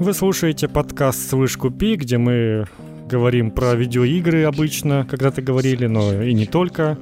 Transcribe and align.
Вы 0.00 0.12
слушаете 0.12 0.66
подкаст 0.66 1.30
«Слышь, 1.30 1.56
купи», 1.56 1.94
где 1.94 2.18
мы 2.18 2.66
говорим 3.08 3.52
про 3.52 3.76
видеоигры 3.76 4.42
обычно, 4.42 5.06
когда-то 5.08 5.40
говорили, 5.40 5.86
но 5.86 6.20
и 6.20 6.34
не 6.34 6.46
только. 6.46 6.98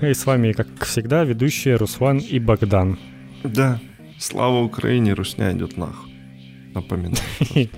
И 0.00 0.14
с 0.14 0.24
вами, 0.24 0.52
как 0.52 0.66
всегда, 0.86 1.24
ведущие 1.24 1.76
Руслан 1.76 2.16
и 2.16 2.38
Богдан. 2.38 2.98
Да, 3.44 3.78
слава 4.18 4.62
Украине, 4.62 5.12
Русня 5.12 5.52
идет 5.52 5.76
нахуй. 5.76 6.10
Напоминаю. 6.74 7.18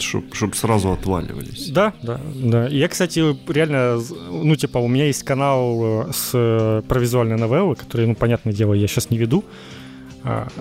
Чтоб, 0.00 0.34
чтоб 0.34 0.56
сразу 0.56 0.92
отваливались. 0.92 1.68
Да, 1.68 1.92
да, 2.02 2.18
да. 2.34 2.66
Я, 2.68 2.88
кстати, 2.88 3.20
реально, 3.52 4.00
ну, 4.30 4.56
типа, 4.56 4.78
у 4.78 4.88
меня 4.88 5.04
есть 5.04 5.22
канал 5.24 6.06
э, 6.08 6.12
с, 6.14 6.30
э, 6.32 6.82
про 6.88 6.98
визуальные 6.98 7.36
новеллы, 7.36 7.76
которые, 7.76 8.08
ну, 8.08 8.14
понятное 8.14 8.54
дело, 8.54 8.72
я 8.72 8.86
сейчас 8.88 9.10
не 9.10 9.18
веду. 9.18 9.44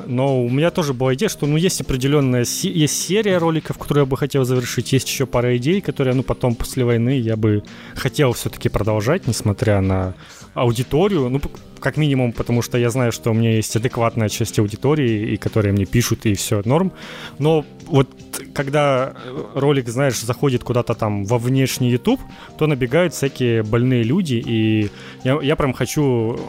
Но 0.06 0.44
у 0.44 0.50
меня 0.50 0.72
тоже 0.72 0.94
была 0.94 1.14
идея, 1.16 1.30
что 1.30 1.46
ну, 1.46 1.58
есть 1.58 1.82
определенная 1.82 2.46
есть 2.64 3.02
серия 3.02 3.38
роликов, 3.38 3.78
которые 3.78 4.04
я 4.04 4.06
бы 4.06 4.18
хотел 4.18 4.46
завершить, 4.46 4.94
есть 4.94 5.10
еще 5.10 5.26
пара 5.26 5.56
идей, 5.58 5.82
которые 5.82 6.14
ну, 6.14 6.24
потом 6.24 6.56
после 6.56 6.86
войны 6.86 7.20
я 7.20 7.36
бы 7.36 7.64
хотел 7.96 8.34
все-таки 8.34 8.70
продолжать, 8.70 9.28
несмотря 9.28 9.82
на 9.82 10.14
аудиторию, 10.62 11.30
ну, 11.30 11.42
как 11.80 11.98
минимум, 11.98 12.34
потому 12.34 12.62
что 12.62 12.78
я 12.78 12.90
знаю, 12.90 13.12
что 13.12 13.32
у 13.32 13.34
меня 13.34 13.56
есть 13.56 13.76
адекватная 13.76 14.30
часть 14.30 14.60
аудитории, 14.60 15.34
и 15.34 15.38
которые 15.38 15.72
мне 15.72 15.86
пишут, 15.86 16.26
и 16.26 16.34
все 16.34 16.62
норм. 16.66 16.92
Но 17.40 17.66
вот 17.86 18.10
когда 18.54 19.14
ролик, 19.56 19.88
знаешь, 19.88 20.20
заходит 20.20 20.64
куда-то 20.64 20.94
там 20.94 21.26
во 21.26 21.38
внешний 21.38 21.90
YouTube, 21.90 22.20
то 22.58 22.68
набегают 22.68 23.14
всякие 23.14 23.64
больные 23.64 24.04
люди, 24.04 24.44
и 24.46 24.90
я, 25.24 25.40
я 25.42 25.56
прям 25.56 25.74
хочу 25.74 26.40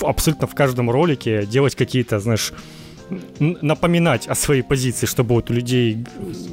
абсолютно 0.00 0.46
в 0.46 0.54
каждом 0.54 0.90
ролике 0.90 1.46
делать 1.46 1.74
какие-то, 1.74 2.18
знаешь, 2.18 2.52
напоминать 3.40 4.26
о 4.28 4.34
своей 4.34 4.62
позиции, 4.62 5.06
чтобы 5.06 5.34
вот 5.34 5.50
у 5.50 5.54
людей, 5.54 6.04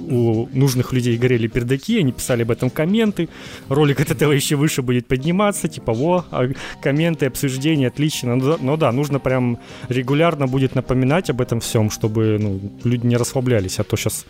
у 0.09 0.47
нужных 0.53 0.93
людей 0.93 1.17
горели 1.17 1.47
пердаки, 1.47 1.99
они 1.99 2.11
писали 2.11 2.43
об 2.43 2.51
этом 2.51 2.69
комменты, 2.69 3.29
ролик 3.69 3.99
от 3.99 4.11
этого 4.11 4.31
еще 4.31 4.55
выше 4.55 4.81
будет 4.81 5.07
подниматься, 5.07 5.67
типа, 5.67 5.93
во, 5.93 6.25
а 6.31 6.49
комменты, 6.81 7.25
обсуждения, 7.25 7.87
отлично, 7.87 8.35
но, 8.35 8.57
но 8.61 8.77
да, 8.77 8.91
нужно 8.91 9.19
прям 9.19 9.59
регулярно 9.89 10.47
будет 10.47 10.75
напоминать 10.75 11.29
об 11.29 11.41
этом 11.41 11.59
всем, 11.59 11.89
чтобы 11.89 12.37
ну, 12.39 12.59
люди 12.83 13.05
не 13.05 13.17
расслаблялись, 13.17 13.79
а 13.79 13.83
то 13.83 13.97
сейчас 13.97 14.25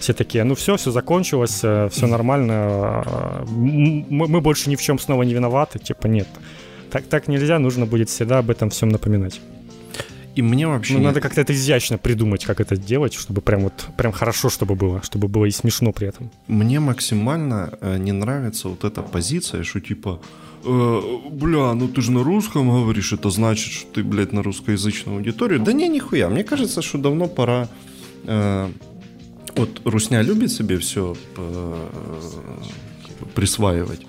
все 0.00 0.12
такие, 0.12 0.44
ну 0.44 0.54
все, 0.54 0.76
все 0.76 0.90
закончилось, 0.90 1.60
э, 1.62 1.88
все 1.90 2.06
нормально, 2.06 2.54
а, 2.54 3.44
мы, 3.48 4.28
мы 4.28 4.40
больше 4.40 4.70
ни 4.70 4.76
в 4.76 4.82
чем 4.82 4.98
снова 4.98 5.22
не 5.22 5.34
виноваты, 5.34 5.78
типа, 5.78 6.06
нет. 6.06 6.28
Так, 6.90 7.04
так 7.06 7.28
нельзя, 7.28 7.58
нужно 7.58 7.86
будет 7.86 8.08
всегда 8.08 8.38
об 8.38 8.50
этом 8.50 8.70
всем 8.70 8.88
напоминать. 8.88 9.40
И 10.36 10.42
мне 10.42 10.68
вообще... 10.68 10.94
Ну, 10.94 11.00
надо 11.00 11.22
как-то 11.22 11.40
это 11.40 11.54
изящно 11.54 11.96
придумать, 11.96 12.44
как 12.44 12.60
это 12.60 12.76
делать, 12.76 13.14
чтобы 13.14 13.40
прям 13.40 13.62
вот 13.62 13.86
прям 13.96 14.12
хорошо, 14.12 14.50
чтобы 14.50 14.74
было, 14.74 15.02
чтобы 15.02 15.28
было 15.28 15.46
и 15.46 15.50
смешно 15.50 15.92
при 15.92 16.08
этом. 16.08 16.30
Мне 16.46 16.78
максимально 16.78 17.78
э, 17.80 17.96
не 17.96 18.12
нравится 18.12 18.68
вот 18.68 18.84
эта 18.84 19.00
позиция, 19.00 19.62
что 19.62 19.80
типа 19.80 20.20
э, 20.62 21.00
бля, 21.30 21.72
ну 21.72 21.88
ты 21.88 22.02
же 22.02 22.12
на 22.12 22.22
русском 22.22 22.68
говоришь, 22.68 23.14
это 23.14 23.30
значит, 23.30 23.72
что 23.72 23.90
ты, 23.94 24.04
блядь, 24.04 24.32
на 24.32 24.42
русскоязычную 24.42 25.16
аудиторию. 25.16 25.60
Да 25.60 25.72
не, 25.72 25.88
нихуя. 25.88 26.28
Мне 26.28 26.44
кажется, 26.44 26.82
что 26.82 26.98
давно 26.98 27.28
пора... 27.28 27.68
Э, 28.24 28.70
вот 29.56 29.80
Русня 29.86 30.20
любит 30.20 30.52
себе 30.52 30.76
все 30.76 31.16
э, 31.38 31.88
присваивать. 33.34 34.06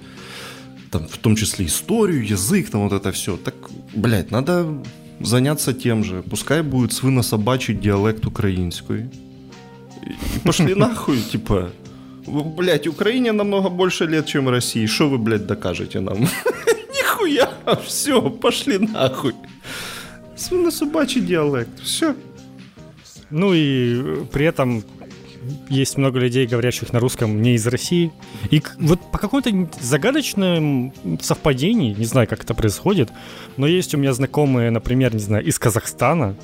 Там, 0.92 1.08
в 1.08 1.18
том 1.20 1.38
числе 1.38 1.66
историю, 1.68 2.26
язык, 2.26 2.70
там 2.70 2.82
вот 2.90 2.92
это 2.92 3.14
все. 3.14 3.38
Так, 3.38 3.56
блядь, 3.94 4.30
надо 4.30 4.84
заняться 5.20 5.74
тем 5.74 6.04
же. 6.04 6.24
Пускай 6.24 6.62
будет 6.62 6.94
свинособачий 6.94 7.74
диалект 7.74 8.26
украинской. 8.26 9.10
И 10.36 10.40
пошли 10.44 10.76
нахуй, 10.76 11.22
типа. 11.22 11.72
Блять, 12.26 12.88
Украине 12.88 13.32
намного 13.32 13.70
больше 13.70 14.06
лет, 14.06 14.26
чем 14.26 14.50
России. 14.50 14.86
Что 14.86 15.10
вы, 15.10 15.18
блядь, 15.18 15.48
докажете 15.48 16.00
нам? 16.00 16.18
Нихуя, 16.94 17.50
все, 17.86 18.30
пошли 18.30 18.78
нахуй. 18.78 19.34
Свинособачий 20.36 21.22
диалект, 21.22 21.80
все. 21.82 22.16
Ну 23.30 23.54
и 23.54 24.26
при 24.32 24.46
этом 24.46 24.84
есть 25.70 25.98
много 25.98 26.20
людей, 26.20 26.48
говорящих 26.48 26.94
на 26.94 27.00
русском 27.00 27.42
не 27.42 27.56
из 27.56 27.66
России. 27.68 28.12
И 28.50 28.62
вот 28.80 29.00
по 29.12 29.18
какому-то 29.18 29.52
загадочному 29.80 30.94
совпадению, 31.22 31.98
не 31.98 32.06
знаю, 32.06 32.28
как 32.28 32.44
это 32.44 32.54
происходит, 32.54 33.10
но 33.58 33.68
есть 33.68 33.94
у 33.96 33.98
меня 33.98 34.14
знакомые, 34.14 34.72
например, 34.72 35.14
не 35.14 35.22
знаю, 35.22 35.46
из 35.46 35.60
Казахстана, 35.60 36.36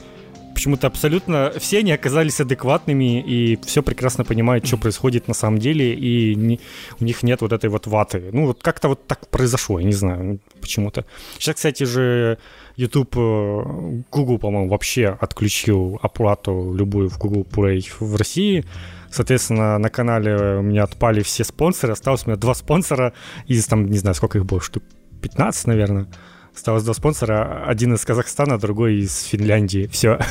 почему-то 0.53 0.87
абсолютно 0.87 1.51
все 1.57 1.79
они 1.79 1.91
оказались 1.91 2.39
адекватными 2.39 3.21
и 3.21 3.59
все 3.65 3.81
прекрасно 3.81 4.23
понимают, 4.23 4.65
что 4.65 4.77
происходит 4.77 5.27
на 5.27 5.33
самом 5.33 5.59
деле, 5.59 5.93
и 5.93 6.35
не, 6.35 6.59
у 6.99 7.03
них 7.03 7.23
нет 7.23 7.41
вот 7.41 7.51
этой 7.51 7.69
вот 7.69 7.87
ваты. 7.87 8.29
Ну, 8.31 8.47
вот 8.47 8.61
как-то 8.61 8.89
вот 8.89 9.07
так 9.07 9.27
произошло, 9.29 9.79
я 9.79 9.85
не 9.85 9.93
знаю, 9.93 10.39
почему-то. 10.61 11.05
Сейчас, 11.39 11.55
кстати 11.55 11.83
же, 11.83 12.37
YouTube, 12.75 13.15
э, 13.15 14.01
Google, 14.11 14.39
по-моему, 14.39 14.69
вообще 14.69 15.17
отключил 15.19 15.99
оплату 16.01 16.73
любую 16.75 17.09
в 17.09 17.17
Google 17.17 17.45
Play 17.49 17.85
в 17.99 18.15
России. 18.15 18.65
Соответственно, 19.11 19.77
на 19.77 19.89
канале 19.89 20.57
у 20.57 20.61
меня 20.63 20.83
отпали 20.83 21.21
все 21.21 21.43
спонсоры. 21.43 21.93
Осталось 21.93 22.23
у 22.25 22.29
меня 22.29 22.37
два 22.37 22.55
спонсора 22.55 23.13
из, 23.45 23.67
там, 23.67 23.85
не 23.85 23.99
знаю, 23.99 24.15
сколько 24.15 24.39
их 24.39 24.45
было, 24.45 24.59
штук 24.59 24.83
15, 25.21 25.67
наверное. 25.67 26.07
Осталось 26.55 26.83
два 26.83 26.93
спонсора. 26.93 27.63
Один 27.67 27.93
из 27.93 28.03
Казахстана, 28.05 28.57
другой 28.57 28.95
из 28.95 29.23
Финляндии. 29.23 29.87
Все. 29.87 30.19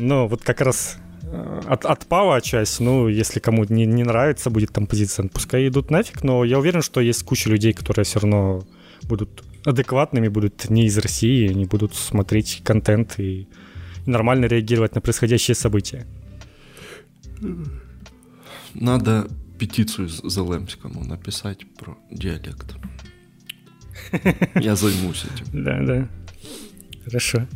Ну, 0.00 0.26
вот 0.26 0.42
как 0.42 0.60
раз 0.60 0.96
э, 1.22 1.60
от, 1.68 1.84
отпала 1.84 2.40
часть, 2.40 2.80
ну, 2.80 3.06
если 3.06 3.38
кому 3.38 3.64
не, 3.68 3.86
не 3.86 4.02
нравится 4.02 4.50
будет 4.50 4.72
там 4.72 4.88
позиция, 4.88 5.28
пускай 5.28 5.68
идут 5.68 5.92
нафиг, 5.92 6.24
но 6.24 6.42
я 6.42 6.58
уверен, 6.58 6.82
что 6.82 7.00
есть 7.00 7.22
куча 7.22 7.48
людей, 7.48 7.72
которые 7.72 8.04
все 8.04 8.18
равно 8.18 8.64
будут 9.04 9.44
адекватными, 9.64 10.28
будут 10.28 10.70
не 10.70 10.86
из 10.86 10.98
России, 10.98 11.48
они 11.48 11.64
будут 11.64 11.94
смотреть 11.94 12.62
контент 12.64 13.18
и 13.18 13.48
нормально 14.06 14.46
реагировать 14.46 14.94
на 14.94 15.00
происходящие 15.00 15.54
события. 15.54 16.06
Надо 18.74 19.28
петицию 19.58 20.08
Зелемскому 20.08 21.04
написать 21.04 21.64
про 21.76 21.96
диалект. 22.10 22.76
Я 24.56 24.76
займусь 24.76 25.24
этим. 25.24 25.46
Да, 25.64 25.80
да. 25.82 26.08
Хорошо. 27.04 27.46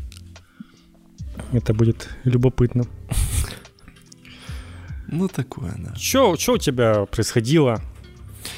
Это 1.52 1.74
будет 1.74 2.08
любопытно. 2.24 2.84
Ну, 5.08 5.28
такое, 5.28 5.74
да. 5.78 5.94
Что 5.94 6.32
у 6.32 6.58
тебя 6.58 7.06
происходило? 7.06 7.80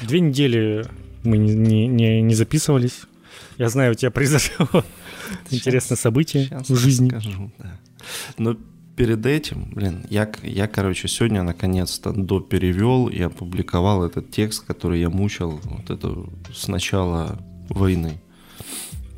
Две 0.01 0.19
недели 0.19 0.85
мы 1.23 1.37
не, 1.37 1.87
не, 1.87 2.21
не 2.21 2.35
записывались. 2.35 3.03
Я 3.57 3.69
знаю, 3.69 3.91
у 3.91 3.95
тебя 3.95 4.11
произошло 4.11 4.67
интересное 5.49 5.95
событие 5.95 6.49
в 6.67 6.75
жизни. 6.75 7.09
Скажу, 7.09 7.51
да. 7.57 7.79
Но 8.37 8.57
перед 8.95 9.25
этим, 9.25 9.71
блин, 9.73 10.05
я, 10.09 10.31
я, 10.43 10.67
короче, 10.67 11.07
сегодня 11.07 11.43
наконец-то 11.43 12.11
доперевел 12.11 13.07
и 13.07 13.21
опубликовал 13.21 14.03
этот 14.03 14.31
текст, 14.31 14.65
который 14.65 14.99
я 14.99 15.09
мучил 15.09 15.59
вот 15.63 15.89
это 15.89 16.15
с 16.53 16.67
начала 16.67 17.39
войны. 17.69 18.21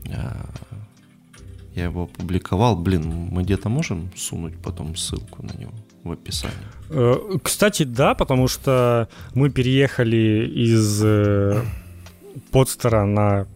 А, 0.10 0.50
я 1.76 1.86
его 1.86 2.04
опубликовал. 2.04 2.76
Блин, 2.76 3.08
мы 3.32 3.44
где-то 3.44 3.70
можем 3.70 4.12
сунуть 4.16 4.56
потом 4.62 4.96
ссылку 4.96 5.44
на 5.44 5.54
него 5.54 5.74
в 6.04 6.12
описании? 6.12 6.56
Э, 6.90 7.38
кстати, 7.42 7.84
да, 7.84 8.14
потому 8.14 8.48
что 8.48 9.10
мы 9.34 9.50
переехали 9.50 10.48
из 10.54 11.02
э, 11.04 11.64
подстера 12.52 13.06
на 13.06 13.48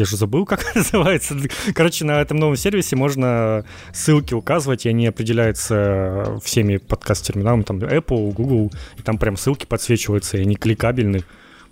я 0.00 0.06
же 0.06 0.16
забыл, 0.16 0.46
как 0.46 0.64
называется. 0.74 1.36
Короче, 1.74 2.04
на 2.04 2.20
этом 2.20 2.38
новом 2.38 2.56
сервисе 2.56 2.96
можно 2.96 3.64
ссылки 3.92 4.34
указывать, 4.34 4.86
и 4.86 4.88
они 4.88 5.06
определяются 5.06 6.38
всеми 6.42 6.78
подкаст-терминалами, 6.78 7.62
там 7.62 7.78
Apple, 7.78 8.32
Google, 8.32 8.72
и 8.98 9.02
там 9.02 9.18
прям 9.18 9.36
ссылки 9.36 9.66
подсвечиваются, 9.66 10.38
и 10.38 10.42
они 10.42 10.56
кликабельны, 10.56 11.22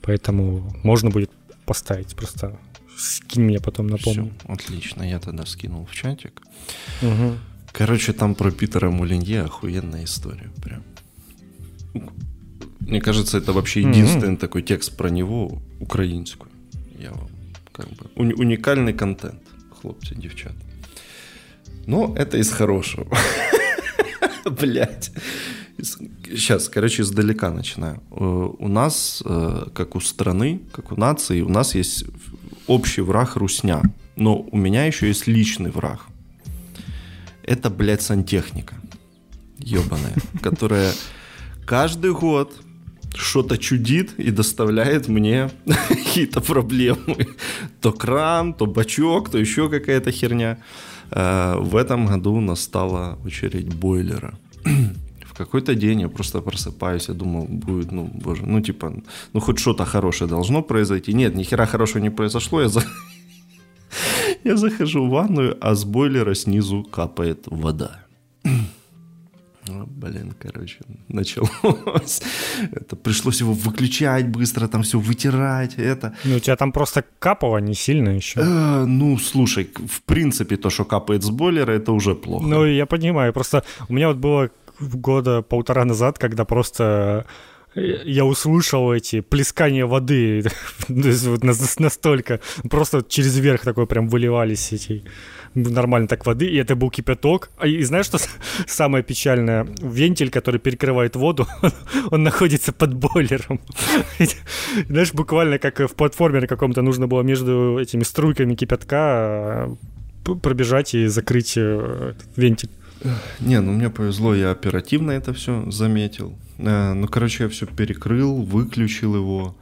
поэтому 0.03 0.73
можно 0.83 1.11
будет 1.11 1.31
поставить 1.65 2.15
просто. 2.15 2.59
Скинь 2.97 3.45
мне 3.45 3.61
потом, 3.61 3.87
напомню. 3.87 4.33
Все, 4.41 4.53
отлично, 4.53 5.05
я 5.05 5.21
тогда 5.21 5.47
скинул 5.47 5.87
в 5.87 5.95
чатик. 5.95 6.43
Угу. 7.01 7.39
Короче, 7.73 8.13
там 8.13 8.35
про 8.35 8.51
Питера 8.51 8.91
Мулинье 8.91 9.43
охуенная 9.43 10.05
история, 10.05 10.51
прям. 10.63 10.83
Мне 12.81 13.01
кажется, 13.01 13.39
это 13.39 13.53
вообще 13.53 13.83
единственный 13.83 14.35
mm-hmm. 14.35 14.39
такой 14.39 14.63
текст 14.63 14.97
про 14.97 15.11
него, 15.11 15.61
украинскую. 15.79 16.51
Я 16.99 17.11
вам 17.11 17.29
как 17.79 17.89
бы 17.91 18.11
уни- 18.17 18.35
уникальный 18.35 18.93
контент, 18.93 19.41
хлопцы, 19.81 20.15
девчата. 20.15 20.57
Но 21.87 22.15
это 22.19 22.37
из 22.39 22.51
хорошего. 22.51 23.07
Блять. 24.61 25.13
Сейчас, 25.81 26.69
короче, 26.69 27.03
издалека 27.03 27.51
начинаю. 27.51 28.03
Э, 28.11 28.49
у 28.59 28.69
нас, 28.69 29.23
э, 29.25 29.67
как 29.73 29.95
у 29.95 30.01
страны, 30.01 30.61
как 30.73 30.91
у 30.93 30.97
нации, 30.97 31.41
у 31.41 31.49
нас 31.49 31.77
есть 31.77 32.05
общий 32.67 33.01
враг 33.03 33.37
русня. 33.37 33.83
Но 34.17 34.41
у 34.41 34.57
меня 34.57 34.85
еще 34.87 35.07
есть 35.07 35.29
личный 35.29 35.71
враг. 35.71 36.01
Это, 37.45 37.71
блядь, 37.71 38.03
сантехника. 38.03 38.75
Ебаная. 39.59 40.15
Которая 40.43 40.93
каждый 41.65 42.13
год 42.13 42.53
что-то 43.15 43.59
чудит 43.59 44.19
и 44.19 44.31
доставляет 44.31 45.09
мне 45.09 45.51
какие-то 45.89 46.41
проблемы. 46.41 47.29
То 47.81 47.93
кран, 47.93 48.55
то 48.55 48.67
бачок, 48.67 49.31
то 49.31 49.39
еще 49.39 49.69
какая-то 49.69 50.11
херня. 50.13 50.59
Э, 51.11 51.57
в 51.59 51.77
этом 51.77 52.07
году 52.07 52.41
настала 52.41 53.19
очередь 53.25 53.75
бойлера. 53.75 54.39
В 55.25 55.35
какой-то 55.39 55.75
день 55.75 56.01
я 56.01 56.09
просто 56.09 56.41
просыпаюсь, 56.41 57.09
я 57.09 57.15
думал, 57.15 57.47
будет, 57.49 57.93
ну, 57.93 58.11
боже, 58.13 58.45
ну, 58.45 58.61
типа, 58.61 58.93
ну, 59.33 59.41
хоть 59.41 59.59
что-то 59.61 59.85
хорошее 59.85 60.29
должно 60.29 60.63
произойти. 60.63 61.15
Нет, 61.15 61.37
ни 61.37 61.45
хера 61.45 61.67
хорошего 61.67 62.03
не 62.03 62.11
произошло, 62.11 62.61
я, 62.61 62.69
за... 62.69 62.83
я 64.45 64.57
захожу 64.57 65.07
в 65.07 65.11
ванную, 65.11 65.57
а 65.61 65.75
с 65.75 65.85
бойлера 65.85 66.35
снизу 66.35 66.83
капает 66.83 67.45
вода. 67.47 68.01
Ну, 69.69 69.87
блин, 69.87 70.35
короче, 70.39 70.79
началось. 71.09 72.23
Это 72.73 72.97
пришлось 72.97 73.41
его 73.41 73.53
выключать 73.53 74.27
быстро, 74.29 74.69
там 74.69 74.83
все 74.83 74.99
вытирать, 74.99 75.75
это. 75.79 76.15
Ну, 76.25 76.37
у 76.37 76.41
тебя 76.41 76.57
там 76.57 76.73
просто 76.73 77.05
капало 77.19 77.59
не 77.59 77.75
сильно 77.75 78.11
еще. 78.11 78.41
Э, 78.41 78.85
ну, 78.87 79.19
слушай, 79.19 79.71
в 79.87 80.03
принципе, 80.03 80.57
то, 80.57 80.71
что 80.71 80.85
капает 80.85 81.23
с 81.23 81.31
бойлера, 81.31 81.73
это 81.73 81.93
уже 81.93 82.15
плохо. 82.15 82.47
Ну, 82.47 82.65
я 82.65 82.87
понимаю, 82.87 83.33
просто 83.33 83.63
у 83.89 83.93
меня 83.93 84.09
вот 84.09 84.17
было 84.17 84.51
года 84.81 85.43
полтора 85.43 85.85
назад, 85.85 86.19
когда 86.19 86.45
просто 86.45 87.27
я 87.75 88.25
услышал 88.25 88.93
эти 88.93 89.21
плескания 89.21 89.87
воды, 89.87 90.45
настолько, 90.89 92.41
просто 92.71 93.05
через 93.09 93.39
верх 93.39 93.63
такой 93.63 93.87
прям 93.87 94.09
выливались 94.09 94.73
эти 94.73 95.05
нормально 95.55 96.09
так 96.09 96.27
воды, 96.27 96.47
и 96.47 96.57
это 96.57 96.77
был 96.77 96.91
кипяток. 96.91 97.51
А 97.59 97.67
и 97.67 97.83
знаешь, 97.83 98.07
что 98.07 98.19
самое 98.67 99.05
печальное? 99.05 99.67
Вентиль, 99.81 100.31
который 100.31 100.61
перекрывает 100.61 101.17
воду, 101.17 101.47
он 102.11 102.23
находится 102.23 102.73
под 102.73 102.95
бойлером. 102.95 103.61
Знаешь, 104.89 105.13
буквально 105.13 105.59
как 105.59 105.81
в 105.81 105.95
платформере 105.95 106.47
каком-то 106.47 106.83
нужно 106.83 107.07
было 107.07 107.23
между 107.23 107.79
этими 107.81 108.03
струйками 108.03 108.55
кипятка 108.55 109.77
э, 110.25 110.35
пробежать 110.43 110.95
и 110.95 111.07
закрыть 111.07 111.55
э, 111.57 112.15
вентиль. 112.37 112.71
Не, 113.41 113.61
ну 113.61 113.73
мне 113.73 113.91
повезло, 113.91 114.35
я 114.35 114.51
оперативно 114.51 115.13
это 115.13 115.33
все 115.33 115.71
заметил. 115.71 116.37
Э, 116.59 116.95
ну, 116.95 117.07
короче, 117.09 117.45
я 117.45 117.49
все 117.49 117.67
перекрыл, 117.67 118.43
выключил 118.43 119.15
его 119.15 119.57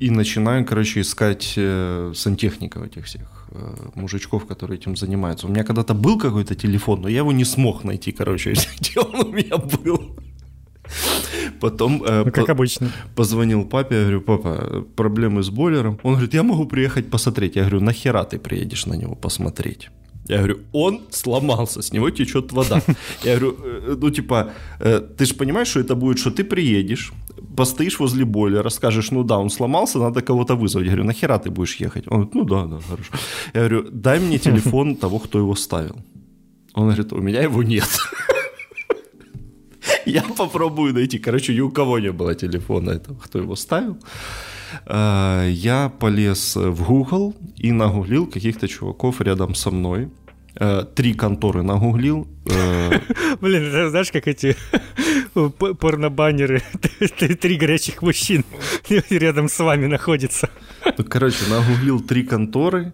и 0.00 0.10
начинаю, 0.10 0.64
короче, 0.64 1.00
искать 1.00 1.58
сантехников 2.14 2.82
этих 2.82 3.04
всех 3.04 3.34
Э, 3.56 3.90
мужичков, 3.94 4.46
которые 4.46 4.78
этим 4.78 4.96
занимаются. 4.96 5.46
У 5.46 5.50
меня 5.50 5.62
когда-то 5.62 5.94
был 5.94 6.18
какой-то 6.18 6.56
телефон, 6.56 7.02
но 7.02 7.08
я 7.08 7.18
его 7.18 7.30
не 7.32 7.44
смог 7.44 7.84
найти, 7.84 8.10
короче, 8.10 8.54
где 8.80 8.98
он 8.98 9.28
у 9.28 9.32
меня 9.32 9.56
был. 9.56 10.16
Потом, 11.60 12.02
э, 12.04 12.24
ну, 12.24 12.32
как 12.32 12.46
по- 12.46 12.52
обычно, 12.52 12.90
позвонил 13.14 13.64
папе, 13.64 13.94
я 13.94 14.02
говорю, 14.02 14.22
папа, 14.22 14.84
проблемы 14.96 15.44
с 15.44 15.50
бойлером. 15.50 16.00
Он 16.02 16.14
говорит, 16.14 16.34
я 16.34 16.42
могу 16.42 16.66
приехать 16.66 17.10
посмотреть. 17.10 17.54
Я 17.54 17.62
говорю, 17.62 17.80
нахера 17.80 18.24
ты 18.24 18.40
приедешь 18.40 18.86
на 18.86 18.94
него 18.94 19.14
посмотреть? 19.14 19.90
Я 20.28 20.38
говорю, 20.38 20.58
он 20.72 21.00
сломался, 21.10 21.82
с 21.82 21.92
него 21.92 22.10
течет 22.10 22.52
вода. 22.52 22.82
Я 23.24 23.36
говорю, 23.36 23.56
«Э, 23.62 23.96
ну 24.00 24.10
типа, 24.10 24.52
э, 24.80 25.00
ты 25.18 25.26
же 25.26 25.34
понимаешь, 25.34 25.68
что 25.68 25.80
это 25.80 25.94
будет, 25.94 26.18
что 26.18 26.30
ты 26.30 26.44
приедешь, 26.44 27.12
постоишь 27.56 28.00
возле 28.00 28.24
бойлера, 28.24 28.70
скажешь, 28.70 29.10
ну 29.10 29.22
да, 29.22 29.38
он 29.38 29.50
сломался, 29.50 29.98
надо 29.98 30.22
кого-то 30.22 30.56
вызвать. 30.56 30.86
Я 30.86 30.92
говорю, 30.92 31.04
нахера 31.04 31.38
ты 31.38 31.50
будешь 31.50 31.76
ехать? 31.76 32.04
Он 32.08 32.12
говорит, 32.12 32.34
ну 32.34 32.44
да, 32.44 32.66
да, 32.66 32.80
хорошо. 32.80 33.12
Я 33.54 33.60
говорю, 33.60 33.90
дай 33.90 34.18
мне 34.18 34.38
телефон 34.38 34.96
того, 34.96 35.18
кто 35.18 35.38
его 35.38 35.54
ставил. 35.54 35.96
Он 36.74 36.84
говорит, 36.84 37.12
у 37.12 37.20
меня 37.20 37.42
его 37.42 37.62
нет. 37.62 37.88
Я 40.06 40.22
попробую 40.22 40.94
найти. 40.94 41.18
Короче, 41.18 41.54
ни 41.54 41.60
у 41.60 41.70
кого 41.70 41.98
не 41.98 42.12
было 42.12 42.34
телефона 42.34 42.90
этого, 42.90 43.18
кто 43.18 43.38
его 43.38 43.56
ставил. 43.56 43.96
Я 44.86 45.92
полез 45.98 46.56
в 46.56 46.84
Google 46.84 47.34
и 47.56 47.72
нагуглил 47.72 48.26
каких-то 48.26 48.68
чуваков 48.68 49.20
рядом 49.20 49.54
со 49.54 49.70
мной. 49.70 50.10
Три 50.94 51.14
конторы 51.14 51.62
нагуглил. 51.62 52.28
Блин, 53.40 53.90
знаешь, 53.90 54.12
как 54.12 54.28
эти 54.28 54.56
порнобаннеры, 55.32 56.62
три 57.40 57.56
горячих 57.56 58.02
мужчин 58.02 58.44
рядом 59.10 59.48
с 59.48 59.58
вами 59.58 59.86
находятся. 59.86 60.48
Ну, 60.96 61.04
короче, 61.04 61.46
нагуглил 61.48 62.00
три 62.00 62.22
конторы. 62.22 62.92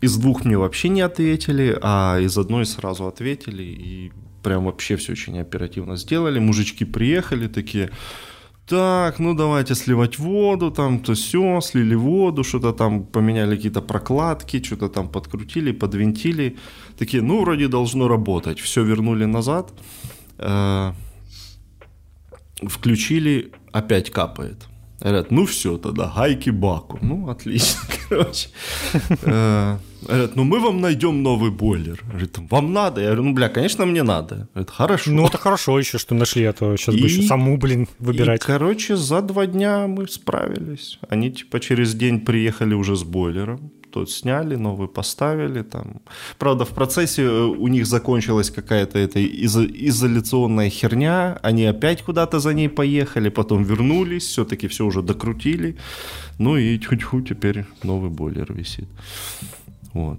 Из 0.00 0.16
двух 0.16 0.44
мне 0.44 0.56
вообще 0.56 0.88
не 0.88 1.00
ответили, 1.00 1.76
а 1.82 2.18
из 2.20 2.38
одной 2.38 2.64
сразу 2.64 3.06
ответили. 3.06 3.64
И 3.64 4.12
прям 4.42 4.64
вообще 4.64 4.96
все 4.96 5.12
очень 5.12 5.38
оперативно 5.40 5.96
сделали. 5.96 6.38
Мужички 6.38 6.84
приехали 6.84 7.48
такие, 7.48 7.90
так, 8.68 9.18
ну 9.18 9.34
давайте 9.34 9.74
сливать 9.74 10.18
воду, 10.18 10.70
там 10.70 10.98
то 10.98 11.12
все, 11.14 11.60
слили 11.60 11.96
воду, 11.96 12.44
что-то 12.44 12.72
там 12.72 13.04
поменяли 13.04 13.56
какие-то 13.56 13.82
прокладки, 13.82 14.62
что-то 14.62 14.88
там 14.88 15.08
подкрутили, 15.08 15.72
подвинтили. 15.72 16.56
Такие, 16.98 17.22
ну 17.22 17.40
вроде 17.40 17.68
должно 17.68 18.08
работать. 18.08 18.60
Все 18.60 18.84
вернули 18.84 19.26
назад, 19.26 19.72
э, 20.38 20.92
включили, 22.68 23.52
опять 23.72 24.10
капает. 24.10 24.68
Говорят, 25.00 25.30
ну 25.30 25.46
все 25.46 25.78
тогда, 25.78 26.12
гайки 26.16 26.50
баку. 26.50 26.98
Ну, 27.02 27.28
отлично, 27.28 27.80
короче. 28.08 28.48
Э, 29.22 29.78
говорят, 30.02 30.36
ну 30.36 30.44
мы 30.44 30.58
вам 30.58 30.80
найдем 30.80 31.22
новый 31.22 31.50
бойлер. 31.50 32.02
Говорит, 32.08 32.38
вам 32.50 32.72
надо? 32.72 33.00
Я 33.00 33.06
говорю, 33.08 33.24
ну, 33.24 33.32
бля, 33.32 33.48
конечно, 33.48 33.86
мне 33.86 34.02
надо. 34.02 34.48
Говорит, 34.54 34.70
хорошо. 34.70 35.10
Ну, 35.10 35.26
это 35.26 35.38
хорошо 35.38 35.78
еще, 35.78 35.98
что 35.98 36.14
нашли, 36.14 36.44
а 36.44 36.52
то 36.52 36.76
сейчас 36.76 36.94
бы 36.96 37.02
еще 37.02 37.22
саму, 37.22 37.58
блин, 37.58 37.86
выбирать. 38.00 38.42
И, 38.42 38.46
короче, 38.46 38.96
за 38.96 39.22
два 39.22 39.46
дня 39.46 39.86
мы 39.86 40.08
справились. 40.08 40.98
Они, 41.08 41.30
типа, 41.30 41.60
через 41.60 41.94
день 41.94 42.20
приехали 42.20 42.74
уже 42.74 42.96
с 42.96 43.04
бойлером 43.04 43.72
тот 43.90 44.10
сняли, 44.10 44.56
новый 44.56 44.88
поставили. 44.88 45.62
Там. 45.62 46.00
Правда, 46.38 46.64
в 46.64 46.70
процессе 46.70 47.22
э, 47.22 47.42
у 47.44 47.68
них 47.68 47.86
закончилась 47.86 48.50
какая-то 48.50 48.98
эта 48.98 49.20
изо- 49.20 49.66
изоляционная 49.66 50.70
херня, 50.70 51.38
они 51.42 51.64
опять 51.64 52.02
куда-то 52.02 52.40
за 52.40 52.54
ней 52.54 52.68
поехали, 52.68 53.28
потом 53.28 53.64
вернулись, 53.64 54.26
все-таки 54.26 54.68
все 54.68 54.84
уже 54.84 55.02
докрутили. 55.02 55.76
Ну 56.38 56.56
и 56.56 56.78
тьфу-тьфу, 56.78 57.22
теперь 57.22 57.64
новый 57.82 58.10
бойлер 58.10 58.52
висит. 58.52 58.88
Вот. 59.92 60.18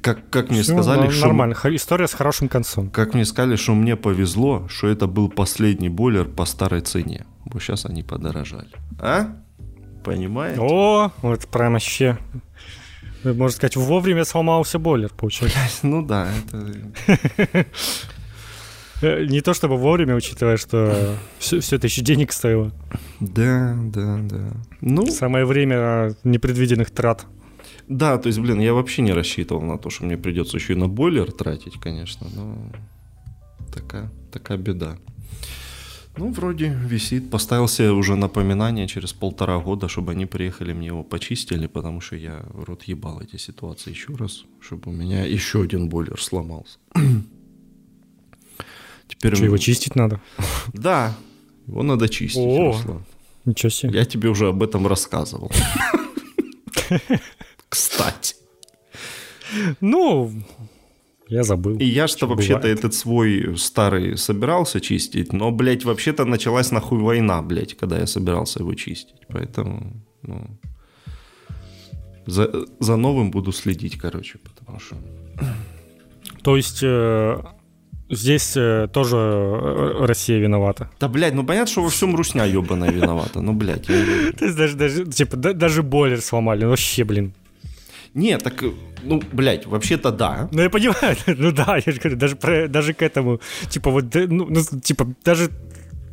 Как, 0.00 0.28
как 0.30 0.50
мне 0.50 0.62
Все, 0.62 0.72
сказали, 0.72 1.06
ну, 1.06 1.10
что... 1.10 1.26
Нормально, 1.26 1.54
история 1.64 2.06
с 2.06 2.14
хорошим 2.14 2.48
концом. 2.48 2.90
Как 2.90 3.14
мне 3.14 3.24
сказали, 3.24 3.56
что 3.56 3.74
мне 3.74 3.96
повезло, 3.96 4.66
что 4.68 4.88
это 4.88 5.06
был 5.06 5.28
последний 5.28 5.88
бойлер 5.88 6.26
по 6.26 6.44
старой 6.44 6.80
цене. 6.80 7.24
Вот 7.44 7.62
сейчас 7.62 7.86
они 7.86 8.02
подорожали. 8.02 8.70
А? 8.98 9.36
Понимаете? 10.04 10.60
О, 10.60 11.12
вот 11.22 11.46
прям 11.48 11.74
вообще 11.74 12.18
можно 13.24 13.48
сказать, 13.50 13.76
вовремя 13.76 14.24
сломался 14.24 14.78
бойлер, 14.78 15.10
получается. 15.16 15.58
Ну 15.82 16.04
да, 16.04 16.28
это... 16.46 17.66
Не 19.30 19.40
то 19.40 19.54
чтобы 19.54 19.76
вовремя, 19.78 20.14
учитывая, 20.14 20.58
что 20.58 21.16
все, 21.38 21.60
все 21.60 21.76
это 21.76 21.86
еще 21.86 22.02
денег 22.02 22.32
стоило. 22.32 22.70
Да, 23.18 23.74
да, 23.82 24.18
да. 24.20 24.52
Ну, 24.82 25.06
Самое 25.06 25.46
время 25.46 26.14
непредвиденных 26.22 26.90
трат. 26.90 27.26
Да, 27.88 28.18
то 28.18 28.28
есть, 28.28 28.38
блин, 28.38 28.60
я 28.60 28.74
вообще 28.74 29.02
не 29.02 29.12
рассчитывал 29.12 29.62
на 29.62 29.78
то, 29.78 29.90
что 29.90 30.04
мне 30.04 30.16
придется 30.16 30.58
еще 30.58 30.74
и 30.74 30.76
на 30.76 30.86
бойлер 30.86 31.32
тратить, 31.32 31.80
конечно, 31.80 32.26
но 32.34 32.56
такая, 33.74 34.10
такая 34.30 34.58
беда. 34.58 34.96
Ну, 36.16 36.32
вроде 36.32 36.68
висит. 36.68 37.30
Поставил 37.30 37.68
себе 37.68 37.92
уже 37.92 38.16
напоминание 38.16 38.86
через 38.88 39.12
полтора 39.12 39.58
года, 39.58 39.88
чтобы 39.88 40.12
они 40.12 40.26
приехали, 40.26 40.72
мне 40.72 40.88
его 40.88 41.04
почистили, 41.04 41.66
потому 41.66 42.00
что 42.00 42.16
я 42.16 42.44
рот 42.52 42.82
ебал 42.84 43.20
эти 43.20 43.36
ситуации 43.36 43.90
еще 43.90 44.14
раз, 44.16 44.44
чтобы 44.60 44.90
у 44.90 44.92
меня 44.92 45.24
еще 45.24 45.62
один 45.62 45.88
бойлер 45.88 46.20
сломался. 46.20 46.78
Теперь 49.08 49.34
что, 49.36 49.44
его 49.44 49.56
чистить 49.58 49.96
надо? 49.96 50.20
Да, 50.72 51.16
его 51.66 51.82
надо 51.82 52.08
чистить, 52.08 52.38
О, 52.38 52.72
Руслан. 52.72 53.04
Ничего 53.44 53.70
себе. 53.70 53.98
Я 53.98 54.04
тебе 54.04 54.28
уже 54.28 54.48
об 54.48 54.62
этом 54.62 54.86
рассказывал. 54.86 55.50
Кстати. 57.68 58.34
Ну, 59.80 60.32
я 61.30 61.44
забыл. 61.44 61.76
И 61.78 61.84
я 61.84 62.08
что 62.08 62.26
вообще-то 62.26 62.66
этот 62.66 62.92
свой 62.92 63.56
старый 63.56 64.16
собирался 64.16 64.80
чистить, 64.80 65.32
но, 65.32 65.52
блядь, 65.52 65.84
вообще-то 65.84 66.24
началась 66.24 66.72
нахуй 66.72 66.98
война, 66.98 67.40
блядь, 67.40 67.74
когда 67.74 67.98
я 67.98 68.06
собирался 68.06 68.58
его 68.58 68.74
чистить. 68.74 69.26
Поэтому, 69.28 69.92
ну, 70.22 70.58
за, 72.26 72.50
за 72.80 72.96
новым 72.96 73.30
буду 73.30 73.52
следить, 73.52 73.96
короче, 73.96 74.38
потому 74.38 74.80
что... 74.80 74.96
То 76.42 76.56
есть 76.56 76.80
э, 76.82 77.38
здесь 78.08 78.56
э, 78.56 78.88
тоже 78.92 79.16
э, 79.16 80.04
Россия 80.06 80.38
виновата? 80.38 80.90
Да, 80.98 81.08
блядь, 81.08 81.34
ну 81.34 81.44
понятно, 81.44 81.70
что 81.70 81.82
во 81.82 81.90
всем 81.90 82.16
русня 82.16 82.44
ебаная 82.44 82.90
виновата, 82.90 83.40
ну, 83.40 83.52
блядь. 83.52 83.86
То 84.38 84.44
есть 84.44 84.56
даже, 84.56 84.76
даже, 84.76 85.04
типа, 85.04 85.36
даже 85.36 85.82
бойлер 85.84 86.20
сломали, 86.20 86.64
ну 86.64 86.70
вообще, 86.70 87.04
блин. 87.04 87.34
Не, 88.14 88.38
так, 88.38 88.64
ну, 89.02 89.22
блядь, 89.32 89.66
вообще-то 89.66 90.10
да. 90.10 90.48
Ну, 90.52 90.62
я 90.62 90.70
понимаю, 90.70 91.16
ну 91.26 91.52
да, 91.52 91.76
я 91.84 91.92
же 91.92 92.00
говорю, 92.00 92.16
даже, 92.16 92.36
про, 92.36 92.68
даже 92.68 92.92
к 92.92 93.02
этому, 93.02 93.40
типа, 93.68 93.90
вот, 93.90 94.14
ну, 94.14 94.46
ну, 94.50 94.80
типа, 94.80 95.06
даже 95.24 95.50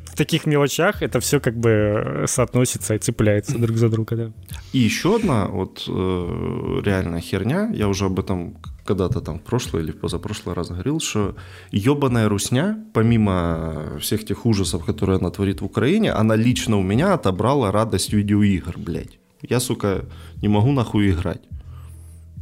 в 0.06 0.16
таких 0.16 0.46
мелочах 0.48 1.02
это 1.02 1.20
все 1.20 1.40
как 1.40 1.58
бы 1.58 2.26
соотносится 2.28 2.96
и 2.96 2.98
цепляется 2.98 3.58
друг 3.58 3.78
за 3.78 3.90
друга, 3.90 4.16
да. 4.16 4.32
И 4.74 4.80
еще 4.80 5.16
одна 5.16 5.46
вот 5.46 5.86
э, 5.88 6.82
реальная 6.84 7.22
херня, 7.22 7.70
я 7.74 7.88
уже 7.88 8.06
об 8.06 8.20
этом 8.20 8.58
когда-то 8.86 9.22
там 9.22 9.40
в 9.40 9.44
прошлый 9.44 9.84
или 9.84 9.92
в 9.92 10.00
позапрошлый 10.00 10.56
раз 10.56 10.70
говорил, 10.70 11.00
что 11.00 11.36
ебаная 11.72 12.30
русня, 12.30 12.84
помимо 12.94 14.00
всех 14.00 14.26
тех 14.26 14.46
ужасов, 14.46 14.86
которые 14.86 15.18
она 15.18 15.30
творит 15.30 15.62
в 15.62 15.66
Украине, 15.66 16.12
она 16.12 16.36
лично 16.36 16.78
у 16.78 16.84
меня 16.84 17.14
отобрала 17.14 17.72
радость 17.72 18.14
видеоигр, 18.14 18.78
блядь. 18.78 19.20
Я, 19.42 19.60
сука, 19.60 20.06
не 20.42 20.48
могу 20.48 20.72
нахуй 20.72 21.12
играть. 21.12 21.42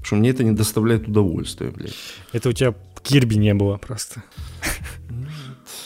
Потому 0.06 0.20
что 0.20 0.22
мне 0.22 0.30
это 0.30 0.44
не 0.44 0.52
доставляет 0.52 1.08
удовольствия, 1.08 1.72
блядь. 1.72 1.96
Это 2.32 2.50
у 2.50 2.52
тебя 2.52 2.76
Кирби 3.02 3.38
не 3.38 3.56
было 3.56 3.78
просто. 3.78 4.24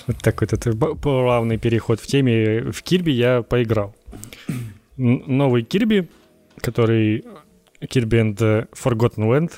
Вот 0.08 0.18
такой 0.18 0.50
вот 0.52 1.02
плавный 1.02 1.58
переход 1.58 2.02
в 2.02 2.08
теме. 2.08 2.70
В 2.70 2.82
Кирби 2.82 3.12
я 3.12 3.44
поиграл. 3.44 3.96
Новый 4.98 5.64
Кирби, 5.64 6.10
который 6.58 7.24
Kirby 7.80 8.36
and 8.36 8.68
Forgotten 8.74 9.30
Land, 9.30 9.52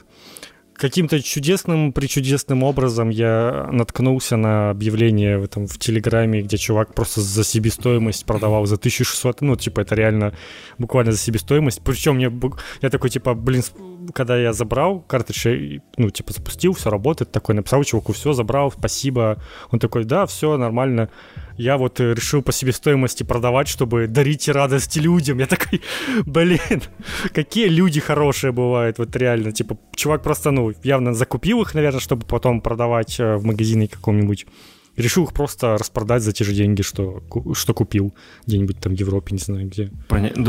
каким-то 0.82 1.22
чудесным, 1.22 1.94
причудесным 1.94 2.64
образом 2.64 3.10
я 3.10 3.70
наткнулся 3.72 4.36
на 4.36 4.72
объявление 4.72 5.38
в, 5.38 5.44
этом, 5.44 5.68
в 5.68 5.78
Телеграме, 5.78 6.42
где 6.42 6.58
чувак 6.58 6.96
просто 6.96 7.22
за 7.22 7.44
себестоимость 7.44 8.26
продавал 8.26 8.66
за 8.66 8.76
1600, 8.76 9.42
ну, 9.42 9.56
типа, 9.56 9.82
это 9.82 9.94
реально 9.94 10.34
буквально 10.80 11.12
за 11.12 11.20
себестоимость. 11.20 11.82
Причем 11.84 12.16
мне, 12.16 12.32
я 12.82 12.90
такой, 12.90 13.12
типа, 13.12 13.36
блин, 13.36 13.62
когда 14.14 14.38
я 14.38 14.54
забрал 14.54 15.02
картридж, 15.02 15.80
ну, 15.98 16.10
типа, 16.10 16.34
запустил, 16.34 16.74
все 16.74 16.90
работает, 16.90 17.32
такой 17.32 17.56
написал 17.56 17.84
чуваку, 17.84 18.14
все, 18.14 18.34
забрал, 18.34 18.72
спасибо. 18.72 19.42
Он 19.72 19.80
такой, 19.80 20.04
да, 20.04 20.26
все, 20.26 20.58
нормально. 20.58 21.10
Я 21.58 21.78
вот 21.78 22.00
э, 22.00 22.14
решил 22.14 22.42
по 22.42 22.52
себестоимости 22.52 23.24
продавать, 23.24 23.68
чтобы 23.68 24.08
дарить 24.08 24.48
радости 24.50 25.00
людям. 25.00 25.40
Я 25.40 25.46
такой, 25.46 25.82
блин, 26.26 26.82
какие 27.34 27.68
люди 27.68 28.00
хорошие 28.00 28.52
бывают, 28.52 28.98
вот 28.98 29.16
реально. 29.16 29.52
Типа, 29.52 29.78
чувак 29.96 30.24
просто, 30.24 30.52
ну, 30.52 30.74
явно 30.84 31.14
закупил 31.14 31.62
их, 31.62 31.74
наверное, 31.74 32.00
чтобы 32.00 32.26
потом 32.26 32.62
продавать 32.62 33.20
э, 33.20 33.36
в 33.36 33.46
магазине 33.46 33.88
каком-нибудь. 33.88 34.46
Решил 34.98 35.24
их 35.24 35.34
просто 35.34 35.78
распродать 35.78 36.22
за 36.22 36.34
те 36.34 36.44
же 36.44 36.54
деньги, 36.54 36.82
что, 36.82 37.24
что 37.54 37.74
купил 37.74 38.14
где-нибудь 38.46 38.80
там 38.80 38.94
в 38.94 39.00
Европе, 39.00 39.34
не 39.34 39.40
знаю 39.40 39.68
где. 39.68 39.90
Понятно. 40.10 40.44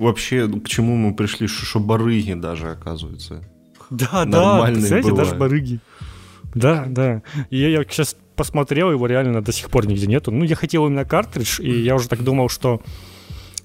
Вообще, 0.00 0.48
к 0.48 0.66
чему 0.66 0.96
мы 0.96 1.14
пришли, 1.14 1.46
что 1.46 1.78
барыги 1.78 2.32
даже, 2.32 2.70
оказывается. 2.70 3.44
Да, 3.90 4.24
да, 4.24 4.64
представляете, 4.64 5.14
даже 5.14 5.34
барыги. 5.34 5.78
Да, 6.54 6.86
да. 6.88 7.22
И 7.50 7.58
я, 7.58 7.68
я 7.68 7.84
сейчас 7.84 8.16
посмотрел, 8.34 8.90
его 8.90 9.06
реально 9.06 9.42
до 9.42 9.52
сих 9.52 9.68
пор 9.68 9.86
нигде 9.86 10.06
нету. 10.06 10.30
Ну, 10.30 10.42
я 10.44 10.56
хотел 10.56 10.86
именно 10.86 11.04
картридж, 11.04 11.60
и 11.60 11.70
я 11.82 11.96
уже 11.96 12.08
так 12.08 12.24
думал, 12.24 12.48
что 12.48 12.80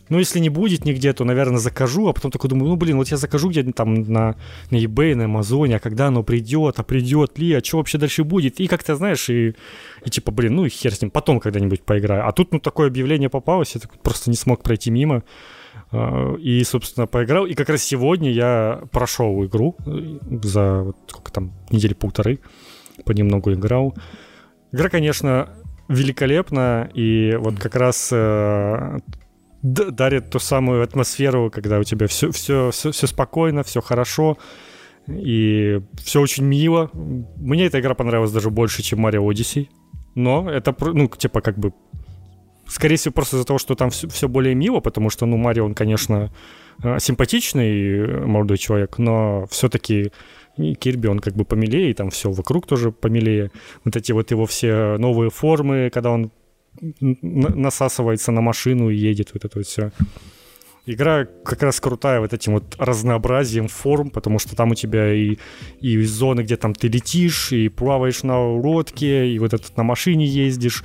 ну, 0.10 0.20
если 0.20 0.40
не 0.40 0.50
будет 0.50 0.84
нигде, 0.84 1.14
то, 1.14 1.24
наверное, 1.24 1.58
закажу, 1.58 2.10
а 2.10 2.14
потом 2.14 2.32
такой 2.32 2.50
думаю, 2.50 2.68
ну, 2.70 2.76
блин, 2.76 2.98
вот 2.98 3.08
я 3.08 3.16
закажу 3.16 3.50
где-то 3.50 3.72
там 3.72 3.94
на, 3.94 4.36
на 4.72 4.76
eBay, 4.76 5.16
на 5.16 5.24
Амазоне, 5.24 5.78
а 5.78 5.80
когда 5.80 6.08
оно 6.08 6.22
придет, 6.22 6.80
а 6.80 6.84
придет 6.84 7.40
ли, 7.40 7.54
а 7.54 7.64
что 7.64 7.78
вообще 7.78 7.98
дальше 7.98 8.26
будет? 8.26 8.60
И 8.60 8.68
как-то, 8.68 8.98
знаешь, 8.98 9.30
и, 9.30 9.56
и 10.04 10.10
типа, 10.10 10.34
блин, 10.34 10.56
ну 10.56 10.66
и 10.66 10.70
хер 10.70 10.94
с 10.94 11.02
ним, 11.02 11.12
потом 11.12 11.40
когда-нибудь 11.40 11.84
поиграю. 11.84 12.28
А 12.28 12.34
тут, 12.34 12.52
ну, 12.52 12.60
такое 12.60 12.88
объявление 12.88 13.30
попалось, 13.30 13.76
я 13.76 13.82
просто 14.04 14.30
не 14.30 14.36
смог 14.36 14.64
пройти 14.64 14.92
мимо. 14.92 15.24
А, 15.96 16.36
и, 16.36 16.64
собственно, 16.64 17.08
поиграл. 17.08 17.46
И 17.46 17.54
как 17.54 17.70
раз 17.70 17.84
сегодня 17.84 18.32
я 18.32 18.82
прошел 18.92 19.46
игру 19.46 19.76
э, 19.86 20.18
за 20.44 20.84
вот 20.84 20.98
сколько 21.08 21.32
там, 21.32 21.54
недели 21.70 21.94
полторы, 21.94 22.40
понемногу 23.06 23.54
играл. 23.54 23.96
Игра, 24.74 24.90
конечно, 24.90 25.50
великолепна, 25.88 26.90
и 26.94 27.38
вот 27.40 27.60
как 27.60 27.76
раз 27.76 28.10
э, 28.12 28.98
дарит 29.62 30.32
ту 30.32 30.40
самую 30.40 30.84
атмосферу, 30.84 31.50
когда 31.50 31.80
у 31.80 31.84
тебя 31.84 32.08
все, 32.08 32.30
все, 32.32 32.72
все, 32.72 32.92
все 32.92 33.08
спокойно, 33.08 33.64
все 33.64 33.80
хорошо, 33.80 34.38
и 35.08 35.82
все 36.04 36.20
очень 36.20 36.44
мило. 36.44 36.90
Мне 36.94 37.68
эта 37.68 37.80
игра 37.80 37.94
понравилась 37.94 38.32
даже 38.32 38.50
больше, 38.50 38.84
чем 38.84 39.06
Mario 39.06 39.26
Odyssey. 39.30 39.70
Но 40.14 40.50
это, 40.50 40.76
ну, 40.80 41.08
типа, 41.08 41.42
как 41.42 41.58
бы 41.58 41.74
Скорее 42.68 42.96
всего, 42.98 43.14
просто 43.14 43.38
из-за 43.38 43.46
того, 43.46 43.60
что 43.60 43.76
там 43.76 43.90
все, 43.90 44.08
все 44.08 44.28
более 44.28 44.56
мило, 44.56 44.80
потому 44.80 45.10
что, 45.10 45.26
ну, 45.26 45.38
Марио, 45.38 45.66
он, 45.66 45.76
конечно, 45.76 46.34
э, 46.84 47.00
симпатичный 47.00 48.00
э, 48.00 48.26
молодой 48.26 48.58
человек, 48.58 48.98
но 48.98 49.46
все-таки 49.52 50.12
Кирби, 50.58 51.08
он 51.08 51.20
как 51.20 51.36
бы 51.36 51.46
помилее, 51.46 51.92
и 51.92 51.94
там 51.94 52.10
все 52.10 52.32
вокруг 52.32 52.66
тоже 52.66 52.92
помилее. 52.92 53.52
Вот 53.84 53.96
эти 53.96 54.12
вот 54.14 54.32
его 54.32 54.46
все 54.46 54.98
новые 54.98 55.30
формы, 55.30 55.90
когда 55.94 56.12
он 56.12 56.32
насасывается 57.02 58.32
на 58.32 58.42
машину 58.42 58.90
и 58.90 58.96
едет, 58.96 59.32
вот 59.34 59.46
это 59.46 59.60
вот 59.60 59.68
все. 59.68 59.92
Игра 60.88 61.26
как 61.26 61.64
раз 61.64 61.80
крутая 61.80 62.20
вот 62.20 62.34
этим 62.34 62.54
вот 62.54 62.76
разнообразием 62.78 63.68
форм, 63.68 64.12
потому 64.12 64.38
что 64.38 64.56
там 64.56 64.72
у 64.72 64.76
тебя 64.76 65.12
и, 65.14 65.38
и 65.82 66.00
зоны, 66.04 66.42
где 66.42 66.58
там 66.58 66.76
ты 66.76 66.88
летишь, 66.88 67.52
и 67.52 67.70
плаваешь 67.70 68.22
на 68.22 68.40
лодке, 68.40 69.28
и 69.28 69.40
вот 69.40 69.54
этот 69.54 69.76
на 69.78 69.84
машине 69.84 70.26
ездишь, 70.26 70.84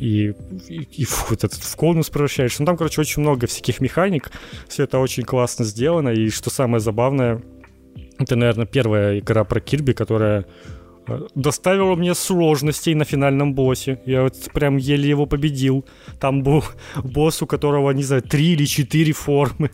и, 0.00 0.34
и, 0.68 0.88
и 1.02 1.06
вот 1.28 1.44
этот 1.44 1.60
в 1.60 1.76
конус 1.76 2.10
превращаешься. 2.10 2.62
Ну, 2.62 2.66
там, 2.66 2.76
короче, 2.76 3.00
очень 3.00 3.22
много 3.22 3.46
всяких 3.46 3.80
механик. 3.80 4.30
Все 4.68 4.84
это 4.84 4.98
очень 4.98 5.24
классно 5.24 5.64
сделано. 5.64 6.10
И 6.10 6.30
что 6.30 6.50
самое 6.50 6.80
забавное, 6.80 7.42
это, 8.18 8.36
наверное, 8.36 8.66
первая 8.66 9.18
игра 9.18 9.44
про 9.44 9.60
Кирби, 9.60 9.92
которая 9.92 10.46
э, 11.06 11.20
доставила 11.34 11.96
мне 11.96 12.14
сложностей 12.14 12.94
на 12.94 13.04
финальном 13.04 13.54
боссе. 13.54 14.00
Я 14.06 14.22
вот 14.22 14.34
прям 14.52 14.76
еле 14.76 15.08
его 15.08 15.26
победил. 15.26 15.84
Там 16.20 16.42
был 16.42 16.64
босс, 17.04 17.42
у 17.42 17.46
которого, 17.46 17.90
не 17.90 18.04
знаю, 18.04 18.22
три 18.22 18.52
или 18.52 18.66
четыре 18.66 19.12
формы. 19.12 19.70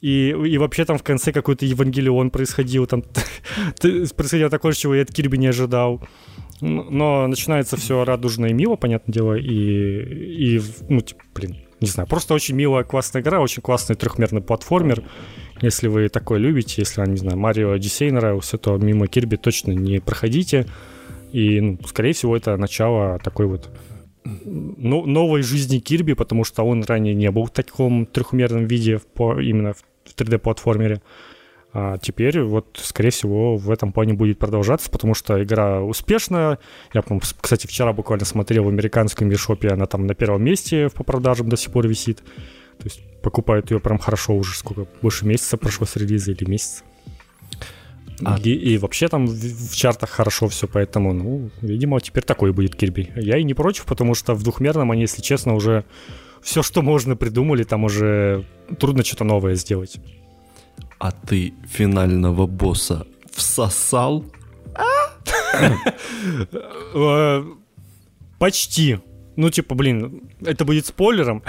И, 0.00 0.30
и 0.30 0.58
вообще 0.58 0.84
там 0.84 0.98
в 0.98 1.02
конце 1.02 1.32
какой-то 1.32 1.64
Евангелион 1.64 2.30
происходил. 2.30 2.86
Там 2.86 3.02
происходило 3.80 4.50
такое, 4.50 4.72
чего 4.72 4.94
я 4.94 5.02
от 5.02 5.12
Кирби 5.12 5.38
не 5.38 5.46
ожидал. 5.46 6.02
Но 6.60 7.26
начинается 7.26 7.76
все 7.76 8.04
радужно 8.04 8.46
и 8.46 8.52
мило, 8.52 8.76
понятное 8.76 9.12
дело, 9.12 9.34
и, 9.34 10.56
и 10.56 10.62
ну, 10.88 11.00
типа, 11.00 11.22
блин, 11.34 11.56
не 11.80 11.88
знаю, 11.88 12.08
просто 12.08 12.34
очень 12.34 12.54
милая, 12.54 12.84
классная 12.84 13.22
игра, 13.22 13.40
очень 13.40 13.62
классный 13.62 13.96
трехмерный 13.96 14.40
платформер. 14.40 15.02
Если 15.60 15.88
вы 15.88 16.08
такое 16.08 16.38
любите, 16.38 16.74
если, 16.78 17.06
не 17.08 17.16
знаю, 17.16 17.38
Марио 17.38 17.72
Одиссей 17.72 18.10
нравился, 18.10 18.58
то 18.58 18.76
мимо 18.76 19.06
Кирби 19.06 19.36
точно 19.36 19.72
не 19.72 20.00
проходите. 20.00 20.66
И, 21.32 21.60
ну, 21.60 21.78
скорее 21.86 22.12
всего, 22.12 22.36
это 22.36 22.56
начало 22.56 23.18
такой 23.18 23.46
вот 23.46 23.68
ну, 24.24 25.04
новой 25.04 25.42
жизни 25.42 25.78
Кирби, 25.78 26.14
потому 26.14 26.44
что 26.44 26.62
он 26.62 26.82
ранее 26.84 27.14
не 27.14 27.30
был 27.30 27.44
в 27.46 27.50
таком 27.50 28.06
трехмерном 28.06 28.66
виде 28.66 29.00
по, 29.14 29.40
именно 29.40 29.74
в 29.74 29.84
3D-платформере. 30.16 31.02
А 31.76 31.98
теперь 31.98 32.40
вот, 32.40 32.78
скорее 32.80 33.10
всего, 33.10 33.56
в 33.56 33.68
этом 33.68 33.92
плане 33.92 34.14
будет 34.14 34.38
продолжаться, 34.38 34.88
потому 34.88 35.12
что 35.12 35.42
игра 35.42 35.82
успешная. 35.82 36.60
Я, 36.94 37.02
кстати, 37.40 37.66
вчера 37.66 37.92
буквально 37.92 38.24
смотрел 38.24 38.62
в 38.62 38.68
американском 38.68 39.28
миршопе, 39.28 39.70
она 39.70 39.86
там 39.86 40.06
на 40.06 40.14
первом 40.14 40.44
месте 40.44 40.88
по 40.94 41.02
продажам 41.02 41.48
до 41.48 41.56
сих 41.56 41.72
пор 41.72 41.88
висит. 41.88 42.18
То 42.78 42.84
есть 42.84 43.02
покупают 43.22 43.72
ее 43.72 43.80
прям 43.80 43.98
хорошо 43.98 44.34
уже 44.34 44.54
сколько, 44.56 44.86
больше 45.02 45.26
месяца 45.26 45.56
прошло 45.56 45.84
с 45.84 45.96
релиза 45.96 46.30
или 46.30 46.48
месяца. 46.48 46.84
А... 48.24 48.38
И, 48.38 48.50
и 48.50 48.78
вообще 48.78 49.08
там 49.08 49.26
в, 49.26 49.32
в 49.32 49.74
чартах 49.74 50.10
хорошо 50.10 50.46
все, 50.46 50.68
поэтому, 50.68 51.12
ну, 51.12 51.50
видимо, 51.60 52.00
теперь 52.00 52.22
такой 52.22 52.52
будет 52.52 52.76
Кирби. 52.76 53.12
Я 53.16 53.36
и 53.38 53.42
не 53.42 53.54
против, 53.54 53.86
потому 53.86 54.14
что 54.14 54.34
в 54.34 54.44
двухмерном 54.44 54.92
они, 54.92 55.02
если 55.02 55.22
честно, 55.22 55.54
уже 55.54 55.84
все, 56.40 56.62
что 56.62 56.82
можно, 56.82 57.16
придумали, 57.16 57.64
там 57.64 57.82
уже 57.82 58.44
трудно 58.78 59.02
что-то 59.02 59.24
новое 59.24 59.56
сделать. 59.56 59.98
А 60.98 61.10
ты 61.10 61.54
финального 61.68 62.46
босса 62.46 63.06
всосал? 63.32 64.24
Э, 66.94 67.44
почти. 68.38 68.98
Ну, 69.36 69.50
типа, 69.50 69.74
блин, 69.74 70.22
это 70.44 70.64
будет 70.64 70.86
спойлером. 70.86 71.42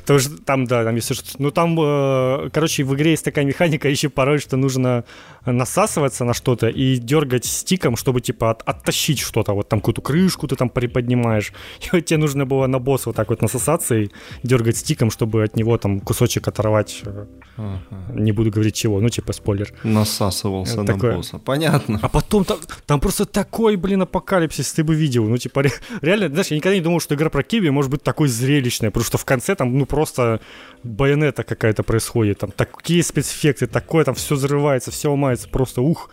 Потому 0.00 0.18
что 0.18 0.42
там, 0.42 0.66
да, 0.66 0.84
там 0.84 0.96
если 0.96 1.14
что... 1.14 1.26
Ну, 1.38 1.50
там, 1.50 1.78
э, 1.80 2.50
короче, 2.52 2.84
в 2.84 2.94
игре 2.94 3.12
есть 3.12 3.24
такая 3.24 3.44
механика 3.44 3.88
еще 3.88 4.08
порой, 4.08 4.38
что 4.38 4.56
нужно 4.56 5.04
насасываться 5.46 6.24
на 6.24 6.34
что-то 6.34 6.68
и 6.68 6.96
дергать 6.96 7.44
стиком, 7.44 7.96
чтобы, 7.96 8.20
типа, 8.20 8.50
от, 8.50 8.62
оттащить 8.62 9.20
что-то. 9.20 9.52
Вот 9.52 9.68
там 9.68 9.80
какую-то 9.80 10.02
крышку 10.02 10.46
ты 10.46 10.56
там 10.56 10.68
приподнимаешь. 10.68 11.52
И 11.80 11.88
вот 11.92 12.04
тебе 12.04 12.18
нужно 12.18 12.46
было 12.46 12.66
на 12.66 12.78
босса 12.78 13.08
вот 13.08 13.16
так 13.16 13.30
вот 13.30 13.42
насосаться 13.42 13.94
и 13.94 14.10
дергать 14.42 14.76
стиком, 14.76 15.10
чтобы 15.10 15.44
от 15.44 15.56
него 15.56 15.78
там 15.78 16.00
кусочек 16.00 16.48
оторвать. 16.48 17.02
Э, 17.04 17.26
ага. 17.56 17.80
Не 18.14 18.32
буду 18.32 18.50
говорить 18.50 18.74
чего, 18.74 19.00
ну, 19.00 19.08
типа, 19.08 19.32
спойлер. 19.32 19.72
Насасывался 19.82 20.82
на 20.82 20.96
босса. 20.96 21.38
Понятно. 21.38 21.98
А 22.02 22.08
потом 22.08 22.44
там, 22.44 22.58
там 22.86 23.00
просто 23.00 23.24
такой, 23.24 23.76
блин, 23.76 24.02
апокалипсис 24.02 24.72
ты 24.72 24.84
бы 24.84 24.94
видел. 24.94 25.24
Ну, 25.24 25.38
типа, 25.38 25.64
реально, 26.02 26.28
знаешь, 26.28 26.48
я 26.48 26.56
никогда 26.56 26.76
не 26.76 26.82
думал, 26.82 27.00
что 27.00 27.14
игра 27.14 27.30
про 27.30 27.42
Киви 27.42 27.70
может 27.70 27.90
быть 27.90 28.02
такой 28.02 28.28
зрелищной, 28.28 28.90
потому 28.90 29.04
что 29.04 29.18
в 29.18 29.24
конце 29.30 29.54
там, 29.54 29.78
ну, 29.78 29.86
просто 29.86 30.40
байонета 30.82 31.44
какая-то 31.44 31.82
происходит, 31.82 32.38
там 32.38 32.50
такие 32.50 33.02
спецэффекты, 33.02 33.66
такое, 33.66 34.04
там 34.04 34.14
все 34.14 34.34
взрывается, 34.34 34.90
все 34.90 35.10
ломается, 35.10 35.48
просто 35.48 35.82
ух. 35.82 36.10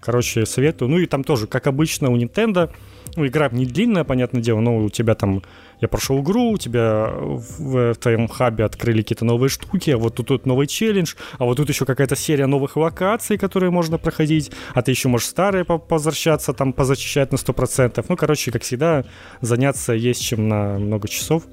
Короче, 0.00 0.46
советую. 0.46 0.90
Ну 0.90 0.98
и 0.98 1.06
там 1.06 1.24
тоже, 1.24 1.46
как 1.46 1.66
обычно 1.66 2.10
у 2.10 2.16
Nintendo, 2.16 2.70
ну, 3.16 3.26
игра 3.26 3.48
не 3.50 3.66
длинная, 3.66 4.04
понятное 4.04 4.42
дело, 4.42 4.60
но 4.60 4.78
у 4.78 4.88
тебя 4.88 5.14
там, 5.14 5.42
я 5.80 5.88
прошел 5.88 6.20
игру, 6.22 6.52
у 6.52 6.58
тебя 6.58 7.10
в, 7.12 7.92
в 7.92 7.94
твоем 7.96 8.28
хабе 8.28 8.64
открыли 8.64 9.02
какие-то 9.02 9.24
новые 9.24 9.50
штуки, 9.50 9.90
а 9.90 9.98
вот 9.98 10.14
тут, 10.14 10.28
тут 10.28 10.46
новый 10.46 10.66
челлендж, 10.66 11.14
а 11.38 11.44
вот 11.44 11.56
тут 11.56 11.68
еще 11.68 11.84
какая-то 11.84 12.16
серия 12.16 12.46
новых 12.46 12.76
локаций, 12.76 13.38
которые 13.38 13.70
можно 13.70 13.98
проходить, 13.98 14.50
а 14.74 14.82
ты 14.82 14.90
еще 14.90 15.08
можешь 15.08 15.28
старые 15.28 15.64
возвращаться, 15.68 16.52
там, 16.52 16.72
позачищать 16.72 17.30
на 17.32 17.36
100%. 17.36 18.04
Ну, 18.08 18.16
короче, 18.16 18.50
как 18.50 18.62
всегда, 18.62 19.04
заняться 19.40 19.92
есть 19.92 20.22
чем 20.22 20.48
на 20.48 20.78
много 20.78 21.08
часов. 21.08 21.44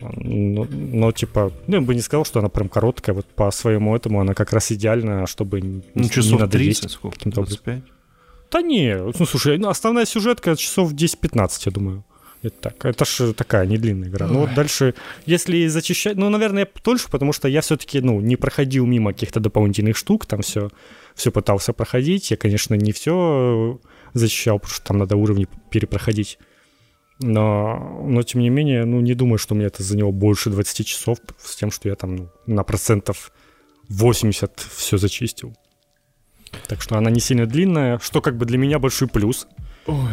Но, 0.00 0.66
но 0.70 1.12
типа, 1.12 1.52
ну, 1.66 1.76
я 1.76 1.80
бы 1.80 1.94
не 1.94 2.00
сказал, 2.00 2.24
что 2.24 2.38
она 2.40 2.48
прям 2.48 2.68
короткая, 2.68 3.14
вот 3.16 3.26
по 3.26 3.50
своему 3.50 3.96
этому 3.96 4.20
она 4.20 4.34
как 4.34 4.52
раз 4.52 4.70
идеальная, 4.72 5.26
чтобы 5.26 5.60
Ну, 5.60 5.82
не 5.94 6.10
часов 6.10 6.40
надоесть 6.40 6.82
30, 6.82 6.90
сколько? 6.90 7.16
каким-то 7.18 7.40
образом. 7.40 7.60
25? 7.64 7.82
Да 8.50 8.62
не, 8.62 8.96
ну 8.96 9.26
слушай, 9.26 9.58
ну, 9.58 9.68
основная 9.68 10.06
сюжетка 10.06 10.56
часов 10.56 10.92
10-15, 10.92 11.62
я 11.66 11.72
думаю. 11.72 12.04
Это 12.42 12.56
так. 12.60 12.84
Это 12.84 13.04
ж 13.04 13.32
такая 13.32 13.66
не 13.66 13.78
длинная 13.78 14.08
игра. 14.08 14.26
Ну 14.28 14.40
вот 14.40 14.54
дальше, 14.54 14.94
если 15.26 15.66
зачищать, 15.66 16.16
ну, 16.16 16.30
наверное, 16.30 16.68
дольше, 16.84 17.08
потому 17.10 17.32
что 17.32 17.48
я 17.48 17.60
все-таки, 17.60 18.00
ну, 18.00 18.20
не 18.20 18.36
проходил 18.36 18.86
мимо 18.86 19.12
каких-то 19.12 19.40
дополнительных 19.40 19.96
штук, 19.96 20.24
там 20.26 20.42
все, 20.42 20.70
все 21.14 21.32
пытался 21.32 21.72
проходить. 21.72 22.30
Я, 22.30 22.36
конечно, 22.36 22.74
не 22.74 22.92
все 22.92 23.80
зачищал, 24.14 24.58
потому 24.60 24.74
что 24.74 24.86
там 24.86 24.98
надо 24.98 25.16
уровни 25.16 25.48
перепроходить. 25.70 26.38
Но, 27.20 28.00
но 28.06 28.22
тем 28.22 28.40
не 28.42 28.48
менее, 28.48 28.84
ну, 28.84 29.00
не 29.00 29.14
думаю, 29.14 29.38
что 29.38 29.54
мне 29.54 29.66
это 29.66 29.82
заняло 29.82 30.12
больше 30.12 30.50
20 30.50 30.86
часов 30.86 31.18
с 31.42 31.56
тем, 31.56 31.70
что 31.72 31.88
я 31.88 31.96
там 31.96 32.16
ну, 32.16 32.30
на 32.46 32.62
процентов 32.62 33.32
80 33.88 34.60
все 34.60 34.98
зачистил. 34.98 35.56
Так 36.68 36.80
что 36.80 36.96
она 36.96 37.10
не 37.10 37.20
сильно 37.20 37.46
длинная, 37.46 37.98
что 37.98 38.20
как 38.20 38.36
бы 38.36 38.46
для 38.46 38.56
меня 38.58 38.78
большой 38.78 39.08
плюс. 39.08 39.46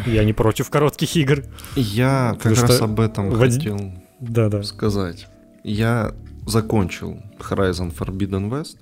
Я 0.06 0.24
не 0.24 0.32
против 0.32 0.68
коротких 0.70 1.14
игр. 1.16 1.44
Я 1.76 2.30
как 2.40 2.54
Потому 2.54 2.66
раз 2.66 2.76
что 2.76 2.84
об 2.84 2.98
этом 3.00 3.30
в 3.30 3.38
хотел 3.38 3.92
Да-да. 4.20 4.62
сказать. 4.62 5.28
Я 5.64 6.12
закончил 6.46 7.20
Horizon 7.38 7.94
Forbidden 7.94 8.48
West. 8.50 8.78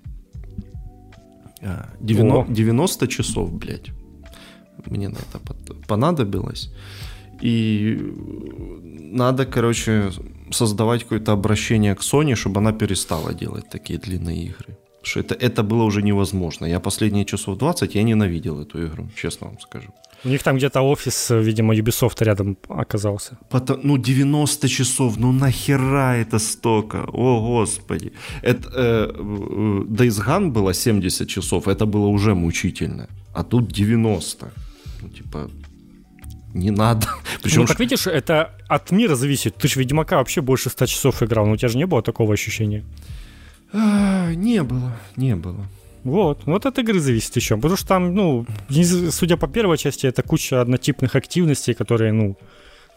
А, 1.63 1.89
девяно- 2.01 2.43
О. 2.43 2.47
90 2.49 3.09
часов, 3.09 3.53
блядь. 3.53 3.91
Мне 4.87 5.09
на 5.09 5.17
это 5.17 5.41
понадобилось. 5.89 6.73
И 7.45 7.99
надо, 9.13 9.45
короче, 9.45 10.11
создавать 10.51 11.03
какое-то 11.03 11.33
обращение 11.33 11.95
к 11.95 12.01
Sony, 12.01 12.35
чтобы 12.35 12.61
она 12.61 12.73
перестала 12.73 13.35
делать 13.35 13.69
такие 13.71 13.99
длинные 13.99 14.45
игры. 14.45 14.79
Что 15.03 15.21
это, 15.21 15.35
это 15.35 15.63
было 15.63 15.85
уже 15.85 16.03
невозможно. 16.03 16.67
Я 16.67 16.81
последние 16.81 17.25
часов 17.25 17.59
20 17.59 17.95
я 17.95 18.03
ненавидел 18.03 18.61
эту 18.61 18.87
игру, 18.87 19.09
честно 19.15 19.49
вам 19.49 19.61
скажу. 19.61 19.89
У 20.25 20.29
них 20.29 20.43
там 20.43 20.57
где-то 20.57 20.81
офис, 20.81 21.31
э, 21.31 21.43
видимо, 21.43 21.75
Ubisoft 21.75 22.25
рядом 22.25 22.57
оказался. 22.69 23.37
Потом, 23.51 23.81
ну, 23.83 23.99
90 23.99 24.69
часов, 24.69 25.19
ну 25.19 25.33
нахера 25.33 26.15
это 26.15 26.39
столько? 26.39 27.05
О, 27.13 27.41
господи. 27.41 28.13
Это, 28.43 28.69
э, 28.75 29.11
э, 29.15 29.85
Days 29.87 30.27
Gone 30.27 30.51
было 30.51 30.73
70 30.73 31.29
часов, 31.29 31.69
это 31.69 31.85
было 31.85 32.07
уже 32.07 32.35
мучительно. 32.35 33.07
А 33.35 33.43
тут 33.43 33.69
90. 33.69 34.51
Ну, 35.03 35.09
типа, 35.09 35.51
не 36.55 36.71
надо. 36.71 37.07
Причем, 37.43 37.61
ну, 37.63 37.67
как 37.67 37.81
видишь, 37.81 38.07
это 38.07 38.53
от 38.69 38.91
мира 38.91 39.15
зависит. 39.17 39.57
Ты 39.57 39.69
же 39.69 39.81
Ведьмака 39.81 40.17
вообще 40.17 40.41
больше 40.41 40.71
100 40.71 40.87
часов 40.87 41.23
играл, 41.23 41.47
но 41.47 41.53
у 41.53 41.57
тебя 41.57 41.69
же 41.69 41.77
не 41.77 41.87
было 41.87 42.03
такого 42.03 42.33
ощущения. 42.33 42.85
а, 43.73 44.33
не 44.33 44.63
было, 44.63 44.97
не 45.17 45.37
было. 45.37 45.67
Вот, 46.05 46.43
вот 46.47 46.67
от 46.67 46.79
игры 46.79 47.01
зависит 47.01 47.35
еще. 47.37 47.57
Потому 47.57 47.77
что 47.77 47.87
там, 47.89 48.15
ну, 48.15 48.47
судя 49.11 49.37
по 49.37 49.49
первой 49.49 49.79
части, 49.79 50.07
это 50.07 50.23
куча 50.23 50.61
однотипных 50.61 51.17
активностей, 51.17 51.75
которые, 51.75 52.13
ну, 52.13 52.37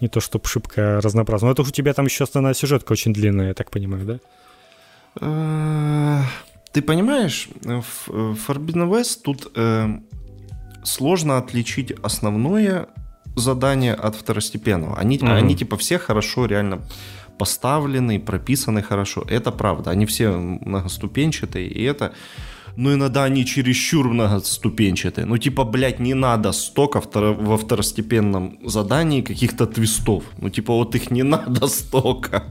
не 0.02 0.08
то 0.10 0.20
чтобы 0.20 0.46
шибко 0.46 1.00
разнообразны. 1.02 1.48
Но 1.48 1.54
это 1.54 1.62
у 1.62 1.66
тебя 1.66 1.94
там 1.94 2.06
еще 2.06 2.26
основная 2.26 2.54
сюжетка 2.54 2.92
очень 2.92 3.14
длинная, 3.14 3.48
я 3.48 3.54
так 3.54 3.72
понимаю, 3.72 4.06
да? 4.06 4.20
Э, 5.22 6.22
Ты 6.74 6.82
понимаешь, 6.82 7.48
в 7.64 8.10
Forbidden 8.10 8.90
West 8.90 9.22
тут 9.24 9.52
э, 9.56 9.88
сложно 10.84 11.38
отличить 11.38 11.92
основное 12.04 12.88
задание 13.38 13.94
от 13.94 14.16
второстепенного. 14.16 14.98
Они, 14.98 15.18
Мгм. 15.18 15.32
они 15.32 15.56
типа 15.56 15.76
все 15.78 15.98
хорошо 16.00 16.46
реально 16.48 16.80
поставлены, 17.38 18.20
прописаны 18.20 18.82
хорошо. 18.82 19.24
Это 19.30 19.52
правда. 19.52 19.92
Они 19.92 20.06
все 20.06 20.32
многоступенчатые, 20.32 21.68
и 21.68 21.84
это... 21.84 22.12
Но 22.76 22.94
иногда 22.94 23.24
они 23.24 23.44
чересчур 23.44 24.08
многоступенчатые. 24.08 25.26
Ну, 25.26 25.38
типа, 25.40 25.64
блядь, 25.64 26.00
не 26.00 26.14
надо 26.14 26.52
столько 26.52 27.00
второ- 27.00 27.34
во 27.34 27.58
второстепенном 27.58 28.60
задании 28.66 29.22
каких-то 29.22 29.66
твистов. 29.66 30.24
Ну, 30.42 30.50
типа, 30.50 30.74
вот 30.74 30.94
их 30.96 31.10
не 31.12 31.24
надо 31.36 31.68
столько. 31.68 32.44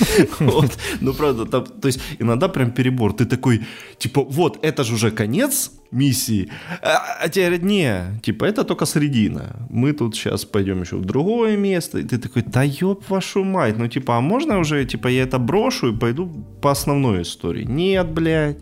Вот. 0.40 0.78
Ну, 1.00 1.14
правда, 1.14 1.46
там, 1.46 1.64
то 1.64 1.88
есть 1.88 2.00
иногда 2.20 2.48
прям 2.48 2.70
перебор. 2.70 3.12
Ты 3.12 3.24
такой, 3.24 3.60
типа, 3.98 4.22
вот, 4.22 4.58
это 4.64 4.84
же 4.84 4.94
уже 4.94 5.10
конец 5.10 5.72
миссии, 5.90 6.48
а, 6.82 7.24
а 7.24 7.28
тебе 7.28 7.46
говорят, 7.46 7.64
не, 7.64 8.20
типа, 8.22 8.44
это 8.44 8.64
только 8.64 8.86
середина. 8.86 9.66
Мы 9.70 9.92
тут 9.92 10.16
сейчас 10.16 10.44
пойдем 10.44 10.82
еще 10.82 10.96
в 10.96 11.04
другое 11.04 11.56
место. 11.56 11.98
И 11.98 12.02
ты 12.02 12.18
такой, 12.18 12.42
да 12.42 12.62
ёб 12.62 13.08
вашу 13.08 13.44
мать, 13.44 13.78
ну, 13.78 13.88
типа, 13.88 14.16
а 14.16 14.20
можно 14.20 14.58
уже, 14.58 14.84
типа, 14.84 15.08
я 15.08 15.22
это 15.22 15.38
брошу 15.38 15.92
и 15.92 15.98
пойду 15.98 16.28
по 16.60 16.70
основной 16.70 17.22
истории? 17.22 17.64
Нет, 17.64 18.10
блядь. 18.12 18.58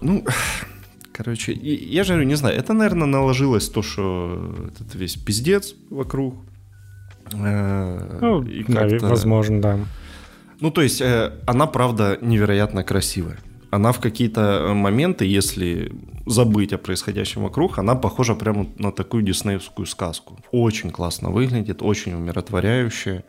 Ну, 0.00 0.24
короче, 1.12 1.52
я 1.52 2.04
же 2.04 2.12
говорю, 2.12 2.28
не 2.28 2.36
знаю, 2.36 2.56
это, 2.56 2.72
наверное, 2.72 3.06
наложилось 3.06 3.68
то, 3.68 3.82
что 3.82 4.54
этот 4.68 4.94
весь 4.94 5.16
пиздец 5.16 5.74
вокруг. 5.90 6.34
Э, 7.34 8.18
Ну, 8.20 8.42
и 8.42 8.64
да, 8.64 8.86
возможно, 9.00 9.60
да. 9.60 9.78
ну, 10.60 10.70
то 10.70 10.82
есть, 10.82 11.00
э, 11.00 11.32
она, 11.46 11.66
правда, 11.66 12.18
невероятно 12.20 12.84
красивая. 12.84 13.38
Она 13.70 13.92
в 13.92 14.00
какие-то 14.00 14.40
э, 14.40 14.72
моменты, 14.74 15.26
если 15.26 15.92
забыть 16.26 16.72
о 16.72 16.78
происходящем 16.78 17.42
вокруг, 17.42 17.78
она 17.78 17.94
похожа 17.94 18.34
прямо 18.34 18.66
на 18.78 18.92
такую 18.92 19.22
диснеевскую 19.22 19.86
сказку. 19.86 20.38
Очень 20.52 20.90
классно 20.90 21.30
выглядит, 21.30 21.82
очень 21.82 22.14
умиротворяющая. 22.14 23.24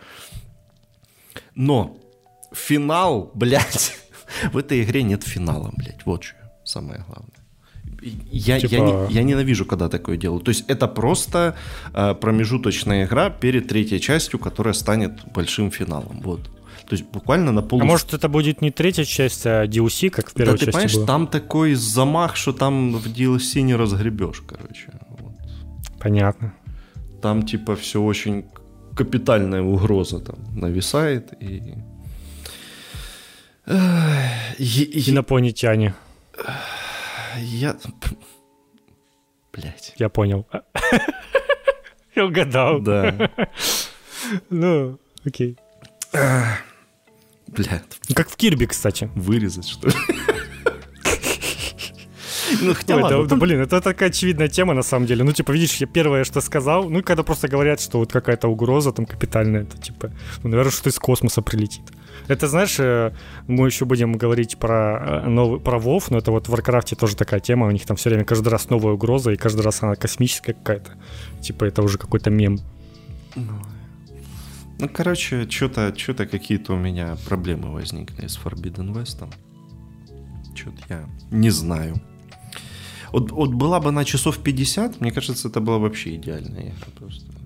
Но 1.56 1.98
финал, 2.54 3.32
блядь, 3.34 3.98
в 4.54 4.58
этой 4.58 4.84
игре 4.84 5.04
нет 5.04 5.24
финала, 5.24 5.72
блядь, 5.76 6.06
вот 6.06 6.24
что 6.24 6.38
самое 6.64 7.04
главное. 7.08 7.39
Я, 8.02 8.56
я, 8.56 8.60
Типа- 8.68 9.08
не- 9.10 9.14
я 9.14 9.24
ненавижу, 9.24 9.66
когда 9.66 9.90
такое 9.90 10.18
делаю. 10.18 10.42
То 10.42 10.50
есть 10.50 10.66
это 10.68 10.88
просто 10.88 11.56
э, 11.94 12.16
промежуточная 12.16 13.06
игра 13.06 13.30
перед 13.30 13.68
третьей 13.68 14.00
частью, 14.00 14.40
которая 14.40 14.74
станет 14.74 15.12
большим 15.34 15.70
финалом. 15.72 16.22
Вот. 16.22 16.42
То 16.88 16.96
есть 16.96 17.06
буквально 17.06 17.52
на 17.52 17.62
полу... 17.62 17.82
А 17.82 17.86
может, 17.86 18.14
это 18.14 18.30
будет 18.30 18.62
не 18.62 18.72
третья 18.72 19.04
часть, 19.04 19.46
а 19.46 19.66
DLC, 19.66 20.10
как 20.10 20.30
в 20.30 20.34
да 20.34 20.44
первой 20.44 20.58
ты 20.58 20.66
части 20.66 20.72
понимаешь, 20.72 20.96
было? 20.96 21.06
там 21.08 21.28
такой 21.28 21.74
замах, 21.76 22.36
что 22.36 22.54
там 22.54 22.94
в 22.94 23.06
DLC 23.08 23.62
не 23.62 23.76
разгребешь, 23.76 24.42
короче. 24.48 24.92
Вот. 25.10 25.34
Понятно. 26.00 26.54
Там 27.22 27.44
типа 27.46 27.76
все 27.76 28.02
очень 28.02 28.46
капитальная 28.96 29.62
угроза 29.62 30.20
там 30.20 30.38
нависает 30.56 31.34
и... 31.42 31.76
Инопланетяне, 34.58 35.94
Я... 37.38 37.78
Блять. 39.54 39.94
я 39.98 40.10
понял. 40.10 40.48
Я 42.16 42.26
угадал. 42.26 42.80
Да. 42.82 43.30
Ну, 44.50 45.00
окей. 45.26 45.58
Блядь. 47.48 48.00
Как 48.14 48.30
в 48.30 48.36
Кирби, 48.36 48.66
кстати. 48.66 49.10
Вырезать, 49.16 49.68
что 49.68 49.88
ли? 49.88 49.94
Ну, 52.62 52.74
хотя 52.74 52.96
Ой, 52.96 53.04
ладно, 53.04 53.18
да, 53.18 53.24
да, 53.24 53.30
там- 53.30 53.40
блин, 53.40 53.62
это 53.62 53.80
такая 53.80 54.10
очевидная 54.10 54.48
тема 54.48 54.74
на 54.74 54.82
самом 54.82 55.06
деле. 55.06 55.24
Ну, 55.24 55.32
типа, 55.32 55.52
видишь, 55.52 55.76
я 55.76 55.86
первое, 55.88 56.24
что 56.24 56.42
сказал, 56.42 56.90
ну, 56.90 57.04
когда 57.04 57.22
просто 57.22 57.48
говорят, 57.48 57.80
что 57.80 58.00
вот 58.00 58.12
какая-то 58.12 58.48
угроза 58.48 58.92
там 58.92 59.06
капитальная, 59.06 59.62
это 59.64 59.78
типа, 59.78 60.12
ну, 60.44 60.50
наверное, 60.50 60.72
что 60.72 60.90
из 60.90 60.98
космоса 60.98 61.44
прилетит. 61.44 61.84
Это, 62.30 62.48
знаешь, 62.48 62.80
э, 62.80 63.12
мы 63.48 63.66
еще 63.66 63.86
будем 63.86 64.14
говорить 64.14 64.60
про 64.60 65.24
э, 65.26 65.28
новый, 65.28 65.60
про 65.60 65.80
Вов, 65.80 66.12
но 66.12 66.20
это 66.20 66.32
вот 66.32 66.48
в 66.48 66.52
Варкрафте 66.52 66.96
тоже 66.96 67.16
такая 67.16 67.40
тема, 67.40 67.66
у 67.66 67.72
них 67.72 67.88
там 67.88 67.98
все 67.98 68.10
время 68.10 68.24
каждый 68.24 68.50
раз 68.50 68.70
новая 68.70 68.94
угроза, 68.94 69.32
и 69.32 69.36
каждый 69.36 69.62
раз 69.62 69.82
она 69.82 69.96
космическая 69.96 70.54
какая-то. 70.54 70.92
Типа, 71.42 71.66
это 71.66 71.82
уже 71.82 71.98
какой-то 71.98 72.30
мем. 72.30 72.60
Ну, 73.36 74.88
короче, 74.94 75.50
что-то 75.50 75.92
что 75.98 76.14
какие-то 76.14 76.74
у 76.74 76.78
меня 76.78 77.18
проблемы 77.28 77.74
возникли 77.74 78.28
с 78.28 78.38
Forbidden 78.38 78.94
West. 78.94 79.28
Что-то 80.56 80.82
я 80.88 81.10
не 81.32 81.50
знаю. 81.50 82.00
Вот, 83.12 83.32
вот 83.32 83.54
была 83.56 83.80
бы 83.80 83.92
на 83.92 84.06
часов 84.06 84.38
50, 84.38 85.02
мне 85.02 85.12
кажется, 85.12 85.48
это 85.48 85.62
была 85.62 85.80
вообще 85.80 86.16
идеальная 86.16 86.70
игра 86.70 86.88
просто. 86.96 87.39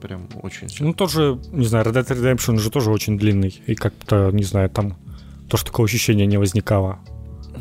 Прям 0.00 0.28
очень 0.42 0.68
Ну, 0.80 0.92
тоже, 0.92 1.40
не 1.50 1.66
знаю, 1.66 1.84
Red 1.86 1.94
Dead 1.94 2.06
Redemption 2.06 2.58
же 2.58 2.70
тоже 2.70 2.90
очень 2.90 3.18
длинный. 3.18 3.60
И 3.66 3.74
как-то, 3.74 4.30
не 4.32 4.44
знаю, 4.44 4.70
там 4.70 4.96
тоже 5.48 5.64
такого 5.64 5.86
ощущения 5.86 6.26
не 6.26 6.36
возникало 6.36 7.00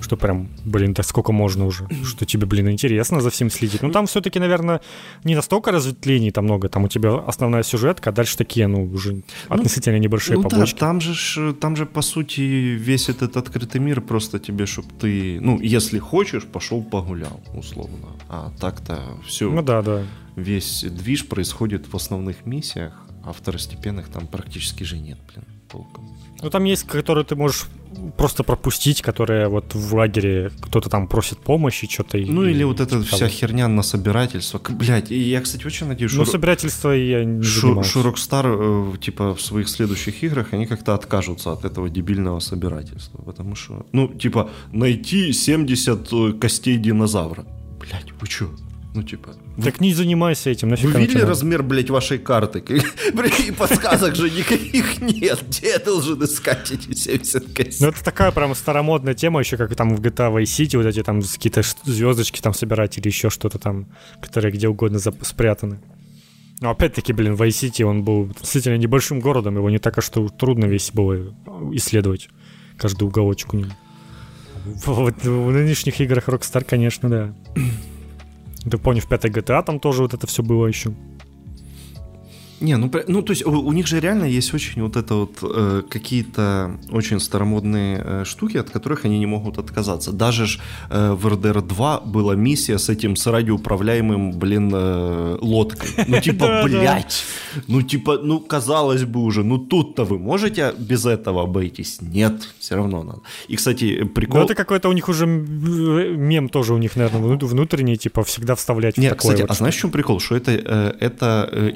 что 0.02 0.18
прям, 0.18 0.50
блин, 0.66 0.94
да 0.94 1.04
сколько 1.04 1.32
можно 1.32 1.66
уже, 1.66 1.88
что 2.04 2.26
тебе, 2.26 2.46
блин, 2.46 2.70
интересно 2.70 3.22
за 3.22 3.30
всем 3.30 3.50
следить. 3.50 3.82
Ну, 3.82 3.92
там 3.92 4.06
все-таки, 4.06 4.40
наверное, 4.40 4.82
не 5.24 5.36
настолько 5.36 5.72
разветвлений 5.72 6.32
там 6.32 6.46
много, 6.46 6.70
там 6.70 6.84
у 6.84 6.88
тебя 6.88 7.16
основная 7.16 7.64
сюжетка, 7.64 8.10
а 8.10 8.14
дальше 8.14 8.38
такие, 8.38 8.68
ну, 8.68 8.86
уже 8.86 9.14
ну, 9.14 9.24
относительно 9.50 9.98
небольшие 9.98 10.38
ну, 10.38 10.44
побочки. 10.44 10.76
Да, 10.76 10.80
там 10.80 11.02
же, 11.02 11.54
там 11.54 11.76
же, 11.76 11.86
по 11.86 12.02
сути, 12.02 12.42
весь 12.42 13.10
этот 13.10 13.38
открытый 13.38 13.82
мир 13.82 14.02
просто 14.02 14.40
тебе, 14.40 14.66
чтобы 14.66 14.90
ты, 15.00 15.40
ну, 15.42 15.60
если 15.60 16.00
хочешь, 16.00 16.44
пошел 16.44 16.84
погулял, 16.84 17.42
условно. 17.54 18.08
А 18.30 18.52
так-то 18.60 19.00
все... 19.26 19.50
Ну, 19.50 19.62
да, 19.62 19.82
да. 19.82 20.04
Весь 20.36 20.84
движ 20.84 21.28
происходит 21.28 21.92
в 21.92 21.96
основных 21.96 22.46
миссиях, 22.46 22.94
а 23.24 23.34
второстепенных 23.34 24.08
там 24.10 24.28
практически 24.28 24.84
же 24.84 24.98
нет, 24.98 25.18
блин, 25.28 25.46
толком. 25.70 26.10
Ну, 26.42 26.50
там 26.50 26.64
есть, 26.66 26.84
которые 26.84 27.26
ты 27.26 27.36
можешь 27.36 27.66
просто 28.18 28.44
пропустить, 28.44 29.02
которые 29.02 29.48
вот 29.48 29.74
в 29.74 29.96
лагере 29.96 30.52
кто-то 30.62 30.90
там 30.90 31.08
просит 31.08 31.40
помощи, 31.40 31.88
что-то. 31.90 32.18
Ну, 32.18 32.46
и, 32.46 32.52
или 32.52 32.64
вот 32.64 32.80
эта 32.80 33.02
вся 33.02 33.28
херня 33.28 33.68
на 33.68 33.82
собирательство. 33.82 34.62
Блять, 34.70 35.12
и 35.12 35.18
я, 35.18 35.42
кстати, 35.42 35.66
очень 35.66 35.88
надеюсь, 35.88 36.12
что... 36.12 36.20
Ну, 36.20 36.26
собирательство 36.26 36.92
я 36.92 37.24
не 37.26 37.44
Шу, 37.44 37.84
Шу 37.84 38.02
Rockstar, 38.02 38.94
э, 38.94 38.98
типа, 38.98 39.34
в 39.34 39.42
своих 39.42 39.70
следующих 39.70 40.24
играх, 40.24 40.54
они 40.54 40.66
как-то 40.66 40.94
откажутся 40.94 41.52
от 41.52 41.66
этого 41.66 41.90
дебильного 41.90 42.40
собирательства. 42.40 43.22
Потому 43.22 43.56
что, 43.56 43.86
ну, 43.92 44.08
типа, 44.08 44.50
найти 44.72 45.34
70 45.34 46.14
э, 46.14 46.34
костей 46.34 46.78
динозавра. 46.78 47.46
Блять, 47.80 48.12
вы 48.20 48.28
чё? 48.28 48.50
Ну, 48.94 49.04
типа... 49.04 49.36
Так 49.64 49.80
не 49.80 49.94
занимайся 49.94 50.50
этим, 50.50 50.70
нафиг. 50.70 50.92
Вы 50.92 51.02
видели 51.02 51.22
размер, 51.22 51.62
блядь, 51.62 51.90
вашей 51.90 52.18
карты? 52.18 52.64
И 53.48 53.52
подсказок 53.52 54.16
же 54.16 54.30
никаких 54.30 55.02
нет. 55.02 55.44
Где 55.48 55.70
я 55.70 55.80
должен 55.80 56.24
искать 56.24 56.72
эти 56.72 56.94
70 56.94 57.54
костей? 57.54 57.78
Ну, 57.80 57.90
это 57.90 58.04
такая 58.04 58.32
прям 58.32 58.56
старомодная 58.56 59.14
тема, 59.14 59.40
еще 59.40 59.58
как 59.58 59.76
там 59.76 59.96
в 59.96 60.02
GTA 60.02 60.34
Vice 60.34 60.44
City, 60.44 60.78
вот 60.78 60.88
эти 60.88 61.04
там 61.04 61.22
какие-то 61.22 61.62
звездочки 61.84 62.42
там 62.42 62.54
собирать 62.54 62.98
или 62.98 63.08
еще 63.08 63.30
что-то 63.30 63.60
там, 63.60 63.88
которые 64.22 64.52
где 64.52 64.68
угодно 64.68 65.00
спрятаны. 65.00 65.80
Но 66.60 66.72
опять-таки, 66.72 67.14
блин, 67.14 67.36
Vice 67.36 67.70
City, 67.70 67.84
он 67.84 68.04
был 68.04 68.34
действительно 68.40 68.78
небольшим 68.78 69.20
городом, 69.20 69.58
его 69.58 69.70
не 69.70 69.78
так, 69.78 70.02
что 70.02 70.28
трудно 70.30 70.66
весь 70.66 70.90
было 70.92 71.36
исследовать 71.74 72.30
каждый 72.78 73.04
уголочек 73.04 73.54
у 73.54 73.58
него. 73.58 73.72
Вот 74.86 75.24
в 75.24 75.52
нынешних 75.52 76.02
играх 76.02 76.28
Rockstar, 76.28 76.64
конечно, 76.64 77.10
да. 77.10 77.36
Ты 78.70 78.78
помню, 78.78 79.02
в 79.02 79.08
пятой 79.08 79.32
GTA 79.32 79.64
там 79.64 79.80
тоже 79.80 80.02
вот 80.02 80.14
это 80.14 80.28
все 80.28 80.44
было 80.44 80.68
еще. 80.68 80.92
Не, 82.60 82.78
ну, 82.78 82.92
ну 83.08 83.22
то 83.22 83.34
есть 83.34 83.46
у, 83.46 83.52
у 83.52 83.72
них 83.72 83.88
же 83.88 84.00
реально 84.00 84.26
есть 84.26 84.54
очень 84.54 84.82
вот 84.82 84.96
это 84.96 85.14
вот 85.14 85.38
э, 85.42 85.84
какие-то 85.88 86.80
очень 86.92 87.20
старомодные 87.20 88.02
э, 88.04 88.24
штуки, 88.26 88.58
от 88.58 88.70
которых 88.70 89.06
они 89.06 89.20
не 89.20 89.28
могут 89.28 89.60
отказаться. 89.60 90.12
Даже 90.12 90.48
ж 90.48 90.60
э, 90.90 91.12
в 91.12 91.28
RDR 91.28 91.62
2 91.62 92.02
была 92.02 92.36
миссия 92.36 92.80
с 92.80 92.90
этим, 92.90 93.16
с 93.16 93.28
радиоуправляемым, 93.28 94.32
блин, 94.32 94.72
э, 94.74 95.38
лодкой. 95.42 95.90
Ну 96.08 96.20
типа, 96.22 96.62
блядь, 96.64 97.24
ну 97.68 97.82
типа, 97.82 98.20
ну 98.24 98.40
казалось 98.40 99.04
бы 99.04 99.22
уже, 99.22 99.44
ну 99.44 99.60
тут-то 99.60 100.04
вы 100.04 100.18
можете 100.18 100.74
без 100.78 101.06
этого 101.06 101.44
обойтись? 101.44 102.00
Нет, 102.02 102.50
все 102.60 102.76
равно 102.76 103.04
надо. 103.04 103.22
И, 103.48 103.56
кстати, 103.56 104.04
прикол... 104.04 104.40
Ну 104.40 104.46
это 104.46 104.56
какой-то 104.56 104.90
у 104.90 104.94
них 104.94 105.10
уже 105.10 105.28
мем 105.28 106.50
тоже 106.50 106.74
у 106.74 106.78
них, 106.78 106.96
наверное, 106.96 107.38
внутренний, 107.38 107.98
типа 107.98 108.24
всегда 108.24 108.56
вставлять 108.56 108.98
Нет, 108.98 109.16
кстати, 109.16 109.46
а 109.48 109.54
знаешь, 109.54 109.76
в 109.76 109.80
чем 109.80 109.92
прикол? 109.92 110.20
Что 110.20 110.36
это, 110.36 110.52
э, 110.52 110.94
это 111.00 111.48
э, 111.52 111.72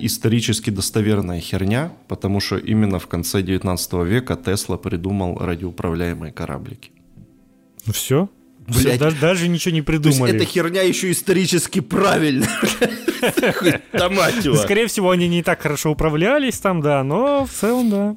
исторически 0.72 0.76
достоверная 0.76 1.40
херня, 1.40 1.92
потому 2.08 2.40
что 2.40 2.58
именно 2.58 3.00
в 3.00 3.08
конце 3.08 3.42
19 3.42 3.94
века 4.06 4.36
Тесла 4.36 4.78
придумал 4.78 5.38
радиоуправляемые 5.38 6.32
кораблики. 6.32 6.92
Ну 7.86 7.94
все? 7.94 8.30
Все, 8.68 8.98
даже, 8.98 9.20
даже 9.20 9.48
ничего 9.48 9.74
не 9.74 9.82
придумали. 9.82 10.20
То 10.20 10.26
есть 10.26 10.36
эта 10.36 10.46
херня 10.46 10.82
еще 10.84 11.12
исторически 11.12 11.82
правильная. 11.82 12.48
Скорее 14.64 14.88
всего, 14.88 15.10
они 15.10 15.28
не 15.28 15.44
так 15.44 15.62
хорошо 15.62 15.92
управлялись 15.92 16.60
там, 16.60 16.82
да, 16.82 17.04
но 17.04 17.46
в 17.46 17.52
целом, 17.52 17.90
да. 17.90 18.16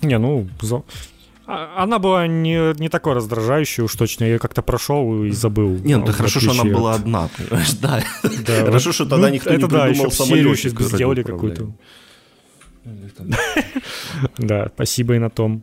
Не, 0.00 0.18
ну, 0.18 0.48
она 1.50 1.98
была 1.98 2.26
не, 2.26 2.78
не 2.78 2.88
такой 2.88 3.14
раздражающей 3.14 3.82
уж 3.82 3.94
точно. 3.96 4.24
Я 4.24 4.38
как-то 4.38 4.62
прошел 4.62 5.24
и 5.24 5.30
забыл. 5.30 5.78
Не, 5.84 5.96
ну 5.96 6.06
да 6.06 6.12
хорошо, 6.12 6.40
что 6.40 6.52
она 6.52 6.64
была 6.64 6.94
одна, 6.94 7.28
понимаешь? 7.36 7.72
Да. 7.74 8.02
да 8.22 8.64
хорошо, 8.64 8.92
что 8.92 9.06
тогда 9.06 9.28
ну, 9.28 9.34
никто 9.34 9.50
это 9.50 9.62
не 9.62 9.68
да, 9.68 9.84
придумал 9.86 10.06
еще 10.06 10.56
сейчас 10.56 10.72
бы 10.72 10.84
сделали 10.84 11.22
какую-то. 11.22 11.72
Да, 14.38 14.70
спасибо 14.74 15.14
и 15.14 15.18
на 15.18 15.28
том. 15.28 15.62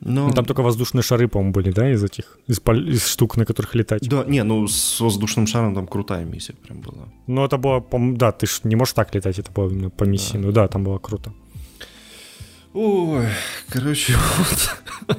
Но... 0.00 0.28
Ну, 0.28 0.32
там 0.32 0.44
только 0.44 0.62
воздушные 0.62 1.02
шары, 1.02 1.26
по-моему, 1.26 1.52
были, 1.52 1.72
да, 1.72 1.90
из 1.90 2.04
этих, 2.04 2.38
из, 2.46 2.60
из 2.60 3.06
штук, 3.06 3.36
на 3.36 3.44
которых 3.44 3.74
летать. 3.74 4.08
Да, 4.08 4.24
не, 4.24 4.44
ну 4.44 4.68
с 4.68 5.00
воздушным 5.00 5.46
шаром 5.48 5.74
там 5.74 5.88
крутая 5.88 6.24
миссия 6.24 6.54
прям 6.54 6.80
была. 6.80 7.08
Ну, 7.26 7.44
это 7.44 7.58
было, 7.58 7.84
да, 8.16 8.30
ты 8.30 8.46
ж 8.46 8.60
не 8.62 8.76
можешь 8.76 8.94
так 8.94 9.12
летать, 9.14 9.38
это 9.40 9.50
было 9.50 9.68
именно 9.68 9.90
по 9.90 10.04
миссии. 10.04 10.34
Да. 10.34 10.38
Ну 10.38 10.52
да, 10.52 10.68
там 10.68 10.84
было 10.84 10.98
круто. 10.98 11.32
Ой, 12.74 13.26
короче, 13.70 14.14
вот. 14.38 15.16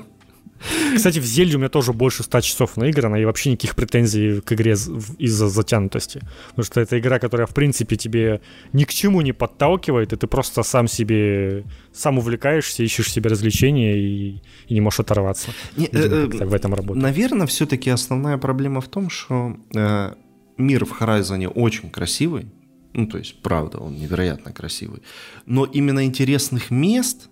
Кстати, 0.95 1.19
в 1.19 1.23
Зельде 1.23 1.55
у 1.55 1.59
меня 1.59 1.69
тоже 1.69 1.93
больше 1.93 2.23
100 2.23 2.41
часов 2.41 2.77
наиграно, 2.77 3.15
и 3.15 3.25
вообще 3.25 3.51
никаких 3.51 3.75
претензий 3.75 4.41
к 4.41 4.51
игре 4.53 4.73
из-за 4.73 5.47
затянутости. 5.47 6.21
Потому 6.49 6.65
что 6.65 6.81
это 6.81 6.99
игра, 6.99 7.19
которая, 7.19 7.47
в 7.47 7.53
принципе, 7.53 7.95
тебе 7.95 8.41
ни 8.73 8.83
к 8.83 8.93
чему 8.93 9.21
не 9.21 9.31
подталкивает, 9.31 10.13
и 10.13 10.15
ты 10.17 10.27
просто 10.27 10.63
сам 10.63 10.87
себе, 10.87 11.63
сам 11.93 12.17
увлекаешься, 12.17 12.83
ищешь 12.83 13.11
себе 13.11 13.29
развлечения 13.29 13.97
и, 13.97 14.41
и 14.67 14.73
не 14.73 14.81
можешь 14.81 14.99
оторваться. 14.99 15.51
Не, 15.77 15.87
Видимо, 15.91 16.15
э, 16.15 16.45
в 16.45 16.53
этом 16.53 16.73
работает. 16.73 17.01
Наверное, 17.03 17.47
все-таки 17.47 17.89
основная 17.89 18.37
проблема 18.37 18.81
в 18.81 18.87
том, 18.87 19.09
что 19.09 19.55
э, 19.73 20.13
мир 20.57 20.85
в 20.85 21.01
Horizon 21.01 21.47
очень 21.47 21.89
красивый, 21.89 22.51
ну, 22.93 23.07
то 23.07 23.17
есть, 23.17 23.41
правда, 23.41 23.77
он 23.77 23.95
невероятно 23.95 24.51
красивый, 24.51 25.03
но 25.45 25.65
именно 25.65 26.03
интересных 26.03 26.71
мест 26.71 27.29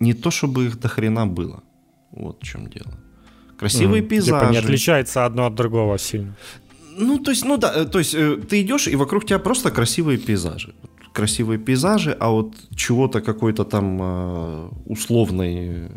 не 0.00 0.14
то 0.14 0.30
чтобы 0.30 0.66
их 0.66 0.80
до 0.80 0.88
хрена 0.88 1.26
было. 1.26 1.62
Вот 2.12 2.42
в 2.42 2.46
чем 2.46 2.68
дело. 2.68 2.92
Красивые 3.58 4.02
mm, 4.02 4.08
пейзажи. 4.08 4.40
Типа 4.40 4.52
не 4.52 4.58
отличается 4.58 5.26
одно 5.26 5.46
от 5.46 5.54
другого 5.54 5.98
сильно. 5.98 6.34
Ну, 6.98 7.18
то 7.18 7.30
есть, 7.30 7.44
ну 7.44 7.56
да, 7.56 7.72
э, 7.76 7.84
то 7.84 7.98
есть 7.98 8.14
э, 8.14 8.36
ты 8.36 8.62
идешь, 8.62 8.88
и 8.88 8.96
вокруг 8.96 9.24
тебя 9.24 9.38
просто 9.38 9.70
красивые 9.70 10.18
пейзажи. 10.18 10.74
Красивые 11.12 11.58
пейзажи, 11.58 12.16
а 12.20 12.28
вот 12.28 12.54
чего-то 12.74 13.20
какой-то 13.20 13.64
там 13.64 13.98
э, 14.02 14.68
условной... 14.86 15.88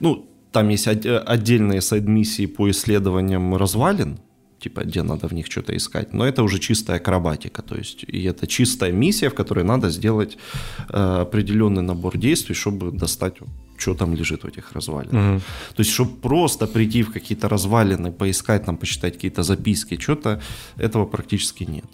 Ну, 0.00 0.26
там 0.50 0.68
есть 0.68 0.86
отдельные 0.86 1.80
сайд-миссии 1.80 2.46
по 2.46 2.68
исследованиям 2.68 3.56
развалин, 3.56 4.18
типа, 4.62 4.84
где 4.84 5.02
надо 5.02 5.28
в 5.28 5.32
них 5.32 5.46
что-то 5.46 5.72
искать. 5.72 6.14
Но 6.14 6.24
это 6.24 6.42
уже 6.42 6.58
чистая 6.58 6.98
акробатика, 6.98 7.62
то 7.62 7.76
есть, 7.76 8.04
и 8.08 8.22
это 8.24 8.46
чистая 8.46 8.92
миссия, 8.92 9.28
в 9.28 9.34
которой 9.34 9.64
надо 9.64 9.90
сделать 9.90 10.38
э, 10.88 11.20
определенный 11.22 11.82
набор 11.82 12.18
действий, 12.18 12.54
чтобы 12.54 12.92
достать, 12.92 13.34
что 13.76 13.94
там 13.94 14.14
лежит 14.14 14.44
в 14.44 14.46
этих 14.46 14.72
развалинах. 14.72 15.34
Угу. 15.34 15.40
То 15.76 15.82
есть, 15.82 15.90
чтобы 15.90 16.16
просто 16.20 16.66
прийти 16.66 17.02
в 17.02 17.12
какие-то 17.12 17.48
развалины, 17.48 18.12
поискать 18.12 18.64
там, 18.64 18.76
почитать 18.76 19.14
какие-то 19.14 19.42
записки, 19.42 19.98
что-то, 20.00 20.40
этого 20.78 21.06
практически 21.06 21.64
нет. 21.64 21.84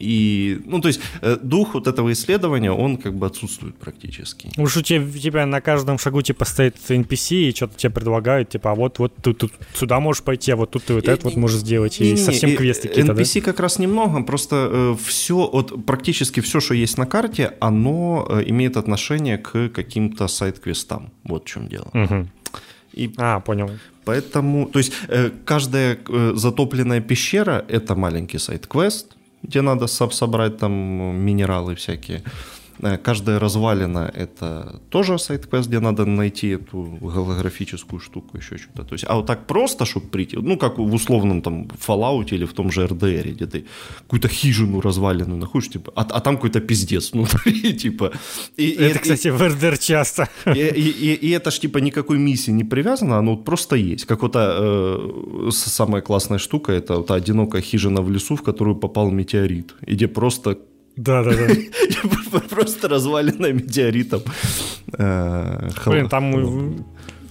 И, 0.00 0.62
ну, 0.64 0.80
то 0.80 0.88
есть 0.88 1.00
э, 1.20 1.36
дух 1.42 1.74
вот 1.74 1.86
этого 1.86 2.10
исследования, 2.12 2.72
он 2.72 2.96
как 2.96 3.14
бы 3.14 3.26
отсутствует 3.26 3.76
практически. 3.76 4.50
Уж 4.56 4.78
у 4.78 4.82
тебя, 4.82 5.04
у 5.04 5.18
тебя 5.18 5.46
на 5.46 5.60
каждом 5.60 5.98
шагу 5.98 6.22
типа 6.22 6.46
стоит 6.46 6.76
NPC 6.88 7.50
и 7.50 7.54
что-то 7.54 7.76
тебе 7.76 7.90
предлагают, 7.90 8.48
типа, 8.48 8.72
а 8.72 8.74
вот, 8.74 8.98
вот 8.98 9.12
тут, 9.22 9.38
тут 9.38 9.52
сюда 9.74 10.00
можешь 10.00 10.22
пойти, 10.22 10.52
а 10.52 10.56
вот 10.56 10.70
тут 10.70 10.84
ты 10.84 10.94
вот 10.94 11.06
это 11.06 11.24
вот 11.24 11.36
можешь 11.36 11.60
сделать, 11.60 12.00
и, 12.00 12.14
и 12.14 12.16
совсем 12.16 12.56
квесты 12.56 12.88
какие-то, 12.88 13.12
NPC 13.12 13.40
да? 13.40 13.44
как 13.44 13.60
раз 13.60 13.78
немного, 13.78 14.22
просто 14.22 14.68
э, 14.72 14.96
все, 15.04 15.50
вот 15.52 15.84
практически 15.84 16.40
все, 16.40 16.60
что 16.60 16.74
есть 16.74 16.96
на 16.96 17.06
карте, 17.06 17.52
оно 17.60 18.26
э, 18.30 18.44
имеет 18.46 18.78
отношение 18.78 19.36
к 19.36 19.68
каким-то 19.68 20.28
сайт-квестам, 20.28 21.10
вот 21.24 21.44
в 21.44 21.46
чем 21.46 21.68
дело. 21.68 21.90
Угу. 21.92 22.26
И 22.94 23.12
а, 23.18 23.40
понял. 23.40 23.70
Поэтому, 24.04 24.66
то 24.66 24.78
есть 24.78 24.92
э, 25.08 25.30
каждая 25.44 25.98
э, 26.08 26.32
затопленная 26.34 27.00
пещера— 27.00 27.64
это 27.68 27.94
маленький 27.94 28.38
сайт-квест, 28.38 29.16
где 29.42 29.62
надо 29.62 29.86
собрать 29.86 30.58
там 30.58 30.72
минералы 30.72 31.74
всякие. 31.74 32.22
Э, 32.82 32.96
каждая 32.96 33.38
развалина— 33.38 34.10
это 34.14 34.80
тоже 34.88 35.18
сайт-квест, 35.18 35.68
где 35.68 35.80
надо 35.80 36.04
найти 36.04 36.48
эту 36.48 36.98
голографическую 37.00 38.00
штуку, 38.00 38.38
еще 38.38 38.56
что-то. 38.56 38.84
То 38.84 38.94
есть, 38.94 39.04
а 39.08 39.16
вот 39.16 39.26
так 39.26 39.46
просто, 39.46 39.84
чтобы 39.84 40.06
прийти, 40.06 40.36
ну, 40.36 40.56
как 40.56 40.78
в 40.78 40.94
условном 40.94 41.42
там 41.42 41.68
Fallout 41.86 42.34
или 42.34 42.44
в 42.44 42.52
том 42.52 42.70
же 42.70 42.86
RDR, 42.86 43.32
где 43.32 43.46
ты 43.46 43.64
какую-то 43.98 44.28
хижину 44.28 44.80
развалину 44.80 45.36
находишь, 45.36 45.70
типа, 45.70 45.92
а, 45.94 46.02
а 46.02 46.20
там 46.20 46.36
какой-то 46.36 46.60
пиздец 46.60 47.12
внутри, 47.12 47.72
типа. 47.78 48.12
И, 48.56 48.70
это, 48.70 48.98
и, 48.98 49.02
кстати, 49.02 49.28
и, 49.28 49.30
в 49.30 49.42
RDR 49.42 49.78
часто. 49.78 50.28
И, 50.54 50.60
и, 50.60 50.90
и, 50.90 51.14
и 51.14 51.30
это 51.30 51.50
ж, 51.50 51.60
типа, 51.60 51.78
никакой 51.78 52.18
миссии 52.18 52.52
не 52.52 52.64
привязано, 52.64 53.18
оно 53.18 53.34
вот 53.34 53.44
просто 53.44 53.76
есть. 53.76 54.04
Как 54.04 54.22
вот 54.22 54.32
э, 54.36 55.50
самая 55.50 56.02
классная 56.02 56.38
штука, 56.38 56.72
это 56.72 56.96
вот 56.96 57.10
одинокая 57.10 57.62
хижина 57.62 58.02
в 58.02 58.10
лесу, 58.10 58.36
в 58.36 58.42
которую 58.42 58.76
попал 58.76 59.10
метеорит, 59.10 59.74
и 59.86 59.94
где 59.94 60.08
просто 60.08 60.58
Да, 61.00 61.24
да, 61.24 61.30
да. 61.32 62.40
Просто 62.50 62.88
развалина 62.88 63.52
метеоритом. 63.52 64.22
Э, 64.98 65.70
Блин, 65.86 66.08
там 66.08 66.84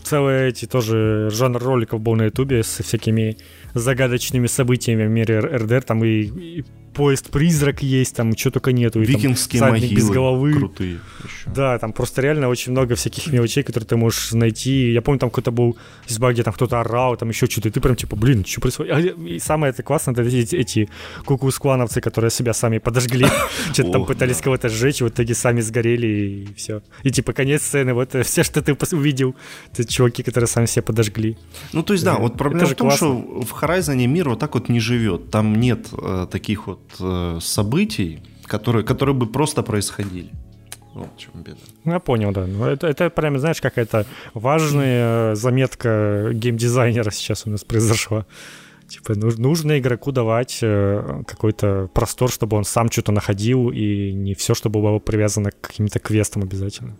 целые 0.03 0.49
эти 0.49 0.65
тоже 0.65 1.29
жанр 1.31 1.61
роликов 1.61 2.01
был 2.01 2.15
на 2.15 2.23
ютубе 2.23 2.63
с 2.63 2.81
всякими 2.83 3.37
загадочными 3.75 4.47
событиями 4.47 5.05
в 5.05 5.09
мире 5.09 5.39
РДР, 5.39 5.83
там 5.83 6.03
и, 6.03 6.09
и 6.09 6.65
поезд-призрак 6.99 7.81
есть, 7.81 8.13
там 8.17 8.35
что 8.35 8.51
только 8.51 8.73
нету. 8.73 8.99
Викингские 8.99 9.61
там, 9.61 9.69
могилы 9.71 9.95
без 9.95 10.09
головы. 10.09 10.53
крутые. 10.53 10.99
Еще. 11.23 11.49
Да, 11.55 11.79
там 11.79 11.93
просто 11.93 12.21
реально 12.21 12.49
очень 12.49 12.73
много 12.73 12.95
всяких 12.95 13.27
мелочей, 13.31 13.63
которые 13.63 13.87
ты 13.87 13.95
можешь 13.95 14.33
найти. 14.33 14.91
Я 14.91 15.01
помню, 15.01 15.19
там 15.19 15.29
какой-то 15.29 15.51
был 15.51 15.77
изба, 16.09 16.33
где 16.33 16.43
там 16.43 16.53
кто-то 16.53 16.81
орал, 16.81 17.15
там 17.15 17.29
еще 17.29 17.45
что-то, 17.45 17.69
и 17.69 17.71
ты 17.71 17.79
прям 17.79 17.95
типа, 17.95 18.17
блин, 18.17 18.43
что 18.43 18.59
происходит? 18.59 18.93
А, 18.93 18.99
и 18.99 19.39
самое 19.39 19.69
это 19.69 19.81
классное, 19.81 20.11
это 20.11 20.23
эти, 20.23 20.57
эти 20.57 20.89
кукусквановцы, 21.23 22.01
которые 22.01 22.31
себя 22.31 22.51
сами 22.51 22.79
подожгли, 22.79 23.25
что-то 23.73 23.91
там 23.91 24.05
пытались 24.05 24.41
кого-то 24.41 24.67
сжечь, 24.67 24.99
в 24.99 25.07
итоге 25.07 25.35
сами 25.35 25.61
сгорели, 25.61 26.07
и 26.07 26.53
все. 26.57 26.81
И 27.03 27.11
типа 27.11 27.31
конец 27.31 27.61
сцены, 27.61 27.93
вот 27.93 28.13
все, 28.25 28.43
что 28.43 28.61
ты 28.61 28.75
увидел, 28.91 29.35
это 29.71 29.87
чуваки, 29.87 30.21
которые 30.21 30.49
сами 30.49 30.65
себя 30.65 30.83
подожгли. 30.83 31.37
Ну, 31.71 31.81
то 31.81 31.93
есть, 31.93 32.03
да, 32.03 32.15
вот 32.17 32.37
проблема 32.37 32.65
в 32.65 32.75
том, 32.75 32.91
что 32.91 33.15
в 33.15 33.63
Horizon 33.63 34.05
мир 34.05 34.27
вот 34.27 34.39
так 34.39 34.53
вот 34.53 34.67
не 34.67 34.81
живет. 34.81 35.31
Там 35.31 35.55
нет 35.55 35.87
э, 35.93 36.27
таких 36.29 36.67
вот 36.67 36.79
э, 36.99 37.39
событий, 37.41 38.21
которые, 38.45 38.83
которые 38.83 39.15
бы 39.15 39.27
просто 39.27 39.63
происходили. 39.63 40.29
Вот 40.93 41.09
в 41.15 41.19
чем 41.19 41.31
беда. 41.35 41.57
Ну, 41.83 41.93
я 41.93 41.99
понял, 41.99 42.31
да. 42.31 42.45
Ну, 42.47 42.65
это, 42.65 42.87
это 42.87 43.09
прям, 43.09 43.37
знаешь, 43.39 43.61
какая-то 43.61 44.05
важная 44.33 45.35
заметка 45.35 46.31
геймдизайнера 46.33 47.11
сейчас 47.11 47.45
у 47.45 47.49
нас 47.51 47.63
произошла. 47.63 48.25
Типа 48.89 49.13
нужно 49.13 49.77
игроку 49.77 50.11
давать 50.11 50.59
э, 50.63 51.21
какой-то 51.27 51.89
простор, 51.93 52.31
чтобы 52.31 52.57
он 52.57 52.63
сам 52.63 52.89
что-то 52.91 53.11
находил, 53.11 53.69
и 53.69 54.11
не 54.13 54.33
все, 54.33 54.55
чтобы 54.55 54.81
было 54.81 54.97
привязано 54.97 55.51
к 55.51 55.61
каким-то 55.61 55.99
квестам 55.99 56.41
обязательно. 56.41 56.97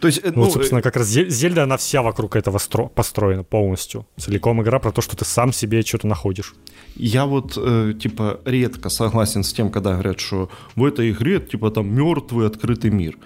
То 0.00 0.08
есть, 0.08 0.24
ну, 0.24 0.32
ну, 0.44 0.50
собственно, 0.50 0.82
как 0.82 0.96
раз 0.96 1.06
Зельда, 1.06 1.62
она 1.62 1.76
вся 1.76 2.02
вокруг 2.02 2.34
этого 2.34 2.58
стро- 2.58 2.88
построена 2.88 3.44
полностью. 3.44 4.04
Целиком 4.16 4.60
игра 4.62 4.80
про 4.80 4.90
то, 4.90 5.00
что 5.00 5.16
ты 5.16 5.24
сам 5.24 5.52
себе 5.52 5.82
что-то 5.82 6.08
находишь. 6.08 6.54
Я 6.96 7.24
вот, 7.24 7.56
э, 7.56 7.94
типа, 8.00 8.40
редко 8.44 8.88
согласен 8.88 9.44
с 9.44 9.52
тем, 9.52 9.70
когда 9.70 9.92
говорят, 9.92 10.18
что 10.18 10.50
в 10.74 10.84
этой 10.84 11.12
игре, 11.12 11.38
типа, 11.38 11.70
там 11.70 11.94
мертвый 11.94 12.48
открытый 12.48 12.90
мир. 12.90 13.16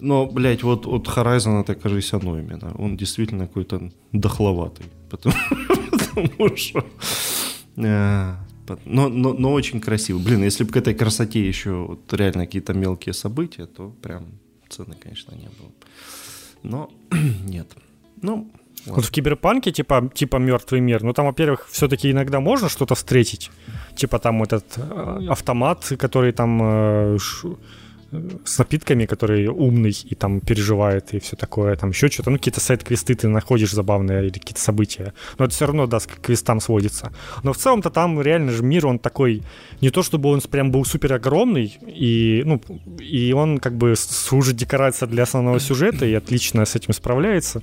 Но, 0.00 0.24
блядь, 0.24 0.62
вот 0.62 0.86
от 0.86 1.06
Horizon 1.06 1.60
это, 1.60 1.74
кажется, 1.74 2.16
оно 2.16 2.38
именно. 2.38 2.72
Он 2.78 2.96
действительно 2.96 3.46
какой-то 3.46 3.90
дохловатый. 4.12 4.86
Потому, 5.10 5.34
потому 6.14 6.56
что 6.56 6.78
Э, 6.80 7.17
но, 7.78 9.08
но, 9.08 9.32
но 9.32 9.52
очень 9.52 9.80
красиво. 9.80 10.18
Блин, 10.18 10.42
если 10.42 10.64
бы 10.64 10.72
к 10.72 10.76
этой 10.76 10.94
красоте 10.94 11.46
еще 11.46 11.70
вот 11.70 12.12
реально 12.12 12.46
какие-то 12.46 12.74
мелкие 12.74 13.14
события, 13.14 13.66
то 13.66 13.90
прям 14.02 14.26
цены, 14.68 14.94
конечно, 15.00 15.34
не 15.34 15.48
было. 15.58 15.70
Но 16.62 16.90
нет. 17.44 17.68
Ну, 18.20 18.50
вот 18.86 19.04
в 19.04 19.10
киберпанке 19.10 19.72
типа, 19.72 20.10
типа 20.14 20.36
мертвый 20.36 20.80
мир, 20.80 21.02
ну 21.02 21.12
там, 21.12 21.26
во-первых, 21.26 21.68
все-таки 21.70 22.10
иногда 22.10 22.40
можно 22.40 22.68
что-то 22.68 22.94
встретить. 22.94 23.50
Типа 23.96 24.18
там 24.18 24.42
этот 24.42 24.64
э, 24.76 25.26
автомат, 25.28 25.92
который 25.98 26.32
там 26.32 26.60
э, 26.62 27.18
с 28.44 28.58
напитками, 28.58 29.04
который 29.04 29.48
умный 29.48 29.94
и 30.10 30.14
там 30.14 30.40
переживает 30.40 31.12
и 31.12 31.18
все 31.18 31.36
такое, 31.36 31.76
там 31.76 31.90
еще 31.90 32.08
что-то, 32.08 32.30
ну 32.30 32.38
какие-то 32.38 32.60
сайт-квесты 32.60 33.14
ты 33.14 33.28
находишь 33.28 33.72
забавные 33.72 34.22
или 34.22 34.38
какие-то 34.38 34.60
события, 34.60 35.12
но 35.38 35.44
это 35.44 35.54
все 35.54 35.66
равно, 35.66 35.86
да, 35.86 35.98
к 35.98 36.20
квестам 36.22 36.60
сводится. 36.60 37.12
Но 37.42 37.52
в 37.52 37.58
целом-то 37.58 37.90
там 37.90 38.20
реально 38.20 38.52
же 38.52 38.62
мир, 38.62 38.86
он 38.86 38.98
такой, 38.98 39.42
не 39.80 39.90
то 39.90 40.02
чтобы 40.02 40.30
он 40.30 40.40
прям 40.40 40.70
был 40.70 40.84
супер 40.84 41.12
огромный, 41.12 41.78
и, 41.86 42.42
ну, 42.46 42.62
и 42.98 43.32
он 43.32 43.58
как 43.58 43.76
бы 43.76 43.94
служит 43.96 44.56
декорация 44.56 45.06
для 45.06 45.24
основного 45.24 45.60
сюжета 45.60 46.06
и 46.06 46.14
отлично 46.14 46.64
с 46.64 46.74
этим 46.76 46.94
справляется, 46.94 47.62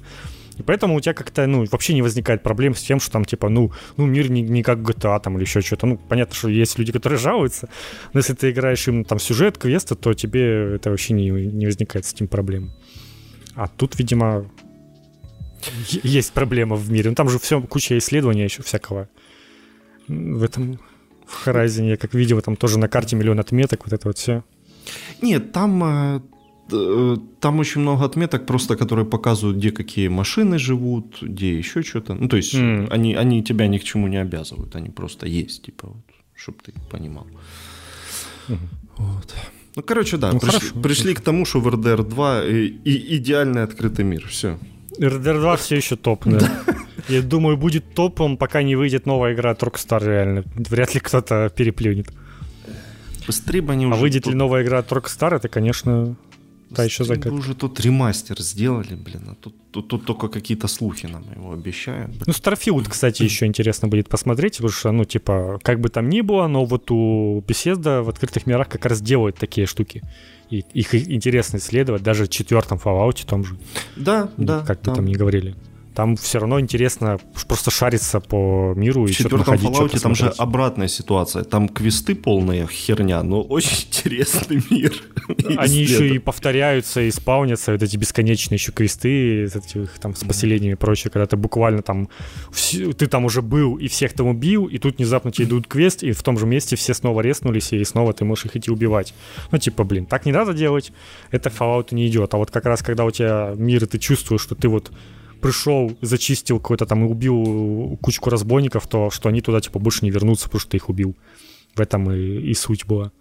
и 0.58 0.64
поэтому 0.64 0.96
у 0.96 1.02
тебя 1.02 1.14
как-то, 1.14 1.46
ну, 1.48 1.66
вообще 1.72 1.94
не 1.94 2.02
возникает 2.02 2.44
проблем 2.44 2.76
с 2.76 2.82
тем, 2.82 3.00
что 3.00 3.12
там, 3.12 3.26
типа, 3.26 3.50
ну, 3.50 3.72
ну 3.98 4.06
мир 4.06 4.30
не, 4.32 4.42
не 4.42 4.64
как 4.64 4.80
GTA 4.80 5.20
там 5.22 5.36
или 5.36 5.44
еще 5.44 5.62
что-то. 5.62 5.86
Ну, 5.86 5.98
понятно, 5.98 6.36
что 6.36 6.50
есть 6.50 6.80
люди, 6.80 6.92
которые 6.92 7.20
жалуются, 7.20 7.70
но 8.14 8.20
если 8.20 8.34
ты 8.34 8.52
играешь 8.52 8.88
им 8.88 9.04
там 9.04 9.20
сюжет, 9.20 9.58
квесты, 9.58 9.96
то 9.96 10.14
тебе 10.14 10.76
это 10.76 10.90
вообще 10.90 11.14
не, 11.14 11.30
не 11.30 11.66
возникает 11.66 12.06
с 12.06 12.14
этим 12.14 12.28
проблем. 12.28 12.72
А 13.56 13.68
тут, 13.68 13.98
видимо, 14.00 14.50
есть 16.04 16.32
проблема 16.34 16.76
в 16.76 16.92
мире. 16.92 17.10
Ну, 17.10 17.16
там 17.16 17.30
же 17.30 17.40
все, 17.40 17.62
куча 17.62 17.98
исследований 17.98 18.44
еще 18.44 18.64
всякого. 18.64 19.10
В 20.08 20.44
этом, 20.44 20.80
в 21.26 21.48
Horizon, 21.48 21.90
я 21.90 21.98
как 21.98 22.14
видел, 22.14 22.42
там 22.42 22.56
тоже 22.56 22.80
на 22.80 22.88
карте 22.88 23.16
миллион 23.16 23.40
отметок, 23.40 23.86
вот 23.86 23.94
это 23.94 24.08
вот 24.08 24.18
все. 24.18 24.44
Нет, 25.22 25.52
там 25.52 25.84
э, 25.84 26.22
там 26.68 27.60
очень 27.60 27.82
много 27.82 28.06
отметок 28.06 28.46
просто, 28.46 28.76
которые 28.76 29.06
показывают, 29.06 29.58
где 29.58 29.72
какие 29.72 30.08
машины 30.08 30.58
живут, 30.58 31.18
где 31.22 31.58
еще 31.58 31.84
что-то. 31.84 32.16
Ну, 32.16 32.28
то 32.28 32.38
есть 32.38 32.56
mm. 32.56 32.88
они, 32.92 33.16
они 33.16 33.44
тебя 33.44 33.68
ни 33.68 33.78
к 33.78 33.84
чему 33.84 34.08
не 34.08 34.18
обязывают, 34.18 34.76
они 34.76 34.90
просто 34.90 35.28
есть, 35.28 35.64
типа, 35.64 35.88
вот, 35.88 36.06
чтобы 36.34 36.58
ты 36.66 36.74
понимал. 36.90 37.28
Mm. 38.48 38.58
Вот. 38.98 39.36
Ну, 39.76 39.84
короче, 39.84 40.18
да, 40.18 40.32
ну, 40.32 40.40
пришли, 40.40 40.60
хорошо. 40.60 40.82
пришли 40.82 41.14
к 41.14 41.22
тому, 41.22 41.46
что 41.46 41.60
в 41.60 41.68
RDR 41.68 42.04
2 42.04 42.44
и, 42.46 42.66
и 42.86 43.18
идеальный 43.18 43.64
открытый 43.64 44.06
мир. 44.06 44.26
Все. 44.28 44.58
RDR 44.98 45.40
2 45.40 45.58
все 45.58 45.76
еще 45.76 45.96
топ, 45.96 46.26
да. 46.26 46.50
Я 47.10 47.22
думаю, 47.22 47.58
будет 47.58 47.94
топом, 47.94 48.38
пока 48.38 48.64
не 48.64 48.76
выйдет 48.76 49.06
новая 49.06 49.34
игра 49.34 49.52
от 49.52 49.62
Rockstar, 49.62 50.04
реально. 50.04 50.44
Вряд 50.56 50.96
ли 50.96 51.00
кто-то 51.00 51.52
переплюнет. 51.56 52.08
Быстрее 53.28 53.62
бы 53.62 53.74
они 53.74 53.86
а 53.86 53.90
уже... 53.90 53.98
А 53.98 54.02
выйдет 54.02 54.28
ли 54.28 54.34
новая 54.34 54.64
игра 54.64 54.80
от 54.80 54.92
Rockstar, 54.92 55.36
это, 55.36 55.50
конечно, 55.50 56.16
Та 56.74 56.84
еще 56.84 57.04
загадка. 57.04 57.34
уже 57.34 57.54
тут 57.54 57.80
ремастер 57.80 58.42
сделали, 58.42 58.96
блин, 58.96 59.22
а 59.28 59.36
тут, 59.36 59.54
тут, 59.72 59.88
тут 59.88 60.06
только 60.06 60.28
какие-то 60.28 60.68
слухи 60.68 61.06
нам 61.06 61.24
его 61.36 61.54
обещают. 61.54 62.12
Ну, 62.26 62.34
Starfield, 62.34 62.90
кстати, 62.90 63.24
еще 63.24 63.46
интересно 63.46 63.88
будет 63.88 64.10
посмотреть, 64.10 64.58
потому 64.58 64.72
что, 64.72 64.92
ну, 64.92 65.06
типа, 65.06 65.60
как 65.62 65.80
бы 65.80 65.90
там 65.90 66.10
ни 66.10 66.22
было, 66.22 66.48
но 66.48 66.66
вот 66.66 66.92
у 66.92 67.44
Bethesda 67.48 68.02
в 68.02 68.10
открытых 68.10 68.48
мирах 68.48 68.68
как 68.68 68.86
раз 68.86 69.02
делают 69.02 69.38
такие 69.38 69.68
штуки. 69.68 70.02
И 70.50 70.64
их 70.74 70.96
интересно 70.96 71.58
исследовать, 71.58 72.04
даже 72.04 72.26
в 72.26 72.30
четвертом 72.30 72.80
Fallout 72.84 73.26
том 73.26 73.44
же. 73.44 73.58
Да, 73.96 74.30
да. 74.38 74.64
Как 74.66 74.82
бы 74.82 74.96
там 74.96 75.06
ни 75.06 75.14
говорили 75.14 75.56
там 75.96 76.18
все 76.18 76.40
равно 76.40 76.60
интересно 76.60 77.18
просто 77.48 77.72
шариться 77.72 78.20
по 78.20 78.74
миру 78.76 79.08
и 79.08 79.14
что-то 79.14 79.38
находить, 79.38 79.70
Fallout 79.70 80.00
там 80.00 80.14
же 80.14 80.28
обратная 80.38 80.90
ситуация. 80.90 81.44
Там 81.44 81.70
квесты 81.70 82.16
полная 82.16 82.68
херня, 82.68 83.24
но 83.24 83.42
очень 83.50 83.88
интересный 83.88 84.62
мир. 84.70 84.94
Они 85.58 85.78
еще 85.78 86.10
и 86.14 86.20
повторяются, 86.20 87.02
и 87.02 87.10
спаунятся, 87.12 87.72
вот 87.72 87.82
эти 87.82 87.96
бесконечные 87.96 88.58
еще 88.58 88.74
квесты, 88.74 89.46
этих, 89.46 89.98
там, 90.00 90.14
с 90.16 90.24
поселениями 90.26 90.74
и 90.74 90.76
прочее, 90.76 91.12
когда 91.12 91.26
ты 91.26 91.38
буквально 91.38 91.82
там, 91.82 92.10
ты 92.52 93.08
там 93.08 93.24
уже 93.24 93.42
был 93.42 93.78
и 93.78 93.88
всех 93.88 94.14
там 94.14 94.28
убил, 94.28 94.66
и 94.66 94.78
тут 94.78 94.98
внезапно 94.98 95.32
тебе 95.32 95.48
идут 95.48 95.68
квест, 95.68 96.04
и 96.04 96.12
в 96.12 96.22
том 96.24 96.38
же 96.38 96.46
месте 96.46 96.76
все 96.76 96.94
снова 96.94 97.22
резнулись, 97.22 97.72
и 97.72 97.84
снова 97.86 98.12
ты 98.14 98.26
можешь 98.26 98.46
их 98.46 98.58
идти 98.58 98.70
убивать. 98.70 99.14
Ну, 99.52 99.58
типа, 99.58 99.86
блин, 99.86 100.06
так 100.06 100.26
не 100.26 100.34
надо 100.34 100.54
делать, 100.54 100.92
это 101.32 101.50
Fallout 101.50 101.88
не 101.92 102.08
идет. 102.08 102.34
А 102.34 102.38
вот 102.38 102.52
как 102.52 102.66
раз, 102.66 102.82
когда 102.82 103.06
у 103.06 103.12
тебя 103.12 103.54
мир, 103.56 103.86
и 103.86 103.88
ты 103.88 103.98
чувствуешь, 103.98 104.42
что 104.42 104.56
ты 104.56 104.68
вот 104.68 104.92
пришел, 105.42 105.96
зачистил 106.02 106.60
какой-то 106.60 106.86
там 106.86 107.06
и 107.06 107.10
убил 107.10 107.98
кучку 108.02 108.30
разбойников, 108.30 108.88
то 108.88 109.10
что 109.10 109.30
они 109.30 109.42
туда 109.42 109.62
типа 109.62 109.80
больше 109.80 110.06
не 110.06 110.12
вернутся, 110.12 110.46
потому 110.46 110.60
что 110.60 110.72
ты 110.72 110.78
их 110.78 110.90
убил. 110.90 111.16
В 111.76 111.82
этом 111.82 112.12
и, 112.12 112.18
и 112.18 112.54
суть 112.54 112.86
была. 112.86 113.12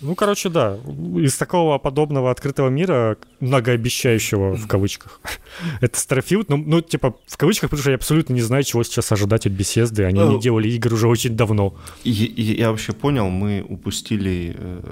Ну, 0.00 0.14
короче, 0.14 0.48
да. 0.48 0.78
Из 1.16 1.36
такого 1.36 1.78
подобного 1.78 2.30
открытого 2.30 2.68
мира, 2.68 3.18
многообещающего 3.40 4.54
в 4.54 4.66
кавычках, 4.66 5.20
это 5.80 5.96
Starfield. 5.98 6.46
Ну, 6.48 6.56
ну, 6.56 6.80
типа, 6.80 7.16
в 7.26 7.36
кавычках, 7.36 7.70
потому 7.70 7.82
что 7.82 7.90
я 7.90 7.96
абсолютно 7.96 8.32
не 8.32 8.40
знаю, 8.40 8.64
чего 8.64 8.82
сейчас 8.82 9.12
ожидать 9.12 9.46
от 9.46 9.52
беседы. 9.52 10.04
Они 10.04 10.20
не 10.20 10.40
делали 10.40 10.68
игр 10.70 10.94
уже 10.94 11.06
очень 11.06 11.36
давно. 11.36 11.74
Я 12.02 12.70
вообще 12.70 12.92
понял, 12.92 13.28
мы 13.28 13.64
упустили 13.68 14.56
э, 14.56 14.82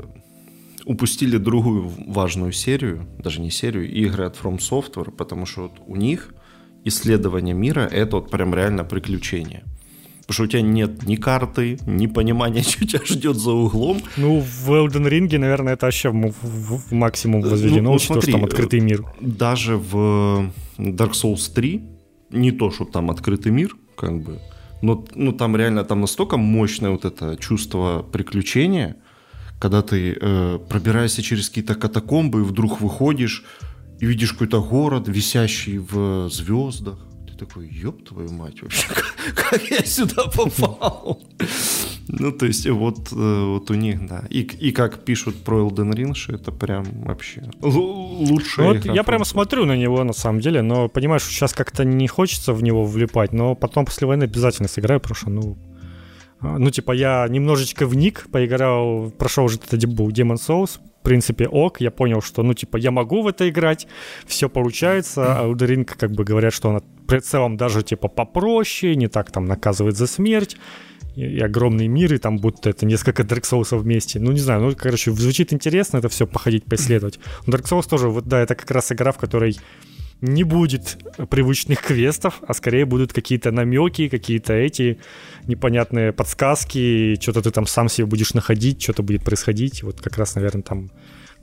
упустили 0.89 1.37
другую 1.37 1.93
важную 2.07 2.53
серию, 2.53 3.07
даже 3.19 3.43
не 3.43 3.51
серию, 3.51 3.91
игры 3.91 4.25
от 4.25 4.37
From 4.37 4.59
Software, 4.59 5.11
потому 5.11 5.45
что 5.45 5.63
вот 5.63 5.73
у 5.87 5.97
них 5.97 6.35
исследование 6.85 7.55
мира— 7.55 7.81
это 7.93 8.17
вот 8.17 8.31
прям 8.31 8.55
реально 8.55 8.85
приключение. 8.85 9.65
Потому 10.21 10.33
что 10.35 10.43
у 10.45 10.47
тебя 10.47 10.63
нет 10.63 11.07
ни 11.07 11.17
карты, 11.17 11.79
ни 11.87 12.07
понимания, 12.07 12.63
что 12.69 12.87
тебя 12.87 13.05
ждет 13.05 13.37
за 13.37 13.51
углом. 13.51 14.01
Ну, 14.17 14.41
в 14.41 14.71
Elden 14.71 15.07
Ring, 15.11 15.39
наверное, 15.39 15.75
это 15.75 15.87
вообще 15.87 16.09
в, 16.09 16.33
в, 16.43 16.89
в 16.89 16.93
максимум 16.93 17.45
э, 17.45 17.51
возведено, 17.51 17.83
ну, 17.83 17.93
ну, 17.93 17.99
смотри, 17.99 18.23
что 18.23 18.33
там 18.33 18.45
открытый 18.47 18.81
мир. 18.81 19.05
Даже 19.21 19.77
в 19.77 20.51
Dark 20.79 21.13
Souls 21.13 21.53
3 21.55 21.83
не 22.31 22.51
то, 22.51 22.71
что 22.71 22.87
там 22.87 23.11
открытый 23.11 23.53
мир, 23.53 23.77
как 23.95 24.23
бы, 24.23 24.41
но 24.81 25.05
ну, 25.15 25.33
там 25.33 25.55
реально 25.55 25.85
там 25.85 26.01
настолько 26.01 26.39
мощное 26.39 26.91
вот 26.91 27.05
это 27.05 27.37
чувство 27.37 28.03
приключения— 28.11 28.97
когда 29.59 29.83
ты 29.83 30.17
э, 30.21 30.59
пробираешься 30.69 31.23
через 31.23 31.49
какие-то 31.49 31.75
катакомбы, 31.75 32.41
и 32.41 32.45
вдруг 32.45 32.81
выходишь 32.81 33.45
и 34.01 34.07
видишь 34.07 34.33
какой-то 34.33 34.63
город, 34.63 35.09
висящий 35.09 35.79
в 35.79 36.29
звездах. 36.31 36.99
Ты 37.27 37.47
такой, 37.47 37.69
ёб 37.69 38.05
твою 38.05 38.31
мать, 38.31 38.63
вообще, 38.63 38.87
как, 38.95 39.15
как 39.35 39.71
я 39.71 39.85
сюда 39.85 40.25
попал? 40.25 41.21
Ну, 42.09 42.33
то 42.33 42.47
есть, 42.47 42.67
вот, 42.69 43.13
э, 43.13 43.45
вот 43.45 43.71
у 43.71 43.75
них, 43.75 44.07
да. 44.07 44.25
И, 44.31 44.41
и 44.41 44.73
как 44.73 45.05
пишут 45.05 45.37
про 45.45 45.69
Elden 45.69 45.93
Ring, 45.93 46.15
что 46.15 46.35
это 46.35 46.53
прям 46.53 46.85
вообще 47.03 47.43
лучшая 47.61 48.69
ну, 48.69 48.75
вот 48.75 48.85
Я 48.85 49.03
прямо 49.03 49.25
смотрю 49.25 49.67
на 49.67 49.77
него, 49.77 50.05
на 50.05 50.15
самом 50.15 50.41
деле, 50.41 50.63
но, 50.63 50.89
понимаешь, 50.89 51.25
сейчас 51.25 51.53
как-то 51.53 51.85
не 51.85 52.09
хочется 52.09 52.53
в 52.55 52.63
него 52.63 52.85
влипать, 52.85 53.33
но 53.33 53.55
потом 53.55 53.85
после 53.85 54.07
войны 54.07 54.25
обязательно 54.25 54.69
сыграю, 54.69 55.01
потому 55.01 55.17
что, 55.17 55.31
ну, 55.31 55.59
ну, 56.41 56.71
типа, 56.71 56.93
я 56.93 57.27
немножечко 57.29 57.87
вник, 57.87 58.27
поиграл, 58.31 59.11
прошел 59.11 59.45
уже 59.45 59.57
этот 59.57 59.83
Demon 59.83 60.37
Souls, 60.37 60.79
в 61.01 61.03
принципе, 61.03 61.49
ок, 61.49 61.81
я 61.81 61.91
понял, 61.91 62.21
что, 62.21 62.43
ну, 62.43 62.55
типа, 62.55 62.77
я 62.77 62.91
могу 62.91 63.23
в 63.23 63.29
это 63.29 63.49
играть, 63.49 63.87
все 64.27 64.49
получается, 64.49 65.41
а 65.41 65.49
Ring, 65.49 65.85
как 65.85 66.13
бы, 66.13 66.25
говорят, 66.25 66.53
что 66.53 66.71
она 66.71 66.81
в 67.07 67.21
целом 67.21 67.57
даже, 67.57 67.83
типа, 67.83 68.09
попроще, 68.09 68.95
не 68.97 69.09
так 69.09 69.31
там 69.31 69.47
наказывает 69.47 69.97
за 69.97 70.07
смерть, 70.07 70.57
и 71.17 71.41
огромные 71.41 71.89
миры, 71.89 72.19
там 72.19 72.37
будто 72.39 72.71
это 72.71 72.87
несколько 72.87 73.23
Dark 73.25 73.43
Souls 73.43 73.77
вместе. 73.77 74.21
Ну, 74.21 74.31
не 74.31 74.39
знаю, 74.39 74.61
ну, 74.61 74.73
короче, 74.77 75.11
звучит 75.11 75.53
интересно 75.53 75.99
это 75.99 76.09
все 76.09 76.27
походить, 76.27 76.65
поисследовать. 76.65 77.19
Но 77.47 77.57
Dark 77.57 77.65
Souls 77.65 77.89
тоже, 77.89 78.09
вот, 78.09 78.27
да, 78.27 78.41
это 78.41 78.55
как 78.55 78.71
раз 78.71 78.93
игра, 78.93 79.11
в 79.11 79.19
которой 79.19 79.57
не 80.21 80.45
будет 80.45 80.99
привычных 81.31 81.81
квестов, 81.81 82.41
а 82.47 82.55
скорее 82.55 82.85
будут 82.85 83.13
какие-то 83.13 83.53
намеки, 83.53 84.09
какие-то 84.09 84.53
эти 84.53 84.99
непонятные 85.47 86.13
подсказки, 86.13 87.17
что-то 87.21 87.43
ты 87.43 87.51
там 87.51 87.67
сам 87.67 87.89
себе 87.89 88.07
будешь 88.07 88.35
находить, 88.35 88.83
что-то 88.83 89.03
будет 89.03 89.25
происходить. 89.25 89.83
Вот 89.83 90.01
как 90.01 90.19
раз, 90.19 90.35
наверное, 90.35 90.63
там 90.63 90.91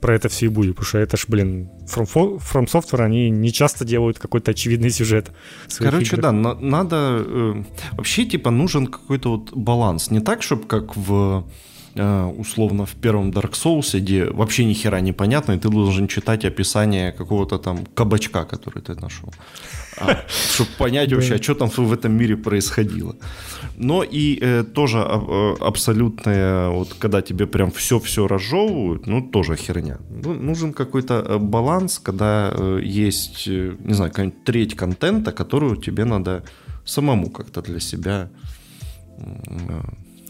про 0.00 0.14
это 0.14 0.28
все 0.28 0.46
и 0.46 0.48
будет, 0.48 0.76
потому 0.76 0.86
что 0.86 0.98
это 0.98 1.16
ж, 1.16 1.24
блин, 1.28 1.70
From, 1.86 2.38
From 2.38 2.66
Software, 2.66 3.02
они 3.02 3.30
не 3.30 3.50
часто 3.50 3.84
делают 3.84 4.18
какой-то 4.18 4.50
очевидный 4.50 4.90
сюжет. 4.90 5.30
Короче, 5.78 6.16
игр. 6.16 6.22
да, 6.22 6.32
на, 6.32 6.54
надо... 6.54 7.24
Э, 7.26 7.62
вообще, 7.92 8.26
типа, 8.26 8.50
нужен 8.50 8.86
какой-то 8.86 9.36
вот 9.36 9.52
баланс. 9.52 10.10
Не 10.10 10.20
так, 10.20 10.42
чтобы 10.42 10.66
как 10.66 10.96
в 10.96 11.48
условно 11.96 12.84
в 12.84 12.94
первом 12.94 13.30
Dark 13.30 13.52
Souls, 13.52 13.98
где 13.98 14.24
вообще 14.24 14.64
ни 14.64 14.74
хера 14.74 15.00
не 15.00 15.12
понятно, 15.12 15.52
и 15.52 15.58
ты 15.58 15.68
должен 15.68 16.08
читать 16.08 16.44
описание 16.44 17.12
какого-то 17.12 17.58
там 17.58 17.86
кабачка, 17.94 18.44
который 18.44 18.82
ты 18.82 18.94
нашел. 18.94 19.32
А, 19.98 20.24
чтобы 20.54 20.70
понять 20.78 21.12
вообще, 21.12 21.34
а 21.34 21.42
что 21.42 21.54
там 21.54 21.68
в 21.68 21.92
этом 21.92 22.12
мире 22.12 22.36
происходило. 22.36 23.16
Но 23.76 24.02
и 24.02 24.38
э, 24.40 24.64
тоже 24.64 24.98
э, 24.98 25.54
абсолютное, 25.60 26.68
вот 26.68 26.94
когда 26.98 27.22
тебе 27.22 27.46
прям 27.46 27.70
все-все 27.70 28.26
разжевывают, 28.26 29.06
ну, 29.06 29.22
тоже 29.22 29.56
херня. 29.56 29.98
Ну, 30.10 30.34
нужен 30.34 30.72
какой-то 30.72 31.14
э, 31.14 31.38
баланс, 31.38 31.98
когда 31.98 32.52
э, 32.52 32.80
есть, 32.82 33.48
э, 33.48 33.76
не 33.80 33.94
знаю, 33.94 34.10
какая-нибудь 34.10 34.44
треть 34.44 34.74
контента, 34.74 35.32
которую 35.32 35.76
тебе 35.76 36.04
надо 36.04 36.42
самому 36.84 37.30
как-то 37.30 37.62
для 37.62 37.80
себя 37.80 38.28
э, 39.18 39.80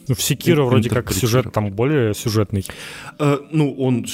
ну, 0.09 0.14
в 0.14 0.23
Секиро 0.23 0.64
вроде 0.64 0.88
как 0.88 1.12
сюжет 1.12 1.53
там 1.53 1.71
более 1.71 2.14
сюжетный. 2.14 2.64
Э, 3.19 3.38
ну, 3.51 3.73
он 3.73 4.05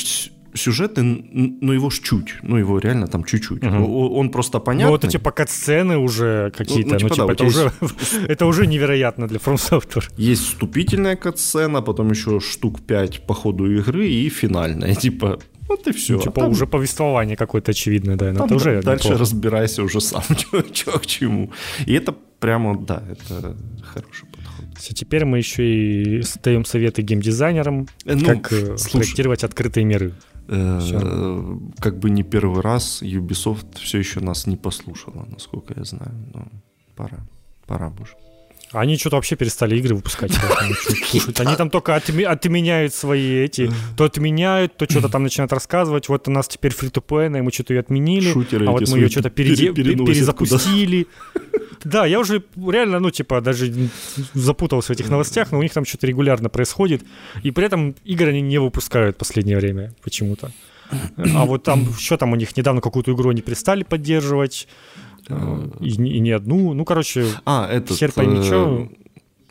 сюжетный, 0.55 1.24
но 1.61 1.72
его 1.72 1.90
ж 1.90 2.00
чуть, 2.00 2.35
ну 2.42 2.57
его 2.57 2.78
реально 2.78 3.07
там 3.07 3.24
чуть-чуть. 3.24 3.64
Угу. 3.64 4.18
Он 4.18 4.31
просто 4.31 4.61
понятный. 4.61 4.87
Ну 4.87 4.90
вот 4.90 5.05
эти 5.05 5.16
пока 5.16 5.46
сцены 5.46 5.96
уже 5.96 6.52
какие-то, 6.57 6.90
ну, 6.90 6.98
ну, 7.00 7.09
типа, 7.09 7.09
ну, 7.09 7.14
типа, 7.14 7.26
да, 7.26 7.33
это, 7.33 7.44
есть... 7.44 7.57
уже, 7.81 8.26
это 8.26 8.46
уже 8.46 8.66
невероятно 8.66 9.28
для 9.28 9.38
From 9.38 9.57
Software. 9.57 10.05
Есть 10.16 10.42
вступительная 10.42 11.16
катсцена, 11.16 11.83
потом 11.83 12.11
еще 12.11 12.40
штук 12.40 12.81
5 12.81 13.26
по 13.26 13.35
ходу 13.35 13.70
игры 13.70 14.09
и 14.09 14.28
финальная, 14.28 14.94
типа 15.02 15.38
вот 15.68 15.88
и 15.88 15.92
все. 15.92 16.14
Ну, 16.14 16.20
типа 16.20 16.33
а 16.37 16.44
там... 16.44 16.50
уже 16.50 16.66
повествование 16.66 17.37
какое-то 17.37 17.70
очевидное, 17.70 18.16
да. 18.16 18.35
Там 18.35 18.46
это 18.46 18.55
уже 18.55 18.83
дальше 18.83 19.05
неплохо. 19.05 19.20
разбирайся 19.20 19.83
уже 19.83 20.00
сам, 20.00 20.22
что 20.72 20.98
к 20.98 21.07
чему. 21.07 21.50
И 21.87 21.94
это 21.94 22.14
прямо, 22.40 22.78
да, 22.78 23.02
это 23.11 23.57
хороший 23.83 24.26
все, 24.83 24.95
теперь 24.95 25.25
мы 25.25 25.38
еще 25.38 25.62
и 25.64 26.23
даем 26.42 26.64
советы 26.64 27.03
геймдизайнерам, 27.03 27.87
ну, 28.05 28.27
как 28.27 28.53
э, 28.53 28.77
слушай, 28.77 28.99
проектировать 28.99 29.45
открытые 29.45 29.85
миры. 29.85 30.12
Э, 30.49 31.59
как 31.79 32.01
бы 32.01 32.11
не 32.11 32.25
первый 32.25 32.62
раз 32.62 33.01
Ubisoft 33.01 33.79
все 33.79 33.99
еще 33.99 34.18
нас 34.18 34.49
не 34.49 34.57
послушала, 34.57 35.25
насколько 35.31 35.73
я 35.77 35.85
знаю. 35.85 36.12
Но 36.35 36.49
пора, 36.97 37.21
пора 37.64 37.90
бы 37.90 38.03
уже. 38.03 38.14
Они 38.72 38.96
что-то 38.96 39.16
вообще 39.16 39.37
перестали 39.37 39.76
игры 39.76 39.94
выпускать. 39.94 40.32
Они 41.38 41.56
там 41.56 41.70
только 41.70 41.94
отменяют 41.94 42.94
свои 42.94 43.44
эти, 43.44 43.70
то 43.96 44.04
отменяют, 44.04 44.76
то 44.76 44.87
что-то 44.88 45.08
там 45.08 45.22
начинают 45.22 45.52
рассказывать. 45.52 46.08
Вот 46.08 46.28
у 46.28 46.30
нас 46.30 46.48
теперь 46.48 46.72
фри 46.72 46.88
то 46.88 47.02
мы 47.08 47.50
что-то 47.52 47.74
ее 47.74 47.80
отменили, 47.80 48.30
а 48.66 48.70
вот 48.70 48.88
мы 48.88 48.98
ее 48.98 49.08
что-то 49.08 49.30
перезапустили. 49.30 51.06
Да, 51.85 52.06
я 52.06 52.20
уже 52.20 52.42
реально, 52.56 53.00
ну, 53.00 53.11
типа, 53.11 53.40
даже 53.40 53.72
запутался 54.35 54.92
в 54.92 54.96
этих 54.96 55.08
новостях, 55.11 55.50
но 55.50 55.58
у 55.58 55.62
них 55.62 55.72
там 55.72 55.85
что-то 55.85 56.06
регулярно 56.06 56.48
происходит. 56.48 57.02
И 57.42 57.50
при 57.50 57.66
этом 57.66 57.94
игры 58.04 58.28
они 58.28 58.40
не 58.40 58.58
выпускают 58.58 59.16
в 59.16 59.18
последнее 59.18 59.56
время 59.56 59.92
почему-то. 60.02 60.52
А 61.16 61.44
вот 61.44 61.64
там, 61.64 61.92
что 61.98 62.16
там 62.16 62.32
у 62.32 62.37
них, 62.37 62.56
недавно 62.56 62.80
какую-то 62.80 63.12
игру 63.12 63.30
они 63.30 63.42
перестали 63.42 63.82
поддерживать. 63.82 64.68
Э, 65.28 65.68
и, 65.80 65.88
и 65.90 66.20
не 66.20 66.30
одну. 66.30 66.74
Ну, 66.74 66.85
короче, 66.85 67.26
а, 67.44 67.68
этот, 67.70 67.96
хер 67.96 68.12
пойми, 68.12 68.38
э, 68.40 68.42
что. 68.42 68.88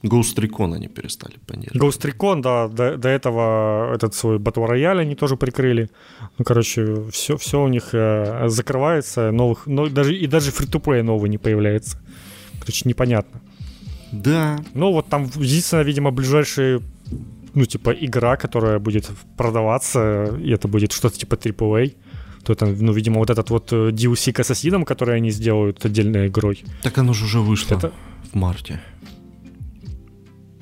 Ghost 0.03 0.35
Recon 0.37 0.73
они 0.73 0.87
перестали 0.87 1.37
поддерживать. 1.45 1.81
Ghost 1.81 2.01
Recon, 2.09 2.41
да, 2.41 2.67
до, 2.67 2.97
до 2.97 3.09
этого 3.09 3.93
этот 3.93 4.15
свой 4.15 4.37
Battle 4.37 4.67
Royale 4.67 4.99
они 4.99 5.15
тоже 5.15 5.37
прикрыли. 5.37 5.89
Ну, 6.37 6.45
короче, 6.45 7.03
все, 7.11 7.37
все 7.37 7.61
у 7.61 7.67
них 7.67 7.89
э, 7.93 8.47
закрывается, 8.47 9.31
новых, 9.31 9.67
но 9.67 9.87
даже, 9.89 10.15
и 10.15 10.25
даже 10.27 10.51
фри 10.51 10.67
то 10.67 10.81
новый 11.03 11.29
не 11.29 11.37
появляется. 11.37 11.99
Короче, 12.59 12.89
непонятно. 12.89 13.41
Да. 14.11 14.59
Ну, 14.73 14.91
вот 14.91 15.07
там 15.07 15.25
единственное, 15.35 15.83
видимо, 15.83 16.11
ближайшие 16.11 16.81
ну, 17.53 17.65
типа, 17.65 17.91
игра, 17.91 18.37
которая 18.37 18.79
будет 18.79 19.09
продаваться, 19.37 20.35
и 20.41 20.49
это 20.51 20.67
будет 20.67 20.93
что-то 20.93 21.17
типа 21.17 21.35
AAA 21.35 21.95
то 22.43 22.55
там, 22.55 22.75
ну, 22.79 22.93
видимо, 22.93 23.19
вот 23.19 23.29
этот 23.29 23.49
вот 23.49 23.71
DLC 23.71 24.33
к 24.33 24.39
Ассасинам, 24.39 24.85
который 24.85 25.15
они 25.15 25.31
сделают 25.31 25.85
отдельной 25.85 26.27
игрой. 26.27 26.63
Так 26.81 26.97
оно 26.97 27.13
же 27.13 27.25
уже 27.25 27.39
вышло 27.39 27.75
это... 27.75 27.93
в 28.31 28.35
марте. 28.35 28.81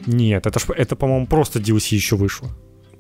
Нет, 0.05 0.45
это, 0.45 0.59
ж, 0.59 0.65
это 0.75 0.95
по-моему, 0.95 1.27
просто 1.27 1.59
DLC 1.59 1.95
еще 1.95 2.15
вышло. 2.15 2.49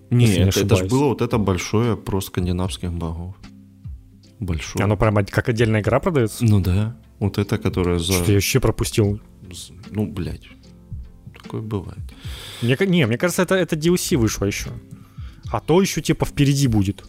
Нет, 0.09 0.29
не 0.29 0.43
это, 0.45 0.59
это 0.61 0.75
же 0.75 0.85
было 0.85 1.05
вот 1.05 1.21
это 1.21 1.37
большое 1.37 1.95
про 1.95 2.21
скандинавских 2.21 2.91
богов. 2.91 3.35
Большое. 4.39 4.83
Оно 4.83 4.97
прямо 4.97 5.23
как 5.23 5.49
отдельная 5.49 5.81
игра 5.81 5.99
продается? 5.99 6.45
Ну 6.45 6.61
да. 6.61 6.97
Вот 7.19 7.37
это, 7.37 7.57
которая 7.57 7.99
за... 7.99 8.13
Что 8.13 8.31
я 8.31 8.33
вообще 8.35 8.59
пропустил. 8.59 9.19
Ну, 9.89 10.07
блядь. 10.07 10.47
Такое 11.41 11.61
бывает. 11.61 11.99
Мне, 12.61 12.77
не, 12.87 13.05
мне 13.05 13.17
кажется, 13.17 13.41
это, 13.41 13.55
это 13.55 13.75
DLC 13.75 14.17
вышло 14.17 14.45
еще. 14.45 14.69
А 15.51 15.59
то 15.59 15.81
еще 15.81 16.01
типа 16.01 16.25
впереди 16.25 16.67
будет. 16.67 17.03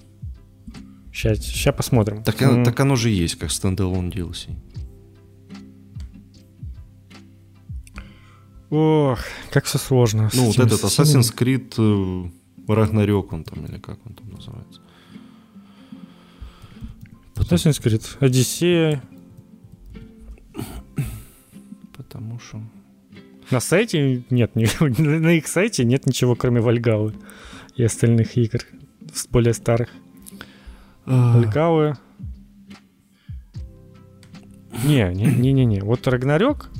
Сейчас, 1.21 1.39
сейчас 1.41 1.75
посмотрим. 1.75 2.23
Так, 2.23 2.41
mm. 2.41 2.65
так 2.65 2.81
оно 2.81 2.97
же 2.97 3.11
есть, 3.11 3.35
как 3.35 3.51
стендалон 3.51 4.09
DLC. 4.09 4.57
Ох, 8.71 9.19
как 9.51 9.67
все 9.67 9.77
сложно. 9.77 10.31
Ну, 10.33 10.47
вот 10.47 10.59
этот 10.59 10.83
Assassin's 10.83 11.37
Creed 11.37 11.75
э, 11.77 12.31
Ragnarok, 12.73 13.29
он 13.33 13.45
там, 13.45 13.67
или 13.67 13.77
как 13.77 13.99
он 14.07 14.15
там 14.15 14.31
называется. 14.31 14.81
Потом... 17.35 17.59
Assassin's 17.59 17.83
Creed, 17.83 18.17
Одиссея. 18.21 19.03
Потому 21.99 22.41
что... 22.41 22.63
На 23.51 23.61
сайте 23.61 24.25
нет, 24.31 24.55
на 24.81 25.37
их 25.37 25.47
сайте 25.49 25.85
нет 25.85 26.07
ничего, 26.07 26.35
кроме 26.35 26.63
Вальгалы 26.63 27.13
и 27.77 27.83
остальных 27.85 28.39
игр, 28.39 28.61
более 29.31 29.53
старых. 29.53 29.91
Легавые. 31.07 31.97
Не, 34.85 35.13
не, 35.13 35.27
не, 35.27 35.53
не, 35.53 35.65
не. 35.65 35.81
Вот 35.81 36.07
Рагнарёк 36.07 36.71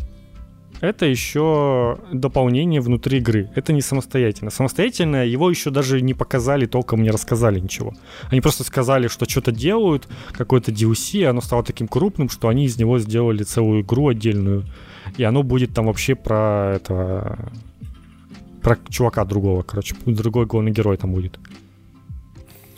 это 0.81 1.05
еще 1.05 1.99
дополнение 2.11 2.81
внутри 2.81 3.19
игры. 3.19 3.51
Это 3.55 3.73
не 3.73 3.83
самостоятельно. 3.83 4.51
Самостоятельно 4.51 5.27
его 5.27 5.51
еще 5.51 5.71
даже 5.71 6.01
не 6.01 6.15
показали, 6.15 6.65
толком 6.67 7.03
не 7.03 7.11
рассказали 7.11 7.61
ничего. 7.61 7.93
Они 8.31 8.41
просто 8.41 8.65
сказали, 8.65 9.09
что 9.09 9.29
что-то 9.29 9.53
делают, 9.53 10.09
какой-то 10.33 10.73
DLC, 10.73 11.25
оно 11.27 11.43
стало 11.43 11.63
таким 11.63 11.87
крупным, 11.87 12.31
что 12.31 12.49
они 12.49 12.65
из 12.65 12.79
него 12.79 12.99
сделали 12.99 13.43
целую 13.43 13.83
игру 13.83 14.09
отдельную. 14.09 14.65
И 15.19 15.23
оно 15.23 15.43
будет 15.43 15.75
там 15.75 15.87
вообще 15.87 16.15
про 16.15 16.77
этого... 16.77 17.53
Про 18.63 18.79
чувака 18.89 19.25
другого, 19.25 19.63
короче. 19.63 19.95
Другой 20.05 20.47
главный 20.47 20.71
герой 20.71 20.97
там 20.97 21.13
будет. 21.13 21.39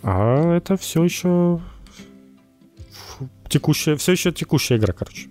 А 0.03 0.57
это 0.57 0.77
все 0.77 1.05
еще 1.05 1.61
текущая, 3.49 3.97
все 3.97 4.13
еще 4.13 4.33
текущая 4.33 4.77
игра, 4.77 4.93
короче. 4.93 5.29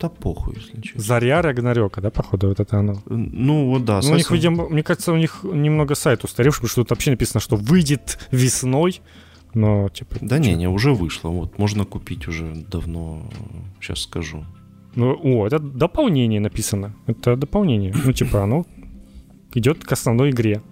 Да 0.00 0.08
похуй, 0.08 0.54
если 0.56 0.80
честно. 0.80 1.02
Заря 1.02 1.42
Рагнарёка, 1.42 2.00
да, 2.00 2.10
походу, 2.10 2.48
вот 2.48 2.58
это 2.60 2.78
оно? 2.78 3.02
Ну, 3.06 3.70
вот 3.70 3.84
да. 3.84 4.00
Ну, 4.02 4.12
у 4.12 4.16
них, 4.16 4.30
видимо, 4.30 4.68
мне 4.68 4.82
кажется, 4.82 5.12
у 5.12 5.16
них 5.16 5.40
немного 5.42 5.94
сайт 5.94 6.24
устаревший, 6.24 6.62
потому 6.62 6.70
что 6.70 6.82
тут 6.82 6.90
вообще 6.90 7.10
написано, 7.10 7.40
что 7.40 7.56
выйдет 7.56 8.18
весной, 8.30 9.02
но, 9.52 9.88
типа... 9.90 10.16
Да 10.22 10.38
не, 10.38 10.54
не, 10.54 10.68
уже 10.68 10.92
вышло, 10.94 11.28
вот, 11.28 11.58
можно 11.58 11.84
купить 11.84 12.28
уже 12.28 12.54
давно, 12.70 13.22
сейчас 13.80 14.00
скажу. 14.00 14.44
Ну, 14.94 15.18
о, 15.22 15.46
это 15.46 15.58
дополнение 15.58 16.40
написано. 16.40 16.94
Это 17.06 17.36
дополнение. 17.36 17.94
Ну, 18.04 18.12
типа, 18.12 18.42
оно 18.42 18.64
идет 19.54 19.84
к 19.84 19.92
основной 19.92 20.30
игре. 20.30 20.62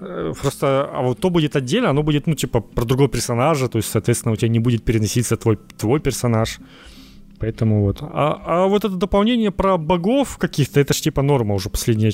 Э, 0.00 0.32
просто, 0.40 0.88
а 0.92 1.02
вот 1.02 1.20
то 1.20 1.30
будет 1.30 1.56
отдельно, 1.56 1.90
оно 1.90 2.02
будет, 2.02 2.26
ну, 2.26 2.34
типа, 2.34 2.60
про 2.60 2.84
другого 2.84 3.08
персонажа, 3.08 3.68
то 3.68 3.78
есть, 3.78 3.90
соответственно, 3.90 4.32
у 4.32 4.36
тебя 4.36 4.48
не 4.48 4.58
будет 4.58 4.84
переноситься 4.84 5.36
твой, 5.36 5.58
твой 5.78 6.00
персонаж. 6.00 6.58
Поэтому 7.38 7.82
вот. 7.82 7.98
А, 8.02 8.40
а 8.46 8.66
вот 8.68 8.84
это 8.84 8.94
дополнение 8.94 9.50
про 9.50 9.76
богов 9.76 10.38
каких-то, 10.38 10.78
это 10.78 10.94
ж 10.94 11.00
типа 11.00 11.22
норма 11.22 11.54
уже 11.54 11.70
последние 11.70 12.12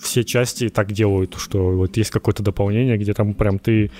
все 0.00 0.24
части 0.24 0.68
так 0.70 0.92
делают, 0.92 1.34
что 1.36 1.72
вот 1.72 1.96
есть 1.98 2.10
какое-то 2.10 2.42
дополнение, 2.42 2.96
где 2.96 3.12
там 3.12 3.34
прям 3.34 3.58
ты 3.58 3.90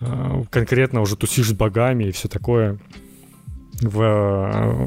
э, 0.00 0.44
конкретно 0.50 1.00
уже 1.00 1.16
тусишь 1.16 1.48
с 1.48 1.52
богами 1.52 2.04
и 2.04 2.10
все 2.12 2.28
такое. 2.28 2.78
В, 3.80 4.02
э, 4.02 4.86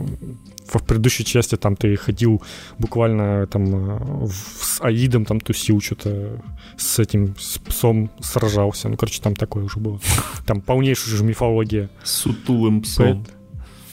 в 0.68 0.84
предыдущей 0.86 1.26
части 1.26 1.56
там 1.56 1.76
ты 1.76 1.96
ходил 1.96 2.42
буквально 2.78 3.48
там 3.48 4.24
э, 4.24 4.28
с 4.28 4.82
Аидом 4.82 5.26
там 5.26 5.40
тусил, 5.40 5.82
что-то 5.82 6.42
с 6.78 7.00
этим 7.00 7.36
с 7.38 7.58
псом 7.60 8.10
сражался. 8.20 8.90
Ну, 8.90 8.98
короче, 8.98 9.22
там 9.22 9.36
такое 9.36 9.64
уже 9.64 9.80
было. 9.80 10.00
Там 10.46 10.62
полнейшая 10.62 11.16
же 11.16 11.24
мифология. 11.24 11.90
С 12.04 12.12
сутулым 12.12 12.82
псом. 12.82 13.26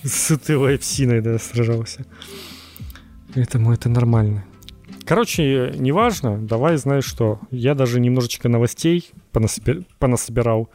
С 0.02 0.28
сутулой 0.28 0.78
псиной, 0.78 1.20
да, 1.20 1.38
сражался. 1.38 2.06
Поэтому 3.34 3.72
это 3.72 3.88
нормально. 3.88 4.44
Короче, 5.04 5.72
неважно, 5.76 6.38
давай, 6.38 6.76
знаешь 6.76 7.04
что, 7.06 7.40
я 7.50 7.74
даже 7.74 7.98
немножечко 7.98 8.48
новостей 8.48 9.10
понасобирал, 9.98 10.68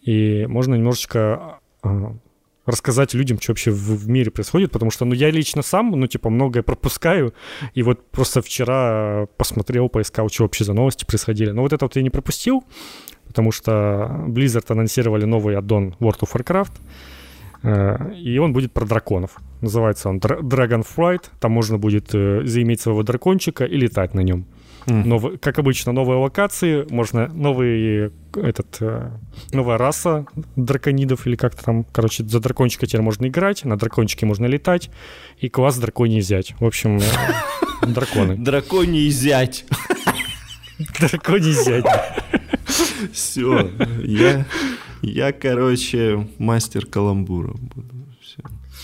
и 0.00 0.46
можно 0.46 0.76
немножечко 0.76 1.58
а, 1.82 2.16
рассказать 2.70 3.14
людям, 3.14 3.40
что 3.40 3.52
вообще 3.52 3.70
в, 3.70 3.76
в 3.76 4.08
мире 4.08 4.30
происходит, 4.30 4.70
потому 4.70 4.90
что, 4.90 5.04
ну, 5.04 5.14
я 5.14 5.30
лично 5.30 5.62
сам, 5.62 5.90
ну, 5.90 6.06
типа, 6.06 6.30
многое 6.30 6.62
пропускаю, 6.62 7.34
и 7.74 7.82
вот 7.82 8.10
просто 8.10 8.42
вчера 8.42 9.26
посмотрел, 9.36 9.88
поискал, 9.88 10.28
что 10.28 10.44
вообще 10.44 10.64
за 10.64 10.72
новости 10.72 11.04
происходили. 11.04 11.50
Но 11.50 11.62
вот 11.62 11.72
это 11.72 11.84
вот 11.84 11.96
я 11.96 12.02
не 12.02 12.10
пропустил, 12.10 12.64
потому 13.26 13.52
что 13.52 14.24
Blizzard 14.28 14.64
анонсировали 14.68 15.24
новый 15.24 15.56
аддон 15.56 15.94
World 16.00 16.20
of 16.20 16.32
Warcraft, 16.32 16.72
э, 17.62 18.14
и 18.14 18.38
он 18.38 18.52
будет 18.52 18.72
про 18.72 18.86
драконов. 18.86 19.38
Называется 19.60 20.08
он 20.08 20.18
Dragonflight, 20.18 21.24
там 21.40 21.52
можно 21.52 21.78
будет 21.78 22.14
э, 22.14 22.42
заиметь 22.44 22.80
своего 22.80 23.02
дракончика 23.02 23.64
и 23.64 23.76
летать 23.76 24.14
на 24.14 24.20
нем. 24.20 24.46
Mm. 24.86 25.04
Нов, 25.04 25.40
как 25.40 25.58
обычно, 25.58 25.92
новые 25.92 26.18
локации, 26.18 26.86
можно 26.90 27.28
новый 27.28 28.12
этот 28.34 28.78
э, 28.80 29.10
новая 29.52 29.78
раса 29.78 30.26
драконидов 30.56 31.26
или 31.26 31.36
как-то 31.36 31.64
там, 31.64 31.84
короче, 31.84 32.24
за 32.24 32.40
дракончика 32.40 32.86
теперь 32.86 33.02
можно 33.02 33.26
играть, 33.26 33.64
на 33.64 33.76
дракончике 33.76 34.26
можно 34.26 34.46
летать 34.46 34.90
и 35.38 35.48
класс 35.48 35.78
драконий 35.78 36.20
взять. 36.20 36.54
В 36.60 36.64
общем, 36.64 36.98
э, 36.98 37.02
драконы. 37.86 38.36
Драконий 38.36 39.08
зять. 39.10 39.64
Драконий 40.98 41.52
зять. 41.52 41.84
Все, 43.12 43.70
я, 44.02 44.46
я, 45.02 45.32
короче, 45.32 46.26
мастер 46.38 46.86
каламбура 46.86 47.52
буду. 47.52 47.99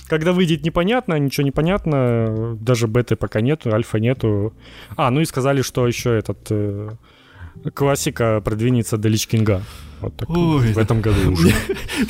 Когда 0.09 0.33
выйдет 0.33 0.65
непонятно, 0.65 1.19
ничего 1.19 1.45
не 1.45 1.51
понятно, 1.51 2.57
даже 2.61 2.87
беты 2.87 3.17
пока 3.17 3.41
нету, 3.41 3.73
альфа 3.75 3.99
нету. 3.99 4.53
А, 4.97 5.11
ну 5.11 5.21
и 5.21 5.25
сказали, 5.25 5.63
что 5.63 5.87
еще 5.87 6.17
этот 6.17 6.47
э, 6.51 6.91
классика 7.75 8.41
продвинется 8.45 8.99
до 8.99 9.09
Личкинга. 9.09 9.63
Вот 10.01 10.17
так 10.17 10.31
Ой, 10.31 10.73
в 10.73 10.79
этом 10.79 11.01
году 11.01 11.33
уже. 11.33 11.53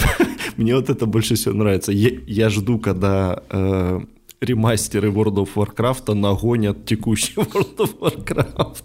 Мне 0.56 0.74
вот 0.74 0.90
это 0.90 1.06
больше 1.06 1.34
всего 1.34 1.54
нравится. 1.54 1.92
Я, 1.92 2.10
я 2.26 2.50
жду, 2.50 2.78
когда 2.78 3.42
э, 3.50 4.00
ремастеры 4.40 5.10
World 5.10 5.36
of 5.36 5.48
Warcraft 5.54 6.14
нагонят 6.14 6.84
текущий 6.84 7.34
World 7.36 7.76
of 7.76 7.98
Warcraft. 7.98 8.84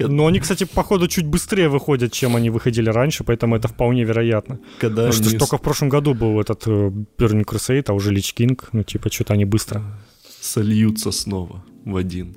Но 0.00 0.26
они, 0.26 0.40
кстати, 0.40 0.64
походу 0.64 1.08
чуть 1.08 1.26
быстрее 1.26 1.68
выходят, 1.68 2.12
чем 2.12 2.36
они 2.36 2.50
выходили 2.50 2.90
раньше, 2.90 3.24
поэтому 3.24 3.56
это 3.56 3.68
вполне 3.68 4.04
вероятно. 4.04 4.58
Когда 4.78 5.06
Потому 5.06 5.12
что 5.12 5.38
только 5.38 5.56
в 5.56 5.62
прошлом 5.62 5.88
году 5.88 6.14
был 6.14 6.38
этот 6.40 6.66
э, 6.66 6.70
Burning 7.18 7.44
Crusade, 7.44 7.84
а 7.88 7.92
уже 7.94 8.12
Lich 8.12 8.34
King, 8.36 8.62
ну 8.72 8.82
типа 8.82 9.10
что-то 9.10 9.32
они 9.32 9.46
быстро. 9.46 9.82
Сольются 10.40 11.12
снова 11.12 11.64
в 11.84 11.96
один. 11.96 12.36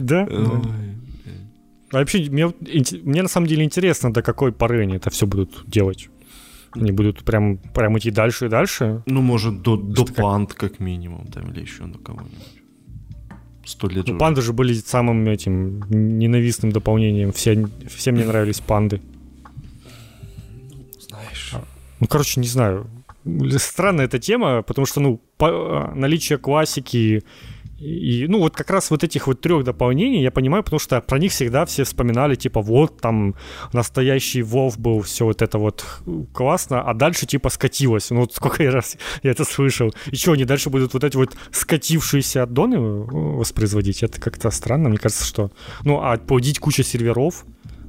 Да? 0.00 0.26
А 1.92 1.98
вообще, 1.98 2.28
мне, 2.28 2.52
мне 3.04 3.22
на 3.22 3.28
самом 3.28 3.46
деле 3.46 3.62
интересно, 3.62 4.12
до 4.12 4.22
какой 4.22 4.50
поры 4.50 4.82
они 4.82 4.96
это 4.96 5.10
все 5.10 5.26
будут 5.26 5.62
делать. 5.68 6.08
Они 6.74 6.92
будут 6.92 7.24
прям, 7.24 7.58
прям 7.58 7.96
идти 7.98 8.10
дальше 8.10 8.46
и 8.46 8.48
дальше. 8.48 9.02
Ну, 9.06 9.22
может, 9.22 9.62
до, 9.62 9.76
до 9.76 10.04
панд, 10.04 10.54
как... 10.54 10.72
как 10.72 10.80
минимум, 10.80 11.26
там, 11.26 11.50
или 11.52 11.60
еще 11.60 11.84
до 11.84 11.98
кого-нибудь. 11.98 12.62
Сто 13.64 13.88
лет 13.88 14.06
ну, 14.06 14.18
панды 14.18 14.42
же 14.42 14.52
были 14.52 14.74
самым 14.74 15.26
этим 15.26 15.82
ненавистным 15.88 16.70
дополнением. 16.72 17.32
Все, 17.32 17.66
всем 17.88 18.16
не 18.16 18.24
нравились 18.24 18.60
панды. 18.60 19.00
Знаешь. 20.98 21.52
А, 21.54 21.64
ну, 22.00 22.06
короче, 22.06 22.40
не 22.40 22.48
знаю. 22.48 22.86
Странная 23.56 24.04
эта 24.04 24.18
тема, 24.18 24.62
потому 24.62 24.84
что, 24.84 25.00
ну, 25.00 25.20
по, 25.38 25.48
а, 25.48 25.94
наличие 25.94 26.38
классики 26.38 27.22
и, 27.84 28.26
ну, 28.28 28.38
вот 28.38 28.56
как 28.56 28.70
раз 28.70 28.90
вот 28.90 29.04
этих 29.04 29.26
вот 29.26 29.40
трех 29.40 29.64
дополнений 29.64 30.22
я 30.22 30.30
понимаю, 30.30 30.64
потому 30.64 30.80
что 30.80 31.00
про 31.00 31.18
них 31.18 31.32
всегда 31.32 31.66
все 31.66 31.84
вспоминали, 31.84 32.34
типа, 32.34 32.62
вот 32.62 33.00
там 33.00 33.34
настоящий 33.72 34.42
Вов 34.42 34.78
был, 34.78 35.02
все 35.02 35.26
вот 35.26 35.42
это 35.42 35.58
вот 35.58 35.84
классно, 36.32 36.80
а 36.80 36.94
дальше 36.94 37.26
типа 37.26 37.50
скатилось. 37.50 38.10
Ну, 38.10 38.20
вот 38.20 38.34
сколько 38.34 38.62
я 38.62 38.70
раз 38.70 38.96
я 39.22 39.32
это 39.32 39.44
слышал. 39.44 39.94
И 40.10 40.16
что, 40.16 40.32
они 40.32 40.44
дальше 40.44 40.70
будут 40.70 40.94
вот 40.94 41.04
эти 41.04 41.16
вот 41.16 41.36
скатившиеся 41.50 42.44
аддоны 42.44 42.78
воспроизводить? 42.78 44.02
Это 44.02 44.20
как-то 44.20 44.50
странно, 44.50 44.88
мне 44.88 44.98
кажется, 44.98 45.24
что... 45.24 45.50
Ну, 45.84 46.00
а 46.02 46.16
плодить 46.16 46.58
кучу 46.58 46.82
серверов, 46.82 47.44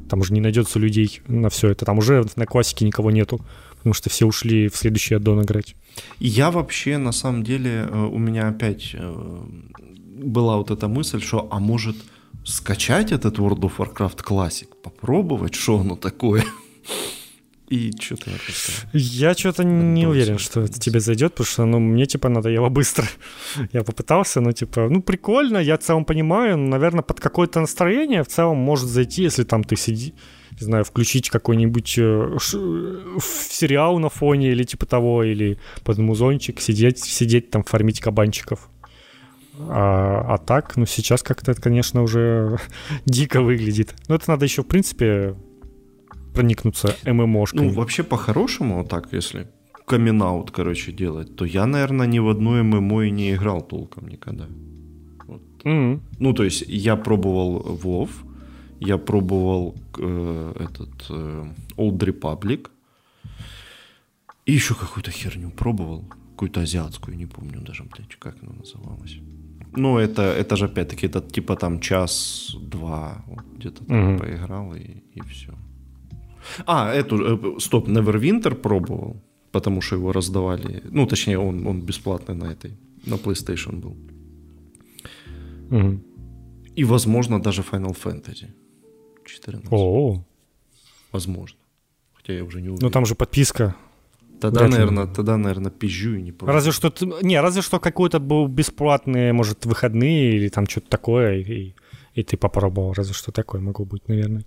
там 0.09 0.19
уже 0.19 0.33
не 0.33 0.41
найдется 0.41 0.77
людей 0.77 1.21
на 1.27 1.49
все 1.49 1.69
это, 1.69 1.85
там 1.85 1.99
уже 1.99 2.25
на 2.35 2.45
классике 2.45 2.85
никого 2.85 3.11
нету, 3.11 3.39
потому 3.77 3.93
что 3.93 4.09
все 4.09 4.25
ушли 4.25 4.67
в 4.67 4.75
следующий 4.75 5.15
аддон 5.15 5.41
играть. 5.41 5.75
Я 6.19 6.51
вообще, 6.51 6.97
на 6.97 7.11
самом 7.11 7.43
деле, 7.43 7.87
э, 7.89 7.97
у 7.97 8.17
меня 8.17 8.47
опять 8.47 8.91
э, 8.93 9.43
была 10.23 10.57
вот 10.57 10.71
эта 10.71 10.87
мысль, 10.87 11.21
что, 11.21 11.47
а 11.51 11.59
может, 11.59 11.95
скачать 12.43 13.11
этот 13.11 13.37
World 13.37 13.61
of 13.61 13.77
Warcraft 13.77 14.23
Classic, 14.23 14.67
попробовать, 14.83 15.55
что 15.55 15.79
оно 15.79 15.95
такое? 15.95 16.45
И 17.67 17.91
что-то 17.99 18.29
я 18.93 19.33
что-то 19.33 19.63
не 19.63 20.05
уверен, 20.05 20.37
что 20.37 20.61
это 20.61 20.79
тебе 20.79 20.99
зайдет, 20.99 21.33
потому 21.33 21.47
что 21.47 21.65
ну, 21.65 21.79
мне 21.79 22.05
типа 22.05 22.29
надоело 22.29 22.69
быстро. 22.69 23.07
я 23.73 23.83
попытался, 23.83 24.39
ну 24.39 24.51
типа, 24.51 24.87
ну 24.87 25.01
прикольно, 25.01 25.57
я 25.57 25.77
в 25.77 25.81
целом 25.81 26.05
понимаю, 26.05 26.57
но, 26.57 26.69
наверное, 26.69 27.01
под 27.01 27.19
какое-то 27.19 27.59
настроение 27.59 28.23
в 28.23 28.27
целом 28.27 28.57
может 28.57 28.87
зайти, 28.87 29.23
если 29.23 29.43
там 29.43 29.63
ты 29.63 29.75
сиди, 29.75 30.13
не 30.59 30.65
знаю, 30.65 30.83
включить 30.83 31.31
какой-нибудь 31.31 31.95
э, 31.97 32.37
сериал 32.39 33.97
на 33.97 34.09
фоне 34.09 34.51
или 34.51 34.63
типа 34.63 34.85
того, 34.85 35.23
или 35.23 35.57
под 35.83 35.97
музончик, 35.97 36.61
сидеть, 36.61 36.99
сидеть 36.99 37.49
там, 37.49 37.63
фармить 37.63 37.99
кабанчиков. 37.99 38.69
А, 39.57 40.35
а 40.35 40.37
так, 40.37 40.75
ну 40.75 40.85
сейчас 40.85 41.23
как-то 41.23 41.51
это, 41.51 41.61
конечно, 41.61 42.03
уже 42.03 42.59
дико 43.05 43.41
выглядит. 43.41 43.95
Но 44.07 44.15
это 44.15 44.29
надо 44.29 44.45
еще, 44.45 44.61
в 44.61 44.67
принципе, 44.67 45.35
проникнуться 46.35 46.95
ММОшками. 47.05 47.67
Ну, 47.67 47.73
вообще, 47.73 48.03
по-хорошему, 48.03 48.77
вот 48.77 48.89
так, 48.89 49.13
если 49.13 49.47
камин 49.85 50.21
короче, 50.51 50.91
делать, 50.91 51.35
то 51.35 51.45
я, 51.45 51.65
наверное, 51.65 52.07
ни 52.07 52.19
в 52.19 52.27
одну 52.27 52.63
ММО 52.63 53.01
и 53.01 53.11
не 53.11 53.33
играл 53.33 53.61
толком 53.61 54.07
никогда. 54.07 54.45
Вот. 55.27 55.41
Mm-hmm. 55.63 55.99
Ну, 56.19 56.33
то 56.33 56.43
есть 56.43 56.63
я 56.67 56.95
пробовал 56.95 57.79
WoW, 57.83 58.09
я 58.79 58.97
пробовал 58.97 59.75
э, 59.97 60.53
этот 60.59 61.09
э, 61.09 61.45
Old 61.77 61.97
Republic. 61.99 62.69
И 64.45 64.53
еще 64.53 64.75
какую-то 64.75 65.11
херню 65.11 65.51
пробовал. 65.51 66.05
Какую-то 66.31 66.61
азиатскую, 66.61 67.17
не 67.17 67.25
помню 67.25 67.61
даже, 67.61 67.83
блядь, 67.83 68.15
как 68.19 68.35
она 68.43 68.53
называлась. 68.53 69.17
Ну, 69.77 69.97
это, 69.97 70.21
это 70.21 70.55
же 70.55 70.65
опять-таки, 70.65 71.07
это 71.07 71.21
типа 71.21 71.55
там 71.55 71.79
час-два 71.79 73.23
вот, 73.27 73.45
где-то 73.57 73.85
там 73.85 73.97
mm-hmm. 73.97 74.19
поиграл 74.19 74.75
и, 74.75 75.03
и 75.13 75.21
все. 75.21 75.53
А, 76.65 76.93
эту, 76.93 77.15
э, 77.17 77.59
стоп, 77.59 77.87
Neverwinter 77.87 78.55
пробовал, 78.55 79.21
потому 79.51 79.81
что 79.81 79.95
его 79.95 80.11
раздавали. 80.11 80.81
Ну, 80.91 81.05
точнее, 81.07 81.39
он, 81.39 81.67
он 81.67 81.81
бесплатный 81.81 82.35
на 82.35 82.51
этой, 82.51 82.77
на 83.05 83.15
PlayStation 83.15 83.79
был. 83.79 83.95
Mm-hmm. 85.69 85.99
И, 86.75 86.83
возможно, 86.83 87.41
даже 87.41 87.61
Final 87.61 87.95
Fantasy. 88.03 88.47
14. 89.25 89.67
О, 89.71 90.23
Возможно. 91.15 91.57
Хотя 92.13 92.33
я 92.33 92.43
уже 92.43 92.61
не 92.61 92.69
уверен. 92.69 92.85
Ну 92.85 92.89
там 92.89 93.05
же 93.05 93.15
подписка. 93.15 93.75
Тогда, 94.41 94.67
наверное, 94.67 95.07
тогда, 95.07 95.37
наверное, 95.37 95.71
пизжу 95.71 96.15
и 96.15 96.21
не 96.21 96.31
помню. 96.31 96.53
Разве 96.53 96.71
что, 96.71 96.91
не, 97.21 97.41
разве 97.41 97.61
что 97.61 97.79
какой-то 97.79 98.19
был 98.19 98.47
бесплатный, 98.47 99.31
может, 99.31 99.65
выходные 99.65 100.35
или 100.35 100.49
там 100.49 100.67
что-то 100.67 100.89
такое, 100.89 101.37
и, 101.37 101.73
и 102.13 102.23
ты 102.23 102.37
попробовал. 102.37 102.93
Разве 102.93 103.13
что 103.13 103.31
такое 103.31 103.61
могло 103.61 103.85
быть, 103.85 104.07
наверное. 104.09 104.43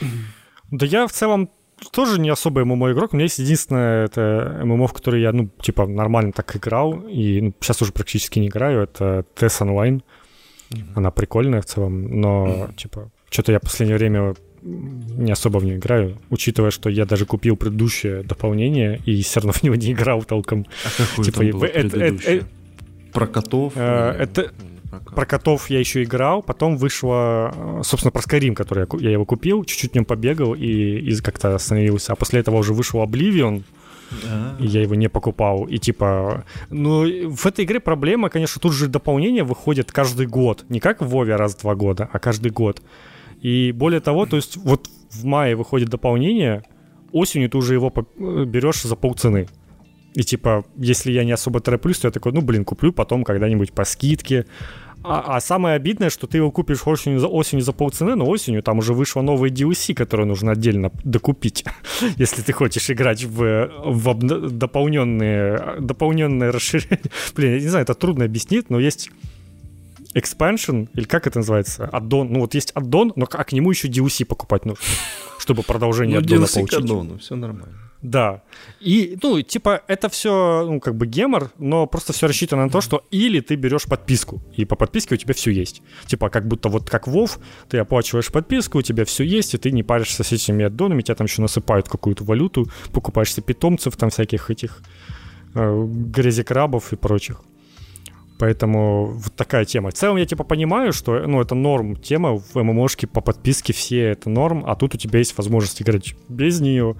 Да 0.70 0.86
я 0.86 1.06
в 1.06 1.12
целом 1.12 1.50
тоже 1.92 2.20
не 2.20 2.28
особо 2.28 2.64
ММО 2.64 2.92
игрок. 2.92 3.12
У 3.12 3.16
меня 3.16 3.24
есть 3.24 3.38
единственное 3.38 4.04
это 4.04 4.60
ММО, 4.64 4.86
в 4.86 4.92
который 4.92 5.22
я, 5.22 5.32
ну, 5.32 5.48
типа, 5.62 5.86
нормально 5.86 6.32
так 6.32 6.54
играл, 6.56 7.00
и 7.08 7.40
ну, 7.40 7.54
сейчас 7.60 7.80
уже 7.82 7.92
практически 7.92 8.38
не 8.38 8.48
играю, 8.48 8.82
это 8.82 9.24
TES 9.34 9.62
Online. 9.62 10.02
Mm-hmm. 10.70 10.82
Она 10.94 11.10
прикольная 11.10 11.62
в 11.62 11.66
целом, 11.66 12.20
но, 12.20 12.46
mm-hmm. 12.46 12.76
типа, 12.76 13.10
что-то 13.30 13.52
я 13.52 13.58
в 13.58 13.62
последнее 13.62 13.96
время 13.96 14.34
не 14.62 15.32
особо 15.32 15.58
в 15.58 15.64
нее 15.64 15.78
играю, 15.78 16.18
учитывая, 16.28 16.70
что 16.70 16.90
я 16.90 17.06
даже 17.06 17.24
купил 17.24 17.56
предыдущее 17.56 18.22
дополнение 18.22 19.00
и 19.06 19.22
все 19.22 19.40
равно 19.40 19.52
в 19.52 19.62
него 19.62 19.74
не 19.74 19.92
играл 19.92 20.22
толком. 20.22 20.66
А 20.84 20.88
какое 20.96 21.24
типа, 21.24 21.38
там 21.38 21.50
было 21.50 21.64
это, 21.64 21.98
это, 21.98 22.30
это, 22.30 22.46
Про 23.12 23.26
котов? 23.26 23.72
Э, 23.76 24.10
это, 24.18 24.52
про 25.14 25.26
котов 25.26 25.70
я 25.70 25.78
еще 25.78 26.02
играл, 26.02 26.42
потом 26.42 26.76
вышло, 26.76 27.52
э, 27.54 27.80
собственно, 27.84 28.10
про 28.10 28.20
Skyrim, 28.20 28.54
который 28.54 28.86
я, 28.92 28.98
я 29.00 29.10
его 29.12 29.24
купил, 29.24 29.64
чуть-чуть 29.64 29.92
в 29.92 29.94
нем 29.94 30.04
побегал 30.04 30.54
и, 30.54 30.66
и 30.66 31.16
как-то 31.16 31.54
остановился. 31.54 32.12
А 32.12 32.16
после 32.16 32.40
этого 32.40 32.56
уже 32.56 32.74
вышел 32.74 33.02
Oblivion, 33.02 33.62
и 34.58 34.66
я 34.66 34.82
его 34.82 34.94
не 34.94 35.08
покупал. 35.08 35.64
И 35.64 35.78
типа, 35.78 36.44
ну, 36.70 37.02
в 37.30 37.46
этой 37.46 37.64
игре 37.64 37.80
проблема, 37.80 38.28
конечно, 38.28 38.60
тут 38.60 38.72
же 38.72 38.88
дополнение 38.88 39.44
выходит 39.44 39.92
каждый 39.92 40.26
год. 40.26 40.64
Не 40.68 40.80
как 40.80 41.00
в 41.00 41.08
Вове 41.08 41.36
раз 41.36 41.54
в 41.54 41.60
два 41.60 41.74
года, 41.74 42.08
а 42.12 42.18
каждый 42.18 42.50
год. 42.50 42.82
И 43.40 43.72
более 43.72 44.00
того, 44.00 44.26
то 44.26 44.36
есть 44.36 44.56
вот 44.56 44.88
в 45.10 45.24
мае 45.24 45.56
выходит 45.56 45.88
дополнение, 45.88 46.64
осенью 47.12 47.48
ты 47.50 47.58
уже 47.58 47.74
его 47.74 47.92
э, 47.94 48.44
берешь 48.44 48.82
за 48.82 48.96
полцены. 48.96 49.48
И 50.14 50.22
типа, 50.22 50.64
если 50.76 51.12
я 51.12 51.24
не 51.24 51.32
особо 51.32 51.60
тороплюсь, 51.60 51.98
то 51.98 52.08
я 52.08 52.12
такой, 52.12 52.32
ну, 52.32 52.40
блин, 52.40 52.64
куплю 52.64 52.92
потом 52.92 53.24
когда-нибудь 53.24 53.72
по 53.72 53.84
скидке. 53.84 54.46
А, 55.02 55.36
а 55.36 55.40
самое 55.40 55.76
обидное, 55.76 56.10
что 56.10 56.26
ты 56.26 56.38
его 56.38 56.50
купишь 56.50 56.86
осенью 56.86 57.20
за, 57.20 57.26
осенью 57.26 57.64
за 57.64 57.72
полцены, 57.72 58.16
но 58.16 58.28
осенью 58.28 58.62
там 58.62 58.78
уже 58.78 58.92
вышло 58.92 59.22
новое 59.22 59.48
DLC, 59.50 59.94
которое 59.94 60.24
нужно 60.24 60.52
отдельно 60.52 60.92
докупить, 61.04 61.64
если 62.16 62.42
ты 62.42 62.52
хочешь 62.52 62.90
играть 62.90 63.24
в, 63.24 63.70
в 63.84 64.14
дополненные, 64.50 65.76
дополненные 65.80 66.50
расширения. 66.50 67.00
Блин, 67.34 67.54
я 67.54 67.60
не 67.60 67.68
знаю, 67.68 67.84
это 67.84 67.94
трудно 67.94 68.26
объяснить, 68.26 68.68
но 68.68 68.78
есть 68.78 69.10
expansion, 70.14 70.88
или 70.94 71.04
как 71.04 71.26
это 71.26 71.38
называется, 71.38 71.86
аддон. 71.86 72.30
Ну 72.30 72.40
вот 72.40 72.54
есть 72.54 72.72
аддон, 72.74 73.12
но 73.16 73.26
а 73.30 73.44
к 73.44 73.52
нему 73.52 73.70
еще 73.70 73.88
DLC 73.88 74.26
покупать 74.26 74.66
нужно, 74.66 74.84
чтобы 75.38 75.62
продолжение 75.62 76.18
ну, 76.18 76.24
аддона 76.24 76.44
DLC 76.44 76.54
получить. 76.54 76.76
к 76.76 76.78
аддону, 76.78 77.18
все 77.18 77.36
нормально. 77.36 77.89
Да. 78.02 78.42
И, 78.80 79.18
ну, 79.22 79.42
типа, 79.42 79.82
это 79.86 80.08
все, 80.08 80.64
ну, 80.66 80.80
как 80.80 80.94
бы 80.94 81.06
гемор, 81.06 81.50
но 81.58 81.86
просто 81.86 82.12
все 82.12 82.26
рассчитано 82.26 82.64
на 82.64 82.70
то, 82.70 82.80
что 82.80 83.04
или 83.10 83.40
ты 83.40 83.56
берешь 83.56 83.84
подписку, 83.84 84.40
и 84.56 84.64
по 84.64 84.74
подписке 84.74 85.14
у 85.14 85.18
тебя 85.18 85.34
все 85.34 85.50
есть. 85.50 85.82
Типа, 86.06 86.30
как 86.30 86.48
будто 86.48 86.70
вот 86.70 86.88
как 86.88 87.06
Вов, 87.06 87.38
ты 87.68 87.78
оплачиваешь 87.78 88.32
подписку, 88.32 88.78
у 88.78 88.82
тебя 88.82 89.04
все 89.04 89.24
есть, 89.24 89.54
и 89.54 89.58
ты 89.58 89.70
не 89.70 89.82
паришься 89.82 90.24
с 90.24 90.32
этими 90.32 90.64
аддонами, 90.64 91.02
тебя 91.02 91.14
там 91.14 91.26
еще 91.26 91.42
насыпают 91.42 91.88
какую-то 91.88 92.24
валюту, 92.24 92.70
покупаешь 92.92 93.34
себе 93.34 93.44
питомцев, 93.44 93.96
там 93.96 94.08
всяких 94.08 94.50
этих 94.50 94.82
э, 95.54 95.84
грязекрабов 95.86 96.92
и 96.94 96.96
прочих. 96.96 97.42
Поэтому 98.38 99.08
вот 99.08 99.34
такая 99.34 99.66
тема. 99.66 99.90
В 99.90 99.94
целом 99.94 100.16
я 100.16 100.24
типа 100.24 100.44
понимаю, 100.44 100.94
что 100.94 101.26
ну, 101.26 101.42
это 101.42 101.54
норм 101.54 101.96
тема, 101.96 102.38
в 102.38 102.54
ММОшке 102.54 103.06
по 103.06 103.20
подписке 103.20 103.74
все 103.74 104.12
это 104.12 104.30
норм, 104.30 104.64
а 104.66 104.76
тут 104.76 104.94
у 104.94 104.98
тебя 104.98 105.18
есть 105.18 105.36
возможность 105.36 105.82
играть 105.82 106.14
без 106.30 106.58
нее. 106.60 106.96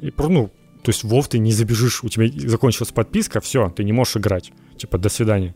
И, 0.00 0.12
ну, 0.16 0.50
то 0.82 0.90
есть 0.90 1.04
Вов 1.04 1.28
ты 1.28 1.38
не 1.38 1.52
забежишь, 1.52 2.02
у 2.02 2.08
тебя 2.08 2.26
закончилась 2.48 2.92
подписка, 2.92 3.40
все, 3.40 3.70
ты 3.70 3.84
не 3.84 3.92
можешь 3.92 4.16
играть. 4.16 4.52
Типа, 4.76 4.98
до 4.98 5.08
свидания. 5.08 5.54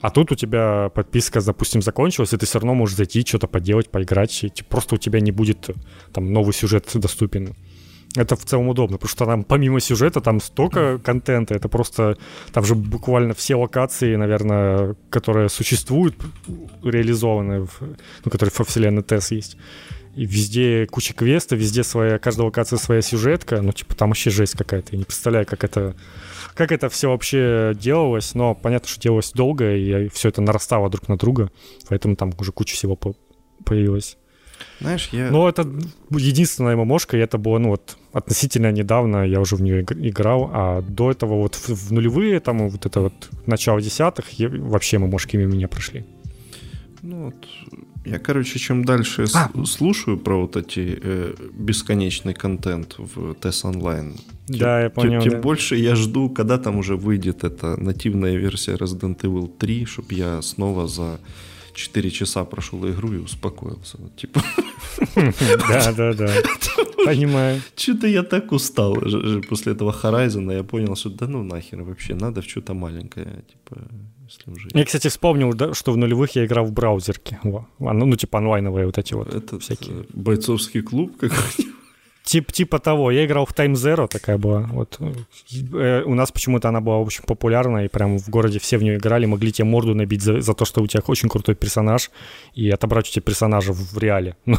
А 0.00 0.10
тут 0.10 0.30
у 0.30 0.34
тебя 0.34 0.90
подписка, 0.94 1.40
допустим, 1.40 1.82
закончилась, 1.82 2.32
и 2.32 2.36
ты 2.36 2.46
все 2.46 2.58
равно 2.58 2.74
можешь 2.74 2.96
зайти, 2.96 3.24
что-то 3.24 3.48
поделать, 3.48 3.90
поиграть. 3.90 4.44
И, 4.44 4.50
типа, 4.50 4.70
просто 4.70 4.94
у 4.94 4.98
тебя 4.98 5.20
не 5.20 5.32
будет 5.32 5.70
там 6.12 6.32
новый 6.32 6.52
сюжет 6.52 6.88
доступен 6.94 7.54
это 8.16 8.36
в 8.36 8.44
целом 8.44 8.68
удобно, 8.68 8.96
потому 8.96 9.10
что 9.10 9.26
там 9.26 9.44
помимо 9.44 9.80
сюжета 9.80 10.20
там 10.20 10.40
столько 10.40 10.98
контента, 10.98 11.54
это 11.54 11.68
просто 11.68 12.16
там 12.52 12.64
же 12.64 12.74
буквально 12.74 13.34
все 13.34 13.54
локации, 13.54 14.16
наверное, 14.16 14.96
которые 15.10 15.48
существуют, 15.48 16.16
реализованы, 16.82 17.66
в, 17.66 17.80
ну, 18.24 18.30
которые 18.30 18.52
во 18.56 18.64
вселенной 18.64 19.02
ТЭС 19.02 19.30
есть. 19.30 19.56
И 20.18 20.24
везде 20.24 20.88
куча 20.90 21.14
квестов, 21.14 21.60
везде 21.60 21.84
своя, 21.84 22.18
каждая 22.18 22.46
локация 22.46 22.76
своя 22.76 23.02
сюжетка, 23.02 23.62
ну, 23.62 23.70
типа, 23.70 23.94
там 23.94 24.08
вообще 24.08 24.30
жесть 24.30 24.56
какая-то. 24.58 24.88
Я 24.90 24.98
не 24.98 25.04
представляю, 25.04 25.46
как 25.46 25.62
это, 25.62 25.94
как 26.54 26.72
это 26.72 26.88
все 26.88 27.08
вообще 27.08 27.72
делалось, 27.78 28.34
но 28.34 28.56
понятно, 28.56 28.88
что 28.88 29.00
делалось 29.00 29.30
долго, 29.30 29.76
и 29.76 30.08
все 30.08 30.30
это 30.30 30.42
нарастало 30.42 30.90
друг 30.90 31.06
на 31.06 31.16
друга, 31.16 31.52
поэтому 31.88 32.16
там 32.16 32.32
уже 32.36 32.50
куча 32.50 32.74
всего 32.74 32.96
по 32.96 33.14
появилось. 33.64 34.18
Знаешь, 34.80 35.08
я... 35.12 35.30
Ну, 35.30 35.46
это 35.46 35.70
единственная 36.10 36.74
ММОшка, 36.74 37.16
и 37.16 37.20
это 37.20 37.38
было, 37.38 37.58
ну, 37.58 37.68
вот, 37.68 37.96
относительно 38.12 38.72
недавно 38.72 39.24
я 39.24 39.40
уже 39.40 39.54
в 39.54 39.62
нее 39.62 39.82
играл, 39.82 40.50
а 40.52 40.82
до 40.82 41.12
этого 41.12 41.34
вот 41.34 41.54
в, 41.54 41.68
в 41.68 41.92
нулевые, 41.92 42.40
там, 42.40 42.68
вот 42.70 42.86
это 42.86 43.02
вот 43.02 43.30
начало 43.46 43.80
десятых, 43.80 44.26
вообще 44.36 44.98
ММОшки 44.98 45.36
мимо 45.36 45.54
меня 45.54 45.68
прошли. 45.68 46.04
Ну, 47.02 47.26
вот, 47.26 47.46
я, 48.08 48.18
короче, 48.18 48.58
чем 48.58 48.84
дальше 48.84 49.26
а. 49.34 49.50
слушаю 49.64 50.18
про 50.18 50.40
вот 50.40 50.56
эти 50.56 50.98
э, 51.02 51.34
бесконечный 51.52 52.34
контент 52.34 52.94
в 52.98 53.32
TES 53.32 53.64
Online, 53.64 54.14
тем, 54.46 54.58
да, 54.58 54.82
я 54.82 54.90
понял, 54.90 55.22
тем, 55.22 55.32
да. 55.32 55.38
больше 55.40 55.76
я 55.76 55.94
жду, 55.94 56.30
когда 56.30 56.58
там 56.58 56.78
уже 56.78 56.96
выйдет 56.96 57.44
эта 57.44 57.76
нативная 57.76 58.36
версия 58.36 58.76
Resident 58.76 59.20
Evil 59.20 59.48
3, 59.58 59.84
чтобы 59.84 60.14
я 60.14 60.40
снова 60.42 60.86
за 60.86 61.20
4 61.74 62.10
часа 62.10 62.44
прошел 62.44 62.88
игру 62.88 63.12
и 63.12 63.18
успокоился. 63.18 63.98
Типа... 64.16 64.42
Да, 65.68 65.92
да, 65.92 66.12
да. 66.12 66.34
Понимаю. 67.04 67.60
Что-то 67.76 68.06
я 68.06 68.22
так 68.22 68.52
устал 68.52 68.96
после 69.48 69.72
этого 69.72 69.92
Horizon, 69.92 70.52
я 70.52 70.64
понял, 70.64 70.96
что 70.96 71.10
да 71.10 71.28
ну 71.28 71.42
нахер 71.44 71.82
вообще, 71.82 72.14
надо 72.14 72.40
в 72.40 72.44
что-то 72.44 72.74
маленькое, 72.74 73.44
типа, 73.48 73.82
если 74.28 74.50
уже... 74.50 74.68
Я, 74.74 74.84
кстати, 74.84 75.08
вспомнил, 75.08 75.52
да, 75.54 75.74
что 75.74 75.92
в 75.92 75.96
нулевых 75.96 76.36
я 76.36 76.44
играл 76.44 76.66
в 76.66 76.72
браузерке. 76.72 77.38
Ну, 77.42 77.66
ну, 77.78 78.16
типа 78.16 78.38
онлайновые 78.38 78.86
вот 78.86 78.98
эти 78.98 79.14
вот 79.14 79.34
Это 79.34 79.58
всякие. 79.58 80.04
бойцовский 80.12 80.82
клуб 80.82 81.16
какой-нибудь. 81.18 81.74
Тип, 82.28 82.52
типа 82.52 82.78
того. 82.78 83.10
Я 83.10 83.24
играл 83.24 83.46
в 83.46 83.54
Time 83.54 83.72
Zero, 83.72 84.06
такая 84.06 84.36
была. 84.36 84.68
Вот. 84.72 84.98
Э, 85.72 86.02
у 86.04 86.14
нас 86.14 86.30
почему-то 86.30 86.68
она 86.68 86.80
была 86.82 86.98
очень 86.98 87.24
популярна, 87.24 87.86
и 87.86 87.88
прям 87.88 88.18
в 88.18 88.28
городе 88.28 88.58
все 88.58 88.76
в 88.76 88.82
нее 88.82 88.96
играли, 88.96 89.24
могли 89.26 89.50
тебе 89.50 89.64
морду 89.64 89.94
набить 89.94 90.22
за, 90.22 90.42
за 90.42 90.52
то, 90.52 90.66
что 90.66 90.82
у 90.82 90.86
тебя 90.86 91.02
очень 91.06 91.30
крутой 91.30 91.54
персонаж, 91.54 92.10
и 92.52 92.68
отобрать 92.68 93.08
у 93.08 93.12
тебя 93.12 93.22
персонажа 93.22 93.72
в, 93.72 93.94
в 93.94 93.98
реале. 93.98 94.36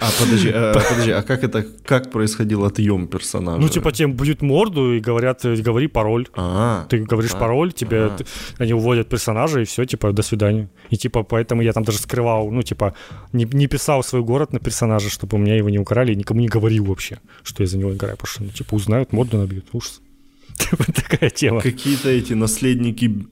А 0.00 0.10
подожди, 0.20 0.50
а, 0.54 0.72
подожди, 0.72 1.12
а 1.12 1.22
как 1.22 1.44
это, 1.44 1.62
как 1.86 2.10
происходил 2.10 2.64
отъем 2.64 3.06
персонажа? 3.06 3.60
Ну, 3.60 3.68
типа, 3.68 3.92
тебе 3.92 4.08
бьют 4.08 4.42
морду 4.42 4.94
и 4.94 5.00
говорят, 5.00 5.44
говори 5.44 5.86
пароль. 5.86 6.26
А, 6.34 6.84
ты 6.88 6.98
говоришь 6.98 7.34
а, 7.34 7.38
пароль, 7.38 7.72
тебе 7.72 8.06
а. 8.06 8.16
они 8.58 8.74
уводят 8.74 9.08
персонажа, 9.08 9.60
и 9.60 9.64
все, 9.64 9.84
типа, 9.84 10.12
до 10.12 10.22
свидания. 10.22 10.68
И 10.90 10.96
типа, 10.96 11.22
поэтому 11.22 11.62
я 11.62 11.72
там 11.72 11.84
даже 11.84 11.98
скрывал, 11.98 12.50
ну, 12.50 12.62
типа, 12.62 12.94
не, 13.32 13.44
не 13.44 13.68
писал 13.68 14.02
свой 14.02 14.22
город 14.22 14.52
на 14.52 14.58
персонажа, 14.58 15.10
чтобы 15.10 15.36
у 15.36 15.40
меня 15.40 15.56
его 15.56 15.70
не 15.70 15.78
украли, 15.78 16.12
и 16.12 16.16
никому 16.16 16.40
не 16.40 16.48
говорил 16.48 16.84
вообще 16.84 17.03
вообще, 17.04 17.20
что 17.42 17.62
я 17.62 17.66
за 17.66 17.78
него 17.78 17.92
играю, 17.92 18.16
потому 18.16 18.30
что, 18.30 18.44
ну, 18.44 18.50
типа, 18.50 18.74
узнают, 18.74 19.12
морду 19.12 19.38
набьют, 19.38 19.66
ужас. 19.72 20.00
Типа 20.56 20.84
такая 20.92 21.30
тема. 21.30 21.60
Какие-то 21.60 22.08
эти 22.08 22.34
наследники 22.34 23.26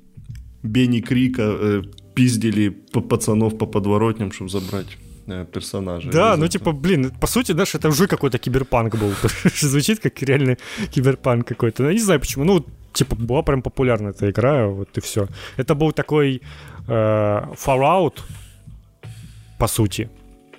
Бенни 0.63 1.01
Крика 1.01 1.43
э, 1.43 1.83
пиздили 2.15 2.71
пацанов 3.09 3.59
по 3.59 3.67
подворотням, 3.67 4.33
чтобы 4.33 4.51
забрать 4.51 4.99
э, 5.27 5.47
персонажа. 5.53 6.11
Да, 6.11 6.37
ну 6.37 6.49
типа, 6.49 6.73
блин, 6.73 7.13
по 7.21 7.27
сути, 7.27 7.53
знаешь, 7.53 7.75
это 7.75 7.89
уже 7.89 8.07
какой-то 8.07 8.39
киберпанк 8.39 8.97
был. 8.97 9.13
Звучит 9.61 10.01
как 10.01 10.23
реальный 10.23 10.57
киберпанк 10.91 11.47
какой-то. 11.47 11.83
Ну, 11.83 11.89
я 11.89 11.95
не 11.95 12.03
знаю 12.03 12.21
почему. 12.21 12.45
Ну, 12.45 12.67
типа, 12.93 13.15
была 13.15 13.43
прям 13.43 13.63
популярна 13.63 14.09
эта 14.09 14.29
игра, 14.29 14.67
вот 14.67 14.99
и 14.99 15.01
все. 15.01 15.29
Это 15.57 15.75
был 15.75 15.93
такой 15.93 16.43
э, 16.89 17.43
Fallout, 17.67 18.15
по 19.59 19.69
сути. 19.69 20.09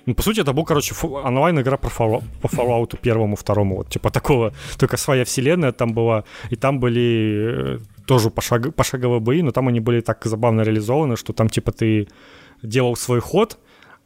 Ну, 0.06 0.14
по 0.14 0.22
сути, 0.22 0.40
это 0.40 0.52
был, 0.52 0.64
короче, 0.64 0.94
онлайн-игра 1.02 1.76
по, 1.76 1.88
Fallout, 1.88 2.98
первому, 3.00 3.36
второму, 3.36 3.76
вот, 3.76 3.88
типа 3.88 4.10
такого, 4.10 4.52
только 4.78 4.96
своя 4.96 5.24
вселенная 5.24 5.72
там 5.72 5.94
была, 5.94 6.24
и 6.50 6.56
там 6.56 6.78
были 6.78 7.76
э, 7.76 7.78
тоже 8.06 8.30
пошаг, 8.30 8.74
пошаговые 8.74 9.20
бои, 9.20 9.42
но 9.42 9.50
там 9.50 9.68
они 9.68 9.80
были 9.80 10.00
так 10.00 10.24
забавно 10.24 10.62
реализованы, 10.62 11.16
что 11.16 11.32
там, 11.32 11.48
типа, 11.48 11.72
ты 11.72 12.08
делал 12.62 12.96
свой 12.96 13.20
ход, 13.20 13.58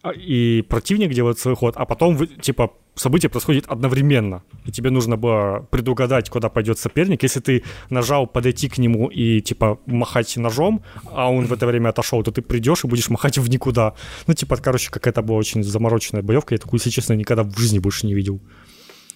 а, 0.02 0.12
и 0.12 0.62
противник 0.62 1.12
делает 1.14 1.38
свой 1.38 1.56
ход, 1.56 1.74
а 1.76 1.84
потом, 1.84 2.26
типа, 2.26 2.70
событие 2.98 3.30
происходит 3.30 3.66
одновременно, 3.66 4.42
и 4.66 4.72
тебе 4.72 4.90
нужно 4.90 5.16
было 5.16 5.66
предугадать, 5.70 6.30
куда 6.30 6.48
пойдет 6.48 6.78
соперник. 6.78 7.22
Если 7.22 7.40
ты 7.40 7.64
нажал 7.90 8.26
подойти 8.26 8.68
к 8.68 8.78
нему 8.78 9.08
и, 9.08 9.40
типа, 9.40 9.78
махать 9.86 10.36
ножом, 10.36 10.82
а 11.12 11.30
он 11.30 11.46
в 11.46 11.52
это 11.52 11.66
время 11.66 11.90
отошел, 11.90 12.22
то 12.22 12.30
ты 12.30 12.42
придешь 12.42 12.84
и 12.84 12.88
будешь 12.88 13.10
махать 13.10 13.38
в 13.38 13.48
никуда. 13.48 13.94
Ну, 14.26 14.34
типа, 14.34 14.56
короче, 14.56 14.90
какая-то 14.90 15.22
была 15.22 15.38
очень 15.38 15.62
замороченная 15.62 16.22
боевка. 16.22 16.54
Я 16.54 16.58
такую, 16.58 16.78
если 16.78 16.90
честно, 16.90 17.14
никогда 17.14 17.42
в 17.42 17.58
жизни 17.58 17.78
больше 17.78 18.06
не 18.06 18.14
видел. 18.14 18.40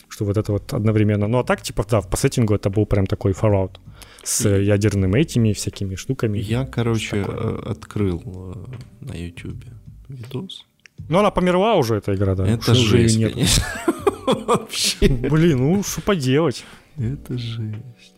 Что 0.08 0.24
вот 0.24 0.36
это 0.36 0.52
вот 0.52 0.72
одновременно. 0.74 1.26
Ну, 1.26 1.38
а 1.38 1.44
так, 1.44 1.62
типа, 1.62 1.86
да, 1.90 2.00
по 2.00 2.16
сеттингу 2.16 2.54
это 2.54 2.70
был 2.70 2.86
прям 2.86 3.06
такой 3.06 3.32
Fallout 3.32 3.78
с 4.22 4.48
ядерными 4.48 5.18
этими 5.18 5.52
всякими 5.52 5.96
штуками. 5.96 6.38
Я, 6.38 6.66
короче, 6.66 7.24
э, 7.26 7.62
открыл 7.70 8.22
э, 8.26 9.04
на 9.04 9.14
YouTube 9.14 9.64
видос 10.08 10.66
ну, 11.08 11.18
она 11.18 11.30
померла 11.30 11.74
уже, 11.74 11.96
эта 11.96 12.14
игра, 12.14 12.34
да. 12.34 12.46
Это 12.46 12.74
жесть, 12.74 13.18
нет. 13.18 13.32
конечно. 13.32 13.64
Вообще. 14.46 15.08
Блин, 15.08 15.58
ну 15.58 15.82
что 15.82 16.00
поделать? 16.00 16.64
Это 16.96 17.36
жесть. 17.38 18.14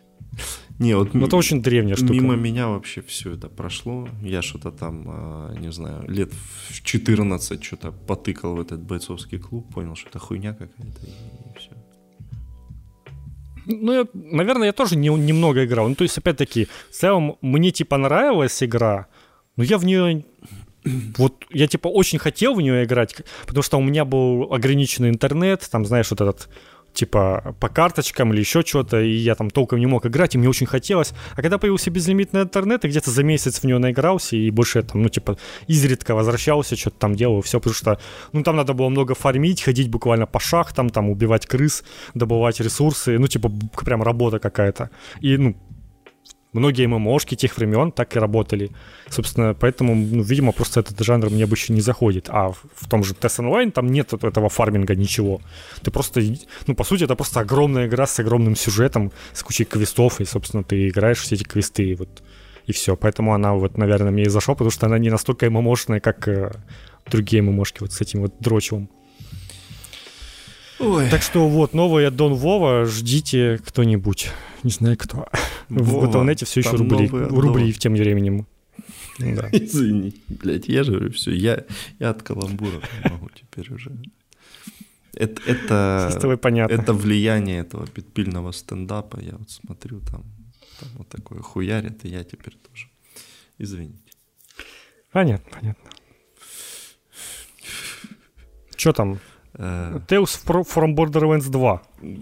Не, 0.79 0.95
вот 0.95 1.13
ну, 1.13 1.25
это 1.25 1.37
очень 1.37 1.61
древняя 1.61 1.95
штука. 1.95 2.13
Мимо 2.13 2.35
меня 2.35 2.67
вообще 2.67 3.01
все 3.01 3.31
это 3.31 3.47
прошло. 3.47 4.09
Я 4.21 4.41
что-то 4.41 4.71
там, 4.71 5.05
а, 5.07 5.53
не 5.57 5.71
знаю, 5.71 6.03
лет 6.09 6.33
в 6.33 6.83
14 6.83 7.63
что-то 7.63 7.91
потыкал 7.91 8.55
в 8.55 8.61
этот 8.61 8.81
бойцовский 8.81 9.39
клуб, 9.39 9.73
понял, 9.73 9.95
что 9.95 10.09
это 10.09 10.19
хуйня 10.19 10.51
какая-то, 10.51 11.05
и 11.05 11.57
все. 11.57 11.71
Ну, 13.67 13.93
я, 13.93 14.05
наверное, 14.13 14.67
я 14.67 14.73
тоже 14.73 14.97
не, 14.97 15.07
немного 15.07 15.65
играл. 15.65 15.87
Ну, 15.87 15.95
то 15.95 16.03
есть, 16.03 16.17
опять-таки, 16.17 16.67
в 16.91 16.93
целом, 16.93 17.37
мне, 17.41 17.71
типа, 17.71 17.97
нравилась 17.97 18.61
игра, 18.61 19.07
но 19.55 19.63
я 19.63 19.77
в 19.77 19.85
нее... 19.85 20.25
Вот 21.17 21.33
я, 21.49 21.67
типа, 21.67 21.87
очень 21.87 22.19
хотел 22.19 22.55
в 22.55 22.61
нее 22.61 22.83
играть, 22.83 23.15
потому 23.45 23.63
что 23.63 23.77
у 23.77 23.81
меня 23.81 24.05
был 24.05 24.53
ограниченный 24.53 25.09
интернет, 25.09 25.67
там, 25.69 25.85
знаешь, 25.85 26.09
вот 26.11 26.21
этот 26.21 26.49
типа 26.95 27.55
по 27.59 27.69
карточкам 27.69 28.33
или 28.33 28.39
еще 28.39 28.61
что-то, 28.61 29.01
и 29.01 29.11
я 29.11 29.35
там 29.35 29.49
толком 29.49 29.79
не 29.79 29.85
мог 29.85 30.05
играть, 30.05 30.33
и 30.33 30.37
мне 30.37 30.49
очень 30.49 30.65
хотелось. 30.65 31.13
А 31.33 31.41
когда 31.41 31.57
появился 31.57 31.91
безлимитный 31.91 32.41
интернет, 32.41 32.83
я 32.83 32.89
где-то 32.89 33.11
за 33.11 33.23
месяц 33.23 33.59
в 33.59 33.63
него 33.65 33.79
наигрался, 33.79 34.35
и 34.35 34.49
больше 34.49 34.81
там, 34.81 35.03
ну, 35.03 35.09
типа, 35.09 35.37
изредка 35.67 36.15
возвращался, 36.15 36.75
что-то 36.75 36.97
там 36.97 37.15
делал, 37.15 37.41
все, 37.41 37.59
потому 37.59 37.75
что, 37.75 37.99
ну, 38.31 38.43
там 38.43 38.55
надо 38.55 38.73
было 38.73 38.89
много 38.89 39.13
фармить, 39.13 39.61
ходить 39.61 39.89
буквально 39.89 40.25
по 40.25 40.39
шахтам, 40.39 40.89
там, 40.89 41.09
убивать 41.09 41.45
крыс, 41.45 41.83
добывать 42.13 42.59
ресурсы, 42.59 43.19
ну, 43.19 43.27
типа, 43.27 43.51
прям 43.83 44.01
работа 44.01 44.39
какая-то. 44.39 44.89
И, 45.19 45.37
ну, 45.37 45.55
многие 46.55 46.87
ММОшки 46.87 47.35
тех 47.35 47.57
времен 47.57 47.91
так 47.91 48.15
и 48.15 48.19
работали. 48.19 48.71
Собственно, 49.09 49.53
поэтому, 49.53 49.95
ну, 49.95 50.23
видимо, 50.23 50.51
просто 50.51 50.79
этот 50.79 50.99
жанр 50.99 51.29
мне 51.29 51.45
больше 51.45 51.73
не 51.73 51.81
заходит. 51.81 52.29
А 52.29 52.49
в 52.51 52.89
том 52.89 53.03
же 53.03 53.13
TES 53.13 53.39
Online 53.39 53.71
там 53.71 53.87
нет 53.87 54.13
этого 54.13 54.49
фарминга 54.49 54.95
ничего. 54.95 55.41
Ты 55.83 55.91
просто, 55.91 56.21
ну, 56.67 56.75
по 56.75 56.83
сути, 56.83 57.03
это 57.03 57.15
просто 57.15 57.41
огромная 57.41 57.87
игра 57.87 58.07
с 58.07 58.19
огромным 58.19 58.55
сюжетом, 58.55 59.11
с 59.33 59.43
кучей 59.43 59.65
квестов, 59.65 60.21
и, 60.21 60.25
собственно, 60.25 60.63
ты 60.63 60.87
играешь 60.87 61.19
все 61.19 61.35
эти 61.35 61.43
квесты, 61.43 61.83
и 61.83 61.95
вот, 61.95 62.23
и 62.65 62.71
все. 62.71 62.95
Поэтому 62.95 63.33
она 63.33 63.53
вот, 63.53 63.77
наверное, 63.77 64.11
мне 64.11 64.23
и 64.23 64.29
зашла, 64.29 64.53
потому 64.53 64.71
что 64.71 64.85
она 64.85 64.97
не 64.97 65.09
настолько 65.09 65.49
ММОшная, 65.49 65.99
как 65.99 66.27
э, 66.27 66.51
другие 67.05 67.41
ММОшки 67.41 67.81
вот 67.81 67.93
с 67.93 68.01
этим 68.01 68.21
вот 68.21 68.33
дрочевым. 68.39 68.89
Ой. 70.79 71.09
Так 71.09 71.21
что 71.21 71.47
вот, 71.47 71.73
новый 71.73 72.07
аддон 72.07 72.33
Вова, 72.33 72.85
ждите 72.85 73.59
кто-нибудь. 73.65 74.29
Не 74.63 74.71
знаю 74.71 74.97
кто. 74.97 75.27
Вова, 75.69 76.05
в 76.05 76.07
интернете 76.07 76.45
все 76.45 76.59
еще 76.59 76.71
рубли, 76.75 77.07
рубли 77.07 77.71
в 77.71 77.79
тем 77.79 77.93
временем. 77.93 78.45
Да. 79.19 79.49
Извини, 79.51 80.13
блядь, 80.27 80.67
я 80.67 80.83
же 80.83 80.91
говорю, 80.91 81.11
все, 81.11 81.31
я, 81.31 81.63
я 81.99 82.09
от 82.09 82.23
каламбура 82.23 82.81
могу 83.03 83.29
теперь 83.29 83.71
уже. 83.73 83.91
Это, 85.13 85.41
это, 85.45 86.37
понятно. 86.41 86.73
это 86.73 86.93
влияние 86.93 87.59
этого 87.59 87.85
подпильного 87.85 88.51
стендапа. 88.51 89.19
Я 89.21 89.37
вот 89.37 89.49
смотрю, 89.49 90.01
там, 90.01 90.25
там 90.79 90.89
вот 90.97 91.07
такое 91.07 91.41
хуярит, 91.41 92.03
и 92.03 92.09
я 92.09 92.25
теперь 92.25 92.57
тоже. 92.69 92.87
Извините. 93.57 94.11
Понятно, 95.11 95.49
понятно. 95.51 95.89
Что 98.75 98.91
там? 98.91 99.19
Tales 99.57 100.39
from 100.45 100.95
Borderlands 100.95 101.49
2. 101.49 101.81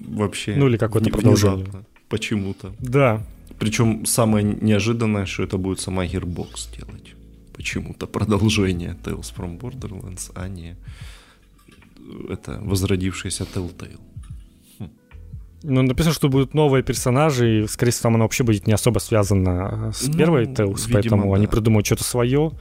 Вообще. 0.10 0.56
Ну 0.56 0.68
или 0.68 0.78
какое-то 0.78 1.10
продолжение. 1.10 1.68
Почему-то. 2.10 2.74
Да. 2.80 3.22
Причем 3.60 4.06
самое 4.06 4.44
неожиданное, 4.44 5.26
что 5.26 5.44
это 5.44 5.58
будет 5.58 5.80
сама 5.80 6.06
Gearbox 6.06 6.78
делать. 6.78 7.16
Почему-то 7.56 8.08
продолжение 8.08 8.98
Tales 9.04 9.34
from 9.36 9.60
Borderlands, 9.60 10.32
а 10.36 10.48
не 10.48 10.76
это 12.30 12.60
возродившаяся 12.62 13.44
Telltale. 13.44 14.00
Хм. 14.80 14.90
Ну, 15.64 15.82
написано, 15.82 16.14
что 16.14 16.30
будут 16.30 16.54
новые 16.54 16.84
персонажи, 16.84 17.64
и, 17.64 17.68
скорее 17.68 17.92
всего, 17.92 18.10
оно 18.10 18.20
вообще 18.20 18.44
будет 18.44 18.68
не 18.68 18.74
особо 18.74 19.00
связано 19.00 19.92
с 19.94 20.08
ну, 20.08 20.18
первой 20.18 20.46
Tales, 20.46 20.88
видимо, 20.88 20.94
поэтому 20.94 21.30
да. 21.32 21.38
они 21.38 21.48
придумают 21.48 21.86
что-то 21.86 22.04
свое, 22.04 22.52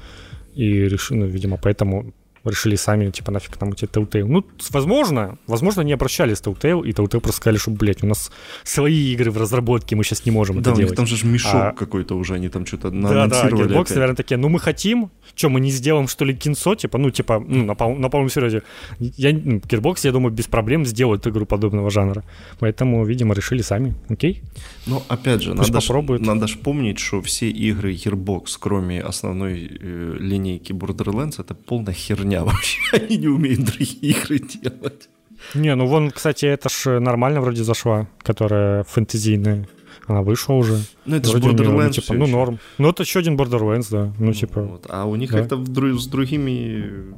и 0.54 0.64
решили, 0.64 1.18
ну, 1.18 1.26
видимо, 1.26 1.56
поэтому 1.56 2.12
решили 2.44 2.76
сами, 2.76 3.10
типа, 3.10 3.32
нафиг 3.32 3.60
нам 3.60 3.72
эти 3.72 3.84
Telltale. 3.84 4.24
Ну, 4.24 4.44
возможно, 4.70 5.38
возможно, 5.46 5.82
не 5.82 5.92
обращались 5.92 6.38
Telltale, 6.38 6.86
и 6.86 6.92
Telltale 6.92 7.20
просто 7.20 7.40
сказали, 7.40 7.58
что, 7.58 7.70
блядь, 7.70 8.02
у 8.02 8.06
нас 8.06 8.32
свои 8.64 9.12
игры 9.12 9.30
в 9.30 9.36
разработке, 9.36 9.96
мы 9.96 10.04
сейчас 10.04 10.26
не 10.26 10.32
можем 10.32 10.62
да, 10.62 10.70
это 10.70 10.78
делать. 10.78 10.90
Да, 10.90 10.96
там 10.96 11.06
же 11.06 11.26
мешок 11.26 11.54
а... 11.54 11.72
какой-то 11.72 12.16
уже, 12.16 12.34
они 12.34 12.48
там 12.48 12.66
что-то 12.66 12.90
да, 12.90 13.08
Да, 13.08 13.26
да, 13.26 13.48
Gearbox, 13.48 13.94
наверное, 13.94 14.16
такие, 14.16 14.36
ну 14.36 14.48
мы 14.48 14.58
хотим, 14.58 15.10
что, 15.34 15.48
мы 15.48 15.60
не 15.60 15.70
сделаем, 15.70 16.08
что 16.08 16.24
ли, 16.24 16.34
кинцо, 16.34 16.74
типа, 16.74 16.98
ну, 16.98 17.10
типа, 17.10 17.44
ну, 17.46 17.64
на, 17.64 17.74
пол, 17.74 17.96
на 17.96 18.08
полном 18.08 18.30
серьезе. 18.30 18.62
Я, 18.98 19.32
ну, 19.32 19.58
Gearbox, 19.58 20.00
я 20.02 20.12
думаю, 20.12 20.32
без 20.32 20.46
проблем 20.46 20.84
сделают 20.84 21.26
игру 21.26 21.46
подобного 21.46 21.90
жанра. 21.90 22.24
Поэтому, 22.58 23.04
видимо, 23.04 23.34
решили 23.34 23.62
сами. 23.62 23.94
Окей? 24.08 24.42
Ну, 24.86 25.02
опять 25.08 25.42
же, 25.42 25.54
Пусть 25.54 25.70
надо, 25.70 25.86
попробуют. 25.86 26.22
Ж, 26.22 26.26
надо 26.26 26.46
ж 26.46 26.58
помнить, 26.58 26.98
что 26.98 27.20
все 27.20 27.50
игры 27.50 27.92
Gearbox, 27.92 28.56
кроме 28.58 29.00
основной 29.00 29.70
э, 29.80 30.16
линейки 30.18 30.72
Borderlands, 30.72 31.40
это 31.40 31.54
полная 31.54 31.94
херня 31.94 32.31
вообще. 32.40 32.80
Они 32.92 33.16
не 33.16 33.28
умеют 33.28 33.64
другие 33.64 34.12
игры 34.12 34.38
делать. 34.38 35.08
Не, 35.54 35.74
ну 35.74 35.86
вон, 35.86 36.10
кстати, 36.10 36.46
это 36.46 36.68
ж 36.68 37.00
нормально 37.00 37.40
вроде 37.40 37.64
зашла, 37.64 38.08
которая 38.22 38.84
фэнтезийная. 38.84 39.68
Она 40.06 40.22
вышла 40.22 40.54
уже. 40.54 40.78
Ну, 41.04 41.16
это 41.16 41.30
Вроде 41.30 41.48
же 41.48 41.54
Borderlands. 41.54 41.86
Ну, 41.86 41.90
типа, 41.90 42.14
ну, 42.14 42.26
норм. 42.26 42.58
Ну, 42.78 42.88
это 42.88 43.02
еще 43.02 43.18
один 43.20 43.36
Borderlands, 43.36 43.86
да. 43.90 44.12
Ну, 44.18 44.32
типа. 44.32 44.62
Вот. 44.62 44.86
А 44.88 45.04
у 45.04 45.14
них 45.16 45.30
да. 45.30 45.38
как-то 45.38 45.56
с 45.98 46.06
другими 46.06 47.14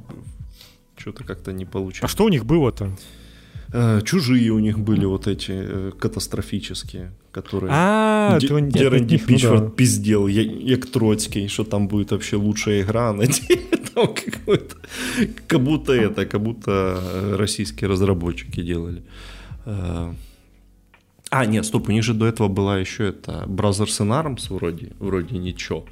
что-то 0.96 1.24
как-то 1.24 1.52
не 1.52 1.64
получилось. 1.64 2.04
А 2.04 2.08
что 2.08 2.24
у 2.24 2.28
них 2.28 2.44
было-то? 2.44 2.90
Э, 3.76 4.00
чужие 4.04 4.52
у 4.52 4.60
них 4.60 4.78
были 4.78 5.04
вот 5.04 5.26
эти 5.26 5.50
э, 5.52 5.92
катастрофические, 5.98 7.10
которые... 7.32 7.72
А, 7.72 8.38
Пичфорд 9.26 9.62
ну, 9.62 9.68
да. 9.68 9.70
пиздел, 9.76 10.28
як 10.28 10.86
Троцкий, 10.86 11.48
что 11.48 11.64
там 11.64 11.88
будет 11.88 12.12
вообще 12.12 12.36
лучшая 12.36 12.82
игра, 12.82 13.12
на 13.12 13.24
там 13.94 14.14
какой-то... 14.14 14.76
Как 15.48 15.60
будто 15.60 15.92
это, 15.92 16.24
как 16.24 16.40
будто 16.40 16.70
э, 16.70 17.36
российские 17.36 17.90
разработчики 17.90 18.62
делали. 18.62 19.02
А, 19.66 21.46
нет, 21.46 21.66
стоп, 21.66 21.88
у 21.88 21.92
них 21.92 22.04
же 22.04 22.14
до 22.14 22.26
этого 22.26 22.46
была 22.46 22.78
еще 22.78 23.08
это 23.08 23.44
Brothers 23.48 24.00
and 24.00 24.24
Arms 24.24 24.54
вроде, 24.54 24.92
вроде 25.00 25.36
ничего. 25.36 25.84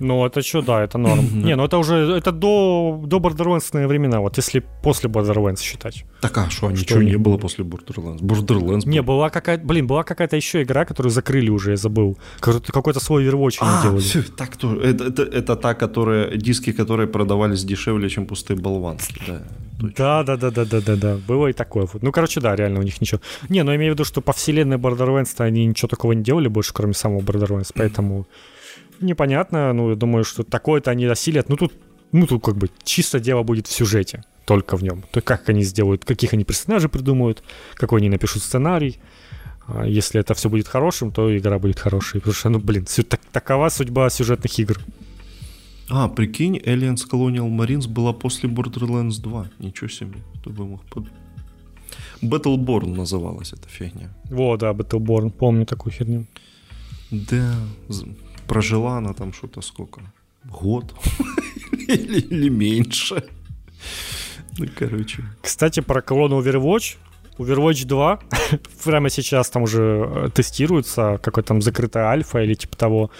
Ну, 0.00 0.26
это 0.26 0.42
что, 0.42 0.62
да, 0.62 0.82
это 0.82 0.98
норм. 0.98 1.44
Не, 1.44 1.54
ну 1.56 1.64
это 1.64 1.78
уже, 1.78 1.94
это 1.94 2.32
до, 2.32 3.00
до 3.06 3.18
Borderlands 3.18 3.86
времена, 3.86 4.20
вот 4.20 4.38
если 4.38 4.62
после 4.82 5.08
Borderlands 5.08 5.60
считать. 5.60 6.04
Так, 6.20 6.36
а 6.38 6.50
что, 6.50 6.70
ничего 6.70 7.02
не 7.02 7.16
было 7.16 7.38
после 7.38 7.64
Borderlands? 7.64 8.20
Borderlands 8.20 8.88
Не, 8.88 9.02
была 9.02 9.30
какая-то, 9.30 9.64
блин, 9.64 9.86
была 9.86 10.02
какая-то 10.02 10.36
еще 10.36 10.62
игра, 10.62 10.84
которую 10.84 11.12
закрыли 11.12 11.50
уже, 11.50 11.70
я 11.70 11.76
забыл. 11.76 12.18
Какой-то 12.40 13.00
свой 13.00 13.24
Overwatch 13.24 13.58
а, 13.60 13.82
делали. 13.82 14.00
Все, 14.00 14.22
так, 14.22 14.56
то, 14.56 14.74
это, 14.80 15.04
это, 15.04 15.22
это 15.22 15.56
та, 15.56 15.74
которая, 15.74 16.36
диски, 16.36 16.72
которые 16.72 17.06
продавались 17.06 17.64
дешевле, 17.64 18.08
чем 18.08 18.26
пустые 18.26 18.56
болванки, 18.56 19.14
да. 19.26 19.42
Да, 19.80 20.22
да, 20.22 20.36
да, 20.36 20.50
да, 20.50 20.64
да, 20.64 20.80
да, 20.80 20.96
да. 20.96 21.18
Было 21.28 21.48
и 21.48 21.52
такое. 21.52 21.88
Ну, 22.00 22.12
короче, 22.12 22.40
да, 22.40 22.56
реально 22.56 22.80
у 22.80 22.82
них 22.82 23.00
ничего. 23.00 23.20
Не, 23.48 23.62
ну 23.62 23.70
я 23.70 23.76
имею 23.76 23.92
в 23.92 23.94
виду, 23.94 24.04
что 24.04 24.20
по 24.20 24.32
вселенной 24.32 24.76
Borderlands 24.76 25.34
они 25.38 25.66
ничего 25.66 25.88
такого 25.88 26.12
не 26.12 26.22
делали 26.22 26.48
больше, 26.48 26.72
кроме 26.72 26.94
самого 26.94 27.20
Borderlands, 27.20 27.70
поэтому 27.74 28.26
непонятно. 29.04 29.72
Ну, 29.72 29.90
я 29.90 29.96
думаю, 29.96 30.24
что 30.24 30.42
такое-то 30.42 30.90
они 30.90 31.06
осилят. 31.06 31.48
Ну, 31.48 31.56
тут, 31.56 31.72
ну, 32.12 32.26
тут 32.26 32.42
как 32.42 32.56
бы 32.56 32.68
чисто 32.82 33.20
дело 33.20 33.42
будет 33.42 33.66
в 33.66 33.72
сюжете, 33.72 34.24
только 34.44 34.76
в 34.76 34.82
нем. 34.82 35.02
То 35.02 35.18
есть 35.18 35.26
как 35.26 35.48
они 35.48 35.62
сделают, 35.64 36.04
каких 36.04 36.32
они 36.32 36.44
персонажей 36.44 36.88
придумают, 36.88 37.42
какой 37.74 38.00
они 38.00 38.08
напишут 38.08 38.42
сценарий. 38.42 38.98
А 39.66 39.86
если 39.86 40.20
это 40.20 40.34
все 40.34 40.48
будет 40.48 40.68
хорошим, 40.68 41.10
то 41.10 41.36
игра 41.36 41.58
будет 41.58 41.78
хорошей. 41.78 42.20
Потому 42.20 42.34
что, 42.34 42.48
ну, 42.50 42.58
блин, 42.58 42.86
так, 43.08 43.20
такова 43.32 43.68
судьба 43.70 44.10
сюжетных 44.10 44.58
игр. 44.58 44.78
А, 45.90 46.08
прикинь, 46.08 46.58
Aliens 46.58 47.08
Colonial 47.10 47.48
Marines 47.50 47.88
была 47.88 48.12
после 48.12 48.48
Borderlands 48.48 49.20
2. 49.20 49.50
Ничего 49.58 49.88
себе. 49.88 50.18
Кто 50.40 50.50
бы 50.50 50.66
мог 50.66 50.82
под... 50.84 51.04
Battleborn 52.22 52.94
называлась 52.94 53.52
эта 53.52 53.68
фигня. 53.68 54.10
Во, 54.30 54.56
да, 54.56 54.72
Battleborn. 54.72 55.30
Помню 55.30 55.66
такую 55.66 55.92
херню. 55.92 56.26
Да, 57.10 57.54
прожила 58.46 58.98
она 58.98 59.12
там 59.12 59.32
что-то 59.32 59.60
сколько? 59.62 60.00
Год? 60.44 60.94
или, 61.88 62.20
или 62.20 62.48
меньше? 62.48 63.24
Ну, 64.58 64.66
короче. 64.78 65.24
Кстати, 65.42 65.80
про 65.80 66.02
колонну 66.02 66.40
Overwatch. 66.40 66.96
Overwatch 67.38 67.86
2 67.86 68.18
прямо 68.84 69.10
сейчас 69.10 69.50
там 69.50 69.62
уже 69.62 69.82
э, 69.82 70.28
тестируется, 70.32 71.18
какой 71.22 71.42
там 71.42 71.62
закрытая 71.62 72.06
альфа 72.06 72.42
или 72.42 72.54
типа 72.54 72.76
того. 72.76 73.10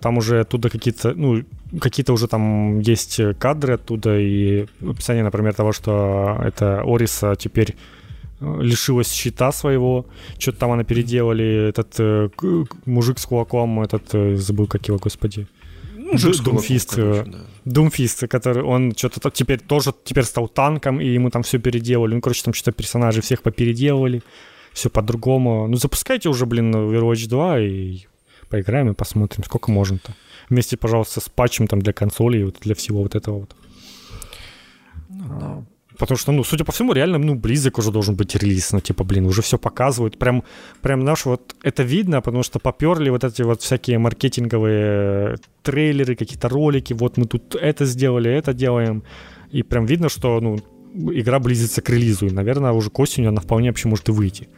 Там 0.00 0.18
уже 0.18 0.40
оттуда 0.40 0.70
какие-то, 0.70 1.14
ну, 1.14 1.44
какие-то 1.80 2.12
уже 2.12 2.26
там 2.26 2.80
есть 2.80 3.20
кадры 3.38 3.74
оттуда 3.74 4.18
и 4.18 4.66
описание, 4.82 5.22
например, 5.22 5.54
того, 5.54 5.72
что 5.72 6.36
это 6.42 6.82
Ориса 6.84 7.36
теперь 7.36 7.76
лишилась 8.40 9.12
щита 9.12 9.52
своего, 9.52 10.06
что-то 10.38 10.58
там 10.58 10.72
она 10.72 10.84
переделали, 10.84 11.68
этот 11.68 11.94
э, 11.98 12.28
мужик 12.86 13.18
с 13.18 13.26
кулаком, 13.26 13.80
этот, 13.80 14.14
э, 14.14 14.36
забыл, 14.36 14.66
как 14.66 14.86
его, 14.88 14.98
господи. 14.98 15.48
Думфист, 16.42 16.98
Думфист, 17.64 18.28
который 18.28 18.62
он 18.62 18.94
что-то 18.96 19.30
теперь 19.30 19.60
тоже 19.60 19.92
теперь 20.04 20.24
стал 20.24 20.48
танком, 20.48 21.00
и 21.00 21.06
ему 21.06 21.30
там 21.30 21.42
все 21.42 21.58
переделали. 21.58 22.14
Ну, 22.14 22.20
короче, 22.20 22.42
там 22.44 22.54
что-то 22.54 22.72
персонажей 22.72 23.22
всех 23.22 23.42
попеределывали, 23.42 24.22
все 24.72 24.88
по-другому. 24.88 25.66
Ну, 25.68 25.76
запускайте 25.76 26.28
уже, 26.28 26.46
блин, 26.46 26.74
Overwatch 26.74 27.28
2 27.28 27.60
и 27.60 28.06
поиграем 28.48 28.90
и 28.90 28.94
посмотрим, 28.94 29.44
сколько 29.44 29.70
можно-то. 29.70 30.14
Вместе, 30.48 30.78
пожалуйста, 30.78 31.20
с 31.20 31.28
патчем 31.28 31.66
там 31.66 31.82
для 31.82 31.92
консолей, 31.92 32.44
вот 32.44 32.56
для 32.62 32.74
всего 32.74 33.02
вот 33.02 33.14
этого 33.14 33.40
вот. 33.40 33.56
Ну, 35.10 35.38
да. 35.40 35.64
Потому 35.98 36.18
что, 36.18 36.32
ну, 36.32 36.44
судя 36.44 36.64
по 36.64 36.72
всему, 36.72 36.92
реально, 36.92 37.18
ну, 37.18 37.34
близок 37.34 37.78
уже 37.78 37.90
должен 37.90 38.14
быть 38.14 38.36
релиз. 38.36 38.72
Ну, 38.72 38.80
типа, 38.80 39.04
блин, 39.04 39.26
уже 39.26 39.42
все 39.42 39.58
показывают. 39.58 40.16
Прям, 40.18 40.44
прям 40.80 41.04
наш 41.04 41.26
вот 41.26 41.56
это 41.62 41.82
видно, 41.82 42.20
потому 42.20 42.42
что 42.44 42.60
поперли 42.60 43.10
вот 43.10 43.24
эти 43.24 43.42
вот 43.42 43.62
всякие 43.62 43.98
маркетинговые 43.98 45.36
трейлеры, 45.62 46.14
какие-то 46.14 46.48
ролики. 46.48 46.94
Вот 46.94 47.16
мы 47.16 47.26
тут 47.26 47.56
это 47.56 47.84
сделали, 47.84 48.30
это 48.30 48.54
делаем. 48.54 49.02
И 49.50 49.62
прям 49.62 49.86
видно, 49.86 50.08
что, 50.08 50.40
ну, 50.40 50.58
игра 50.94 51.40
близится 51.40 51.82
к 51.82 51.90
релизу. 51.90 52.26
И, 52.26 52.30
наверное, 52.30 52.72
уже 52.72 52.90
к 52.90 52.98
осени 53.00 53.26
она 53.26 53.40
вполне 53.40 53.68
вообще 53.68 53.88
может 53.88 54.08
и 54.08 54.12
выйти. 54.12 54.48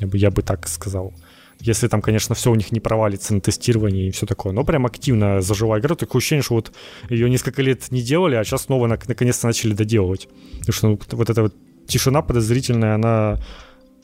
Я 0.00 0.06
бы, 0.06 0.18
я 0.18 0.30
бы 0.30 0.42
так 0.42 0.68
сказал. 0.68 1.14
Если 1.60 1.88
там, 1.88 2.00
конечно, 2.00 2.34
все 2.34 2.50
у 2.50 2.54
них 2.54 2.72
не 2.72 2.80
провалится 2.80 3.34
на 3.34 3.40
тестировании 3.40 4.08
и 4.08 4.10
все 4.10 4.26
такое. 4.26 4.52
Но 4.52 4.64
прям 4.64 4.86
активно 4.86 5.40
заживая 5.40 5.80
игра. 5.80 5.94
Такое 5.94 6.20
ощущение, 6.20 6.42
что 6.42 6.54
вот 6.54 6.72
ее 7.08 7.28
несколько 7.28 7.62
лет 7.62 7.90
не 7.90 8.02
делали, 8.02 8.34
а 8.34 8.44
сейчас 8.44 8.62
снова 8.62 8.86
наконец-то 8.86 9.46
начали 9.46 9.74
доделывать. 9.74 10.28
Потому 10.60 10.72
что 10.72 10.88
ну, 10.88 10.98
вот 11.12 11.30
эта 11.30 11.42
вот 11.42 11.54
тишина 11.86 12.22
подозрительная, 12.22 12.94
она 12.94 13.38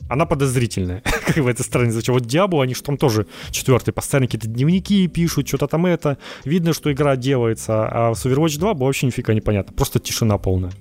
она 0.09 0.25
подозрительная, 0.25 1.01
как 1.25 1.37
в 1.37 1.47
этой 1.47 1.63
стране 1.63 1.91
звучит. 1.91 2.09
Вот 2.09 2.25
Диабло, 2.25 2.63
они 2.63 2.73
же 2.73 2.83
там 2.83 2.97
тоже 2.97 3.27
четвертый, 3.51 3.91
постоянно 3.91 4.27
какие-то 4.27 4.47
дневники 4.47 5.07
пишут, 5.07 5.47
что-то 5.47 5.67
там 5.67 5.85
это. 5.85 6.17
Видно, 6.45 6.73
что 6.73 6.91
игра 6.91 7.15
делается, 7.15 7.87
а 7.87 8.13
с 8.13 8.25
Overwatch 8.25 8.59
2 8.59 8.73
было 8.73 8.85
вообще 8.85 9.07
нифига 9.07 9.33
непонятно. 9.33 9.73
Просто 9.73 9.99
тишина 9.99 10.37
полная. 10.37 10.71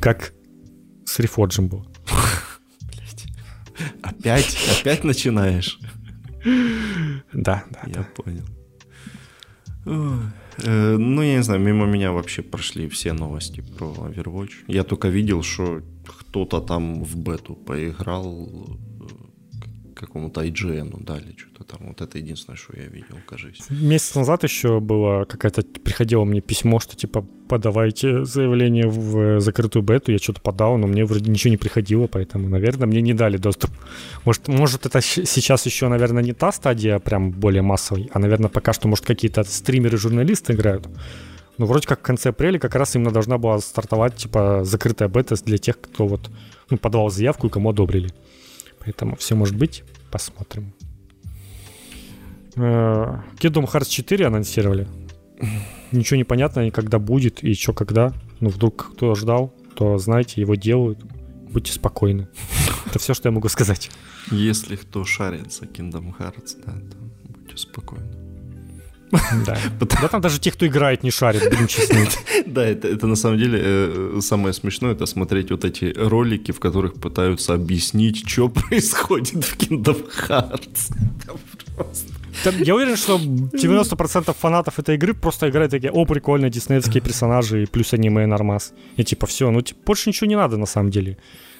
Как 0.00 0.32
с 1.04 1.18
Reforged 1.18 1.62
было. 1.62 1.86
Опять? 4.02 4.56
Опять 4.80 5.04
начинаешь? 5.04 5.78
Да, 7.32 7.64
да. 7.70 7.82
Я 7.86 8.02
понял. 8.02 8.44
Э, 10.64 10.96
ну, 10.96 11.22
я 11.22 11.36
не 11.36 11.42
знаю, 11.42 11.60
мимо 11.60 11.86
меня 11.86 12.12
вообще 12.12 12.42
прошли 12.42 12.88
все 12.88 13.12
новости 13.12 13.60
про 13.60 13.86
Overwatch. 13.86 14.64
Я 14.66 14.84
только 14.84 15.08
видел, 15.08 15.42
что 15.42 15.82
кто-то 16.04 16.60
там 16.60 17.04
в 17.04 17.16
бету 17.16 17.54
поиграл, 17.54 18.78
какому-то 19.98 20.42
IGN 20.42 21.04
дали 21.04 21.34
что-то 21.36 21.64
там. 21.64 21.88
Вот 21.88 22.00
это 22.00 22.18
единственное, 22.18 22.56
что 22.56 22.76
я 22.76 22.86
видел, 22.86 23.18
кажется. 23.26 23.72
Месяц 23.72 24.14
назад 24.14 24.44
еще 24.44 24.80
было 24.80 25.24
какая-то, 25.24 25.62
приходило 25.62 26.24
мне 26.24 26.40
письмо, 26.40 26.80
что 26.80 26.96
типа 26.96 27.26
подавайте 27.48 28.24
заявление 28.24 28.86
в 28.86 29.40
закрытую 29.40 29.82
бету. 29.82 30.12
Я 30.12 30.18
что-то 30.18 30.40
подал, 30.40 30.78
но 30.78 30.86
мне 30.86 31.04
вроде 31.04 31.30
ничего 31.30 31.50
не 31.50 31.56
приходило, 31.56 32.06
поэтому, 32.06 32.48
наверное, 32.48 32.86
мне 32.86 33.00
не 33.00 33.14
дали 33.14 33.36
доступ. 33.36 33.70
Может, 34.24 34.48
может 34.48 34.86
это 34.86 35.00
сейчас 35.00 35.66
еще, 35.66 35.88
наверное, 35.88 36.22
не 36.22 36.32
та 36.32 36.52
стадия 36.52 36.98
прям 36.98 37.30
более 37.30 37.62
массовой, 37.62 38.10
а, 38.12 38.18
наверное, 38.18 38.48
пока 38.48 38.72
что, 38.72 38.88
может, 38.88 39.04
какие-то 39.04 39.44
стримеры, 39.44 39.98
журналисты 39.98 40.52
играют. 40.52 40.88
Ну, 41.58 41.66
вроде 41.66 41.88
как 41.88 41.98
в 41.98 42.02
конце 42.02 42.28
апреля 42.28 42.58
как 42.60 42.76
раз 42.76 42.94
именно 42.94 43.10
должна 43.10 43.36
была 43.36 43.58
стартовать, 43.58 44.14
типа, 44.14 44.60
закрытая 44.64 45.08
бета 45.08 45.34
для 45.44 45.58
тех, 45.58 45.80
кто 45.80 46.06
вот 46.06 46.30
ну, 46.70 46.76
подавал 46.78 47.10
заявку 47.10 47.48
и 47.48 47.50
кому 47.50 47.70
одобрили. 47.70 48.10
Поэтому 48.88 49.16
все 49.16 49.34
может 49.34 49.54
быть. 49.54 49.84
Посмотрим. 50.10 50.72
Э, 52.56 53.20
Kingdom 53.36 53.70
Hearts 53.70 53.90
4 53.90 54.26
анонсировали. 54.26 54.88
Ничего 55.92 56.16
не 56.16 56.24
понятно, 56.24 56.66
и 56.66 56.70
когда 56.70 56.98
будет, 56.98 57.44
и 57.44 57.52
что 57.52 57.74
когда. 57.74 58.14
Ну, 58.40 58.48
вдруг 58.48 58.92
кто 58.94 59.14
ждал, 59.14 59.54
то 59.74 59.98
знаете, 59.98 60.40
его 60.40 60.54
делают. 60.54 61.00
Будьте 61.52 61.70
спокойны. 61.70 62.28
Это 62.86 62.98
все, 62.98 63.12
что 63.12 63.28
я 63.28 63.32
могу 63.32 63.50
сказать. 63.50 63.90
Если 64.30 64.76
кто 64.76 65.04
шарит 65.04 65.52
за 65.52 65.66
Kingdom 65.66 66.16
Hearts, 66.18 66.56
да, 66.64 66.72
то 66.72 66.96
будьте 67.28 67.58
спокойны. 67.58 68.17
Да. 69.46 69.56
да 69.80 70.08
там 70.08 70.20
даже 70.20 70.40
те, 70.40 70.50
кто 70.50 70.66
играет, 70.66 71.02
не 71.02 71.10
шарит, 71.10 71.50
будем 71.50 71.66
честны. 71.66 72.08
Да, 72.46 72.64
это, 72.64 72.88
это 72.88 73.06
на 73.06 73.16
самом 73.16 73.38
деле 73.38 73.60
э, 73.62 74.18
самое 74.20 74.52
смешное, 74.52 74.92
это 74.92 75.06
смотреть 75.06 75.50
вот 75.50 75.64
эти 75.64 75.92
ролики, 75.96 76.52
в 76.52 76.60
которых 76.60 76.94
пытаются 76.94 77.54
объяснить, 77.54 78.28
что 78.28 78.48
происходит 78.48 79.44
в 79.44 79.56
Kingdom 79.56 80.04
Hearts. 80.28 80.92
Я 82.64 82.74
уверен, 82.74 82.96
что 82.96 83.16
90% 83.16 84.34
фанатов 84.38 84.78
этой 84.78 84.94
игры 84.94 85.14
просто 85.14 85.48
играют 85.48 85.70
такие, 85.70 85.90
о, 85.90 86.04
прикольно, 86.04 86.50
диснеевские 86.50 87.02
персонажи, 87.02 87.66
плюс 87.70 87.92
аниме 87.92 88.26
нормас. 88.26 88.72
И 88.96 89.04
типа 89.04 89.26
все, 89.26 89.50
ну 89.50 89.60
типа, 89.60 89.80
больше 89.86 90.08
ничего 90.08 90.28
не 90.28 90.36
надо 90.36 90.56
на 90.56 90.66
самом 90.66 90.90
деле. 90.90 91.16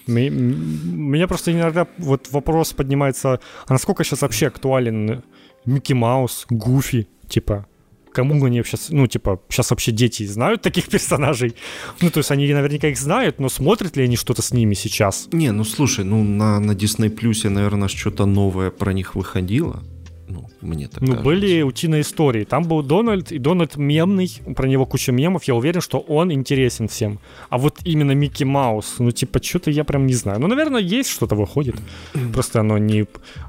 Меня 0.06 1.26
просто 1.28 1.52
иногда 1.52 1.86
вот 1.98 2.28
вопрос 2.30 2.72
поднимается, 2.72 3.40
а 3.66 3.72
насколько 3.72 4.04
сейчас 4.04 4.22
вообще 4.22 4.46
актуален 4.46 5.22
Микки 5.66 5.92
Маус, 5.92 6.46
Гуфи, 6.48 7.08
типа, 7.28 7.66
кому 8.12 8.44
они 8.44 8.58
вообще, 8.58 8.76
ну, 8.90 9.06
типа, 9.06 9.40
сейчас 9.48 9.70
вообще 9.70 9.92
дети 9.92 10.26
знают 10.26 10.62
таких 10.62 10.88
персонажей? 10.90 11.54
Ну, 12.00 12.10
то 12.10 12.18
есть 12.18 12.30
они 12.30 12.52
наверняка 12.52 12.88
их 12.88 12.98
знают, 12.98 13.38
но 13.38 13.48
смотрят 13.48 13.96
ли 13.96 14.04
они 14.04 14.16
что-то 14.16 14.42
с 14.42 14.52
ними 14.52 14.74
сейчас? 14.74 15.28
Не, 15.32 15.52
ну, 15.52 15.64
слушай, 15.64 16.04
ну, 16.04 16.24
на, 16.24 16.58
на 16.60 16.72
Disney 16.72 17.14
Plus, 17.14 17.48
наверное, 17.48 17.88
что-то 17.88 18.26
новое 18.26 18.70
про 18.70 18.92
них 18.92 19.14
выходило 19.14 19.82
мне 20.60 20.88
так 20.88 21.00
Ну, 21.00 21.08
кажется. 21.08 21.24
были 21.24 21.62
утиные 21.62 22.00
истории. 22.02 22.44
Там 22.44 22.64
был 22.64 22.82
Дональд, 22.82 23.32
и 23.32 23.38
Дональд 23.38 23.76
мемный, 23.76 24.30
про 24.56 24.66
него 24.66 24.86
куча 24.86 25.12
мемов, 25.12 25.44
я 25.44 25.54
уверен, 25.54 25.80
что 25.80 25.98
он 26.00 26.32
интересен 26.32 26.88
всем. 26.88 27.18
А 27.48 27.58
вот 27.58 27.78
именно 27.84 28.12
Микки 28.12 28.44
Маус, 28.44 28.96
ну, 28.98 29.10
типа, 29.10 29.42
что-то 29.42 29.70
я 29.70 29.84
прям 29.84 30.06
не 30.06 30.14
знаю. 30.14 30.40
Ну, 30.40 30.46
наверное, 30.48 30.80
есть 30.80 31.10
что-то 31.10 31.34
выходит. 31.36 31.76
Просто 32.32 32.60
оно 32.60 32.78
не, 32.78 33.06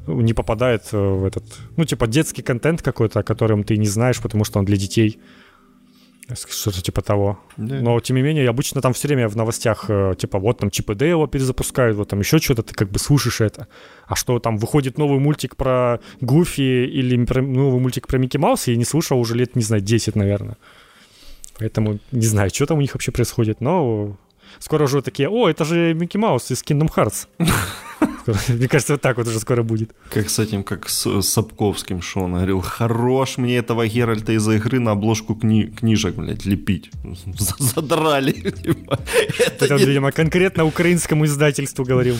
не 0.08 0.34
попадает 0.34 0.92
в 0.92 1.26
этот... 1.26 1.44
Ну, 1.78 1.86
типа, 1.86 2.08
детский 2.08 2.42
контент 2.42 2.82
какой-то, 2.82 3.20
о 3.20 3.24
котором 3.24 3.64
ты 3.64 3.78
не 3.78 3.88
знаешь, 3.88 4.22
потому 4.22 4.44
что 4.46 4.60
он 4.60 4.66
для 4.66 4.78
детей. 4.78 5.20
Что-то 6.36 6.82
типа 6.82 7.02
того. 7.02 7.40
Да. 7.58 7.76
Но, 7.82 8.00
тем 8.00 8.16
не 8.16 8.22
менее, 8.22 8.50
обычно 8.50 8.82
там 8.82 8.94
все 8.94 9.08
время 9.08 9.28
в 9.28 9.36
новостях, 9.36 9.86
э, 9.90 10.14
типа, 10.18 10.40
вот 10.40 10.60
там 10.60 10.70
и 10.70 10.96
Дейла 10.96 11.28
перезапускают, 11.28 11.98
вот 11.98 12.10
там 12.10 12.20
еще 12.20 12.38
что-то, 12.38 12.64
ты 12.64 12.74
как 12.74 12.92
бы 12.92 13.00
слушаешь 13.00 13.42
это. 13.42 13.68
А 14.06 14.16
что 14.16 14.40
там, 14.40 14.58
выходит 14.58 14.98
новый 14.98 15.20
мультик 15.20 15.56
про 15.56 16.00
Гуфи 16.22 16.62
или 16.62 17.26
про, 17.26 17.42
новый 17.42 17.80
мультик 17.80 18.08
про 18.08 18.18
Микки 18.18 18.38
Мауса, 18.38 18.72
я 18.72 18.78
не 18.78 18.86
слушал 18.86 19.20
уже 19.20 19.36
лет, 19.36 19.56
не 19.56 19.64
знаю, 19.64 19.82
10, 19.82 20.16
наверное. 20.16 20.58
Поэтому 21.58 22.00
не 22.12 22.26
знаю, 22.26 22.52
что 22.54 22.66
там 22.66 22.78
у 22.78 22.82
них 22.82 22.94
вообще 22.94 23.12
происходит, 23.12 23.60
но 23.60 24.18
скоро 24.60 24.86
уже 24.86 25.02
такие, 25.02 25.30
о, 25.30 25.48
это 25.50 25.66
же 25.66 25.94
Микки 25.94 26.18
Маус 26.18 26.52
из 26.52 26.64
Kingdom 26.64 26.90
Hearts. 26.96 27.28
Мне 28.50 28.68
кажется, 28.68 28.94
вот 28.94 29.02
так 29.02 29.18
вот 29.18 29.28
уже 29.28 29.40
скоро 29.40 29.64
будет. 29.64 29.92
Как 30.12 30.30
с 30.30 30.40
этим, 30.40 30.64
как 30.64 30.90
с 30.90 31.22
Сапковским, 31.22 32.02
что 32.02 32.22
он 32.22 32.34
говорил, 32.34 32.62
хорош 32.62 33.38
мне 33.38 33.58
этого 33.58 33.88
Геральта 33.88 34.34
из-за 34.34 34.54
игры 34.54 34.80
на 34.80 34.92
обложку 34.92 35.34
кни- 35.34 35.76
книжек, 35.76 36.16
блядь, 36.16 36.46
лепить. 36.46 36.92
Задрали. 37.60 38.34
Это, 39.60 39.76
видимо, 39.76 40.12
конкретно 40.12 40.66
украинскому 40.66 41.26
издательству 41.26 41.86
говорил. 41.86 42.18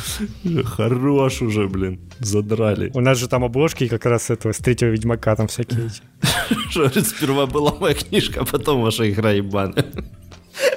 Хорош 0.64 1.42
уже, 1.42 1.68
блин, 1.68 2.00
задрали. 2.20 2.92
У 2.94 3.02
нас 3.02 3.18
же 3.18 3.28
там 3.28 3.44
обложки 3.44 3.88
как 3.88 4.06
раз 4.06 4.30
этого, 4.30 4.54
с 4.54 4.58
третьего 4.58 4.90
Ведьмака 4.90 5.36
там 5.36 5.48
всякие 5.48 5.88
эти. 5.88 7.02
Сперва 7.02 7.46
была 7.46 7.74
моя 7.80 7.94
книжка, 7.94 8.42
а 8.42 8.46
потом 8.46 8.82
ваша 8.82 9.10
игра 9.10 9.32
ебаная. 9.32 9.86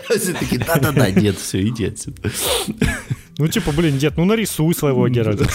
Все 0.09 0.33
такие, 0.35 0.61
да-да-да, 0.65 1.11
дед, 1.11 1.39
все, 1.39 1.63
иди 1.67 1.87
отсюда. 1.87 2.31
Ну, 3.39 3.49
типа, 3.49 3.73
блин, 3.73 3.99
дед, 3.99 4.17
ну 4.17 4.25
нарисуй 4.25 4.75
своего 4.75 5.09
Геральта. 5.09 5.47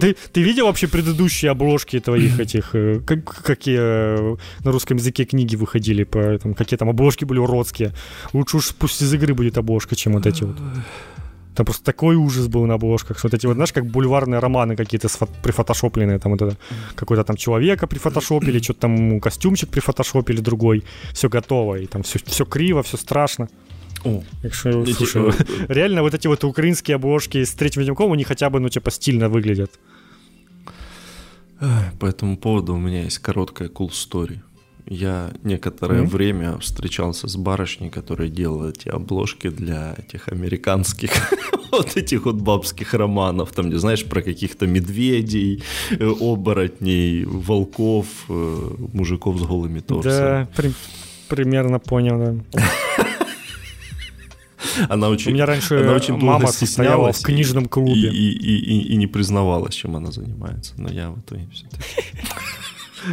Ты, 0.00 0.16
ты 0.32 0.42
видел 0.42 0.66
вообще 0.66 0.88
предыдущие 0.88 1.50
обложки 1.50 2.00
твоих 2.00 2.40
этих, 2.40 2.70
э, 2.74 3.00
как, 3.04 3.42
какие 3.42 3.78
э, 3.78 4.36
на 4.64 4.72
русском 4.72 4.96
языке 4.96 5.26
книги 5.26 5.54
выходили, 5.54 6.04
по, 6.04 6.38
там, 6.38 6.54
какие 6.54 6.78
там 6.78 6.88
обложки 6.88 7.26
были 7.26 7.38
уродские. 7.38 7.92
Лучше 8.32 8.56
уж 8.56 8.74
пусть 8.74 9.02
из 9.02 9.12
игры 9.12 9.34
будет 9.34 9.58
обложка, 9.58 9.96
чем 9.96 10.14
вот 10.14 10.26
эти 10.26 10.44
вот. 10.44 10.56
Там 11.54 11.66
просто 11.66 11.84
такой 11.84 12.16
ужас 12.16 12.46
был 12.46 12.66
на 12.66 12.74
обложках. 12.74 13.22
Вот 13.24 13.34
эти 13.34 13.46
вот, 13.46 13.54
знаешь, 13.54 13.72
как 13.72 13.86
бульварные 13.86 14.40
романы 14.40 14.76
какие-то 14.76 15.08
прифотошопленные. 15.42 16.18
Там 16.18 16.32
вот 16.32 16.42
это, 16.42 16.56
какой-то 16.94 17.24
там 17.24 17.36
человека 17.36 17.86
прифотошопили, 17.86 18.58
что-то 18.62 18.80
там 18.80 19.20
костюмчик 19.20 19.68
прифотошопили 19.68 20.40
другой. 20.40 20.84
Все 21.12 21.28
готово. 21.28 21.76
И 21.76 21.86
там 21.86 22.02
все, 22.02 22.18
все 22.24 22.44
криво, 22.44 22.82
все 22.82 22.96
страшно. 22.96 23.48
О, 24.04 24.22
Якщо, 24.42 24.86
слушай, 24.86 25.32
реально 25.68 26.02
вот 26.02 26.14
эти 26.14 26.26
вот 26.28 26.44
украинские 26.44 26.94
обложки 26.94 27.44
с 27.44 27.52
третьим 27.52 27.82
Ведьмаком, 27.82 28.12
они 28.12 28.24
хотя 28.24 28.48
бы, 28.48 28.60
ну, 28.60 28.68
типа, 28.68 28.90
стильно 28.90 29.28
выглядят. 29.28 29.70
По 31.98 32.06
этому 32.06 32.38
поводу 32.38 32.74
у 32.74 32.78
меня 32.78 33.02
есть 33.02 33.18
короткая 33.18 33.68
cool 33.68 33.90
story. 33.90 34.38
Я 34.86 35.30
некоторое 35.44 36.02
mm-hmm. 36.02 36.08
время 36.08 36.58
встречался 36.58 37.28
с 37.28 37.36
барышней, 37.36 37.90
которая 37.90 38.28
делала 38.28 38.70
эти 38.70 38.88
обложки 38.88 39.48
для 39.48 39.94
этих 39.98 40.28
американских 40.28 41.10
вот 41.72 41.96
этих 41.96 42.24
вот 42.24 42.36
бабских 42.36 42.94
романов, 42.94 43.52
там, 43.52 43.68
где, 43.68 43.78
знаешь, 43.78 44.04
про 44.04 44.22
каких-то 44.22 44.66
медведей, 44.66 45.62
э, 45.90 46.12
оборотней, 46.20 47.24
волков, 47.24 48.06
э, 48.28 48.70
мужиков 48.92 49.38
с 49.38 49.42
голыми 49.42 49.80
торсами. 49.80 50.12
Да, 50.12 50.48
при- 50.56 50.74
примерно 51.28 51.78
понял, 51.78 52.18
да. 52.18 52.64
Она 54.88 55.08
очень, 55.08 55.30
У 55.30 55.34
меня 55.34 55.46
раньше 55.46 55.76
она 55.76 55.94
очень 55.94 56.16
мама 56.16 56.48
состояла 56.48 57.12
в 57.12 57.22
книжном 57.22 57.66
клубе. 57.66 58.10
И, 58.10 58.30
и, 58.30 58.58
и, 58.58 58.92
и 58.92 58.96
не 58.96 59.06
признавалась, 59.06 59.74
чем 59.74 59.96
она 59.96 60.10
занимается. 60.10 60.74
Но 60.76 60.88
я 60.88 61.10
в 61.10 61.20
итоге 61.20 61.48
все-таки... 61.52 61.82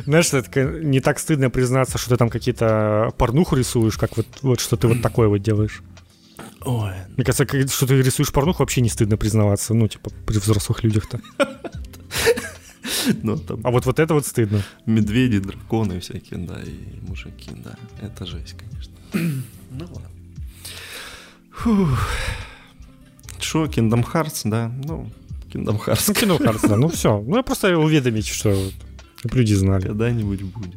Знаешь, 0.05 0.33
это 0.33 0.63
не 0.63 0.99
так 0.99 1.19
стыдно 1.19 1.49
признаться, 1.49 1.97
что 1.97 2.11
ты 2.11 2.17
там 2.17 2.29
какие-то 2.29 3.11
порнуху 3.17 3.55
рисуешь, 3.55 3.97
как 3.97 4.17
вот, 4.17 4.27
вот 4.41 4.59
что 4.59 4.75
ты 4.75 4.87
вот 4.87 5.01
такое 5.01 5.27
вот 5.27 5.41
делаешь. 5.41 5.81
Ой. 6.65 6.93
Мне 7.15 7.25
кажется, 7.25 7.45
что 7.67 7.87
ты 7.87 8.01
рисуешь 8.01 8.31
порнуху, 8.31 8.63
вообще 8.63 8.81
не 8.81 8.89
стыдно 8.89 9.17
признаваться. 9.17 9.73
Ну, 9.73 9.87
типа, 9.87 10.11
при 10.25 10.37
взрослых 10.37 10.83
людях-то. 10.83 11.19
Ну, 13.23 13.37
там... 13.37 13.61
А 13.63 13.71
вот 13.71 13.85
вот 13.85 13.99
это 13.99 14.13
вот 14.13 14.25
стыдно. 14.25 14.63
Медведи, 14.85 15.39
драконы 15.39 15.99
всякие, 15.99 16.39
да, 16.39 16.59
и 16.61 16.99
мужики, 17.07 17.51
да. 17.63 17.75
Это 18.01 18.25
жесть, 18.25 18.55
конечно. 18.57 18.93
ну 19.71 19.85
ладно. 19.85 20.09
Фух. 21.51 22.09
Шо, 23.39 23.65
Kingdom 23.65 24.05
Hearts, 24.05 24.41
да? 24.45 24.71
Ну, 24.83 25.09
Kingdom 25.51 25.79
Hearts. 25.83 26.03
Ну, 26.07 26.13
Kingdom 26.13 26.39
Hearts, 26.39 26.67
да. 26.67 26.75
Ну, 26.75 26.87
все. 26.89 27.19
Ну, 27.19 27.37
я 27.37 27.43
просто 27.43 27.77
уведомить, 27.77 28.27
что 28.27 28.53
люди 29.23 29.53
знали. 29.53 29.87
Когда-нибудь 29.87 30.41
будет. 30.43 30.75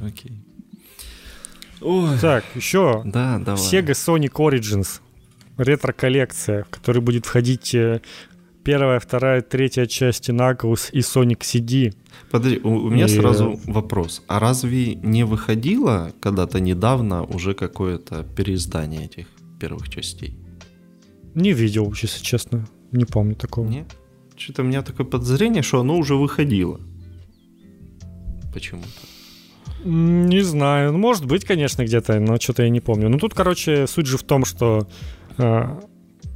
Окей. 0.00 0.32
Ой. 1.80 2.18
Так, 2.20 2.44
еще. 2.54 3.02
Да, 3.04 3.38
давай. 3.38 3.60
Sega 3.62 3.92
Sonic 3.92 4.32
Origins. 4.32 5.00
Ретро-коллекция, 5.56 6.64
в 6.64 6.68
которой 6.68 7.00
будет 7.00 7.26
входить 7.26 7.74
э, 7.74 8.00
первая, 8.62 9.00
вторая, 9.00 9.42
третья 9.42 9.86
части 9.86 10.30
Knuckles 10.30 10.90
и 10.92 10.98
Sonic 10.98 11.40
CD. 11.40 11.94
Подожди, 12.30 12.60
у, 12.62 12.70
у 12.70 12.90
меня 12.90 13.06
и... 13.06 13.08
сразу 13.08 13.58
вопрос. 13.66 14.22
А 14.28 14.38
разве 14.38 14.94
не 14.94 15.24
выходило 15.24 16.12
когда-то 16.20 16.60
недавно 16.60 17.24
уже 17.24 17.54
какое-то 17.54 18.24
переиздание 18.36 19.06
этих 19.06 19.26
первых 19.58 19.88
частей? 19.88 20.38
Не 21.34 21.52
видел, 21.52 21.92
если 22.00 22.22
честно. 22.22 22.68
Не 22.92 23.04
помню 23.04 23.34
такого. 23.34 23.68
Нет? 23.68 23.86
Что-то 24.36 24.62
у 24.62 24.64
меня 24.64 24.82
такое 24.82 25.06
подозрение, 25.06 25.62
что 25.62 25.80
оно 25.80 25.96
уже 25.96 26.14
выходило. 26.14 26.80
Почему-то. 28.58 28.88
Не 29.84 30.40
знаю. 30.40 30.92
Ну, 30.92 30.98
может 30.98 31.24
быть, 31.26 31.44
конечно, 31.44 31.84
где-то, 31.84 32.18
но 32.18 32.36
что-то 32.40 32.64
я 32.64 32.68
не 32.68 32.80
помню. 32.80 33.08
Ну, 33.08 33.18
тут, 33.18 33.34
короче, 33.34 33.86
суть 33.86 34.06
же 34.06 34.18
в 34.18 34.24
том, 34.24 34.44
что 34.44 34.88
э, 35.36 35.80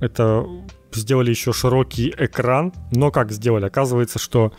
это 0.00 0.46
сделали 0.92 1.30
еще 1.30 1.52
широкий 1.52 2.14
экран. 2.16 2.72
Но 2.92 3.10
как 3.10 3.32
сделали? 3.32 3.66
Оказывается, 3.66 4.20
что 4.20 4.52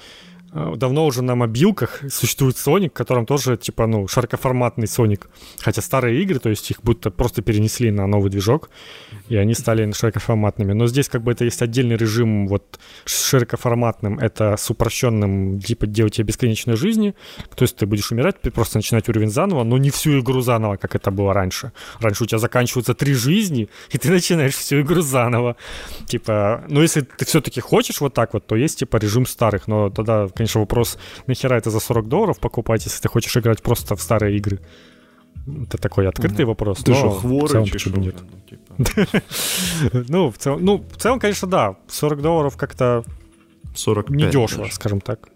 давно 0.54 1.06
уже 1.06 1.22
на 1.24 1.36
мобилках 1.36 2.02
существует 2.10 2.56
Sonic, 2.56 2.90
в 2.90 2.94
котором 2.94 3.26
тоже, 3.26 3.58
типа, 3.58 3.88
ну, 3.88 4.08
широкоформатный 4.08 4.86
Sonic. 4.86 5.28
Хотя 5.60 5.82
старые 5.82 6.22
игры, 6.22 6.40
то 6.40 6.50
есть 6.50 6.70
их 6.72 6.82
будто 6.84 7.12
просто 7.12 7.42
перенесли 7.42 7.92
на 7.92 8.08
новый 8.08 8.30
движок, 8.30 8.70
и 9.30 9.36
они 9.36 9.54
стали 9.54 9.92
широкоформатными. 9.92 10.74
Но 10.74 10.88
здесь 10.88 11.10
как 11.10 11.24
бы 11.24 11.32
это 11.32 11.46
есть 11.46 11.62
отдельный 11.62 11.96
режим 11.96 12.48
вот 12.48 12.80
широкоформатным, 13.06 14.20
это 14.20 14.56
с 14.58 14.70
упрощенным, 14.70 15.60
типа, 15.60 15.88
делать 15.88 16.16
тебе 16.16 16.28
бесконечной 16.28 16.76
жизни. 16.76 17.16
То 17.56 17.64
есть 17.64 17.76
ты 17.76 17.86
будешь 17.86 18.12
умирать, 18.12 18.40
просто 18.54 18.78
начинать 18.78 19.10
уровень 19.10 19.30
заново, 19.30 19.64
но 19.64 19.78
не 19.78 19.90
всю 19.90 20.20
игру 20.20 20.42
заново, 20.42 20.78
как 20.78 20.96
это 20.96 21.12
было 21.12 21.34
раньше. 21.34 21.72
Раньше 22.00 22.24
у 22.24 22.28
тебя 22.28 22.40
заканчиваются 22.40 22.94
три 22.94 23.14
жизни, 23.14 23.70
и 23.90 23.98
ты 23.98 24.10
начинаешь 24.10 24.56
всю 24.56 24.82
игру 24.82 25.02
заново. 25.02 25.56
Типа, 26.06 26.64
ну 26.68 26.82
если 26.82 27.02
ты 27.02 27.26
все-таки 27.26 27.62
хочешь 27.62 28.02
вот 28.02 28.14
так 28.14 28.34
вот, 28.34 28.46
то 28.46 28.56
есть, 28.56 28.80
типа, 28.80 28.98
режим 28.98 29.26
старых, 29.26 29.68
но 29.68 29.90
тогда, 29.90 30.28
конечно, 30.28 30.43
вопрос, 30.60 30.98
нахера 31.28 31.56
это 31.56 31.70
за 31.70 31.80
40 31.80 32.08
долларов 32.08 32.40
покупать, 32.40 32.86
если 32.86 33.02
ты 33.02 33.10
хочешь 33.10 33.36
играть 33.38 33.62
просто 33.62 33.96
в 33.96 34.02
старые 34.02 34.38
игры? 34.38 34.60
Это 35.46 35.78
такой 35.78 36.08
открытый 36.08 36.46
вопрос. 36.46 36.80
Ты 36.80 36.94
что, 36.94 37.10
хворый, 37.10 37.70
почему 37.70 37.98
нет? 37.98 38.16
Ну, 38.22 38.40
типа. 38.50 39.24
ну, 40.08 40.32
в 40.32 40.38
целом, 40.38 40.64
ну, 40.64 40.86
в 40.90 40.98
целом, 40.98 41.20
конечно, 41.20 41.48
да. 41.48 41.76
40 41.88 42.22
долларов 42.22 42.56
как-то 42.56 43.04
45 43.76 44.16
недешево, 44.16 44.68
скажем 44.72 45.02
так. 45.02 45.30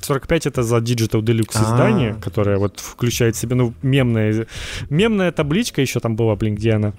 45 0.00 0.46
это 0.46 0.62
за 0.62 0.76
Digital 0.78 1.22
Deluxe 1.22 1.56
А-а-а. 1.56 1.64
издание, 1.64 2.14
которое 2.14 2.58
вот 2.58 2.80
включает 2.80 3.36
в 3.36 3.38
себя, 3.38 3.56
ну, 3.56 3.74
мемная, 3.82 4.46
мемная 4.90 5.32
табличка 5.32 5.80
еще 5.80 6.00
там 6.00 6.16
была, 6.16 6.36
блин, 6.36 6.54
где 6.54 6.72
она. 6.72 6.92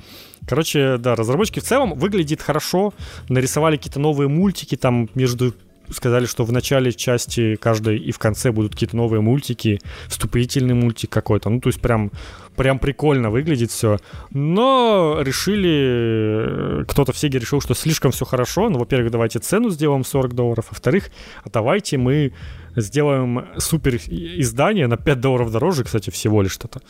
Короче, 0.47 0.97
да, 0.97 1.16
разработчики 1.16 1.60
в 1.60 1.64
целом 1.64 1.93
выглядит 1.93 2.41
хорошо, 2.41 2.93
нарисовали 3.30 3.78
какие-то 3.78 4.00
новые 4.00 4.28
мультики 4.28 4.76
там 4.76 5.10
между 5.16 5.54
сказали, 5.91 6.25
что 6.25 6.43
в 6.43 6.51
начале 6.51 6.91
части 6.91 7.55
каждой 7.55 7.97
и 7.97 8.11
в 8.11 8.19
конце 8.19 8.51
будут 8.51 8.73
какие-то 8.73 8.95
новые 8.95 9.21
мультики, 9.21 9.79
вступительный 10.07 10.73
мультик 10.73 11.09
какой-то. 11.09 11.49
Ну, 11.49 11.59
то 11.59 11.69
есть 11.69 11.81
прям, 11.81 12.11
прям 12.55 12.79
прикольно 12.79 13.29
выглядит 13.29 13.71
все. 13.71 13.97
Но 14.31 15.19
решили, 15.21 16.83
кто-то 16.85 17.13
в 17.13 17.17
Сеге 17.17 17.39
решил, 17.39 17.61
что 17.61 17.73
слишком 17.73 18.11
все 18.11 18.25
хорошо. 18.25 18.69
Ну, 18.69 18.79
во-первых, 18.79 19.11
давайте 19.11 19.39
цену 19.39 19.69
сделаем 19.69 20.03
40 20.03 20.33
долларов. 20.33 20.67
Во-вторых, 20.69 21.09
а 21.43 21.49
давайте 21.49 21.97
мы 21.97 22.33
сделаем 22.82 23.45
супер 23.57 23.95
издание 23.95 24.88
на 24.88 24.97
5 24.97 25.19
долларов 25.19 25.51
дороже, 25.51 25.84
кстати, 25.84 26.09
всего 26.09 26.41
лишь 26.41 26.53
что-то. 26.53 26.82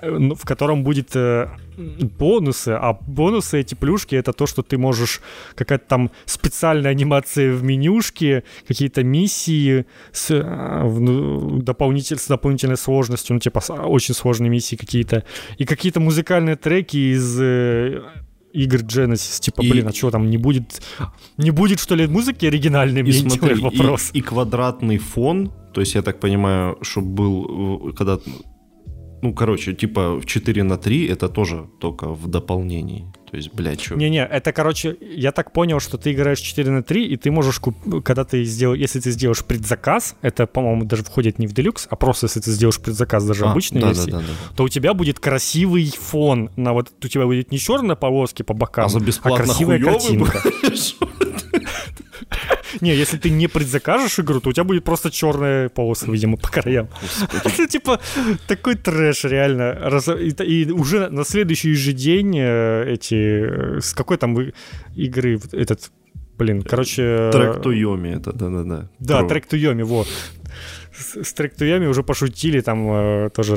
Э, 0.00 0.10
ну, 0.10 0.34
в 0.34 0.44
котором 0.44 0.84
будет 0.84 1.16
э, 1.16 1.48
бонусы, 1.76 2.70
а 2.70 2.92
бонусы 3.06 3.60
эти 3.60 3.74
плюшки 3.74 4.14
это 4.14 4.32
то, 4.32 4.46
что 4.46 4.62
ты 4.62 4.78
можешь 4.78 5.20
какая-то 5.54 5.84
там 5.86 6.10
специальная 6.24 6.90
анимация 6.90 7.52
в 7.52 7.62
менюшке, 7.64 8.44
какие-то 8.66 9.02
миссии 9.02 9.86
с, 10.12 10.30
э, 10.30 10.42
ну, 10.84 11.60
дополнитель, 11.62 12.18
с 12.18 12.26
дополнительной 12.28 12.76
сложностью, 12.76 13.34
ну 13.34 13.40
типа 13.40 13.60
очень 13.86 14.14
сложные 14.14 14.50
миссии 14.50 14.76
какие-то, 14.76 15.24
и 15.56 15.64
какие-то 15.64 16.00
музыкальные 16.00 16.56
треки 16.56 17.14
из 17.14 17.36
игр 18.64 18.80
Genesis, 18.80 19.40
типа, 19.40 19.62
и... 19.62 19.70
блин, 19.70 19.88
а 19.88 19.92
что 19.92 20.10
там 20.10 20.30
не 20.30 20.36
будет, 20.36 20.82
не 21.36 21.50
будет 21.50 21.80
что 21.80 21.94
ли 21.94 22.06
музыки 22.06 22.46
оригинальной? 22.46 23.02
И 23.02 23.12
смотри, 23.12 23.54
вопрос. 23.54 24.10
И, 24.12 24.18
и 24.18 24.20
квадратный 24.22 24.98
фон, 24.98 25.52
то 25.72 25.80
есть 25.80 25.94
я 25.94 26.02
так 26.02 26.20
понимаю, 26.20 26.78
что 26.82 27.00
был, 27.00 27.92
когда 27.96 28.18
ну, 29.22 29.34
короче, 29.34 29.74
типа 29.74 30.16
в 30.20 30.26
4 30.26 30.62
на 30.62 30.76
3 30.76 31.06
это 31.06 31.28
тоже 31.28 31.66
только 31.80 32.08
в 32.08 32.28
дополнении. 32.28 33.06
То 33.30 33.36
есть, 33.36 33.52
блядь, 33.52 33.80
что... 33.80 33.94
Не-не, 33.94 34.24
это, 34.24 34.52
короче, 34.52 34.96
я 35.00 35.32
так 35.32 35.52
понял, 35.52 35.80
что 35.80 35.98
ты 35.98 36.12
играешь 36.12 36.38
4 36.40 36.70
на 36.70 36.82
3, 36.82 37.04
и 37.04 37.16
ты 37.16 37.30
можешь, 37.30 37.58
куп... 37.58 37.76
когда 38.02 38.24
ты 38.24 38.44
сделаешь, 38.44 38.80
если 38.80 39.00
ты 39.00 39.10
сделаешь 39.10 39.44
предзаказ, 39.44 40.16
это, 40.22 40.46
по-моему, 40.46 40.84
даже 40.84 41.04
входит 41.04 41.38
не 41.38 41.46
в 41.46 41.52
делюкс, 41.52 41.86
а 41.90 41.96
просто 41.96 42.26
если 42.26 42.40
ты 42.40 42.50
сделаешь 42.52 42.80
предзаказ 42.80 43.26
даже 43.26 43.44
а, 43.44 43.50
обычной 43.50 43.82
да, 43.82 43.88
версии, 43.88 44.10
да, 44.10 44.20
да, 44.20 44.24
да. 44.26 44.56
то 44.56 44.64
у 44.64 44.68
тебя 44.68 44.94
будет 44.94 45.20
красивый 45.20 45.92
фон, 45.98 46.50
на 46.56 46.72
вот 46.72 46.92
у 47.04 47.08
тебя 47.08 47.26
будет 47.26 47.52
не 47.52 47.58
черные 47.58 47.96
полоски 47.96 48.42
по 48.42 48.54
бокам, 48.54 48.88
а, 48.92 48.98
а 49.22 49.36
красивая 49.36 49.78
картинка. 49.78 50.40
Не, 52.80 52.94
если 52.94 53.16
ты 53.16 53.30
не 53.30 53.48
предзакажешь 53.48 54.18
игру, 54.18 54.40
то 54.40 54.50
у 54.50 54.52
тебя 54.52 54.64
будет 54.64 54.84
просто 54.84 55.10
черная 55.10 55.68
полоса, 55.68 56.10
видимо, 56.10 56.36
по 56.36 56.48
краям. 56.48 56.88
Это 57.44 57.66
типа 57.66 58.00
такой 58.46 58.74
трэш, 58.74 59.24
реально. 59.24 60.00
И 60.42 60.70
уже 60.70 61.08
на 61.08 61.24
следующий 61.24 61.74
же 61.74 61.92
день 61.92 62.36
э, 62.38 62.94
эти... 62.94 63.14
Э, 63.14 63.80
с 63.80 63.94
какой 63.94 64.16
там 64.16 64.36
игры 64.94 65.40
этот 65.52 65.90
Блин, 66.38 66.62
короче... 66.62 67.30
Трек 67.32 67.62
Туйоми 67.62 68.10
это, 68.10 68.32
да-да-да. 68.32 68.88
Да, 69.00 69.24
трек 69.24 69.46
Туйоми, 69.46 69.82
вот 69.82 70.06
с 70.98 71.32
тректуями 71.32 71.86
уже 71.86 72.02
пошутили, 72.02 72.60
там 72.60 72.88
э, 72.90 73.30
тоже 73.30 73.54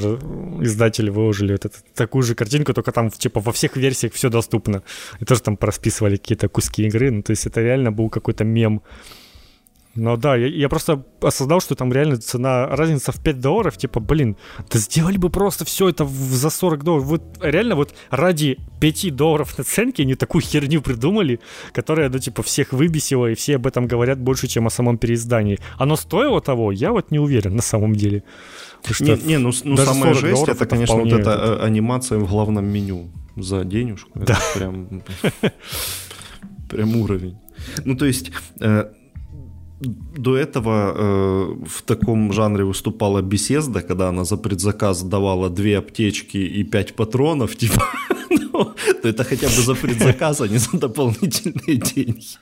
издатели 0.62 1.10
выложили 1.10 1.54
вот 1.54 1.66
эту, 1.66 1.78
такую 1.96 2.24
же 2.24 2.36
картинку, 2.36 2.74
только 2.74 2.92
там 2.92 3.10
типа 3.10 3.40
во 3.40 3.52
всех 3.52 3.76
версиях 3.78 4.14
все 4.14 4.30
доступно. 4.30 4.84
И 5.20 5.26
тоже 5.26 5.42
там 5.42 5.58
просписывали 5.58 6.18
какие-то 6.18 6.48
куски 6.50 6.88
игры. 6.88 7.12
Ну, 7.12 7.22
то 7.24 7.32
есть 7.32 7.46
это 7.46 7.62
реально 7.62 7.92
был 7.92 8.10
какой-то 8.10 8.44
мем 8.44 8.82
ну 9.94 10.16
да, 10.16 10.38
я, 10.38 10.48
я 10.48 10.70
просто 10.70 11.04
осознал, 11.22 11.60
что 11.60 11.76
там 11.76 11.92
реально 11.92 12.18
цена, 12.18 12.68
разница 12.68 13.12
в 13.12 13.22
5 13.22 13.40
долларов, 13.40 13.78
типа, 13.78 14.00
блин, 14.00 14.38
да 14.72 14.80
сделали 14.80 15.18
бы 15.18 15.30
просто 15.30 15.66
все 15.66 15.90
это 15.90 16.06
в, 16.06 16.12
за 16.12 16.50
40 16.50 16.84
долларов. 16.84 17.06
Вот 17.06 17.22
реально 17.42 17.76
вот 17.76 17.94
ради 18.10 18.58
5 18.80 19.16
долларов 19.16 19.54
наценки 19.58 20.02
они 20.02 20.16
такую 20.16 20.44
херню 20.44 20.82
придумали, 20.82 21.42
которая, 21.74 22.10
ну, 22.10 22.20
типа, 22.20 22.42
всех 22.42 22.72
выбесила, 22.72 23.28
и 23.28 23.36
все 23.36 23.58
об 23.58 23.68
этом 23.68 23.86
говорят 23.86 24.20
больше, 24.20 24.48
чем 24.48 24.68
о 24.68 24.70
самом 24.70 24.98
переиздании. 24.98 25.60
Оно 25.78 25.98
стоило 25.98 26.40
того? 26.40 26.72
Я 26.72 26.94
вот 26.94 27.12
не 27.12 27.20
уверен 27.20 27.56
на 27.56 27.62
самом 27.62 27.94
деле. 27.94 28.24
Что 28.90 29.04
не, 29.04 29.22
не, 29.24 29.38
ну, 29.38 29.52
ну 29.64 29.78
самая 29.78 30.14
жесть, 30.14 30.48
это, 30.48 30.66
конечно, 30.66 30.96
вот 30.96 31.12
эта 31.12 31.32
это... 31.32 31.64
анимация 31.64 32.18
в 32.18 32.30
главном 32.30 32.66
меню 32.66 33.12
за 33.36 33.66
денежку. 33.66 34.12
Да. 34.16 34.34
Это 34.34 34.42
прям, 34.56 35.04
прям 36.70 36.96
уровень. 36.96 37.38
Ну, 37.84 37.96
то 37.98 38.06
есть... 38.06 38.32
Э, 38.62 38.92
до 39.82 40.38
этого 40.38 40.94
э, 40.96 41.66
в 41.66 41.82
таком 41.82 42.32
жанре 42.34 42.64
выступала 42.64 43.22
беседа, 43.22 43.82
когда 43.82 44.10
она 44.10 44.24
за 44.26 44.38
предзаказ 44.38 45.04
давала 45.04 45.50
две 45.50 45.78
аптечки 45.78 46.38
и 46.38 46.64
пять 46.64 46.94
патронов, 46.94 47.56
типа, 47.58 47.84
ну, 48.30 48.74
то 49.02 49.10
это 49.10 49.24
хотя 49.24 49.48
бы 49.48 49.62
за 49.62 49.76
предзаказ, 49.76 50.42
а 50.42 50.48
не 50.48 50.58
за 50.58 50.78
дополнительные 50.78 51.78
деньги. 51.96 52.38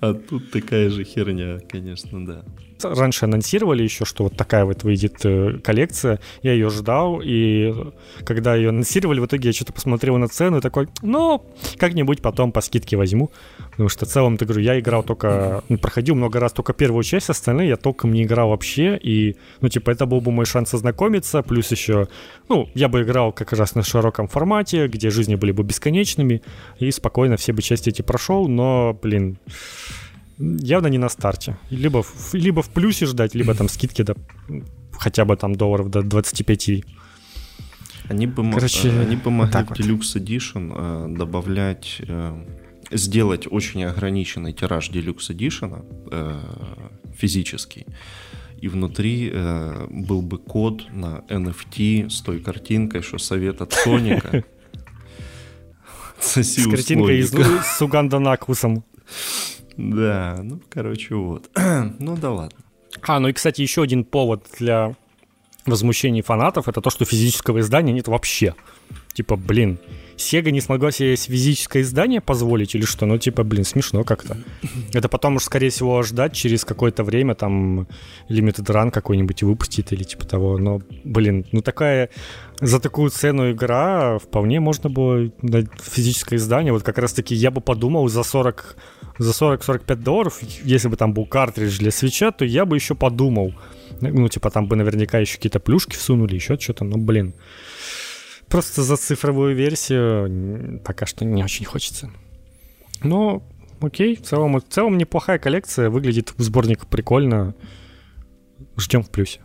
А 0.00 0.14
тут 0.14 0.50
такая 0.50 0.90
же 0.90 1.04
херня, 1.04 1.60
конечно, 1.68 2.24
да. 2.26 2.44
Раньше 2.82 3.24
анонсировали 3.24 3.82
еще, 3.82 4.04
что 4.04 4.24
вот 4.24 4.36
такая 4.36 4.64
вот 4.64 4.84
выйдет 4.84 5.24
э, 5.24 5.58
коллекция. 5.62 6.20
Я 6.42 6.52
ее 6.52 6.70
ждал, 6.70 7.20
и 7.22 7.74
когда 8.24 8.54
ее 8.54 8.70
анонсировали, 8.70 9.20
в 9.20 9.26
итоге 9.26 9.48
я 9.48 9.52
что-то 9.52 9.72
посмотрел 9.72 10.16
на 10.18 10.28
цену 10.28 10.58
и 10.58 10.60
такой, 10.60 10.88
ну, 11.02 11.44
как-нибудь 11.76 12.22
потом 12.22 12.52
по 12.52 12.60
скидке 12.60 12.96
возьму. 12.96 13.30
Потому 13.70 13.88
что 13.88 14.06
в 14.06 14.08
целом, 14.08 14.36
ты 14.36 14.44
говорю, 14.44 14.62
я 14.62 14.78
играл 14.78 15.02
только, 15.02 15.62
ну, 15.68 15.78
проходил 15.78 16.14
много 16.14 16.40
раз 16.40 16.52
только 16.52 16.72
первую 16.72 17.04
часть, 17.04 17.30
остальные 17.30 17.68
я 17.68 17.76
толком 17.76 18.12
не 18.12 18.24
играл 18.24 18.50
вообще. 18.50 18.96
И, 18.96 19.36
ну, 19.60 19.68
типа, 19.68 19.90
это 19.90 20.06
был 20.06 20.20
бы 20.20 20.32
мой 20.32 20.46
шанс 20.46 20.74
ознакомиться. 20.74 21.42
Плюс 21.42 21.70
еще, 21.70 22.08
ну, 22.48 22.68
я 22.74 22.88
бы 22.88 23.02
играл 23.02 23.32
как 23.32 23.52
раз 23.52 23.74
на 23.74 23.82
широком 23.82 24.28
формате, 24.28 24.88
где 24.88 25.10
жизни 25.10 25.34
были 25.34 25.52
бы 25.52 25.62
бесконечными, 25.62 26.42
и 26.78 26.90
спокойно 26.90 27.36
все 27.36 27.52
бы 27.52 27.62
части 27.62 27.90
эти 27.90 28.02
прошел, 28.02 28.48
но, 28.48 28.98
блин, 29.00 29.38
явно 30.38 30.88
не 30.88 30.98
на 30.98 31.08
старте. 31.08 31.56
Либо, 31.70 32.04
либо 32.32 32.62
в 32.62 32.68
плюсе 32.68 33.06
ждать, 33.06 33.34
либо 33.34 33.54
там 33.54 33.68
скидки 33.68 34.02
до 34.02 34.16
хотя 34.92 35.24
бы 35.24 35.36
там 35.36 35.54
долларов 35.54 35.90
до 35.90 36.02
25. 36.02 36.84
Они 38.08 38.26
бы, 38.26 38.50
Короче, 38.52 38.90
они 38.90 39.16
бы 39.16 39.30
могли 39.30 39.62
в 39.62 39.68
вот. 39.68 39.78
Deluxe 39.78 40.16
Edition 40.16 40.72
э, 40.74 41.16
добавлять, 41.16 42.00
э, 42.00 42.44
сделать 42.90 43.46
очень 43.50 43.84
ограниченный 43.84 44.52
тираж 44.52 44.90
Deluxe 44.90 45.30
Edition 45.30 45.84
э, 46.10 46.40
физический. 47.14 47.86
И 48.60 48.68
внутри 48.68 49.30
э, 49.32 49.86
был 49.90 50.22
бы 50.22 50.38
код 50.38 50.86
на 50.90 51.22
NFT 51.28 52.10
с 52.10 52.22
той 52.22 52.40
картинкой, 52.40 53.02
что 53.02 53.18
совет 53.18 53.60
от 53.60 53.72
Соника. 53.72 54.44
С 56.20 56.64
картинкой 56.68 57.22
с 57.22 57.80
Уганда 57.80 58.18
Накусом. 58.18 58.84
Да, 59.78 60.40
ну, 60.42 60.60
короче, 60.68 61.14
вот. 61.14 61.50
ну 61.98 62.16
да 62.16 62.32
ладно. 62.32 62.58
А, 63.02 63.20
ну 63.20 63.28
и, 63.28 63.32
кстати, 63.32 63.62
еще 63.62 63.82
один 63.82 64.04
повод 64.04 64.44
для 64.58 64.94
возмущений 65.66 66.22
фанатов 66.22 66.68
это 66.68 66.80
то, 66.80 66.90
что 66.90 67.04
физического 67.04 67.60
издания 67.60 67.92
нет 67.92 68.08
вообще. 68.08 68.54
Типа, 69.12 69.36
блин, 69.36 69.78
Sega 70.16 70.50
не 70.50 70.60
смогла 70.60 70.90
себе 70.90 71.14
физическое 71.14 71.82
издание 71.82 72.20
позволить 72.20 72.74
или 72.74 72.84
что? 72.84 73.06
Ну, 73.06 73.18
типа, 73.18 73.44
блин, 73.44 73.64
смешно 73.64 74.02
как-то. 74.02 74.36
Это 74.92 75.08
потом 75.08 75.36
уж, 75.36 75.44
скорее 75.44 75.70
всего, 75.70 76.02
ждать 76.02 76.34
через 76.34 76.64
какое-то 76.64 77.04
время, 77.04 77.34
там, 77.34 77.86
Limited 78.28 78.66
Run 78.66 78.90
какой-нибудь 78.90 79.42
выпустит 79.44 79.92
или 79.92 80.02
типа 80.02 80.26
того. 80.26 80.58
Но, 80.58 80.80
блин, 81.04 81.46
ну 81.52 81.62
такая... 81.62 82.10
За 82.60 82.80
такую 82.80 83.10
цену 83.10 83.52
игра 83.52 84.18
вполне 84.18 84.58
можно 84.58 84.90
было 84.90 85.30
дать 85.42 85.68
физическое 85.80 86.36
издание. 86.36 86.72
Вот 86.72 86.82
как 86.82 86.98
раз-таки 86.98 87.34
я 87.34 87.50
бы 87.50 87.60
подумал 87.60 88.08
за 88.08 88.22
40 88.22 88.76
за 89.18 89.30
40-45 89.30 89.96
долларов, 89.96 90.40
если 90.62 90.88
бы 90.88 90.96
там 90.96 91.12
был 91.12 91.26
картридж 91.26 91.78
для 91.78 91.90
свеча, 91.90 92.30
то 92.30 92.44
я 92.44 92.64
бы 92.64 92.76
еще 92.76 92.94
подумал. 92.94 93.52
Ну, 94.00 94.28
типа, 94.28 94.50
там 94.50 94.68
бы 94.68 94.76
наверняка 94.76 95.18
еще 95.18 95.36
какие-то 95.36 95.58
плюшки 95.58 95.96
всунули, 95.96 96.36
еще 96.36 96.56
что-то, 96.58 96.84
ну, 96.84 96.98
блин. 96.98 97.34
Просто 98.48 98.82
за 98.82 98.96
цифровую 98.96 99.56
версию 99.56 100.80
пока 100.84 101.04
что 101.04 101.24
не 101.24 101.42
очень 101.42 101.66
хочется. 101.66 102.10
Но, 103.02 103.42
окей, 103.80 104.16
в 104.16 104.22
целом, 104.22 104.58
в 104.60 104.68
целом 104.68 104.98
неплохая 104.98 105.38
коллекция, 105.38 105.90
выглядит 105.90 106.32
сборник 106.38 106.86
прикольно. 106.86 107.54
Ждем 108.76 109.02
в 109.02 109.10
плюсе. 109.10 109.40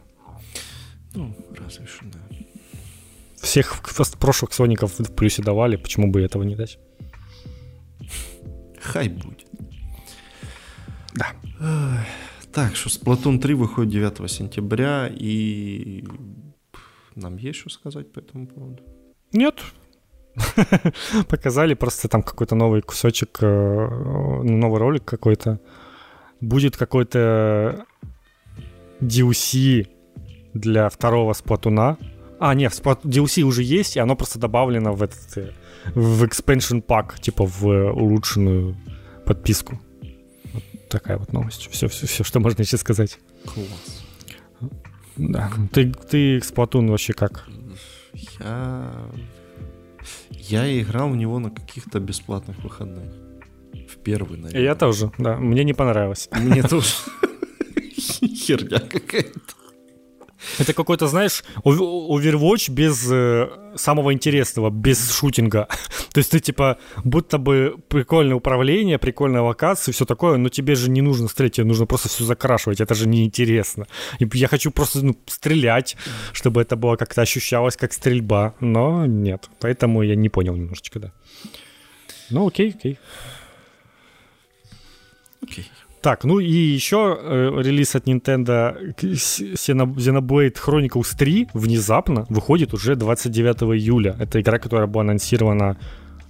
Ну, 1.15 1.35
разве 1.57 1.85
что. 1.87 2.05
Всех 3.43 3.83
прошлых 4.19 4.53
Соников 4.53 4.97
в 4.97 5.13
плюсе 5.13 5.43
давали, 5.43 5.75
почему 5.75 6.09
бы 6.09 6.21
этого 6.21 6.43
не 6.43 6.55
дать? 6.55 6.79
Хай 8.81 9.09
будет. 9.09 9.45
Да. 11.13 12.05
Так, 12.53 12.75
что 12.75 12.89
Splatoon 12.89 13.39
3 13.39 13.53
выходит 13.53 13.91
9 13.91 14.31
сентября, 14.31 15.09
и 15.11 16.05
нам 17.15 17.35
есть 17.35 17.59
что 17.59 17.69
сказать 17.69 18.11
по 18.13 18.19
этому 18.19 18.47
поводу? 18.47 18.81
Нет. 19.33 19.61
Показали 21.27 21.73
просто 21.73 22.07
там 22.07 22.23
какой-то 22.23 22.55
новый 22.55 22.81
кусочек, 22.81 23.39
э, 23.41 23.89
новый 24.43 24.79
ролик 24.79 25.03
какой-то. 25.03 25.59
Будет 26.39 26.77
какой-то 26.77 27.85
DLC 29.01 29.87
для 30.53 30.89
второго 30.89 31.33
сплатуна. 31.33 31.97
А, 32.45 32.55
нет, 32.55 32.73
DLC 32.73 33.43
уже 33.43 33.63
есть, 33.63 33.95
и 33.95 34.01
оно 34.01 34.17
просто 34.17 34.37
добавлено 34.37 34.91
в 34.91 35.01
этот 35.01 35.37
э, 35.37 35.51
в 35.95 36.25
expansion 36.25 36.81
пак, 36.81 37.17
типа 37.21 37.45
в 37.45 37.65
улучшенную 37.93 38.75
подписку. 39.25 39.79
Вот 40.51 40.63
такая 40.89 41.17
вот 41.17 41.31
новость. 41.31 41.69
Все, 41.71 41.87
все, 41.87 42.05
все, 42.05 42.25
что 42.25 42.41
можно 42.41 42.63
еще 42.63 42.75
сказать. 42.75 43.17
Класс. 43.45 44.03
Да. 45.15 45.53
Ты, 45.71 45.93
ты 45.93 46.39
Splatoon 46.39 46.89
вообще 46.89 47.13
как? 47.13 47.47
Я... 48.41 48.91
Я 50.31 50.81
играл 50.81 51.11
в 51.11 51.15
него 51.15 51.39
на 51.39 51.49
каких-то 51.49 52.01
бесплатных 52.01 52.61
выходных. 52.61 53.09
В 53.89 53.95
первый, 54.03 54.37
наверное. 54.37 54.61
Я 54.61 54.75
тоже, 54.75 55.13
да. 55.17 55.37
Мне 55.37 55.63
не 55.63 55.73
понравилось. 55.73 56.27
Мне 56.33 56.61
тоже. 56.61 56.89
Херня 57.95 58.79
какая-то. 58.79 59.62
Это 60.59 60.73
какой-то, 60.73 61.07
знаешь, 61.07 61.43
Overwatch 61.63 62.71
без 62.71 63.07
э, 63.11 63.49
самого 63.75 64.13
интересного, 64.13 64.69
без 64.69 65.11
шутинга. 65.11 65.67
То 66.13 66.19
есть 66.19 66.31
ты, 66.31 66.39
типа, 66.39 66.77
будто 67.03 67.37
бы 67.37 67.75
прикольное 67.87 68.35
управление, 68.35 68.97
прикольная 68.97 69.41
локация, 69.41 69.91
все 69.93 70.05
такое, 70.05 70.37
но 70.37 70.49
тебе 70.49 70.75
же 70.75 70.89
не 70.89 71.01
нужно 71.01 71.27
стрелять, 71.27 71.53
тебе 71.53 71.65
нужно 71.65 71.85
просто 71.85 72.09
все 72.09 72.23
закрашивать, 72.23 72.81
это 72.81 72.93
же 72.93 73.07
неинтересно. 73.07 73.87
И 74.19 74.27
я 74.33 74.47
хочу 74.47 74.71
просто 74.71 75.03
ну, 75.05 75.15
стрелять, 75.27 75.97
чтобы 76.33 76.61
это 76.61 76.75
было 76.75 76.95
как-то 76.95 77.21
ощущалось 77.21 77.75
как 77.75 77.93
стрельба, 77.93 78.53
но 78.59 79.05
нет. 79.05 79.49
Поэтому 79.59 80.03
я 80.03 80.15
не 80.15 80.29
понял 80.29 80.55
немножечко, 80.55 80.99
да. 80.99 81.11
Ну, 82.29 82.47
окей, 82.47 82.73
окей. 82.77 82.97
Окей. 85.41 85.69
Так, 86.03 86.25
ну 86.25 86.39
и 86.39 86.51
еще 86.51 87.17
э, 87.17 87.61
релиз 87.63 87.95
от 87.95 88.07
Nintendo 88.07 88.93
Xenoblade 88.97 90.53
Chronicles 90.53 91.15
3 91.17 91.47
внезапно 91.53 92.25
выходит 92.27 92.73
уже 92.73 92.97
29 92.97 93.63
июля. 93.79 94.17
Это 94.19 94.41
игра, 94.41 94.59
которая 94.59 94.87
была 94.87 95.03
анонсирована 95.03 95.77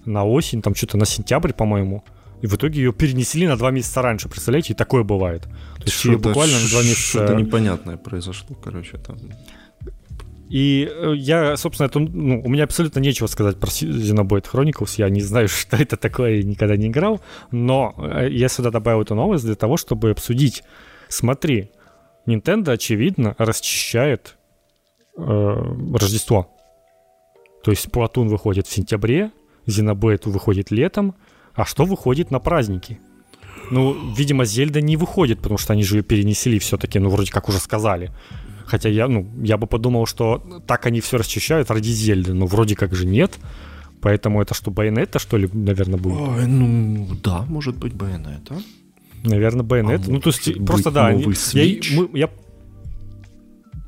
на 0.06 0.26
осень, 0.26 0.62
там 0.62 0.76
что-то 0.76 0.98
на 0.98 1.06
сентябрь, 1.06 1.54
по-моему. 1.54 2.04
И 2.44 2.48
в 2.48 2.54
итоге 2.54 2.84
ее 2.84 2.94
перенесли 2.94 3.48
на 3.48 3.58
два 3.58 3.72
месяца 3.72 4.04
раньше. 4.04 4.30
Представляете, 4.30 4.74
и 4.74 4.76
такое 4.76 5.02
бывает. 5.02 5.42
То 5.78 5.86
есть 5.86 6.06
буквально 6.06 6.60
на 6.60 6.70
два 6.70 6.82
месяца... 6.84 7.26
Что-то 7.26 7.34
непонятное 7.34 7.98
произошло, 7.98 8.56
короче, 8.64 8.98
там. 8.98 9.18
И 10.54 10.88
э, 10.88 11.14
я, 11.16 11.58
собственно, 11.58 11.88
это, 11.88 11.98
ну, 11.98 12.40
у 12.46 12.48
меня 12.48 12.66
абсолютно 12.66 13.00
нечего 13.00 13.26
сказать 13.26 13.60
про 13.60 13.70
Xenoblade 13.70 14.46
Chronicles. 14.46 14.94
Я 14.98 15.10
не 15.10 15.20
знаю, 15.20 15.48
что 15.50 15.78
это 15.78 15.98
такое, 15.98 16.36
и 16.36 16.44
никогда 16.44 16.78
не 16.78 16.90
играл. 16.90 17.22
Но 17.50 17.96
э, 17.98 18.28
я 18.30 18.50
сюда 18.50 18.70
добавил 18.70 19.02
эту 19.02 19.16
новость 19.16 19.46
для 19.46 19.56
того, 19.56 19.78
чтобы 19.78 20.12
обсудить. 20.12 20.62
Смотри, 21.10 21.72
Nintendo, 22.28 22.70
очевидно, 22.70 23.34
расчищает 23.40 24.38
э, 25.18 25.22
Рождество. 25.22 26.52
То 27.64 27.72
есть 27.72 27.88
Splatoon 27.88 28.28
выходит 28.28 28.68
в 28.68 28.72
сентябре, 28.72 29.32
Xenoblade 29.66 30.30
выходит 30.30 30.70
летом, 30.70 31.16
а 31.56 31.66
что 31.66 31.86
выходит 31.86 32.30
на 32.30 32.38
праздники? 32.38 33.00
Ну, 33.72 33.96
видимо, 34.14 34.46
Зельда 34.46 34.82
не 34.82 34.98
выходит, 34.98 35.40
потому 35.40 35.58
что 35.58 35.74
они 35.74 35.84
же 35.84 35.98
ее 35.98 36.04
перенесли 36.04 36.60
все-таки, 36.60 37.00
ну, 37.00 37.10
вроде 37.10 37.32
как 37.32 37.50
уже 37.50 37.58
сказали. 37.58 38.12
Хотя 38.66 38.90
я, 38.90 39.08
ну, 39.08 39.28
я 39.42 39.58
бы 39.58 39.68
подумал, 39.68 40.06
что 40.06 40.42
так 40.68 40.86
они 40.86 41.02
все 41.02 41.18
расчищают 41.18 41.70
ради 41.70 41.90
Зельды, 41.90 42.34
но 42.34 42.46
вроде 42.46 42.76
как 42.76 42.96
же 42.96 43.06
нет. 43.06 43.40
Поэтому 44.02 44.42
это 44.42 44.54
что, 44.54 44.72
Байонета, 44.72 45.20
что 45.20 45.38
ли, 45.38 45.50
наверное, 45.54 45.98
будет? 45.98 46.18
Ой, 46.20 46.48
ну, 46.48 47.08
да, 47.24 47.44
может 47.44 47.78
быть, 47.78 47.94
Байонета. 47.94 48.62
Наверное, 49.24 49.64
Байонета. 49.64 50.04
А 50.08 50.12
ну, 50.12 50.20
то 50.20 50.30
есть, 50.30 50.66
просто 50.66 50.92
да. 50.92 51.08
Они, 51.08 51.24
я, 51.54 51.80
мы, 51.96 52.10
я 52.20 52.30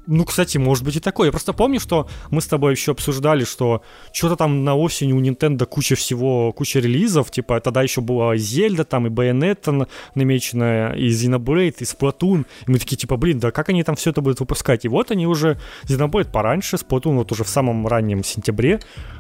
Ну, 0.08 0.26
кстати, 0.26 0.58
может 0.58 0.84
быть 0.84 0.96
и 0.96 1.00
такое. 1.00 1.28
Я 1.28 1.32
просто 1.32 1.54
помню, 1.54 1.80
что 1.80 2.08
мы 2.30 2.42
с 2.42 2.48
тобой 2.48 2.74
еще 2.74 2.92
обсуждали, 2.92 3.44
что 3.44 3.82
что-то 4.12 4.36
там 4.36 4.64
на 4.64 4.76
осень 4.76 5.12
у 5.14 5.22
Nintendo 5.22 5.66
куча 5.66 5.96
всего, 5.96 6.52
куча 6.54 6.80
релизов. 6.80 7.32
Типа, 7.32 7.60
тогда 7.60 7.82
еще 7.82 8.02
была 8.02 8.38
Зельда, 8.38 8.84
там 8.84 9.08
и 9.08 9.10
Bayonetta 9.10 9.88
намеченная, 10.16 10.94
и 10.94 11.10
Xenoblade, 11.10 11.76
и 11.80 11.84
Splatoon. 11.84 12.46
И 12.68 12.72
мы 12.72 12.80
такие, 12.80 12.98
типа, 12.98 13.18
блин, 13.18 13.40
да 13.40 13.52
как 13.52 13.70
они 13.70 13.84
там 13.84 13.96
все 13.96 14.12
это 14.12 14.22
будут 14.22 14.40
выпускать? 14.40 14.86
И 14.86 14.88
вот 14.88 15.12
они 15.12 15.28
уже, 15.28 15.58
Xenoblade 15.86 16.32
пораньше, 16.32 16.76
Splatoon 16.76 17.16
вот 17.16 17.32
уже 17.32 17.44
в 17.44 17.50
самом 17.50 17.88
раннем 17.88 18.24
сентябре. 18.24 18.80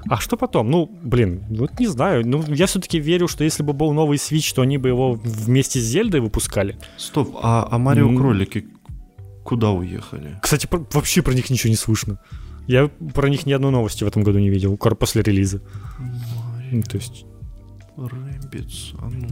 А 0.09 0.17
что 0.17 0.37
потом? 0.37 0.69
Ну, 0.69 0.89
блин, 1.01 1.43
вот 1.49 1.79
не 1.79 1.87
знаю. 1.87 2.27
Ну, 2.27 2.43
я 2.47 2.67
все-таки 2.67 2.99
верю, 2.99 3.27
что 3.27 3.43
если 3.43 3.63
бы 3.63 3.73
был 3.73 3.91
новый 3.93 4.17
Switch, 4.17 4.53
то 4.53 4.61
они 4.61 4.77
бы 4.77 4.89
его 4.89 5.13
вместе 5.13 5.79
с 5.79 5.83
Зельдой 5.83 6.21
выпускали. 6.21 6.77
Стоп, 6.97 7.37
а, 7.41 7.67
а 7.69 7.77
Марио. 7.77 8.15
Кролики 8.15 8.65
куда 9.45 9.71
уехали? 9.71 10.37
Кстати, 10.41 10.65
про, 10.65 10.85
вообще 10.91 11.21
про 11.21 11.33
них 11.33 11.49
ничего 11.49 11.69
не 11.69 11.77
слышно. 11.77 12.19
Я 12.67 12.89
про 13.13 13.29
них 13.29 13.45
ни 13.45 13.53
одной 13.53 13.71
новости 13.71 14.03
в 14.03 14.07
этом 14.07 14.23
году 14.23 14.39
не 14.39 14.49
видел, 14.49 14.75
после 14.77 15.21
релиза. 15.21 15.61
Ну, 16.71 16.81
то 16.81 16.97
есть... 16.97 17.25
Rabbids, 17.95 18.93
а 18.99 19.09
ну... 19.09 19.27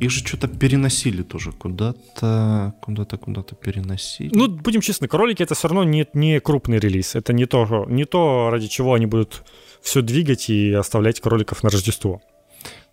Их 0.00 0.10
же 0.10 0.24
что-то 0.24 0.48
переносили 0.48 1.22
тоже 1.22 1.52
куда-то, 1.52 2.74
куда-то, 2.80 3.18
куда-то 3.18 3.54
переносили. 3.54 4.34
Ну, 4.34 4.48
будем 4.48 4.80
честны, 4.80 5.06
кролики 5.06 5.42
это 5.42 5.54
все 5.54 5.68
равно 5.68 5.84
не, 5.84 6.06
не 6.14 6.40
крупный 6.40 6.78
релиз. 6.78 7.14
Это 7.14 7.32
не 7.32 7.46
то, 7.46 7.86
не 7.88 8.04
то, 8.04 8.48
ради 8.50 8.68
чего 8.68 8.94
они 8.94 9.06
будут 9.06 9.44
все 9.82 10.00
двигать 10.02 10.48
и 10.48 10.72
оставлять 10.72 11.20
кроликов 11.20 11.62
на 11.62 11.70
Рождество. 11.70 12.22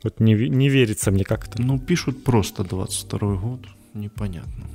Вот 0.03 0.19
не, 0.19 0.33
не 0.33 0.69
верится 0.69 1.11
мне 1.11 1.23
как-то. 1.23 1.61
Ну, 1.61 1.79
пишут 1.79 2.23
просто 2.23 2.63
22 2.63 3.35
год. 3.35 3.61
Непонятно. 3.93 4.65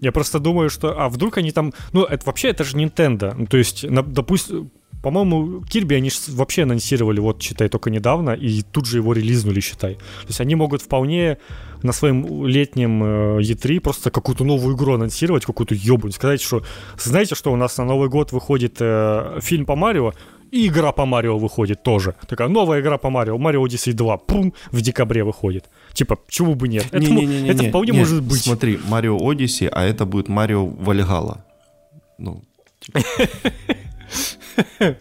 Я 0.00 0.12
просто 0.12 0.38
думаю, 0.38 0.70
что... 0.70 1.00
А 1.00 1.08
вдруг 1.08 1.38
они 1.38 1.50
там... 1.50 1.72
Ну, 1.92 2.04
это 2.04 2.24
вообще, 2.26 2.48
это 2.48 2.64
же 2.64 2.76
Nintendo. 2.76 3.34
Ну, 3.36 3.46
то 3.46 3.56
есть, 3.56 3.84
допустим, 3.88 4.70
по-моему, 5.02 5.62
Кирби 5.62 5.94
они 5.94 6.10
вообще 6.28 6.62
анонсировали, 6.62 7.20
вот, 7.20 7.42
считай, 7.42 7.68
только 7.68 7.90
недавно, 7.90 8.30
и 8.30 8.62
тут 8.62 8.86
же 8.86 8.98
его 8.98 9.12
релизнули, 9.12 9.60
считай. 9.60 9.94
То 9.94 10.28
есть 10.28 10.40
они 10.40 10.54
могут 10.54 10.82
вполне 10.82 11.38
на 11.82 11.92
своем 11.92 12.44
летнем 12.46 13.02
э, 13.04 13.40
E3 13.40 13.80
просто 13.80 14.10
какую-то 14.10 14.44
новую 14.44 14.76
игру 14.76 14.94
анонсировать, 14.94 15.44
какую-то 15.44 15.74
ебунь, 15.74 16.10
сказать, 16.10 16.40
что 16.40 16.64
знаете, 16.98 17.36
что 17.36 17.52
у 17.52 17.56
нас 17.56 17.78
на 17.78 17.84
Новый 17.84 18.08
год 18.08 18.32
выходит 18.32 18.76
э, 18.80 19.38
фильм 19.40 19.66
по 19.66 19.76
Марио, 19.76 20.14
и 20.50 20.68
игра 20.68 20.92
по 20.92 21.06
Марио 21.06 21.38
выходит 21.38 21.82
тоже. 21.82 22.14
Такая 22.26 22.48
новая 22.48 22.80
игра 22.80 22.98
по 22.98 23.10
Марио, 23.10 23.38
Марио 23.38 23.66
Odyssey 23.66 23.92
2, 23.92 24.16
пум, 24.18 24.54
в 24.70 24.80
декабре 24.80 25.24
выходит. 25.24 25.66
Типа, 25.92 26.18
чего 26.28 26.54
бы 26.54 26.68
нет? 26.68 26.86
Это, 26.90 26.98
не, 26.98 27.26
не, 27.26 27.42
не, 27.42 27.48
это 27.48 27.64
вполне 27.64 27.92
не, 27.92 27.98
может 27.98 28.22
быть. 28.22 28.42
Смотри, 28.42 28.78
Mario 28.88 29.16
Odyssey, 29.16 29.68
а 29.68 29.84
это 29.84 30.06
будет 30.06 30.28
Mario 30.28 30.66
Valhalla. 30.66 31.44
Ну, 32.18 32.42
типа. 32.80 33.00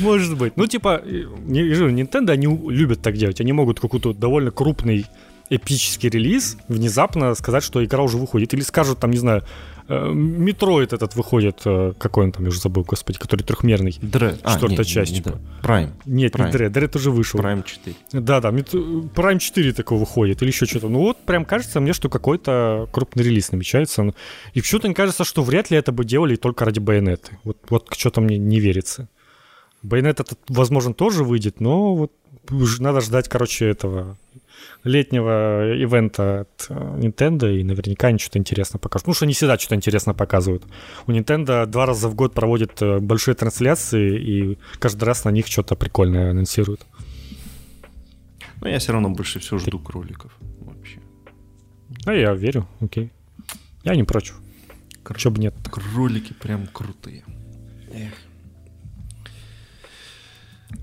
Может 0.00 0.36
быть. 0.36 0.56
Ну, 0.56 0.66
типа, 0.66 1.02
Nintendo, 1.04 2.30
они 2.30 2.46
любят 2.46 3.02
так 3.02 3.16
делать. 3.16 3.40
Они 3.40 3.52
могут 3.52 3.80
какой-то 3.80 4.12
довольно 4.12 4.50
крупный 4.50 5.06
эпический 5.48 6.08
релиз 6.08 6.56
внезапно 6.68 7.34
сказать, 7.34 7.64
что 7.64 7.84
игра 7.84 8.02
уже 8.02 8.16
выходит. 8.18 8.54
Или 8.54 8.62
скажут, 8.62 9.00
там, 9.00 9.10
не 9.10 9.18
знаю, 9.18 9.42
Metroid 9.90 10.92
этот 10.92 11.16
выходит, 11.16 11.62
э, 11.64 11.94
какой 11.98 12.24
он 12.24 12.32
там, 12.32 12.44
я 12.44 12.50
уже 12.50 12.60
забыл, 12.60 12.84
господи, 12.84 13.18
который 13.18 13.42
трехмерный. 13.42 13.98
Дре. 14.00 14.36
Четвертая 14.46 14.80
а, 14.80 14.84
часть. 14.84 15.12
Не, 15.12 15.18
не 15.18 15.22
Prime. 15.62 15.90
Нет, 16.06 16.34
Prime. 16.34 16.46
не 16.46 16.52
Дре, 16.52 16.68
Дре 16.68 16.86
тоже 16.86 17.10
вышел. 17.10 17.40
Prime 17.40 17.64
4. 17.64 17.96
Да, 18.12 18.40
да, 18.40 18.50
Prime 18.50 19.38
4 19.38 19.72
такой 19.72 19.98
выходит, 19.98 20.42
или 20.42 20.50
еще 20.50 20.66
что-то. 20.66 20.88
Ну 20.88 21.00
вот 21.00 21.18
прям 21.24 21.44
кажется 21.44 21.80
мне, 21.80 21.92
что 21.92 22.08
какой-то 22.08 22.88
крупный 22.92 23.24
релиз 23.24 23.50
намечается. 23.50 24.14
И 24.54 24.60
почему-то 24.60 24.86
мне 24.86 24.94
кажется, 24.94 25.24
что 25.24 25.42
вряд 25.42 25.70
ли 25.70 25.76
это 25.76 25.90
бы 25.90 26.04
делали 26.04 26.36
только 26.36 26.64
ради 26.64 26.78
байонеты. 26.78 27.38
Вот, 27.42 27.56
вот 27.68 27.88
что-то 27.96 28.20
мне 28.20 28.38
не 28.38 28.60
верится. 28.60 29.08
Байонет 29.82 30.20
этот, 30.20 30.38
возможно, 30.48 30.94
тоже 30.94 31.24
выйдет, 31.24 31.60
но 31.60 31.96
вот 31.96 32.12
надо 32.78 33.00
ждать, 33.00 33.28
короче, 33.28 33.66
этого 33.66 34.16
летнего 34.84 35.74
ивента 35.74 36.40
от 36.40 36.66
э, 36.68 36.74
Nintendo, 36.74 37.54
и 37.54 37.62
наверняка 37.62 38.08
они 38.08 38.18
что-то 38.18 38.38
интересно 38.38 38.78
покажут. 38.78 39.08
Ну, 39.08 39.14
что 39.14 39.24
они 39.24 39.34
всегда 39.34 39.58
что-то 39.58 39.74
интересно 39.74 40.14
показывают. 40.14 40.64
У 41.06 41.12
Nintendo 41.12 41.66
два 41.66 41.86
раза 41.86 42.08
в 42.08 42.14
год 42.14 42.34
проводят 42.34 42.80
э, 42.82 42.98
большие 42.98 43.34
трансляции, 43.34 44.18
и 44.18 44.58
каждый 44.78 45.04
раз 45.04 45.24
на 45.24 45.30
них 45.30 45.46
что-то 45.46 45.76
прикольное 45.76 46.30
анонсируют. 46.30 46.86
Но 48.60 48.68
я 48.68 48.78
все 48.78 48.92
равно 48.92 49.10
больше 49.10 49.38
всего 49.38 49.58
жду 49.58 49.78
кроликов 49.78 50.32
вообще. 50.60 51.00
А 52.04 52.12
я 52.12 52.34
верю, 52.34 52.66
окей. 52.80 53.10
Я 53.84 53.94
не 53.94 54.04
против. 54.04 54.40
Кр... 55.02 55.16
Чё 55.16 55.30
бы 55.30 55.40
нет. 55.40 55.54
Кролики 55.70 56.32
прям 56.34 56.66
крутые. 56.66 57.24
Эх. 57.92 58.12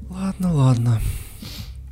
Ладно, 0.10 0.54
ладно. 0.54 1.02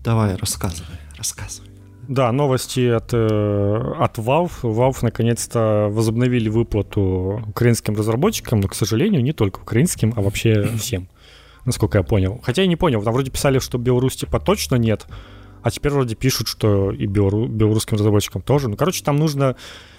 Давай, 0.03 0.35
рассказывай, 0.35 0.97
рассказывай. 1.17 1.74
Да, 2.07 2.31
новости 2.31 2.87
от, 2.87 3.13
э, 3.13 3.93
от 3.99 4.17
Valve. 4.17 4.51
Valve 4.61 4.97
наконец-то 5.01 5.87
возобновили 5.91 6.49
выплату 6.49 7.43
украинским 7.47 7.95
разработчикам, 7.95 8.59
но, 8.59 8.67
к 8.67 8.75
сожалению, 8.75 9.23
не 9.23 9.33
только 9.33 9.59
украинским, 9.59 10.13
а 10.15 10.21
вообще 10.21 10.63
всем, 10.77 11.07
насколько 11.65 11.97
я 11.97 12.03
понял. 12.03 12.39
Хотя 12.43 12.61
я 12.61 12.67
не 12.67 12.75
понял, 12.75 13.01
там 13.01 13.13
вроде 13.13 13.31
писали, 13.31 13.59
что 13.59 13.77
Беларусь 13.77 14.15
типа 14.15 14.39
точно 14.39 14.75
нет, 14.75 15.07
а 15.63 15.71
теперь 15.71 15.91
вроде 15.91 16.15
пишут, 16.15 16.47
что 16.47 16.91
и 16.91 17.07
белору- 17.07 17.47
белорусским 17.47 17.97
разработчикам 17.97 18.41
тоже. 18.41 18.69
Ну, 18.69 18.75
короче, 18.75 19.03
там 19.03 19.17
нужно 19.17 19.55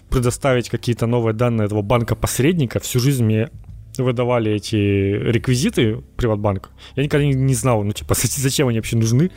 предоставить 0.09 0.71
какие-то 0.71 1.07
новые 1.07 1.35
данные 1.35 1.67
этого 1.67 1.83
банка-посредника. 1.83 2.79
Всю 2.79 3.01
жизнь 3.01 3.25
мне 3.25 3.51
выдавали 3.99 4.53
эти 4.53 4.77
реквизиты 4.77 6.05
Приватбанка. 6.17 6.71
Я 6.95 7.03
никогда 7.03 7.27
не 7.27 7.55
знал, 7.55 7.83
ну, 7.83 7.93
типа, 7.93 8.15
зачем 8.17 8.69
они 8.69 8.79
вообще 8.79 8.97
нужны 8.97 9.33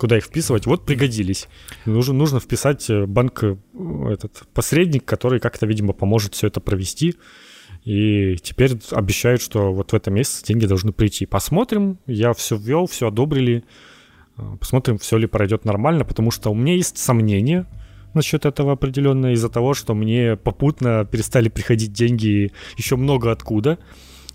куда 0.00 0.16
их 0.16 0.24
вписывать. 0.24 0.66
Вот 0.66 0.86
пригодились. 0.86 1.46
Нужно, 1.84 2.14
нужно 2.14 2.40
вписать 2.40 2.88
э, 2.88 3.04
банк, 3.04 3.44
э, 3.44 3.56
этот 4.10 4.44
посредник, 4.54 5.04
который 5.04 5.40
как-то, 5.40 5.66
видимо, 5.66 5.92
поможет 5.92 6.34
все 6.34 6.46
это 6.46 6.60
провести. 6.60 7.16
И 7.84 8.36
теперь 8.42 8.72
обещают, 8.92 9.42
что 9.42 9.72
вот 9.72 9.92
в 9.92 9.94
этом 9.94 10.14
месяце 10.14 10.46
деньги 10.46 10.64
должны 10.64 10.92
прийти. 10.92 11.26
Посмотрим. 11.26 11.98
Я 12.06 12.32
все 12.32 12.56
ввел, 12.56 12.86
все 12.86 13.08
одобрили. 13.08 13.62
Э, 14.38 14.56
посмотрим, 14.58 14.96
все 14.96 15.18
ли 15.18 15.26
пройдет 15.26 15.66
нормально, 15.66 16.06
потому 16.06 16.30
что 16.30 16.50
у 16.50 16.54
меня 16.54 16.74
есть 16.74 16.96
сомнения 16.96 17.66
насчет 18.14 18.46
этого 18.46 18.72
определенно 18.72 19.34
из-за 19.34 19.50
того, 19.50 19.74
что 19.74 19.94
мне 19.94 20.36
попутно 20.36 21.04
перестали 21.04 21.48
приходить 21.50 21.92
деньги 21.92 22.52
еще 22.78 22.96
много 22.96 23.30
откуда. 23.30 23.78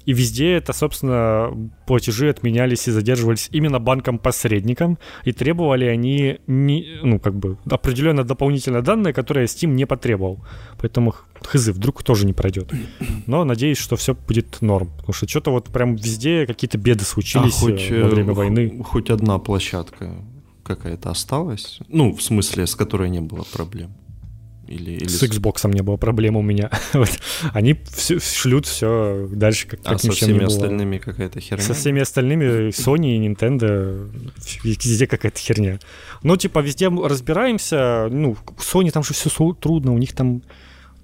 И 0.06 0.14
везде 0.14 0.54
это, 0.54 0.74
собственно, 0.74 1.52
платежи 1.88 2.30
отменялись 2.30 2.88
и 2.88 2.92
задерживались 2.92 3.50
именно 3.52 3.80
банком-посредником, 3.80 4.98
и 5.24 5.32
требовали 5.32 5.86
они, 5.86 6.40
не, 6.48 7.00
ну, 7.02 7.20
как 7.20 7.36
бы, 7.36 7.58
определенно 7.70 8.24
дополнительные 8.24 8.82
данные, 8.82 9.14
которые 9.14 9.48
Steam 9.48 9.68
не 9.68 9.86
потребовал. 9.86 10.46
Поэтому 10.80 11.16
хз, 11.42 11.68
вдруг 11.70 12.04
тоже 12.04 12.26
не 12.26 12.34
пройдет. 12.34 12.72
Но 13.28 13.44
надеюсь, 13.44 13.78
что 13.78 13.96
все 13.96 14.14
будет 14.14 14.62
норм. 14.62 14.92
Потому 14.98 15.14
что 15.14 15.28
что-то 15.28 15.52
вот 15.52 15.66
прям 15.66 15.96
везде 15.96 16.46
какие-то 16.46 16.78
беды 16.78 17.04
случились 17.04 17.58
а 17.58 17.62
хоть, 17.62 17.92
во 17.92 18.08
время 18.08 18.34
войны. 18.34 18.84
Хоть 18.84 19.10
одна 19.10 19.40
площадка 19.40 20.12
какая-то 20.64 21.12
осталась? 21.12 21.80
Ну, 21.88 22.14
в 22.14 22.22
смысле, 22.22 22.68
с 22.68 22.76
которой 22.76 23.10
не 23.10 23.22
было 23.22 23.44
проблем. 23.52 23.92
Или, 24.68 24.92
или... 24.92 25.08
С 25.08 25.22
Xbox 25.24 25.70
не 25.72 25.82
было 25.82 25.98
проблем 25.98 26.38
у 26.38 26.42
меня. 26.42 26.70
Они 27.54 27.80
все, 27.92 28.20
шлют 28.20 28.66
все 28.66 29.28
дальше, 29.32 29.68
как, 29.68 29.80
а 29.84 29.92
как 29.92 30.02
со 30.02 30.12
всеми 30.12 30.44
остальными 30.44 30.98
какая-то 30.98 31.40
херня? 31.40 31.64
Со 31.64 31.74
всеми 31.74 32.02
остальными 32.02 32.70
Sony 32.70 33.16
и 33.16 33.28
Nintendo 33.28 34.10
везде 34.64 35.08
какая-то 35.08 35.40
херня. 35.40 35.80
Ну, 36.24 36.38
типа, 36.38 36.60
везде 36.60 36.90
разбираемся. 36.90 38.08
Ну, 38.12 38.38
Sony 38.58 38.92
там 38.92 39.04
же 39.04 39.14
все 39.14 39.30
трудно, 39.54 39.94
у 39.94 39.98
них 39.98 40.14
там 40.14 40.42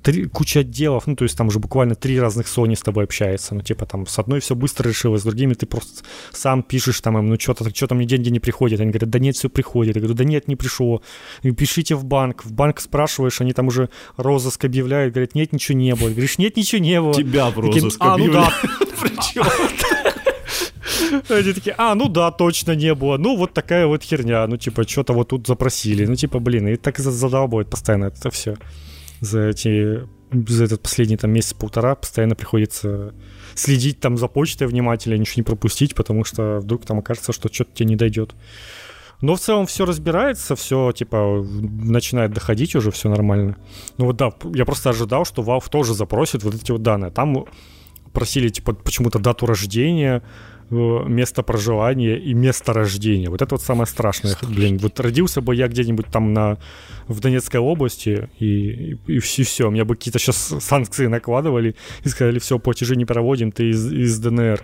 три, 0.02 0.26
куча 0.26 0.62
отделов, 0.62 1.08
ну, 1.08 1.16
то 1.16 1.24
есть 1.24 1.38
там 1.38 1.47
уже 1.47 1.60
буквально 1.60 1.95
три 1.95 2.20
разных 2.20 2.47
Sony 2.47 2.76
с 2.76 2.82
тобой 2.82 3.04
общается, 3.04 3.56
ну, 3.56 3.62
типа 3.62 3.86
там 3.86 4.08
с 4.08 4.20
одной 4.20 4.39
все 4.39 4.56
быстро 4.56 4.89
решилось, 4.89 5.22
с 5.22 5.26
другими 5.26 5.54
ты 5.54 5.66
просто 5.66 6.04
сам 6.32 6.64
пишешь 6.64 6.99
там 7.02 7.18
им, 7.18 7.30
ну, 7.30 7.39
что-то, 7.39 7.70
что 7.74 7.88
то 7.88 7.95
мне 7.95 8.06
деньги 8.06 8.30
не 8.30 8.39
приходят, 8.39 8.80
они 8.80 8.91
говорят, 8.91 9.10
да 9.10 9.20
нет, 9.20 9.36
все 9.36 9.49
приходит, 9.49 9.95
я 9.95 10.02
говорю, 10.02 10.16
да 10.16 10.24
нет, 10.24 10.47
не 10.47 10.56
пришло, 10.56 11.02
и 11.43 11.52
пишите 11.52 11.95
в 11.95 12.06
банк, 12.06 12.43
в 12.45 12.52
банк 12.52 12.80
спрашиваешь, 12.80 13.41
они 13.41 13.54
там 13.54 13.68
уже 13.68 13.89
розыск 14.18 14.66
объявляют, 14.66 15.14
говорят, 15.14 15.36
нет, 15.36 15.54
ничего 15.54 15.78
не 15.78 15.95
было, 15.95 16.10
говоришь, 16.10 16.38
нет, 16.38 16.58
ничего 16.58 16.82
не 16.82 17.02
было. 17.02 17.14
Тебя 17.14 17.49
в 17.49 17.60
розыск 17.60 17.97
а, 17.99 18.18
ну 18.18 18.32
да. 18.32 18.52
Они 21.30 21.54
такие, 21.54 21.76
а, 21.78 21.93
ну 21.95 22.08
да, 22.08 22.32
точно 22.32 22.74
не 22.74 22.95
было. 22.95 23.18
Ну, 23.18 23.36
вот 23.36 23.54
такая 23.54 23.86
вот 23.86 24.01
херня. 24.04 24.47
Ну, 24.47 24.55
типа, 24.58 24.88
что-то 24.88 25.13
вот 25.13 25.30
тут 25.30 25.46
запросили. 25.46 26.05
Ну, 26.05 26.16
типа, 26.16 26.39
блин, 26.39 26.67
и 26.67 26.78
так 26.78 27.00
задолбывает 27.00 27.70
постоянно 27.70 28.05
это 28.05 28.30
все 28.32 28.55
за 29.22 29.48
эти 29.48 30.08
за 30.34 30.64
этот 30.64 30.82
последний 30.82 31.18
там 31.18 31.32
месяц-полтора 31.32 31.96
постоянно 31.96 32.36
приходится 32.36 33.14
следить 33.54 34.00
там 34.00 34.18
за 34.18 34.28
почтой 34.28 34.68
внимательно, 34.68 35.16
ничего 35.16 35.42
не 35.42 35.43
пропустить, 35.43 35.93
потому 35.93 36.24
что 36.24 36.60
вдруг 36.60 36.86
там 36.86 37.00
окажется, 37.00 37.34
что 37.34 37.52
что-то 37.52 37.72
тебе 37.74 37.89
не 37.89 37.96
дойдет. 37.98 38.34
Но 39.20 39.36
в 39.36 39.39
целом 39.39 39.68
все 39.68 39.86
разбирается, 39.86 40.56
все 40.56 40.92
типа 40.93 41.46
начинает 41.46 42.34
доходить 42.34 42.76
уже, 42.76 42.92
все 42.92 43.10
нормально. 43.10 43.58
Ну 43.98 44.06
вот 44.06 44.18
да, 44.18 44.32
я 44.54 44.66
просто 44.66 44.89
ожидал, 44.89 45.26
что 45.26 45.43
Valve 45.43 45.70
тоже 45.70 45.93
запросит 45.93 46.43
вот 46.43 46.56
эти 46.56 46.72
вот 46.72 46.82
данные. 46.82 47.12
Там 47.12 47.46
просили, 48.14 48.50
типа, 48.50 48.74
почему-то 48.74 49.20
дату 49.20 49.46
рождения, 49.46 50.24
место 50.72 51.43
проживания 51.43 52.18
и 52.18 52.34
место 52.34 52.74
рождения. 52.74 53.30
Вот 53.30 53.42
это 53.42 53.56
вот 53.56 53.62
самое 53.62 53.88
страшное. 53.88 54.32
Страшно. 54.32 54.56
Блин, 54.56 54.78
вот 54.78 55.00
родился 55.00 55.42
бы 55.42 55.56
я 55.56 55.68
где-нибудь 55.68 56.08
там 56.08 56.34
на, 56.34 56.58
в 57.08 57.20
Донецкой 57.20 57.60
области, 57.60 58.30
и, 58.39 58.46
и, 58.46 59.00
и 59.08 59.20
все, 59.20 59.43
все. 59.43 59.70
Меня 59.70 59.86
бы 59.86 59.96
какие-то 59.96 60.20
сейчас 60.20 60.56
санкции 60.60 61.08
накладывали 61.08 61.76
и 62.04 62.10
сказали, 62.10 62.39
все, 62.39 62.58
платежи 62.60 62.96
не 62.96 63.06
проводим, 63.06 63.52
ты 63.52 63.70
из, 63.70 63.92
из 63.92 64.20
ДНР. 64.20 64.64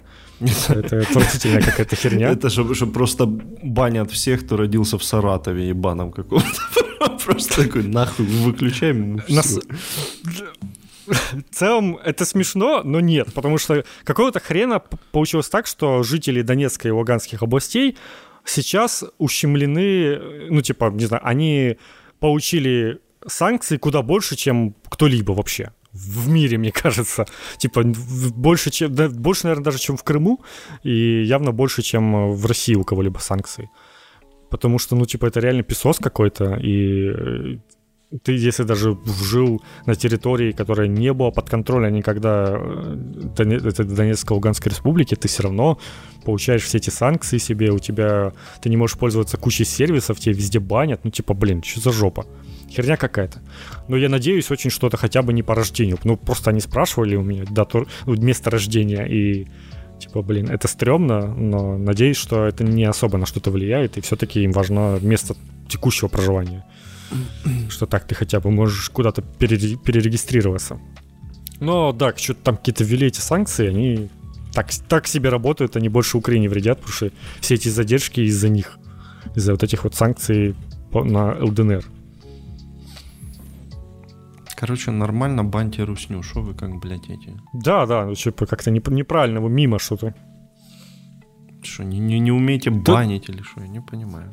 Это 0.69 1.01
отвратительная 1.01 1.61
какая-то 1.61 1.95
херня. 1.95 2.29
Это 2.31 2.49
же 2.49 2.63
просто 2.85 3.25
банят 3.25 4.11
всех, 4.11 4.45
кто 4.45 4.57
родился 4.57 4.97
в 4.97 5.03
Саратове, 5.03 5.69
ебаном 5.69 6.11
каком-то. 6.11 6.47
Просто 7.25 7.63
такой, 7.63 7.83
нахуй, 7.83 8.25
выключаем. 8.25 9.21
В 11.07 11.55
целом 11.55 11.97
это 12.03 12.25
смешно, 12.25 12.81
но 12.83 12.99
нет, 12.99 13.33
потому 13.33 13.57
что 13.57 13.83
какого-то 14.03 14.39
хрена 14.39 14.81
получилось 15.11 15.49
так, 15.49 15.65
что 15.67 16.03
жители 16.03 16.41
Донецкой 16.41 16.89
и 16.89 16.91
Луганских 16.91 17.41
областей 17.43 17.97
сейчас 18.45 19.03
ущемлены, 19.17 20.19
ну 20.49 20.61
типа, 20.61 20.91
не 20.91 21.05
знаю, 21.05 21.25
они 21.25 21.77
получили 22.19 22.99
санкции 23.25 23.77
куда 23.77 24.01
больше, 24.01 24.35
чем 24.35 24.75
кто-либо 24.89 25.31
вообще 25.31 25.71
в 25.91 26.29
мире, 26.29 26.57
мне 26.57 26.71
кажется. 26.71 27.25
Типа, 27.57 27.83
больше, 27.83 28.69
чем, 28.69 28.93
да, 28.93 29.09
больше, 29.09 29.45
наверное, 29.45 29.65
даже, 29.65 29.79
чем 29.79 29.97
в 29.97 30.03
Крыму, 30.03 30.43
и 30.83 31.23
явно 31.23 31.51
больше, 31.51 31.81
чем 31.81 32.33
в 32.33 32.45
России 32.45 32.75
у 32.75 32.83
кого-либо 32.83 33.17
санкций. 33.19 33.69
Потому 34.49 34.79
что, 34.79 34.95
ну, 34.95 35.05
типа, 35.05 35.25
это 35.25 35.39
реально 35.39 35.63
песос 35.63 35.97
какой-то, 35.97 36.55
и 36.61 37.59
ты, 38.23 38.37
если 38.37 38.63
даже 38.63 38.97
жил 39.21 39.61
на 39.85 39.95
территории, 39.95 40.51
которая 40.53 40.87
не 40.87 41.11
была 41.13 41.31
под 41.31 41.49
контролем 41.49 41.93
никогда 41.93 42.57
это 43.33 43.83
Донецкой 43.83 44.35
Луганской 44.35 44.71
республики, 44.71 45.15
ты 45.15 45.27
все 45.27 45.43
равно 45.43 45.77
получаешь 46.23 46.63
все 46.63 46.77
эти 46.77 46.89
санкции 46.89 47.37
себе, 47.37 47.71
у 47.71 47.79
тебя 47.79 48.33
ты 48.61 48.69
не 48.69 48.77
можешь 48.77 48.97
пользоваться 48.97 49.37
кучей 49.37 49.65
сервисов, 49.65 50.19
тебе 50.19 50.35
везде 50.35 50.59
банят, 50.59 51.01
ну 51.03 51.11
типа, 51.11 51.33
блин, 51.33 51.61
что 51.63 51.81
за 51.81 51.91
жопа? 51.91 52.25
Херня 52.69 52.97
какая-то. 52.97 53.41
Но 53.87 53.97
я 53.97 54.09
надеюсь 54.09 54.51
очень, 54.51 54.69
что 54.69 54.87
это 54.87 54.97
хотя 54.97 55.21
бы 55.21 55.33
не 55.33 55.43
по 55.43 55.55
рождению. 55.55 55.97
Ну, 56.03 56.17
просто 56.17 56.49
они 56.49 56.59
спрашивали 56.59 57.15
у 57.15 57.23
меня 57.23 57.45
дату, 57.49 57.87
ну, 58.05 58.15
место 58.15 58.49
рождения, 58.49 59.05
и 59.05 59.47
типа, 59.99 60.21
блин, 60.21 60.49
это 60.49 60.67
стрёмно, 60.67 61.33
но 61.33 61.77
надеюсь, 61.77 62.17
что 62.17 62.45
это 62.45 62.63
не 62.63 62.83
особо 62.85 63.17
на 63.17 63.25
что-то 63.25 63.51
влияет, 63.51 63.97
и 63.97 64.01
все-таки 64.01 64.43
им 64.43 64.51
важно 64.51 64.99
место 65.01 65.35
текущего 65.67 66.07
проживания. 66.07 66.65
Что 67.69 67.85
так 67.85 68.05
ты 68.05 68.15
хотя 68.15 68.39
бы 68.39 68.51
можешь 68.51 68.89
куда-то 68.89 69.21
перерегистрироваться. 69.21 70.79
Но 71.59 71.91
да, 71.91 72.13
что-то 72.15 72.41
там 72.43 72.57
какие-то 72.57 72.83
ввели 72.83 73.07
эти 73.07 73.19
санкции, 73.19 73.67
они 73.67 74.09
так, 74.53 74.71
так 74.87 75.07
себе 75.07 75.29
работают, 75.29 75.75
они 75.75 75.89
больше 75.89 76.17
Украине 76.17 76.49
вредят, 76.49 76.79
потому 76.79 76.93
что 76.93 77.11
все 77.41 77.55
эти 77.55 77.69
задержки 77.69 78.21
из-за 78.21 78.49
них, 78.49 78.77
из-за 79.35 79.51
вот 79.51 79.63
этих 79.63 79.83
вот 79.83 79.95
санкций 79.95 80.55
на 80.93 81.35
ЛДНР. 81.39 81.85
Короче, 84.55 84.89
нормально 84.91 85.43
баньте 85.43 85.83
русню, 85.83 86.23
что 86.23 86.41
вы 86.41 86.55
как, 86.55 86.79
блядь, 86.79 87.09
эти? 87.09 87.39
Да, 87.53 87.85
да, 87.85 88.05
ну 88.05 88.15
типа 88.15 88.47
как-то 88.47 88.71
неправильно, 88.71 89.39
вы 89.39 89.49
мимо 89.49 89.77
что-то. 89.77 90.15
Что, 91.61 91.83
не, 91.83 91.99
не, 91.99 92.19
не 92.19 92.31
умеете 92.31 92.71
банить 92.71 93.25
Тут... 93.25 93.35
или 93.35 93.43
что, 93.43 93.61
я 93.61 93.67
не 93.67 93.81
понимаю. 93.81 94.31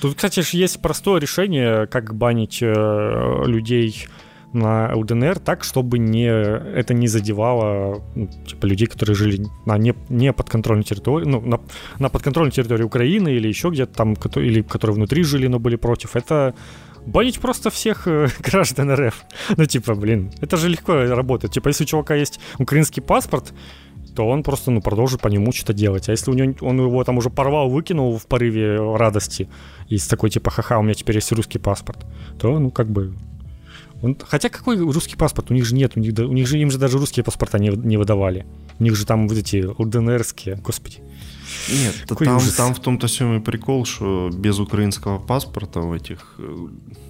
Тут, 0.00 0.14
кстати, 0.14 0.40
же 0.40 0.56
есть 0.56 0.80
простое 0.80 1.20
решение, 1.20 1.86
как 1.86 2.14
банить 2.14 2.58
э, 2.62 3.42
людей 3.46 4.06
на 4.52 4.92
ЛДНР 4.94 5.38
так, 5.38 5.62
чтобы 5.62 5.98
не, 5.98 6.26
это 6.26 6.94
не 6.94 7.06
задевало 7.06 8.02
ну, 8.14 8.28
типа, 8.46 8.66
людей, 8.66 8.86
которые 8.88 9.14
жили 9.14 9.46
на 9.66 9.78
не, 9.78 9.94
не 10.08 10.32
подконтрольной 10.32 10.84
территории, 10.84 11.26
ну, 11.26 11.40
на, 11.40 11.60
на 11.98 12.08
подконтрольной 12.08 12.50
территории 12.50 12.82
Украины 12.82 13.28
или 13.28 13.46
еще 13.46 13.70
где-то 13.70 13.94
там, 13.94 14.14
или 14.36 14.62
которые 14.62 14.96
внутри 14.96 15.22
жили, 15.22 15.46
но 15.46 15.58
были 15.58 15.76
против. 15.76 16.16
Это 16.16 16.54
банить 17.06 17.38
просто 17.38 17.70
всех 17.70 18.08
э, 18.08 18.28
граждан 18.40 18.92
РФ. 18.92 19.22
Ну, 19.56 19.66
типа, 19.66 19.94
блин, 19.94 20.32
это 20.40 20.56
же 20.56 20.68
легко 20.68 20.94
работает. 20.94 21.52
Типа, 21.52 21.68
если 21.68 21.84
у 21.84 21.86
чувака 21.86 22.14
есть 22.14 22.40
украинский 22.58 23.02
паспорт, 23.02 23.52
то 24.14 24.28
он 24.28 24.42
просто, 24.42 24.70
ну, 24.70 24.80
продолжит 24.80 25.20
по 25.20 25.28
нему 25.28 25.52
что-то 25.52 25.72
делать. 25.72 26.08
А 26.08 26.12
если 26.12 26.30
у 26.30 26.34
него, 26.34 26.54
он 26.60 26.80
его 26.80 27.04
там 27.04 27.18
уже 27.18 27.30
порвал, 27.30 27.70
выкинул 27.70 28.18
в 28.18 28.26
порыве 28.26 28.76
радости, 28.96 29.48
и 29.88 29.98
с 29.98 30.06
такой, 30.06 30.30
типа, 30.30 30.50
ха-ха, 30.50 30.78
у 30.78 30.82
меня 30.82 30.94
теперь 30.94 31.16
есть 31.16 31.32
русский 31.32 31.58
паспорт, 31.58 32.04
то, 32.38 32.58
ну, 32.58 32.70
как 32.70 32.88
бы... 32.90 33.14
Он... 34.02 34.16
Хотя 34.26 34.48
какой 34.48 34.78
русский 34.78 35.16
паспорт? 35.16 35.50
У 35.50 35.54
них 35.54 35.66
же 35.66 35.74
нет, 35.74 35.92
у 35.96 36.00
них, 36.00 36.18
у 36.18 36.32
них 36.32 36.46
же, 36.46 36.58
им 36.58 36.70
же 36.70 36.78
даже 36.78 36.98
русские 36.98 37.22
паспорта 37.22 37.58
не, 37.58 37.68
не 37.68 37.98
выдавали. 37.98 38.46
У 38.78 38.84
них 38.84 38.96
же 38.96 39.04
там 39.04 39.28
вот 39.28 39.36
эти 39.36 39.66
ЛДНРские, 39.78 40.56
господи. 40.56 41.00
Нет, 41.68 41.94
там, 42.06 42.40
там 42.56 42.74
в 42.74 42.80
том-то 42.80 43.08
самый 43.08 43.40
прикол, 43.40 43.84
что 43.84 44.30
без 44.32 44.58
украинского 44.58 45.18
паспорта 45.18 45.80
в 45.80 45.92
этих 45.92 46.34
э, 46.38 46.68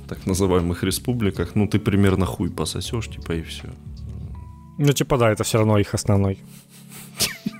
так 0.08 0.26
называемых 0.26 0.82
республиках, 0.82 1.54
ну 1.54 1.68
ты 1.68 1.78
примерно 1.78 2.26
хуй 2.26 2.50
пососешь, 2.50 3.08
типа 3.08 3.32
и 3.32 3.42
все. 3.42 3.68
Ну 4.78 4.92
типа 4.92 5.18
да, 5.18 5.30
это 5.30 5.44
все 5.44 5.58
равно 5.58 5.78
их 5.78 5.94
основной. 5.94 6.38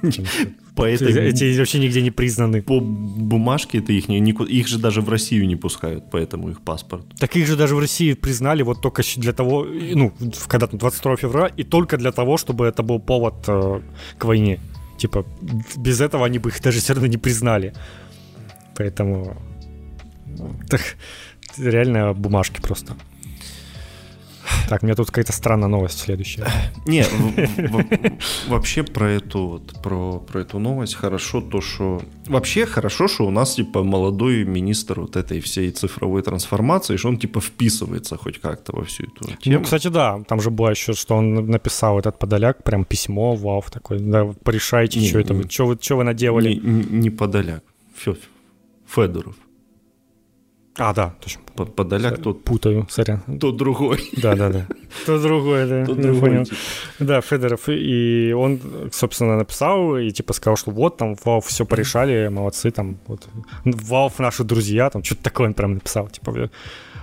По 0.77 0.85
этой... 0.89 1.29
Эти 1.29 1.59
вообще 1.59 1.79
нигде 1.79 2.03
не 2.03 2.11
признаны. 2.11 2.63
По 2.63 2.81
бумажке 2.81 3.79
это 3.79 3.93
их, 3.93 4.09
не, 4.09 4.19
их 4.19 4.69
же 4.69 4.79
даже 4.79 5.01
в 5.01 5.09
Россию 5.09 5.47
не 5.47 5.57
пускают, 5.57 6.05
поэтому 6.11 6.51
их 6.51 6.61
паспорт. 6.61 7.05
Так 7.19 7.37
их 7.37 7.47
же 7.47 7.57
даже 7.57 7.75
в 7.75 7.79
России 7.79 8.15
признали 8.15 8.63
вот 8.63 8.81
только 8.81 9.03
для 9.17 9.33
того, 9.33 9.67
ну, 9.95 10.13
когда 10.49 10.67
22 10.67 11.17
февраля, 11.17 11.53
и 11.57 11.65
только 11.65 11.97
для 11.97 12.13
того, 12.13 12.37
чтобы 12.37 12.67
это 12.67 12.83
был 12.83 13.01
повод 13.01 13.35
э, 13.49 13.81
к 14.19 14.25
войне. 14.25 14.59
Типа, 14.97 15.25
без 15.77 16.01
этого 16.01 16.25
они 16.27 16.39
бы 16.39 16.51
их 16.51 16.63
даже 16.63 16.79
все 16.79 16.95
равно 16.95 17.09
не 17.09 17.19
признали. 17.19 17.75
Поэтому... 18.77 19.37
Так, 20.69 20.81
реально 21.59 22.15
бумажки 22.15 22.61
просто. 22.61 22.97
Так, 24.71 24.85
у 24.85 24.87
меня 24.87 24.95
тут 24.95 25.09
какая-то 25.09 25.33
странная 25.33 25.67
новость 25.67 25.99
следующая. 25.99 26.47
Не, 26.87 27.05
вообще 28.47 28.85
про 28.85 29.11
эту 29.11 29.47
вот, 29.49 29.83
про, 29.83 30.21
про 30.21 30.43
эту 30.43 30.61
новость 30.61 30.95
хорошо 30.95 31.41
то, 31.41 31.61
что... 31.61 32.01
Вообще 32.27 32.67
хорошо, 32.67 33.09
что 33.09 33.27
у 33.27 33.33
нас, 33.33 33.57
типа, 33.57 33.83
молодой 33.83 34.45
министр 34.45 35.01
вот 35.01 35.17
этой 35.17 35.41
всей 35.41 35.73
цифровой 35.73 36.23
трансформации, 36.23 36.97
что 36.97 37.09
он, 37.09 37.19
типа, 37.19 37.41
вписывается 37.41 38.17
хоть 38.17 38.41
как-то 38.41 38.77
во 38.77 38.85
всю 38.85 39.07
эту 39.07 39.29
ну, 39.29 39.37
тему. 39.41 39.59
Ну, 39.59 39.65
кстати, 39.65 39.89
да, 39.89 40.23
там 40.29 40.41
же 40.41 40.51
было 40.51 40.71
еще, 40.71 40.93
что 40.93 41.17
он 41.17 41.35
написал 41.47 41.99
этот 41.99 42.21
Подоляк, 42.21 42.63
прям 42.63 42.85
письмо, 42.85 43.35
вау, 43.35 43.65
такой, 43.69 43.99
да, 43.99 44.25
порешайте, 44.45 45.01
что 45.01 45.19
это, 45.19 45.51
что 45.51 45.67
вы, 45.67 45.79
что 45.81 45.97
вы 45.97 46.05
наделали. 46.05 46.55
Не, 46.55 46.85
не 46.85 47.11
Подоляк, 47.11 47.65
Федоров. 48.87 49.35
А, 50.77 50.95
да, 50.95 51.15
точно. 51.21 51.43
Под, 51.57 51.75
Подоляк 51.75 52.23
тот... 52.23 52.45
Путаю, 52.45 52.87
сорян. 52.89 53.21
Тот 53.41 53.57
другой. 53.57 54.09
Да-да-да. 54.17 54.67
Тот 55.07 55.21
другой, 55.23 55.67
да. 55.67 55.85
Тот 55.85 56.01
другой. 56.01 56.21
Понял. 56.21 56.45
Да, 57.01 57.21
Федоров. 57.21 57.69
И 57.69 58.33
он, 58.37 58.61
собственно, 58.93 59.37
написал 59.37 59.97
и 59.99 60.11
типа 60.11 60.33
сказал, 60.33 60.57
что 60.57 60.71
вот, 60.71 60.97
там, 60.97 61.15
Valve 61.15 61.43
все 61.47 61.67
порешали, 61.67 62.29
молодцы, 62.29 62.71
там, 62.71 62.99
вот. 63.07 63.29
Valve 63.65 64.15
наши 64.19 64.45
друзья, 64.45 64.91
там, 64.91 65.03
что-то 65.03 65.25
такое 65.25 65.49
он 65.49 65.55
прям 65.55 65.75
написал, 65.75 66.09
типа. 66.09 66.51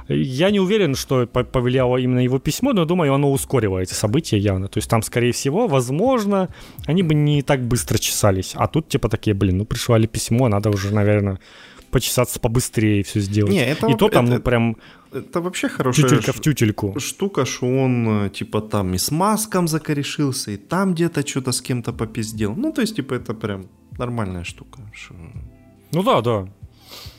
Я 0.08 0.52
не 0.52 0.62
уверен, 0.62 0.96
что 0.96 1.28
повлияло 1.28 1.98
именно 1.98 2.20
его 2.20 2.40
письмо, 2.40 2.72
но 2.72 2.86
думаю, 2.86 3.14
оно 3.14 3.32
ускорило 3.32 3.80
эти 3.80 3.94
события 3.94 4.38
явно. 4.38 4.70
То 4.70 4.78
есть 4.78 4.90
там, 4.90 5.02
скорее 5.02 5.34
всего, 5.34 5.68
возможно, 5.68 6.48
они 6.86 7.04
бы 7.04 7.14
не 7.14 7.42
так 7.42 7.62
быстро 7.62 7.98
чесались. 7.98 8.54
А 8.56 8.68
тут, 8.68 8.88
типа, 8.88 9.10
такие, 9.10 9.34
блин, 9.34 9.58
ну, 9.58 9.66
прислали 9.66 10.08
письмо, 10.08 10.48
надо 10.48 10.70
уже, 10.70 10.94
наверное, 10.94 11.40
почесаться 11.92 12.40
побыстрее 12.40 13.04
все 13.04 13.20
сделать. 13.20 13.54
Не, 13.54 13.66
это, 13.66 13.88
и 13.88 13.96
то 13.96 14.10
там, 14.10 14.26
это, 14.26 14.36
ну, 14.36 14.42
прям... 14.42 14.78
Это 15.12 15.42
вообще 15.42 15.70
хорошая 15.70 16.08
тютелька 16.08 16.34
в 16.34 16.42
тютельку. 16.42 17.00
штука, 17.00 17.46
что 17.46 17.66
он, 17.66 18.26
э, 18.26 18.30
типа, 18.30 18.62
там 18.62 18.94
и 18.94 18.98
с 18.98 19.12
маском 19.12 19.68
закорешился, 19.68 20.52
и 20.52 20.58
там 20.58 20.94
где-то 20.94 21.28
что-то 21.28 21.52
с 21.52 21.62
кем-то 21.62 21.94
попиздел. 21.94 22.56
Ну, 22.56 22.72
то 22.72 22.82
есть, 22.82 22.96
типа, 22.96 23.16
это 23.16 23.34
прям 23.34 23.68
нормальная 23.98 24.44
штука. 24.44 24.80
Что... 24.94 25.16
Ну 25.92 26.04
да, 26.04 26.22
да. 26.22 26.48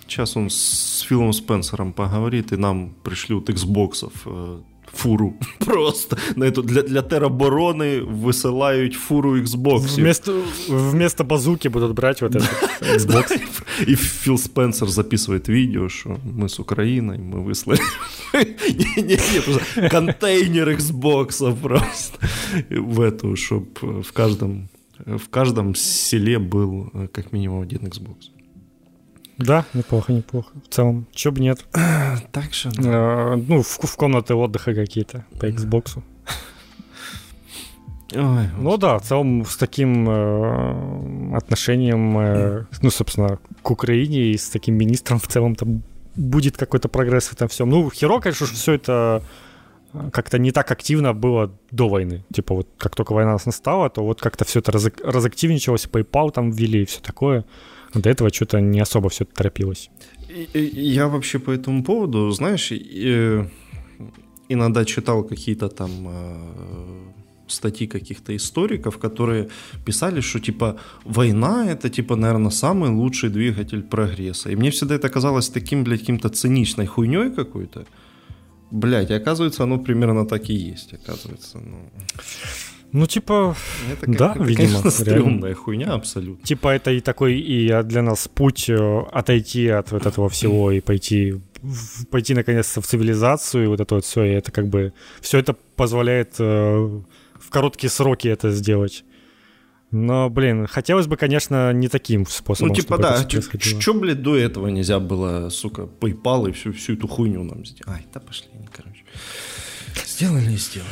Сейчас 0.06 0.36
он 0.36 0.48
с 0.48 1.00
Филом 1.08 1.32
Спенсером 1.32 1.92
поговорит, 1.92 2.52
и 2.52 2.56
нам 2.56 2.94
пришлют 3.02 3.50
Xboxов 3.50 4.12
э, 4.26 4.60
фуру. 4.98 5.34
Просто 5.58 6.16
на 6.36 6.44
эту 6.44 6.62
для, 6.62 6.82
для 6.82 7.02
тероборони 7.02 8.02
висилають 8.24 8.94
фуру 8.94 9.36
Xbox. 9.36 9.96
Вместо, 9.96 10.42
вместо 10.68 11.24
базуки 11.24 11.68
будут 11.68 11.92
брать 11.92 12.22
вот 12.22 12.34
этот 12.34 12.50
Xbox. 12.80 13.40
И 13.86 13.94
Фил 13.94 14.38
Спенсер 14.38 14.88
записывает 14.88 15.48
видео, 15.48 15.88
что 15.88 16.18
мы 16.24 16.48
с 16.48 16.58
Украиной, 16.58 17.18
мы 17.18 17.44
выслали 17.44 17.80
контейнер 19.90 20.68
Xbox 20.70 21.54
просто 21.62 22.18
в 22.70 23.00
эту, 23.00 23.36
чтобы 23.36 24.02
в 24.02 24.12
каждом 24.12 24.68
в 25.06 25.28
каждом 25.30 25.74
селе 25.74 26.38
был 26.38 26.90
э, 26.92 27.08
как 27.12 27.32
минимум 27.32 27.62
один 27.62 27.86
Xbox. 27.86 28.30
Да, 29.38 29.64
неплохо, 29.72 30.12
неплохо. 30.12 30.48
В 30.68 30.74
целом, 30.74 31.06
чё 31.12 31.30
бы 31.30 31.40
нет. 31.40 31.64
Так 32.32 32.52
что... 32.52 32.70
Да. 32.70 33.34
Э, 33.34 33.36
ну, 33.36 33.62
в, 33.62 33.66
в 33.66 33.96
комнаты 33.96 34.34
отдыха 34.34 34.74
какие-то 34.74 35.24
по 35.38 35.46
Xbox. 35.46 36.02
Ой, 38.14 38.48
ну 38.58 38.76
да, 38.78 38.98
в 38.98 39.02
целом 39.02 39.44
с 39.44 39.56
таким 39.56 40.08
э, 40.08 41.36
отношением, 41.36 42.18
э, 42.18 42.64
ну, 42.82 42.90
собственно, 42.90 43.38
к 43.62 43.70
Украине 43.70 44.32
и 44.32 44.36
с 44.36 44.48
таким 44.48 44.74
министром 44.76 45.20
в 45.20 45.28
целом 45.28 45.54
там 45.54 45.82
будет 46.16 46.56
какой-то 46.56 46.88
прогресс 46.88 47.28
в 47.28 47.34
этом 47.34 47.48
всем. 47.48 47.70
Ну, 47.70 47.88
херо, 47.90 48.18
конечно, 48.18 48.46
что 48.46 48.56
все 48.56 48.72
это 48.72 49.22
э, 49.92 50.10
как-то 50.12 50.38
не 50.38 50.50
так 50.50 50.70
активно 50.72 51.14
было 51.14 51.52
до 51.70 51.88
войны. 51.88 52.24
Типа 52.32 52.54
вот 52.54 52.68
как 52.76 52.96
только 52.96 53.12
война 53.12 53.36
настала, 53.44 53.88
то 53.88 54.02
вот 54.02 54.20
как-то 54.20 54.44
все 54.44 54.58
это 54.58 54.72
разак- 54.72 55.04
разактивничалось, 55.04 55.86
PayPal 55.86 56.32
там 56.32 56.50
ввели 56.50 56.82
и 56.82 56.86
все 56.86 57.00
такое. 57.00 57.44
До 58.00 58.10
этого 58.10 58.30
что-то 58.32 58.60
не 58.60 58.80
особо 58.80 59.08
все 59.08 59.24
торопилось. 59.24 59.90
Я 60.54 61.08
вообще 61.08 61.38
по 61.38 61.50
этому 61.50 61.82
поводу, 61.84 62.30
знаешь, 62.30 62.72
иногда 64.48 64.84
читал 64.84 65.24
какие-то 65.24 65.68
там 65.68 65.90
э, 66.06 67.08
статьи 67.48 67.86
каких-то 67.86 68.32
историков, 68.36 68.98
которые 68.98 69.48
писали, 69.84 70.20
что 70.20 70.40
типа 70.40 70.76
война 71.04 71.70
это 71.70 71.88
типа, 71.88 72.16
наверное, 72.16 72.50
самый 72.50 72.90
лучший 72.90 73.30
двигатель 73.30 73.82
прогресса. 73.82 74.50
И 74.50 74.56
мне 74.56 74.70
всегда 74.70 74.94
это 74.94 75.08
казалось 75.08 75.48
таким, 75.48 75.84
блядь, 75.84 76.00
каким-то 76.00 76.28
циничной 76.28 76.86
хуйней 76.86 77.30
какой-то. 77.30 77.86
Блять, 78.70 79.10
оказывается, 79.10 79.62
оно 79.62 79.78
примерно 79.78 80.26
так 80.26 80.50
и 80.50 80.54
есть, 80.54 80.92
оказывается. 80.92 81.58
Ну, 81.58 81.90
ну 82.92 83.06
типа, 83.06 83.56
это, 83.92 84.10
да, 84.10 84.32
это, 84.34 84.44
видимо. 84.44 84.68
Конечно, 84.68 84.90
стрёмная 84.90 85.54
хуйня 85.54 85.92
абсолютно. 85.92 86.46
Типа 86.46 86.68
это 86.68 86.90
и 86.90 87.00
такой 87.00 87.38
и 87.38 87.82
для 87.82 88.02
нас 88.02 88.28
путь 88.28 88.68
э, 88.68 89.00
отойти 89.12 89.68
от 89.68 89.92
вот 89.92 90.06
этого 90.06 90.28
всего 90.28 90.70
и 90.70 90.80
пойти 90.80 91.40
пойти 92.10 92.34
наконец-то 92.34 92.80
в 92.80 92.86
цивилизацию, 92.86 93.64
и 93.64 93.66
вот 93.66 93.80
это 93.80 93.96
вот 93.96 94.04
все, 94.04 94.24
и 94.24 94.30
это 94.30 94.52
как 94.52 94.68
бы 94.68 94.92
все 95.20 95.38
это 95.38 95.54
позволяет 95.76 96.36
э, 96.38 96.42
в 96.44 97.50
короткие 97.50 97.90
сроки 97.90 98.28
это 98.28 98.50
сделать. 98.50 99.04
Но, 99.90 100.28
блин, 100.28 100.66
хотелось 100.66 101.06
бы, 101.06 101.16
конечно, 101.16 101.72
не 101.72 101.88
таким 101.88 102.26
способом. 102.26 102.68
Ну, 102.68 102.74
типа, 102.74 102.98
да, 102.98 103.26
что, 103.26 103.94
блядь, 103.94 104.22
до 104.22 104.36
этого 104.36 104.68
нельзя 104.68 105.00
было, 105.00 105.48
сука, 105.48 105.88
PayPal 106.00 106.50
и 106.50 106.52
всю, 106.52 106.74
всю 106.74 106.92
эту 106.92 107.08
хуйню 107.08 107.42
нам 107.42 107.64
сделать? 107.64 107.88
Ай, 107.88 108.06
да 108.12 108.20
пошли, 108.20 108.48
короче. 108.70 109.02
Сделали 110.06 110.52
и 110.52 110.56
сделали. 110.58 110.90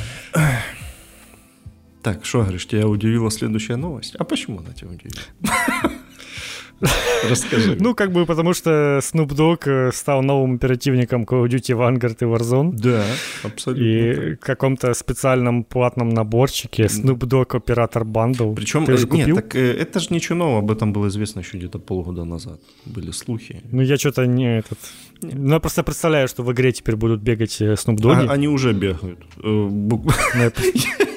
Так, 2.07 2.25
что, 2.25 2.43
говоришь, 2.43 2.69
тебя 2.69 2.87
удивила 2.87 3.33
следующая 3.33 3.75
новость? 3.75 4.15
А 4.15 4.23
почему 4.23 4.61
она 4.61 4.73
тебя 4.73 4.91
удивила? 4.91 5.21
Расскажи. 7.31 7.77
Ну, 7.81 7.95
как 7.95 8.13
бы 8.13 8.27
потому 8.27 8.53
что 8.53 8.99
Snoop 9.03 9.29
Dogg 9.29 9.63
э, 9.67 9.93
стал 9.93 10.23
новым 10.23 10.57
оперативником 10.57 11.25
Call 11.25 11.45
of 11.45 11.49
Duty 11.49 11.75
Vanguard 11.75 12.17
и 12.21 12.25
Warzone. 12.25 12.73
Да, 12.73 13.05
абсолютно. 13.43 13.83
И 13.83 14.35
в 14.35 14.39
каком-то 14.39 14.93
специальном 14.95 15.65
платном 15.65 16.11
наборчике 16.11 16.85
Snoop 16.85 17.19
Dogg 17.19 17.57
Оператор 17.57 18.05
Бандл. 18.05 18.55
Причем, 18.55 18.85
Ты 18.85 18.97
же 18.97 19.09
нет, 19.09 19.35
так 19.35 19.57
э, 19.57 19.73
это 19.73 20.01
же 20.01 20.09
ничего 20.11 20.39
нового, 20.39 20.59
об 20.59 20.71
этом 20.71 20.93
было 20.93 21.09
известно 21.09 21.41
еще 21.41 21.57
где-то 21.57 21.79
полгода 21.79 22.25
назад. 22.25 22.61
Были 22.85 23.11
слухи. 23.11 23.63
Ну, 23.73 23.83
я 23.83 23.97
что-то 23.97 24.27
не 24.27 24.59
этот... 24.59 24.79
Ну, 25.23 25.55
я 25.55 25.61
просто 25.61 25.83
представляю, 25.83 26.29
что 26.29 26.43
в 26.43 26.53
игре 26.53 26.73
теперь 26.73 26.97
будут 26.97 27.23
бегать 27.23 27.61
э, 27.63 27.73
Snoop 27.75 27.97
Dogg. 27.97 28.27
А, 28.29 28.33
они 28.33 28.49
уже 28.49 28.73
бегают. 28.73 29.19
Ну, 29.43 30.05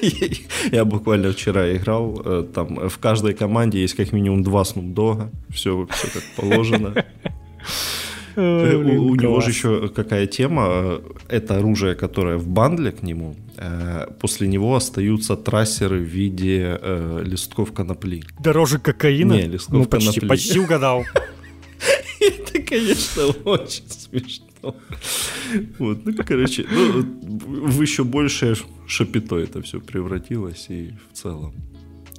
я 0.72 0.84
буквально 0.84 1.32
вчера 1.32 1.76
играл, 1.76 2.46
там 2.54 2.88
в 2.88 2.98
каждой 2.98 3.34
команде 3.34 3.82
есть 3.82 3.94
как 3.94 4.12
минимум 4.12 4.42
два 4.42 4.62
Snoop 4.62 4.94
Dogg 4.94 5.28
все, 5.52 5.86
все 5.90 6.08
как 6.12 6.22
положено. 6.36 6.94
Блин, 8.36 8.98
у, 9.00 9.14
него 9.16 9.40
же 9.40 9.50
еще 9.50 9.88
какая 9.88 10.26
тема, 10.26 11.00
это 11.28 11.56
оружие, 11.56 11.94
которое 11.94 12.36
в 12.36 12.46
бандле 12.46 12.92
к 12.92 13.02
нему, 13.02 13.36
э, 13.56 14.06
после 14.20 14.46
него 14.48 14.76
остаются 14.76 15.36
трассеры 15.36 15.98
в 15.98 16.04
виде 16.04 16.78
э, 16.80 17.22
листков 17.24 17.72
конопли. 17.72 18.22
Дороже 18.38 18.78
кокаина? 18.78 19.32
Не, 19.32 19.46
листков 19.46 19.78
ну, 19.78 19.84
конопли. 19.86 20.28
Почти 20.28 20.58
угадал. 20.58 21.04
Это, 22.20 22.62
конечно, 22.62 23.26
очень 23.44 23.88
смешно. 23.88 24.76
Вот, 25.78 26.04
ну, 26.04 26.12
короче, 26.24 26.66
ну, 26.70 27.02
в 27.66 27.80
еще 27.80 28.04
большее 28.04 28.54
шапито 28.86 29.36
это 29.38 29.62
все 29.62 29.80
превратилось 29.80 30.66
и 30.68 30.92
в 31.10 31.16
целом. 31.16 31.54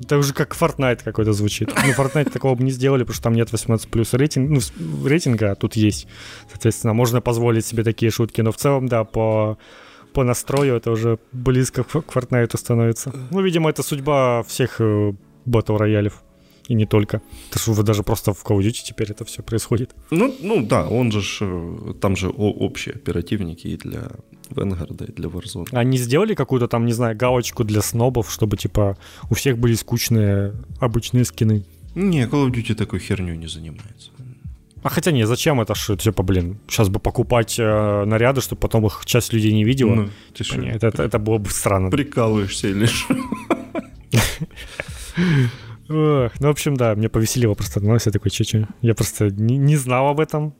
Это 0.04 0.18
уже 0.18 0.34
как 0.34 0.56
Fortnite 0.56 1.04
какой-то 1.04 1.34
звучит. 1.34 1.70
Ну, 1.70 1.92
Fortnite 1.92 2.32
такого 2.32 2.56
бы 2.56 2.64
не 2.64 2.72
сделали, 2.72 3.04
потому 3.04 3.14
что 3.14 3.24
там 3.24 3.34
нет 3.34 3.52
18 3.52 3.88
плюс 3.90 4.14
рейтинг, 4.14 4.50
ну, 4.50 5.08
рейтинга, 5.08 5.52
а 5.52 5.56
тут 5.56 5.76
есть. 5.76 6.08
Соответственно, 6.50 6.94
можно 6.94 7.22
позволить 7.22 7.66
себе 7.66 7.84
такие 7.84 8.12
шутки. 8.12 8.42
Но 8.42 8.52
в 8.52 8.58
целом, 8.58 8.88
да, 8.88 9.04
по, 9.04 9.58
по 10.14 10.24
настрою 10.24 10.76
это 10.76 10.92
уже 10.92 11.20
близко 11.32 11.84
к 11.84 11.96
Fortnite 11.96 12.58
становится. 12.58 13.14
Ну, 13.32 13.42
видимо, 13.42 13.70
это 13.70 13.84
судьба 13.84 14.44
всех 14.44 14.82
э, 14.82 15.14
батл 15.46 15.78
роялев. 15.78 16.24
И 16.68 16.74
не 16.74 16.86
только. 16.86 17.22
Это 17.50 17.60
что 17.60 17.84
даже 17.84 18.04
просто 18.04 18.34
в 18.34 18.44
Call 18.46 18.60
Duty 18.60 18.84
теперь 18.84 19.12
это 19.12 19.26
все 19.26 19.44
происходит. 19.44 19.96
Ну, 20.10 20.34
ну 20.42 20.66
да, 20.66 20.88
он 20.88 21.12
же, 21.12 21.22
э, 21.42 21.94
там 22.00 22.16
же 22.16 22.30
общие 22.30 22.96
оперативники 22.96 23.68
и 23.68 23.78
для 23.78 24.12
Венгарда 24.56 25.06
и 25.06 25.12
для 25.12 25.30
Warzone. 25.30 25.68
Они 25.72 25.98
сделали 25.98 26.34
какую-то 26.34 26.68
там, 26.68 26.86
не 26.86 26.94
знаю, 26.94 27.16
галочку 27.18 27.64
для 27.64 27.82
снобов, 27.82 28.32
чтобы, 28.32 28.58
типа, 28.58 28.98
у 29.30 29.36
всех 29.36 29.58
были 29.58 29.76
скучные 29.76 30.54
обычные 30.80 31.26
скины? 31.26 31.64
Не, 31.96 32.24
Call 32.24 32.48
of 32.48 32.52
Duty 32.52 32.76
такой 32.76 33.00
херню 33.00 33.36
не 33.36 33.48
занимается. 33.48 34.12
А 34.84 34.90
хотя 34.90 35.12
не, 35.12 35.28
зачем 35.28 35.62
это 35.62 35.76
ж, 35.76 35.96
типа, 35.96 36.24
блин, 36.24 36.58
сейчас 36.68 36.90
бы 36.90 37.00
покупать 37.00 37.60
э, 37.60 38.06
наряды, 38.06 38.42
чтобы 38.42 38.60
потом 38.62 38.86
их 38.88 39.02
часть 39.06 39.32
людей 39.32 39.54
не 39.54 39.64
видела. 39.64 39.94
Ну, 39.94 40.10
типа, 40.34 40.56
не, 40.56 40.72
это, 40.72 40.88
это, 40.88 41.20
было 41.20 41.38
бы 41.38 41.50
странно. 41.52 41.92
Прикалываешься 41.92 42.70
или 42.70 42.88
что? 42.88 43.16
ну, 45.88 46.30
в 46.40 46.50
общем, 46.50 46.76
да, 46.78 46.96
мне 46.96 47.10
повеселило 47.10 47.54
просто 47.54 47.80
новость. 47.80 48.08
Я 48.08 48.12
такой, 48.12 48.32
че, 48.32 48.68
Я 48.82 48.96
просто 48.96 49.30
не, 49.30 49.58
не 49.58 49.76
знал 49.76 50.08
об 50.08 50.20
этом. 50.20 50.56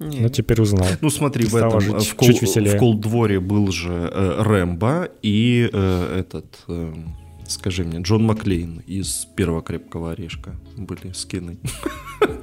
Не, 0.00 0.20
ну, 0.20 0.28
теперь 0.30 0.60
узнал. 0.62 0.86
Ну, 1.02 1.10
смотри, 1.10 1.44
в 1.44 1.54
этом, 1.54 1.78
жить 1.80 2.08
в, 2.08 2.14
кол, 2.14 2.28
в 2.30 2.78
Колдворе 2.78 3.38
был 3.38 3.70
же 3.70 4.10
э, 4.10 4.42
Рэмбо 4.42 5.10
и 5.20 5.68
э, 5.70 6.20
этот, 6.20 6.46
э, 6.68 6.94
скажи 7.50 7.84
мне, 7.84 8.00
Джон 8.00 8.24
Маклейн 8.24 8.82
из 8.86 9.26
первого 9.36 9.62
«Крепкого 9.62 10.12
орешка» 10.12 10.56
были 10.76 11.12
скины. 11.12 11.58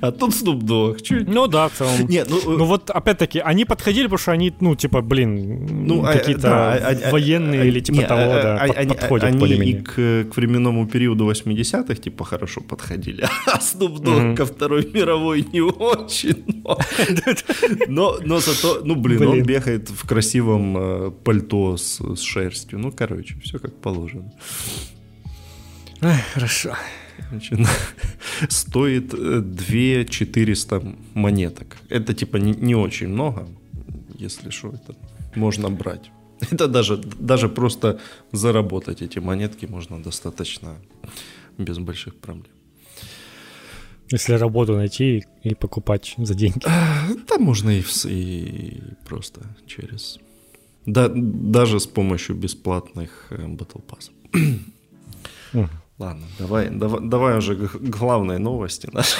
А 0.00 0.12
тут 0.12 0.30
Snoop 0.30 0.60
Dogg. 0.60 1.24
Ну 1.26 1.46
да, 1.46 1.68
в 1.68 1.72
целом. 1.72 2.06
Нет, 2.08 2.28
ну, 2.30 2.56
ну 2.58 2.64
вот 2.64 2.90
опять-таки, 2.90 3.40
они 3.40 3.64
подходили, 3.64 4.04
потому 4.04 4.18
что 4.18 4.32
они, 4.32 4.52
ну, 4.60 4.76
типа, 4.76 5.02
блин, 5.02 5.86
ну, 5.86 6.04
а, 6.04 6.12
какие-то 6.12 6.42
да, 6.42 6.74
а, 6.74 6.90
а, 6.90 7.10
военные 7.10 7.62
а, 7.62 7.64
или 7.64 7.80
типа 7.80 7.96
не, 7.96 8.06
того, 8.06 8.32
да, 8.32 8.56
они, 8.58 8.94
подходят 8.94 9.24
они 9.28 9.38
более-менее. 9.38 9.80
и 9.80 9.82
к, 9.82 10.30
к 10.30 10.36
временному 10.36 10.86
периоду 10.86 11.28
80-х, 11.30 11.94
типа, 11.96 12.24
хорошо 12.24 12.60
подходили. 12.60 13.26
А 13.46 13.58
Snoop 13.58 13.96
Dogg 13.96 14.20
mm-hmm. 14.20 14.36
ко 14.36 14.44
Второй 14.46 14.88
мировой 14.92 15.46
не 15.52 15.60
очень. 15.60 16.64
Но, 17.88 18.18
но 18.24 18.40
зато, 18.40 18.82
ну, 18.84 18.94
блин, 18.94 19.18
блин, 19.18 19.30
он 19.30 19.42
бегает 19.42 19.90
в 19.90 20.06
красивом 20.06 20.76
э, 20.78 21.10
пальто 21.10 21.76
с, 21.76 22.00
с 22.00 22.20
шерстью. 22.20 22.78
Ну, 22.78 22.92
короче, 22.92 23.34
все 23.42 23.58
как 23.58 23.74
положено. 23.80 24.27
Ай, 26.00 26.22
хорошо. 26.34 26.76
Значит, 27.30 27.58
стоит 28.48 29.08
2400 29.08 30.76
э, 30.76 30.94
монеток. 31.14 31.76
Это 31.88 32.14
типа 32.14 32.36
не, 32.36 32.52
не 32.52 32.74
очень 32.74 33.08
много, 33.08 33.48
если 34.14 34.50
что, 34.50 34.68
это 34.68 34.94
можно 35.34 35.70
брать. 35.70 36.10
Это 36.50 36.68
даже, 36.68 36.96
даже 36.96 37.48
просто 37.48 37.98
заработать 38.32 39.02
эти 39.02 39.18
монетки 39.18 39.66
можно 39.66 40.02
достаточно 40.02 40.76
без 41.58 41.78
больших 41.78 42.14
проблем. 42.14 42.46
Если 44.10 44.34
работу 44.34 44.76
найти 44.76 45.24
и 45.42 45.54
покупать 45.54 46.14
за 46.16 46.34
деньги. 46.34 46.60
Да, 46.64 47.38
можно 47.38 47.70
и, 47.70 47.82
и 48.04 48.80
просто 49.06 49.40
через... 49.66 50.18
Да, 50.86 51.10
даже 51.14 51.78
с 51.80 51.86
помощью 51.86 52.36
бесплатных 52.36 53.26
э, 53.30 53.36
Battle 53.36 53.82
Pass. 53.86 54.10
Ладно, 55.98 56.26
давай, 56.38 56.70
давай, 56.70 57.00
давай 57.02 57.38
уже 57.38 57.56
к 57.56 57.76
главной 57.80 58.38
новости 58.38 58.88
нашей. 58.92 59.18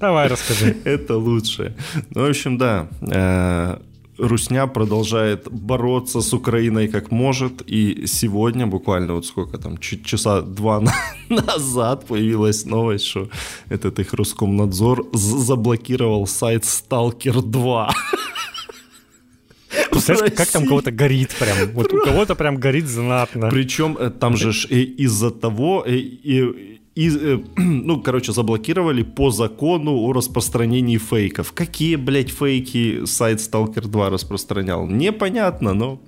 Давай, 0.00 0.28
расскажи. 0.28 0.76
Это 0.84 1.16
лучше. 1.16 1.74
Ну, 2.10 2.22
в 2.26 2.28
общем, 2.28 2.58
да. 2.58 2.88
Э, 3.00 3.78
Русня 4.18 4.66
продолжает 4.66 5.50
бороться 5.50 6.20
с 6.20 6.32
Украиной 6.32 6.88
как 6.88 7.10
может. 7.10 7.62
И 7.66 8.06
сегодня, 8.06 8.66
буквально 8.66 9.14
вот 9.14 9.26
сколько 9.26 9.58
там, 9.58 9.78
часа 9.78 10.40
два 10.40 10.82
назад 11.28 12.06
появилась 12.06 12.64
новость, 12.64 13.04
что 13.04 13.28
этот 13.68 13.98
их 13.98 14.14
Роскомнадзор 14.14 15.06
заблокировал 15.12 16.26
сайт 16.26 16.64
Stalker 16.64 17.42
2. 17.42 17.94
Представляешь, 19.98 20.36
как 20.36 20.48
там 20.48 20.66
кого-то 20.66 20.90
горит 20.90 21.34
прям. 21.38 21.70
Вот 21.72 21.92
у 21.92 22.00
кого-то 22.00 22.34
прям 22.34 22.56
горит 22.56 22.86
знатно. 22.86 23.48
Причем 23.50 23.96
э, 23.98 24.10
там 24.10 24.36
же 24.36 24.50
из-за 24.50 25.30
того, 25.30 25.84
э, 25.86 25.96
и, 26.96 27.10
э, 27.10 27.38
ну, 27.56 28.00
короче, 28.00 28.32
заблокировали 28.32 29.02
по 29.02 29.30
закону 29.30 29.92
о 29.92 30.12
распространении 30.12 30.96
фейков. 30.98 31.52
Какие, 31.52 31.96
блядь, 31.96 32.30
фейки 32.30 33.04
сайт 33.04 33.38
Stalker 33.38 33.86
2 33.86 34.10
распространял? 34.10 34.86
Непонятно, 34.86 35.74
но 35.74 36.00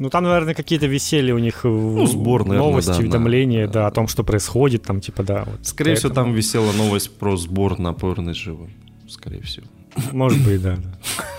Ну, 0.00 0.10
там, 0.10 0.24
наверное, 0.24 0.54
какие-то 0.54 0.86
висели 0.86 1.32
у 1.32 1.38
них 1.38 1.64
ну, 1.64 2.06
сбор, 2.06 2.44
наверное, 2.44 2.68
новости, 2.68 2.90
да, 2.90 2.98
уведомления, 2.98 3.66
да, 3.66 3.72
да, 3.72 3.86
о 3.86 3.90
том, 3.90 4.06
что 4.06 4.22
происходит, 4.22 4.82
там, 4.82 5.00
типа, 5.00 5.22
да. 5.22 5.44
Вот, 5.46 5.66
Скорее 5.66 5.94
всего, 5.94 6.12
там 6.12 6.34
висела 6.34 6.72
новость 6.72 7.10
про 7.18 7.36
сбор 7.36 7.78
на 7.78 7.92
порно 7.94 8.34
живым. 8.34 8.70
Скорее 9.08 9.40
всего. 9.42 9.66
Может 10.12 10.44
быть, 10.44 10.62
да. 10.62 10.76
да. 10.76 10.98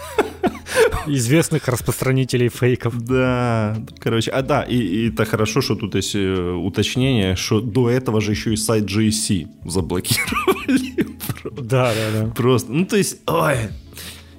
Известных 1.07 1.67
распространителей 1.67 2.49
фейков. 2.49 2.99
Да, 3.01 3.77
короче, 3.99 4.31
а 4.31 4.41
да, 4.41 4.63
и, 4.63 4.77
и 4.77 5.09
это 5.09 5.25
хорошо, 5.25 5.61
что 5.61 5.75
тут 5.75 5.95
есть 5.95 6.15
э, 6.15 6.51
уточнение, 6.51 7.35
что 7.35 7.61
до 7.61 7.89
этого 7.89 8.21
же 8.21 8.31
еще 8.31 8.53
и 8.53 8.57
сайт 8.57 8.85
GSC 8.85 9.47
заблокировали. 9.65 11.07
Да, 11.61 11.93
да, 11.93 12.21
да. 12.21 12.31
Просто, 12.31 12.71
ну 12.71 12.85
то 12.85 12.97
есть, 12.97 13.21
ой, 13.25 13.69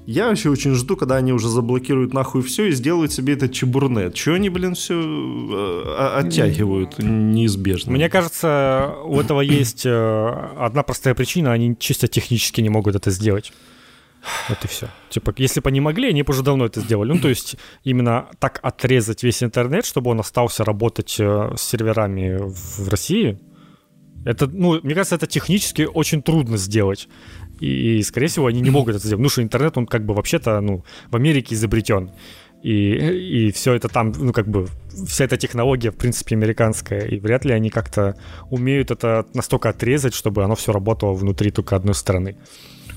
я 0.05 0.27
вообще 0.27 0.49
очень 0.49 0.73
жду, 0.73 0.95
когда 0.95 1.15
они 1.15 1.31
уже 1.31 1.47
заблокируют 1.47 2.13
нахуй 2.13 2.41
все 2.41 2.65
и 2.65 2.71
сделают 2.71 3.11
себе 3.11 3.33
этот 3.33 3.53
чебурнет. 3.53 4.13
Чего 4.13 4.35
они, 4.35 4.49
блин, 4.49 4.75
все 4.75 4.95
э, 4.95 6.15
оттягивают 6.17 6.99
неизбежно? 6.99 7.91
Мне 7.91 8.09
кажется, 8.09 8.95
у 9.05 9.19
этого 9.19 9.41
есть 9.41 9.85
э, 9.85 10.49
одна 10.57 10.83
простая 10.83 11.13
причина, 11.13 11.51
они 11.53 11.75
чисто 11.79 12.07
технически 12.07 12.61
не 12.61 12.69
могут 12.69 12.95
это 12.95 13.11
сделать. 13.11 13.53
Вот 14.49 14.63
и 14.63 14.67
все. 14.67 14.87
Типа, 15.09 15.33
если 15.37 15.59
бы 15.61 15.69
они 15.69 15.81
могли, 15.81 16.09
они 16.09 16.23
бы 16.23 16.31
уже 16.31 16.43
давно 16.43 16.65
это 16.65 16.79
сделали. 16.81 17.11
Ну, 17.11 17.19
то 17.19 17.29
есть, 17.29 17.55
именно 17.83 18.27
так 18.39 18.59
отрезать 18.61 19.23
весь 19.23 19.43
интернет, 19.43 19.85
чтобы 19.85 20.11
он 20.11 20.19
остался 20.19 20.63
работать 20.63 21.15
э, 21.19 21.53
с 21.57 21.61
серверами 21.61 22.37
в 22.39 22.89
России, 22.89 23.39
это, 24.23 24.47
ну, 24.47 24.79
мне 24.83 24.93
кажется, 24.93 25.15
это 25.15 25.27
технически 25.27 25.87
очень 25.91 26.21
трудно 26.21 26.57
сделать. 26.57 27.07
И, 27.59 27.97
и, 27.97 28.03
скорее 28.03 28.27
всего, 28.27 28.47
они 28.47 28.61
не 28.61 28.69
могут 28.71 28.95
это 28.95 29.05
сделать. 29.05 29.21
Ну, 29.21 29.29
что 29.29 29.41
интернет, 29.41 29.77
он 29.77 29.87
как 29.87 30.05
бы 30.05 30.13
вообще-то, 30.13 30.61
ну, 30.61 30.83
в 31.09 31.15
Америке 31.15 31.55
изобретен. 31.55 32.11
И, 32.63 33.47
и 33.47 33.51
все 33.51 33.73
это 33.73 33.87
там, 33.87 34.13
ну, 34.15 34.33
как 34.33 34.47
бы, 34.47 34.67
вся 35.07 35.25
эта 35.25 35.35
технология, 35.37 35.89
в 35.89 35.97
принципе, 35.97 36.35
американская. 36.35 37.07
И 37.07 37.19
вряд 37.19 37.43
ли 37.43 37.53
они 37.53 37.71
как-то 37.71 38.17
умеют 38.51 38.91
это 38.91 39.25
настолько 39.33 39.69
отрезать, 39.69 40.13
чтобы 40.13 40.43
оно 40.43 40.55
все 40.55 40.71
работало 40.71 41.13
внутри 41.13 41.49
только 41.49 41.75
одной 41.75 41.95
страны. 41.95 42.37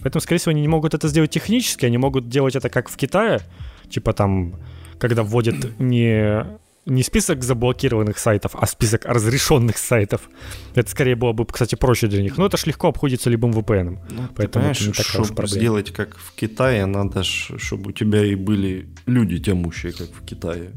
Поэтому, 0.05 0.21
скорее 0.21 0.39
всего, 0.39 0.51
они 0.51 0.61
не 0.61 0.69
могут 0.69 0.93
это 0.93 1.09
сделать 1.09 1.31
технически, 1.31 1.87
они 1.87 1.97
могут 1.97 2.29
делать 2.29 2.55
это 2.55 2.69
как 2.69 2.91
в 2.91 2.97
Китае, 2.97 3.41
типа 3.89 4.13
там, 4.13 4.61
когда 4.99 5.23
вводят 5.23 5.81
не 5.81 6.45
не 6.85 7.03
список 7.03 7.43
заблокированных 7.43 8.19
сайтов, 8.19 8.55
а 8.55 8.67
список 8.67 9.07
разрешенных 9.07 9.79
сайтов. 9.79 10.29
Это 10.75 10.91
скорее 10.91 11.17
было 11.17 11.33
бы, 11.33 11.47
кстати, 11.47 11.77
проще 11.77 12.09
для 12.09 12.21
них. 12.21 12.37
Но 12.37 12.45
это 12.45 12.59
ж 12.59 12.67
легко 12.67 12.89
обходится 12.89 13.31
любым 13.31 13.53
VPN. 13.53 13.99
Ну, 14.11 14.29
Поэтому 14.37 14.67
это 14.67 14.85
не 14.85 14.93
такая 14.93 15.05
чтобы 15.05 15.29
проблема. 15.29 15.49
сделать 15.49 15.91
как 15.93 16.19
в 16.19 16.35
Китае, 16.35 16.85
надо, 16.85 17.23
чтобы 17.23 17.89
у 17.89 17.93
тебя 17.93 18.23
и 18.23 18.35
были 18.35 18.91
люди 19.07 19.39
тямущие, 19.39 19.93
как 19.93 20.09
в 20.09 20.27
Китае. 20.27 20.73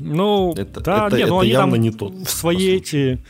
Ну, 0.00 0.52
это, 0.56 0.80
да, 0.80 1.06
это, 1.06 1.16
не, 1.16 1.26
ну, 1.26 1.36
это 1.36 1.42
они 1.42 1.50
явно 1.50 1.72
там 1.74 1.80
не 1.80 1.90
тот. 1.92 2.14
В 2.14 2.28
свои 2.28 2.76
эти 2.76 3.24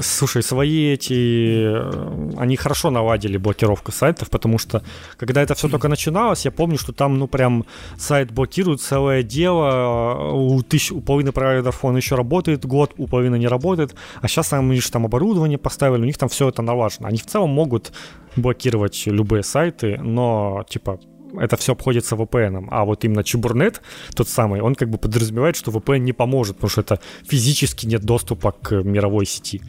Слушай, 0.00 0.42
свои 0.42 0.92
эти... 0.92 1.66
Э, 1.66 2.30
они 2.36 2.56
хорошо 2.56 2.90
наладили 2.90 3.36
блокировку 3.36 3.92
сайтов, 3.92 4.30
потому 4.30 4.58
что, 4.58 4.82
когда 5.16 5.42
это 5.42 5.54
все 5.54 5.68
только 5.68 5.88
начиналось, 5.88 6.44
я 6.44 6.50
помню, 6.50 6.78
что 6.78 6.92
там, 6.92 7.18
ну, 7.18 7.26
прям 7.26 7.64
сайт 7.98 8.30
блокирует 8.30 8.80
целое 8.80 9.22
дело. 9.22 10.30
У, 10.32 10.62
тысяч, 10.62 10.92
у 10.92 11.00
половины 11.00 11.32
провайдеров 11.32 11.84
он 11.84 11.96
еще 11.96 12.14
работает 12.14 12.64
год, 12.64 12.92
у 12.98 13.06
половины 13.08 13.38
не 13.38 13.48
работает. 13.48 13.94
А 14.20 14.28
сейчас 14.28 14.48
там, 14.48 14.70
видишь, 14.70 14.88
там 14.90 15.06
оборудование 15.06 15.58
поставили, 15.58 16.02
у 16.02 16.06
них 16.06 16.18
там 16.18 16.28
все 16.28 16.48
это 16.48 16.62
налажено. 16.62 17.08
Они 17.08 17.18
в 17.18 17.26
целом 17.26 17.50
могут 17.50 17.92
блокировать 18.36 19.02
любые 19.06 19.42
сайты, 19.42 19.98
но, 19.98 20.64
типа, 20.68 21.00
это 21.38 21.56
все 21.56 21.72
обходится 21.72 22.16
VPN. 22.16 22.68
А 22.70 22.84
вот 22.84 23.04
именно 23.04 23.24
Чебурнет, 23.24 23.82
тот 24.14 24.28
самый, 24.28 24.60
он 24.60 24.74
как 24.74 24.90
бы 24.90 24.98
подразумевает, 24.98 25.56
что 25.56 25.70
VPN 25.70 25.98
не 25.98 26.12
поможет, 26.12 26.56
потому 26.56 26.70
что 26.70 26.80
это 26.80 27.00
физически 27.28 27.86
нет 27.86 28.02
доступа 28.02 28.52
к 28.52 28.82
мировой 28.82 29.26
сети. 29.26 29.62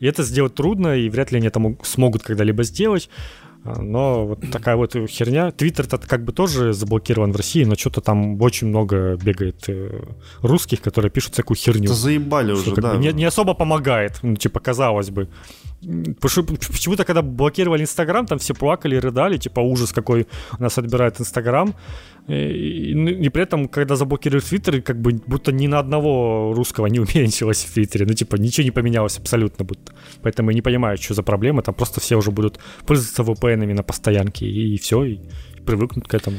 И 0.00 0.06
это 0.06 0.22
сделать 0.24 0.54
трудно, 0.54 0.96
и 0.96 1.08
вряд 1.08 1.30
ли 1.30 1.38
они 1.38 1.46
это 1.46 1.60
смогут 1.82 2.22
когда-либо 2.22 2.64
сделать. 2.64 3.08
Но 3.64 4.26
вот 4.26 4.40
такая 4.50 4.76
вот 4.76 4.94
херня. 5.08 5.52
Твиттер-то 5.52 5.98
как 5.98 6.24
бы 6.24 6.32
тоже 6.32 6.72
заблокирован 6.72 7.32
в 7.32 7.36
России, 7.36 7.64
но 7.64 7.76
что-то 7.76 8.00
там 8.00 8.40
очень 8.42 8.66
много 8.66 9.16
бегает 9.16 9.68
э, 9.68 10.02
русских, 10.40 10.80
которые 10.80 11.10
пишут 11.10 11.34
всякую 11.34 11.56
херню. 11.56 11.84
Это 11.84 11.94
заебали 11.94 12.52
уже, 12.52 12.74
да. 12.74 12.96
Не, 12.96 13.12
не 13.12 13.24
особо 13.24 13.54
помогает, 13.54 14.18
ну, 14.22 14.34
типа, 14.34 14.58
казалось 14.58 15.10
бы. 15.10 15.28
Почему-то, 16.20 17.04
когда 17.04 17.22
блокировали 17.22 17.82
Инстаграм, 17.82 18.26
там 18.26 18.38
все 18.38 18.54
плакали, 18.54 18.96
рыдали, 18.96 19.36
типа, 19.36 19.60
ужас, 19.60 19.92
какой 19.92 20.26
у 20.58 20.62
нас 20.62 20.78
отбирает 20.78 21.20
Инстаграм. 21.20 21.74
И, 22.28 22.34
и, 22.34 23.26
и 23.26 23.28
при 23.28 23.42
этом, 23.42 23.68
когда 23.68 23.96
заблокировали 23.96 24.42
Твиттер, 24.42 24.80
как 24.82 25.00
бы 25.00 25.20
будто 25.26 25.52
ни 25.52 25.66
на 25.66 25.78
одного 25.78 26.52
русского 26.54 26.86
не 26.86 27.00
уменьшилось 27.00 27.64
в 27.64 27.74
Твиттере. 27.74 28.06
Ну, 28.06 28.14
типа, 28.14 28.36
ничего 28.36 28.64
не 28.64 28.70
поменялось 28.70 29.18
абсолютно 29.18 29.64
будто. 29.64 29.92
Поэтому 30.22 30.50
я 30.50 30.54
не 30.54 30.62
понимаю, 30.62 30.98
что 30.98 31.14
за 31.14 31.22
проблема. 31.22 31.62
Там 31.62 31.74
просто 31.74 32.00
все 32.00 32.16
уже 32.16 32.30
будут 32.30 32.58
пользоваться 32.86 33.22
VPN 33.22 33.74
на 33.74 33.82
постоянке, 33.82 34.46
и, 34.46 34.74
и 34.74 34.78
все, 34.78 35.04
и 35.04 35.20
привыкнут 35.66 36.06
к 36.06 36.14
этому. 36.14 36.38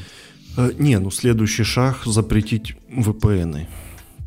Э, 0.57 0.71
не, 0.77 0.99
ну 0.99 1.11
следующий 1.11 1.63
шаг 1.63 2.03
запретить 2.05 2.75
VPN. 2.89 3.67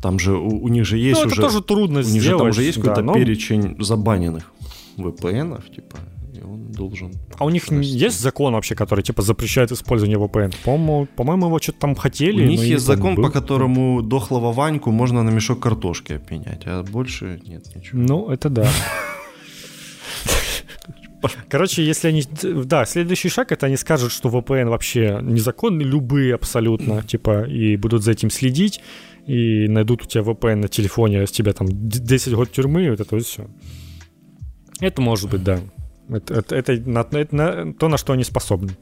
Там 0.01 0.19
же 0.19 0.33
у, 0.33 0.63
у 0.63 0.67
них 0.67 0.85
же 0.85 0.97
есть 0.97 1.21
ну, 1.21 1.27
уже... 1.27 1.41
это 1.41 1.49
тоже 1.49 1.63
трудно 1.63 1.99
у 1.99 2.03
них 2.03 2.21
сделать. 2.21 2.23
Же, 2.23 2.37
там 2.37 2.49
уже 2.49 2.63
есть 2.63 2.77
какой-то 2.79 3.01
но... 3.01 3.13
перечень 3.13 3.75
забаненных 3.79 4.51
VPN, 4.97 5.61
типа, 5.73 5.97
и 6.37 6.43
он 6.43 6.71
должен... 6.71 7.13
А 7.37 7.45
у 7.45 7.49
них 7.49 7.67
расти. 7.69 7.85
есть 7.85 8.19
закон 8.19 8.53
вообще, 8.53 8.75
который, 8.75 9.01
типа, 9.01 9.21
запрещает 9.21 9.71
использование 9.71 10.17
VPN? 10.17 10.55
По-моему, 10.63 11.07
по-моему 11.15 11.47
его 11.47 11.59
что-то 11.59 11.79
там 11.79 11.95
хотели, 11.95 12.45
У 12.45 12.49
них 12.49 12.63
есть 12.63 12.85
закон, 12.85 13.15
по 13.15 13.29
которому 13.29 14.01
дохлого 14.01 14.51
Ваньку 14.51 14.91
можно 14.91 15.23
на 15.23 15.29
мешок 15.29 15.59
картошки 15.59 16.13
опенять, 16.13 16.63
а 16.65 16.83
больше 16.83 17.41
нет 17.45 17.75
ничего. 17.75 17.99
Ну, 17.99 18.29
это 18.29 18.49
да. 18.49 18.69
Короче, 21.49 21.83
если 21.83 22.09
они... 22.09 22.23
Да, 22.65 22.85
следующий 22.85 23.29
шаг, 23.29 23.51
это 23.51 23.65
они 23.65 23.77
скажут, 23.77 24.11
что 24.11 24.29
VPN 24.29 24.69
вообще 24.69 25.19
незаконный, 25.21 25.83
любые 25.83 26.35
абсолютно, 26.35 27.01
типа, 27.03 27.43
и 27.43 27.75
будут 27.75 28.03
за 28.03 28.11
этим 28.11 28.29
следить, 28.29 28.81
и 29.25 29.67
найдут 29.67 30.03
у 30.03 30.05
тебя 30.05 30.23
VPN 30.23 30.55
на 30.55 30.67
телефоне, 30.67 31.25
с 31.25 31.31
тебя 31.31 31.53
там 31.53 31.67
10 31.69 32.33
год 32.33 32.51
тюрьмы, 32.51 32.89
вот 32.91 32.99
это 32.99 33.15
вот 33.15 33.25
все. 33.25 33.47
Это 34.79 35.01
может 35.01 35.29
быть, 35.29 35.43
да. 35.43 35.59
Это, 36.09 36.35
это, 36.35 36.55
это, 36.55 36.89
на, 36.89 36.99
это 36.99 37.35
на, 37.35 37.73
то, 37.73 37.89
на 37.89 37.97
что 37.97 38.13
они 38.13 38.23
способны. 38.23 38.77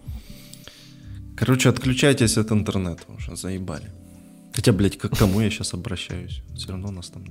Короче, 1.35 1.69
отключайтесь 1.69 2.37
от 2.37 2.51
интернета 2.51 3.03
уже, 3.17 3.35
заебали. 3.35 3.91
Хотя, 4.53 4.71
блядь, 4.71 4.97
к 4.97 5.09
кому 5.09 5.41
я 5.41 5.49
сейчас 5.49 5.73
обращаюсь? 5.73 6.41
Все 6.55 6.69
равно 6.69 6.91
нас 6.91 7.09
там 7.09 7.25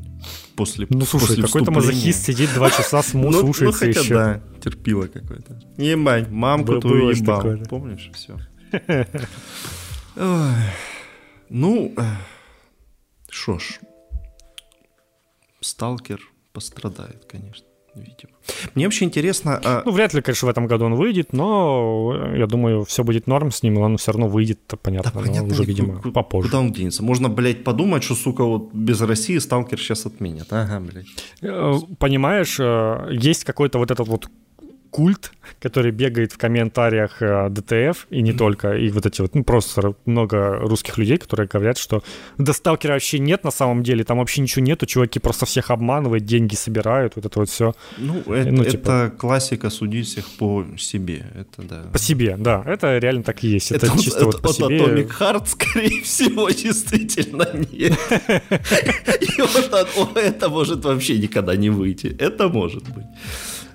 после 0.57 0.87
Ну, 0.91 1.07
слушай, 1.07 1.29
после 1.29 1.43
какой-то 1.43 1.71
мазохист 1.71 2.27
сидит 2.27 2.53
два 2.55 2.71
часа, 2.71 3.03
сму, 3.03 3.31
ну, 3.31 3.41
слушается 3.41 3.87
ну, 3.87 3.93
хотя, 3.93 4.01
еще. 4.01 4.15
да, 4.15 4.43
терпило 4.63 5.07
какое-то. 5.07 5.59
Ебать, 5.79 6.29
мамку 6.29 6.81
твою 6.81 7.11
ебал. 7.11 7.59
Помнишь? 7.69 8.11
Все. 8.15 8.39
Ну, 11.51 11.95
что 13.29 13.59
ж, 13.59 13.79
сталкер 15.61 16.21
пострадает, 16.53 17.27
конечно 17.27 17.67
видимо. 17.97 18.33
Мне 18.75 18.87
вообще 18.87 19.05
интересно... 19.05 19.61
А... 19.65 19.83
Ну, 19.85 19.93
вряд 19.93 20.15
ли, 20.15 20.23
конечно, 20.23 20.47
в 20.47 20.51
этом 20.51 20.67
году 20.67 20.87
он 20.87 20.95
выйдет, 20.95 21.33
но 21.33 22.33
я 22.35 22.47
думаю, 22.47 22.85
все 22.85 23.05
будет 23.05 23.27
норм 23.27 23.51
с 23.51 23.63
ним, 23.63 23.79
он 23.79 23.97
все 23.97 24.13
равно 24.13 24.29
выйдет, 24.29 24.61
понятно, 24.83 25.11
да, 25.15 25.21
понятно 25.21 25.53
уже, 25.53 25.65
видимо, 25.65 25.97
куда, 25.97 26.13
попозже. 26.13 26.49
Куда 26.49 26.61
он 26.61 26.73
денется? 26.73 27.03
Можно, 27.03 27.29
блядь, 27.29 27.65
подумать, 27.65 28.03
что, 28.03 28.15
сука, 28.15 28.45
вот 28.45 28.73
без 28.73 29.01
России 29.01 29.39
сталкер 29.39 29.79
сейчас 29.79 30.07
отменят. 30.07 30.49
Ага, 30.51 30.81
блядь. 30.81 31.07
Э, 31.43 31.75
понимаешь, 31.99 32.57
э, 32.59 33.09
есть 33.13 33.45
какой-то 33.45 33.79
вот 33.79 33.91
этот 33.91 34.09
вот 34.09 34.29
культ, 34.95 35.33
который 35.61 35.91
бегает 35.91 36.31
в 36.31 36.39
комментариях 36.39 37.21
э, 37.21 37.49
ДТФ, 37.51 38.07
и 38.11 38.23
не 38.23 38.33
только, 38.33 38.77
и 38.77 38.91
вот 38.91 39.05
эти 39.07 39.23
вот, 39.23 39.35
ну, 39.35 39.43
просто 39.43 39.95
много 40.07 40.61
русских 40.61 40.99
людей, 40.99 41.17
которые 41.17 41.49
говорят, 41.49 41.79
что 41.79 42.05
да 42.39 42.53
сталкера 42.53 42.93
вообще 42.93 43.19
нет 43.19 43.43
на 43.43 43.51
самом 43.51 43.83
деле, 43.83 44.05
там 44.05 44.19
вообще 44.19 44.41
ничего 44.41 44.65
нету, 44.65 44.87
чуваки 44.87 45.19
просто 45.19 45.47
всех 45.47 45.73
обманывают, 45.73 46.25
деньги 46.25 46.55
собирают, 46.55 47.17
вот 47.17 47.27
это 47.27 47.41
вот 47.41 47.51
все. 47.51 47.75
Ну, 47.99 48.21
это, 48.21 48.53
ну, 48.53 48.65
типа... 48.65 48.91
это 49.07 49.17
классика 49.19 49.69
судить 49.69 50.07
всех 50.07 50.27
по 50.39 50.65
себе, 50.79 51.27
это 51.35 51.69
да. 51.69 51.83
По 51.93 51.99
себе, 51.99 52.37
да, 52.39 52.63
это 52.65 52.99
реально 52.99 53.25
так 53.25 53.43
и 53.43 53.49
есть, 53.49 53.73
это, 53.73 53.87
это 53.87 53.99
чисто 53.99 54.27
вот, 54.27 54.35
вот 54.35 54.43
по 54.43 54.51
от 54.51 54.55
себе. 54.55 54.79
Atomic 54.79 55.11
Heart, 55.19 55.47
скорее 55.47 56.03
всего, 56.03 56.49
действительно 56.51 57.49
нет. 57.53 57.99
И 59.21 59.43
вот 59.43 60.15
это 60.15 60.49
может 60.49 60.85
вообще 60.85 61.19
никогда 61.19 61.57
не 61.57 61.71
выйти, 61.71 62.17
это 62.17 62.49
может 62.49 62.85
быть. 62.91 63.07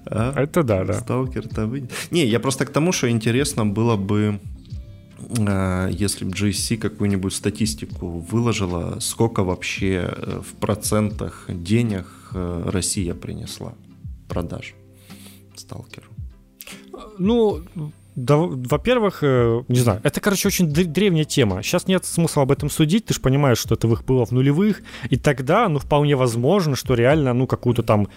А? 0.09 0.33
Это 0.35 0.63
да, 0.63 0.83
да. 0.83 0.93
Сталкер-то 0.93 1.67
выйдет. 1.67 1.91
Не, 2.11 2.25
я 2.25 2.39
просто 2.39 2.65
к 2.65 2.69
тому, 2.71 2.91
что 2.91 3.09
интересно 3.09 3.65
было 3.65 3.95
бы, 3.95 4.39
а, 5.39 5.87
если 5.87 6.25
бы 6.25 6.31
GSC 6.31 6.77
какую-нибудь 6.77 7.33
статистику 7.33 8.07
выложила, 8.07 8.99
сколько 8.99 9.43
вообще 9.43 10.09
э, 10.11 10.41
в 10.41 10.53
процентах 10.59 11.45
денег 11.47 12.07
э, 12.33 12.63
Россия 12.65 13.13
принесла 13.13 13.73
продаж 14.27 14.73
сталкеру. 15.55 16.07
Ну, 17.17 17.61
Да, 18.15 18.35
во-первых, 18.37 19.19
э, 19.21 19.63
не 19.69 19.79
знаю, 19.79 20.01
это, 20.03 20.19
короче, 20.19 20.47
очень 20.47 20.67
древняя 20.67 21.23
тема. 21.23 21.63
Сейчас 21.63 21.87
нет 21.87 22.03
смысла 22.05 22.43
об 22.43 22.51
этом 22.51 22.69
судить, 22.69 23.05
ты 23.05 23.13
же 23.13 23.21
понимаешь, 23.21 23.59
что 23.59 23.75
это 23.75 23.87
их 23.87 24.03
было 24.03 24.25
в 24.25 24.31
нулевых, 24.31 24.81
и 25.09 25.15
тогда, 25.15 25.69
ну, 25.69 25.79
вполне 25.79 26.15
возможно, 26.15 26.75
что 26.75 26.95
реально, 26.95 27.33
ну, 27.33 27.47
какую-то 27.47 27.83
там 27.83 28.09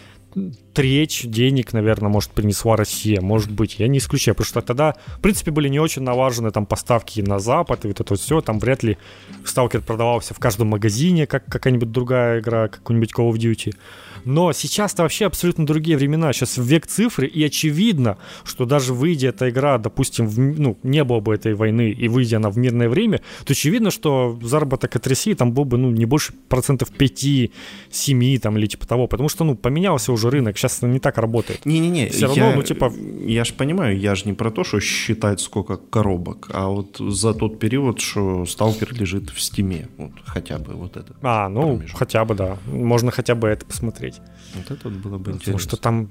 треть 0.72 1.30
денег, 1.30 1.72
наверное, 1.72 2.10
может, 2.10 2.30
принесла 2.30 2.76
Россия, 2.76 3.20
может 3.20 3.50
быть, 3.50 3.78
я 3.78 3.88
не 3.88 3.98
исключаю, 3.98 4.34
потому 4.34 4.46
что 4.46 4.60
тогда, 4.62 4.94
в 5.18 5.20
принципе, 5.20 5.50
были 5.50 5.68
не 5.68 5.78
очень 5.78 6.02
налажены 6.02 6.50
там 6.50 6.66
поставки 6.66 7.20
на 7.20 7.38
Запад, 7.38 7.84
и 7.84 7.88
вот 7.88 8.00
это 8.00 8.12
вот 8.12 8.20
все, 8.20 8.40
там 8.40 8.58
вряд 8.58 8.82
ли 8.82 8.96
Сталкер 9.44 9.82
продавался 9.82 10.34
в 10.34 10.38
каждом 10.38 10.68
магазине, 10.68 11.26
как 11.26 11.44
какая-нибудь 11.46 11.90
другая 11.90 12.40
игра, 12.40 12.68
какой-нибудь 12.68 13.12
Call 13.12 13.30
of 13.30 13.36
Duty. 13.36 13.74
Но 14.24 14.52
сейчас-то 14.52 15.02
вообще 15.02 15.26
абсолютно 15.26 15.66
другие 15.66 15.96
времена. 15.96 16.32
Сейчас 16.32 16.58
век 16.58 16.86
цифры, 16.86 17.26
и 17.26 17.42
очевидно, 17.44 18.18
что 18.44 18.64
даже 18.64 18.92
выйдя 18.94 19.28
эта 19.28 19.50
игра, 19.50 19.78
допустим, 19.78 20.26
в, 20.26 20.38
ну, 20.38 20.78
не 20.82 21.04
было 21.04 21.20
бы 21.20 21.34
этой 21.34 21.54
войны, 21.54 21.90
и 21.90 22.08
выйдя 22.08 22.36
она 22.36 22.50
в 22.50 22.58
мирное 22.58 22.88
время, 22.88 23.20
то 23.44 23.52
очевидно, 23.52 23.90
что 23.90 24.38
заработок 24.42 24.96
от 24.96 25.06
России 25.06 25.34
там 25.34 25.52
был 25.52 25.64
бы, 25.64 25.78
ну, 25.78 25.90
не 25.90 26.06
больше 26.06 26.32
процентов 26.48 26.90
5-7 26.90 28.38
там, 28.38 28.58
или 28.58 28.66
типа 28.66 28.86
того, 28.86 29.06
потому 29.06 29.28
что, 29.28 29.44
ну, 29.44 29.56
поменялся 29.56 30.12
уже 30.12 30.30
рынок, 30.30 30.58
сейчас 30.58 30.82
не 30.82 30.98
так 30.98 31.18
работает. 31.18 31.66
Не-не-не, 31.66 32.08
все 32.08 32.26
равно, 32.26 32.50
я, 32.50 32.56
ну, 32.56 32.62
типа... 32.62 32.92
Я 33.24 33.44
же 33.44 33.54
понимаю, 33.54 33.98
я 33.98 34.14
же 34.14 34.24
не 34.26 34.32
про 34.32 34.50
то, 34.50 34.64
что 34.64 34.80
считать 34.80 35.40
сколько 35.40 35.76
коробок, 35.76 36.50
а 36.52 36.68
вот 36.68 36.96
за 36.98 37.34
тот 37.34 37.58
период, 37.58 38.00
что 38.00 38.46
Сталкер 38.46 38.94
лежит 38.94 39.30
в 39.30 39.40
стиме, 39.40 39.88
вот 39.96 40.12
хотя 40.24 40.58
бы 40.58 40.74
вот 40.74 40.96
это. 40.96 41.14
А, 41.22 41.48
ну, 41.48 41.76
промежуток. 41.76 41.98
хотя 41.98 42.24
бы, 42.24 42.34
да. 42.34 42.58
Можно 42.66 43.10
хотя 43.10 43.34
бы 43.34 43.48
это 43.48 43.64
посмотреть. 43.64 44.11
Вот 44.54 44.70
это 44.70 44.88
вот 44.88 44.98
было 44.98 45.18
бы 45.18 45.32
интересно. 45.32 45.38
Потому 45.38 45.58
что 45.58 45.76
там 45.76 46.10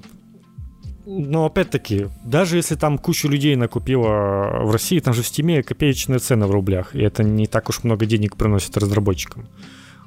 но 1.04 1.46
опять-таки, 1.46 2.06
даже 2.24 2.56
если 2.56 2.76
там 2.76 2.96
кучу 2.96 3.28
людей 3.28 3.56
накупила 3.56 4.60
в 4.62 4.70
России, 4.70 5.00
там 5.00 5.14
же 5.14 5.22
в 5.22 5.26
Стиме 5.26 5.62
копеечные 5.64 6.20
цены 6.20 6.46
в 6.46 6.52
рублях, 6.52 6.94
и 6.94 7.00
это 7.00 7.24
не 7.24 7.46
так 7.48 7.68
уж 7.68 7.82
много 7.82 8.06
денег 8.06 8.36
приносит 8.36 8.76
разработчикам. 8.76 9.48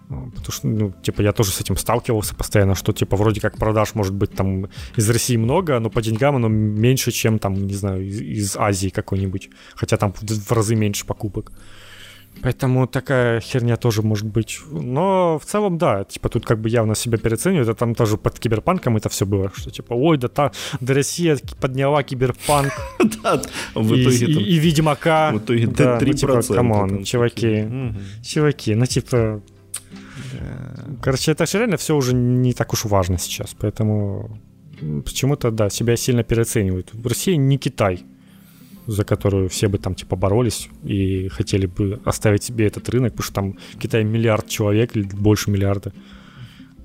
Потому 0.08 0.52
что, 0.52 0.68
ну, 0.68 0.94
типа, 1.02 1.22
я 1.22 1.32
тоже 1.34 1.52
с 1.52 1.60
этим 1.60 1.78
сталкивался 1.78 2.36
постоянно, 2.36 2.76
что, 2.76 2.94
типа, 2.94 3.18
вроде 3.18 3.42
как 3.42 3.58
продаж, 3.58 3.96
может 3.96 4.14
быть, 4.14 4.32
там 4.32 4.68
из 4.96 5.10
России 5.10 5.36
много, 5.36 5.80
но 5.80 5.90
по 5.90 6.02
деньгам 6.02 6.36
оно 6.36 6.48
меньше, 6.48 7.12
чем, 7.12 7.40
там, 7.40 7.66
не 7.66 7.74
знаю, 7.74 8.06
из, 8.06 8.22
из 8.22 8.56
Азии 8.56 8.90
какой-нибудь. 8.90 9.50
Хотя 9.74 9.98
там 9.98 10.14
в 10.14 10.52
разы 10.52 10.76
меньше 10.76 11.06
покупок. 11.08 11.52
Поэтому 12.42 12.88
такая 12.88 13.40
херня 13.40 13.76
тоже 13.76 14.02
может 14.02 14.26
быть. 14.26 14.60
Но 14.70 15.40
в 15.40 15.46
целом, 15.46 15.78
да, 15.78 16.04
типа 16.04 16.30
тут 16.30 16.46
как 16.46 16.60
бы 16.60 16.70
явно 16.70 16.96
себя 16.96 17.18
переоценивают. 17.18 17.70
Это 17.70 17.80
там 17.80 17.96
тоже 17.96 18.18
под 18.18 18.40
киберпанком 18.40 18.98
это 18.98 19.10
все 19.10 19.26
было. 19.26 19.52
Что 19.56 19.72
типа, 19.72 19.94
ой, 19.94 20.18
да, 20.18 20.28
та, 20.28 20.52
да 20.80 20.94
Россия 20.94 21.38
подняла 21.60 22.04
киберпанк. 22.04 22.72
Да, 23.24 23.42
в 23.76 23.88
итоге 23.96 24.26
И 24.26 24.58
Ведьмака. 24.58 25.32
В 25.32 25.38
итоге 25.38 25.66
3%. 25.66 26.06
Ну, 26.06 26.14
типа, 26.14 26.54
come 26.54 26.82
on, 26.82 27.04
чуваки. 27.04 27.66
Чуваки, 28.24 28.76
ну 28.76 28.86
типа... 28.86 29.42
Короче, 31.02 31.32
это 31.32 31.46
все 31.46 31.60
реально 31.60 31.78
все 31.78 31.96
уже 31.96 32.14
не 32.14 32.54
так 32.54 32.74
уж 32.74 32.86
важно 32.86 33.18
сейчас. 33.18 33.56
Поэтому 33.60 34.40
почему-то, 35.06 35.52
да, 35.52 35.70
себя 35.70 35.96
сильно 35.96 36.24
переоценивают. 36.24 36.94
В 36.94 37.08
России 37.08 37.36
не 37.36 37.58
Китай 37.58 38.06
за 38.88 39.04
которую 39.04 39.50
все 39.50 39.68
бы 39.68 39.78
там 39.78 39.96
типа 39.96 40.16
боролись 40.16 40.70
и 40.84 41.28
хотели 41.30 41.66
бы 41.66 42.00
оставить 42.06 42.44
себе 42.44 42.68
этот 42.68 42.90
рынок, 42.90 43.14
потому 43.14 43.24
что 43.24 43.34
там 43.34 43.58
в 43.74 43.78
Китае 43.80 44.04
миллиард 44.04 44.48
человек 44.48 44.96
или 44.96 45.04
больше 45.04 45.52
миллиарда. 45.52 45.94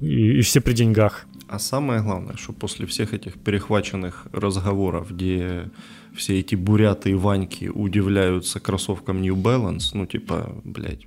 И, 0.01 0.39
и 0.39 0.41
все 0.41 0.61
при 0.61 0.73
деньгах. 0.73 1.27
А 1.49 1.59
самое 1.59 2.03
главное, 2.03 2.37
что 2.37 2.53
после 2.53 2.87
всех 2.87 3.13
этих 3.13 3.35
перехваченных 3.35 4.27
разговоров, 4.33 5.11
где 5.11 5.69
все 6.15 6.39
эти 6.39 6.55
буряты 6.55 7.11
и 7.11 7.15
ваньки 7.15 7.69
удивляются 7.69 8.61
кроссовкам 8.61 9.21
New 9.21 9.37
Balance, 9.37 9.91
ну 9.95 10.07
типа, 10.07 10.55
блядь, 10.65 11.07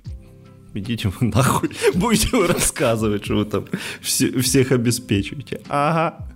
идите 0.74 1.08
вы 1.08 1.28
нахуй, 1.28 1.70
будете 1.94 2.36
вы 2.36 2.46
рассказывать, 2.46 3.24
что 3.24 3.36
вы 3.36 3.44
там 3.44 3.64
все, 4.00 4.38
всех 4.40 4.72
обеспечиваете. 4.72 5.60
Ага, 5.68 6.28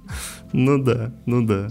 ну 0.52 0.82
да, 0.82 1.14
ну 1.26 1.44
да. 1.44 1.70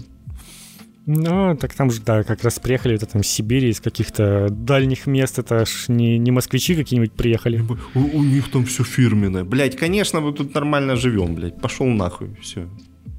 Ну, 1.10 1.56
так 1.56 1.72
там 1.72 1.90
же, 1.90 2.02
да, 2.02 2.22
как 2.22 2.44
раз 2.44 2.58
приехали 2.58 2.94
это 2.94 3.06
там 3.06 3.22
из 3.22 3.28
Сибири, 3.28 3.70
из 3.70 3.80
каких-то 3.80 4.48
дальних 4.50 5.06
мест, 5.06 5.38
это 5.38 5.64
ж 5.64 5.86
не, 5.88 6.18
не 6.18 6.30
москвичи 6.30 6.74
какие-нибудь 6.74 7.14
приехали. 7.14 7.64
У, 7.94 8.00
у 8.00 8.22
них 8.22 8.50
там 8.50 8.66
все 8.66 8.84
фирменное. 8.84 9.42
Блять, 9.42 9.74
конечно, 9.74 10.20
мы 10.20 10.34
тут 10.34 10.54
нормально 10.54 10.96
живем, 10.96 11.34
блядь. 11.34 11.58
Пошел 11.62 11.86
нахуй, 11.86 12.36
все. 12.42 12.68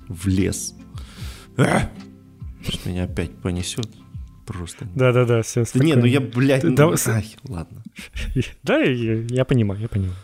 В 0.07 0.27
лес. 0.27 0.75
А! 1.57 1.89
Сейчас 2.63 2.85
меня 2.85 3.05
опять 3.05 3.31
понесет. 3.31 3.89
Просто. 4.45 4.85
Да-да-да, 4.93 5.41
все. 5.41 5.63
Да 5.73 5.83
не, 5.83 5.95
ну 5.95 6.05
я, 6.05 6.19
блядь, 6.19 6.63
ну, 6.63 6.75
да, 6.75 6.93
ай, 7.07 7.35
ладно. 7.47 7.81
Да, 8.61 8.77
я, 8.77 9.23
я 9.29 9.45
понимаю, 9.45 9.81
я 9.81 9.87
понимаю. 9.87 10.15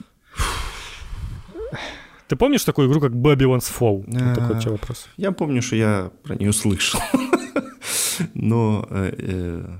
Ты 2.27 2.35
помнишь 2.35 2.63
такую 2.63 2.89
игру, 2.89 3.01
как 3.01 3.11
Babylon's 3.11 3.71
Fall? 3.71 4.03
Вот 4.05 4.35
такой 4.35 4.57
а, 4.57 4.69
вопрос. 4.69 5.07
Я 5.17 5.31
помню, 5.31 5.63
что 5.63 5.75
я 5.75 6.11
про 6.23 6.35
нее 6.35 6.53
слышал. 6.53 6.99
Но... 8.33 8.87
Э, 8.89 9.13
э, 9.17 9.77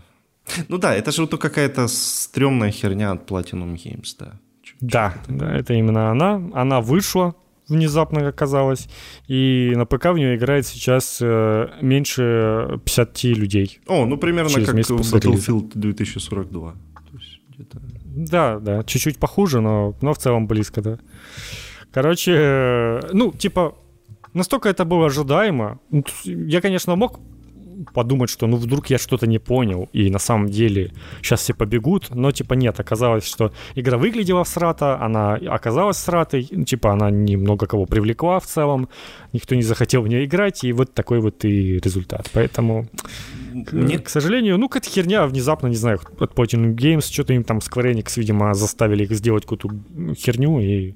ну 0.67 0.77
да, 0.77 0.93
это 0.93 1.11
же 1.11 1.21
вот 1.21 1.39
какая-то 1.39 1.87
стрёмная 1.87 2.71
херня 2.71 3.11
от 3.11 3.29
Platinum 3.29 3.75
Games, 3.75 4.15
да. 4.19 4.39
Да, 4.81 5.13
да, 5.27 5.55
это 5.55 5.73
именно 5.73 6.11
она. 6.11 6.41
Она 6.53 6.81
вышла, 6.81 7.35
внезапно 7.67 8.27
оказалось, 8.27 8.87
и 9.27 9.73
на 9.75 9.85
ПК 9.85 10.05
в 10.05 10.17
нее 10.17 10.35
играет 10.35 10.67
сейчас 10.67 11.19
э, 11.21 11.69
меньше 11.81 12.79
50 12.85 13.23
людей. 13.23 13.79
О, 13.87 14.05
ну 14.05 14.17
примерно 14.17 14.49
Через 14.49 14.67
как 14.67 14.75
Battlefield 14.75 15.71
2042. 15.73 16.75
да, 18.05 18.59
да, 18.59 18.83
чуть-чуть 18.83 19.17
похуже, 19.17 19.61
но, 19.61 19.95
но 20.01 20.13
в 20.13 20.17
целом 20.17 20.47
близко, 20.47 20.81
да. 20.81 20.99
Короче, 21.91 22.99
ну, 23.13 23.31
типа, 23.31 23.75
настолько 24.33 24.69
это 24.69 24.83
было 24.85 25.07
ожидаемо. 25.07 25.79
Я, 26.23 26.61
конечно, 26.61 26.95
мог 26.95 27.19
подумать, 27.93 28.29
что 28.29 28.47
ну 28.47 28.57
вдруг 28.57 28.89
я 28.89 28.97
что-то 28.97 29.27
не 29.27 29.39
понял, 29.39 29.89
и 29.93 30.09
на 30.09 30.19
самом 30.19 30.49
деле 30.49 30.91
сейчас 31.21 31.41
все 31.41 31.53
побегут, 31.53 32.13
но 32.13 32.31
типа 32.31 32.53
нет, 32.53 32.79
оказалось, 32.79 33.25
что 33.25 33.51
игра 33.75 33.97
выглядела 33.97 34.43
всрата, 34.43 34.99
она 35.01 35.33
оказалась 35.33 35.97
сратой, 35.97 36.43
типа 36.43 36.93
она 36.93 37.09
немного 37.09 37.67
кого 37.67 37.85
привлекла 37.85 38.39
в 38.39 38.45
целом, 38.45 38.89
никто 39.33 39.55
не 39.55 39.63
захотел 39.63 40.01
в 40.01 40.07
нее 40.07 40.25
играть, 40.25 40.63
и 40.63 40.73
вот 40.73 40.93
такой 40.93 41.19
вот 41.19 41.45
и 41.45 41.79
результат. 41.79 42.29
Поэтому, 42.33 42.87
Мне... 43.71 43.99
к 43.99 44.09
сожалению, 44.09 44.57
ну 44.57 44.69
какая-то 44.69 44.89
херня 44.89 45.25
внезапно, 45.27 45.67
не 45.67 45.75
знаю, 45.75 45.99
от 46.19 46.33
Platinum 46.33 46.75
Games, 46.75 47.11
что-то 47.11 47.33
им 47.33 47.43
там 47.43 47.57
Square 47.59 47.93
Enix, 47.93 48.13
видимо, 48.17 48.53
заставили 48.53 49.03
их 49.03 49.11
сделать 49.11 49.45
какую-то 49.45 49.69
херню, 50.15 50.59
и 50.59 50.95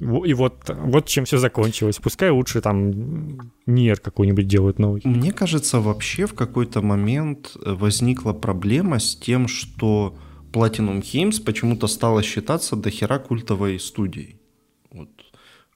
и 0.00 0.34
вот, 0.34 0.70
вот 0.70 1.06
чем 1.06 1.24
все 1.24 1.38
закончилось. 1.38 1.98
Пускай 2.02 2.30
лучше 2.30 2.60
там 2.60 3.52
Нир 3.66 4.00
какой-нибудь 4.00 4.46
делают 4.46 4.78
новый. 4.78 5.02
Мне 5.04 5.32
кажется, 5.32 5.80
вообще 5.80 6.26
в 6.26 6.34
какой-то 6.34 6.80
момент 6.80 7.52
э, 7.54 7.72
возникла 7.72 8.32
проблема 8.32 8.98
с 8.98 9.14
тем, 9.14 9.46
что 9.46 10.16
Platinum 10.52 11.02
Games 11.02 11.42
почему-то 11.42 11.86
стала 11.86 12.22
считаться 12.22 12.76
дохера 12.76 13.18
культовой 13.18 13.78
студией. 13.78 14.39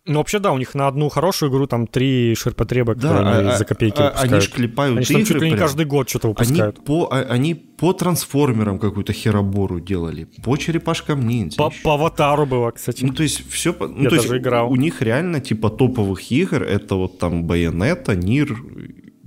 Ну, 0.06 0.18
вообще, 0.18 0.38
да, 0.38 0.52
у 0.52 0.58
них 0.58 0.74
на 0.74 0.86
одну 0.86 1.08
хорошую 1.08 1.50
игру 1.50 1.66
там 1.66 1.86
три 1.86 2.34
ширпотреба, 2.34 2.94
да, 2.94 3.08
которые 3.08 3.52
а, 3.52 3.56
за 3.56 3.64
копейки 3.64 4.00
а, 4.00 4.04
выпускают. 4.04 4.32
Они 4.32 4.40
ж 4.42 4.50
клепают 4.50 4.96
они 4.98 5.06
игры. 5.06 5.24
чуть 5.24 5.42
ли 5.42 5.50
не 5.50 5.56
каждый 5.56 5.86
год 5.86 6.10
что-то 6.10 6.28
выпускают. 6.28 6.76
Они 6.76 6.86
по, 6.86 7.08
а, 7.10 7.20
они 7.20 7.54
по 7.54 7.94
трансформерам 7.94 8.78
какую-то 8.78 9.14
херобору 9.14 9.80
делали, 9.80 10.28
по 10.42 10.58
черепашкам 10.58 11.26
ниндзя. 11.26 11.56
По, 11.56 11.72
по 11.82 11.94
аватару 11.94 12.44
было, 12.44 12.70
кстати. 12.72 13.02
Ну, 13.02 13.14
то 13.14 13.22
есть 13.22 13.50
все... 13.50 13.74
Ну, 13.78 14.02
Я 14.02 14.10
то 14.10 14.16
даже 14.16 14.34
есть 14.34 14.42
играл. 14.42 14.70
У 14.70 14.76
них 14.76 15.00
реально 15.00 15.40
типа 15.40 15.70
топовых 15.70 16.30
игр, 16.30 16.62
это 16.62 16.96
вот 16.96 17.18
там 17.18 17.44
Байонета, 17.44 18.14
Нир, 18.14 18.58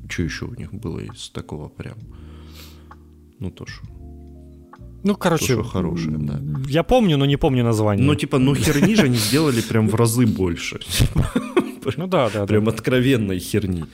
что 0.07 0.21
еще 0.21 0.45
у 0.45 0.53
них 0.53 0.71
было 0.71 0.99
из 0.99 1.29
такого 1.31 1.69
прям? 1.69 1.97
Ну, 3.39 3.49
то 3.49 3.65
что... 3.65 3.83
Ну, 5.03 5.15
короче, 5.15 5.55
то, 5.55 5.63
хорошее, 5.63 6.17
да. 6.17 6.39
Я 6.67 6.83
помню, 6.83 7.17
но 7.17 7.25
не 7.25 7.37
помню 7.37 7.63
название. 7.63 8.05
Ну, 8.05 8.15
типа, 8.15 8.39
ну 8.39 8.55
херни 8.55 8.95
же 8.95 9.03
они 9.03 9.17
сделали 9.17 9.61
прям 9.61 9.87
в 9.89 9.95
разы 9.95 10.25
больше. 10.25 10.79
Ну 11.95 12.07
да, 12.07 12.29
да. 12.29 12.45
Прям 12.45 12.67
откровенной 12.67 13.39
херни. 13.39 13.85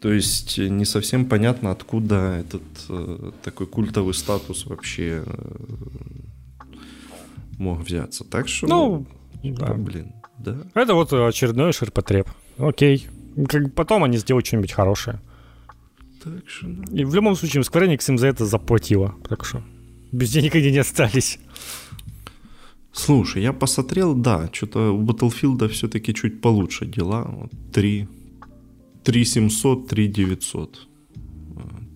То 0.00 0.12
есть 0.12 0.58
э, 0.58 0.68
не 0.68 0.84
совсем 0.84 1.24
понятно, 1.26 1.70
откуда 1.70 2.36
этот 2.40 2.62
э, 2.88 3.30
такой 3.44 3.66
культовый 3.66 4.14
статус 4.14 4.66
вообще 4.66 5.24
э, 5.24 5.32
мог 7.58 7.80
взяться. 7.80 8.24
Так 8.24 8.48
что, 8.48 8.66
ну, 8.66 9.06
да. 9.42 9.74
блин, 9.74 10.12
да. 10.38 10.56
Это 10.74 10.94
вот 10.94 11.12
очередной 11.12 11.72
ширпотреб. 11.72 12.28
Окей. 12.58 13.06
Как 13.48 13.72
потом 13.74 14.04
они 14.04 14.18
сделают 14.18 14.46
что-нибудь 14.46 14.72
хорошее. 14.72 15.20
Так 16.22 16.48
что, 16.48 16.66
да. 16.66 17.00
И 17.00 17.04
в 17.04 17.14
любом 17.14 17.36
случае 17.36 17.62
Square 17.62 17.88
Enix 17.88 18.08
им 18.08 18.18
за 18.18 18.28
это 18.28 18.46
заплатила. 18.46 19.14
Так 19.28 19.44
что 19.44 19.62
без 20.12 20.30
денег 20.30 20.54
они 20.54 20.70
не 20.70 20.78
остались. 20.78 21.38
Слушай, 22.92 23.42
я 23.42 23.52
посмотрел, 23.52 24.14
да, 24.14 24.48
что-то 24.52 24.90
у 24.92 25.04
Battlefield 25.04 25.68
все-таки 25.68 26.12
чуть 26.14 26.40
получше 26.40 26.86
дела. 26.86 27.24
Вот 27.30 27.52
3, 27.72 28.08
3 29.04 29.24
700, 29.24 29.88
3 29.88 30.08
900. 30.08 30.88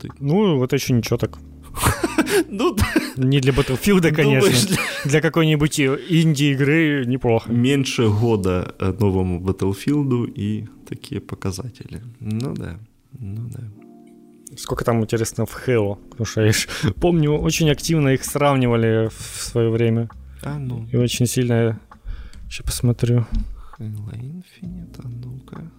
ты. 0.00 0.08
Ну, 0.20 0.58
вот 0.58 0.72
еще 0.72 0.94
ничего 0.94 1.16
так. 1.18 1.38
Ну, 2.48 2.76
Не 3.16 3.40
для 3.40 3.52
Battlefield, 3.52 4.12
конечно. 4.12 4.40
думаешь, 4.40 4.68
Для 5.04 5.20
какой-нибудь 5.20 5.80
инди-игры 5.80 7.04
неплохо. 7.06 7.50
меньше 7.52 8.08
года 8.08 8.74
э, 8.78 8.92
новому 9.00 9.40
Battlefield 9.40 10.30
и 10.34 10.66
такие 10.88 11.20
показатели. 11.20 12.02
Ну 12.20 12.54
да, 12.54 12.78
ну 13.18 13.48
да. 13.50 13.60
Сколько 14.56 14.84
там, 14.84 15.00
интересно, 15.02 15.46
в 15.46 15.68
Halo? 15.68 15.96
Потому 16.10 16.26
что 16.26 16.42
я 16.42 16.52
помню, 17.00 17.32
очень 17.38 17.70
активно 17.70 18.08
их 18.08 18.24
сравнивали 18.24 19.08
в 19.08 19.42
свое 19.42 19.70
время. 19.70 20.08
А 20.42 20.58
ну, 20.58 20.86
И 20.92 20.96
очень 20.96 21.26
сильно... 21.26 21.78
Сейчас 22.48 22.66
посмотрю. 22.66 23.26
Halo 23.78 24.12
Infinite, 24.12 25.00
а 25.02 25.08
ну-ка. 25.08 25.70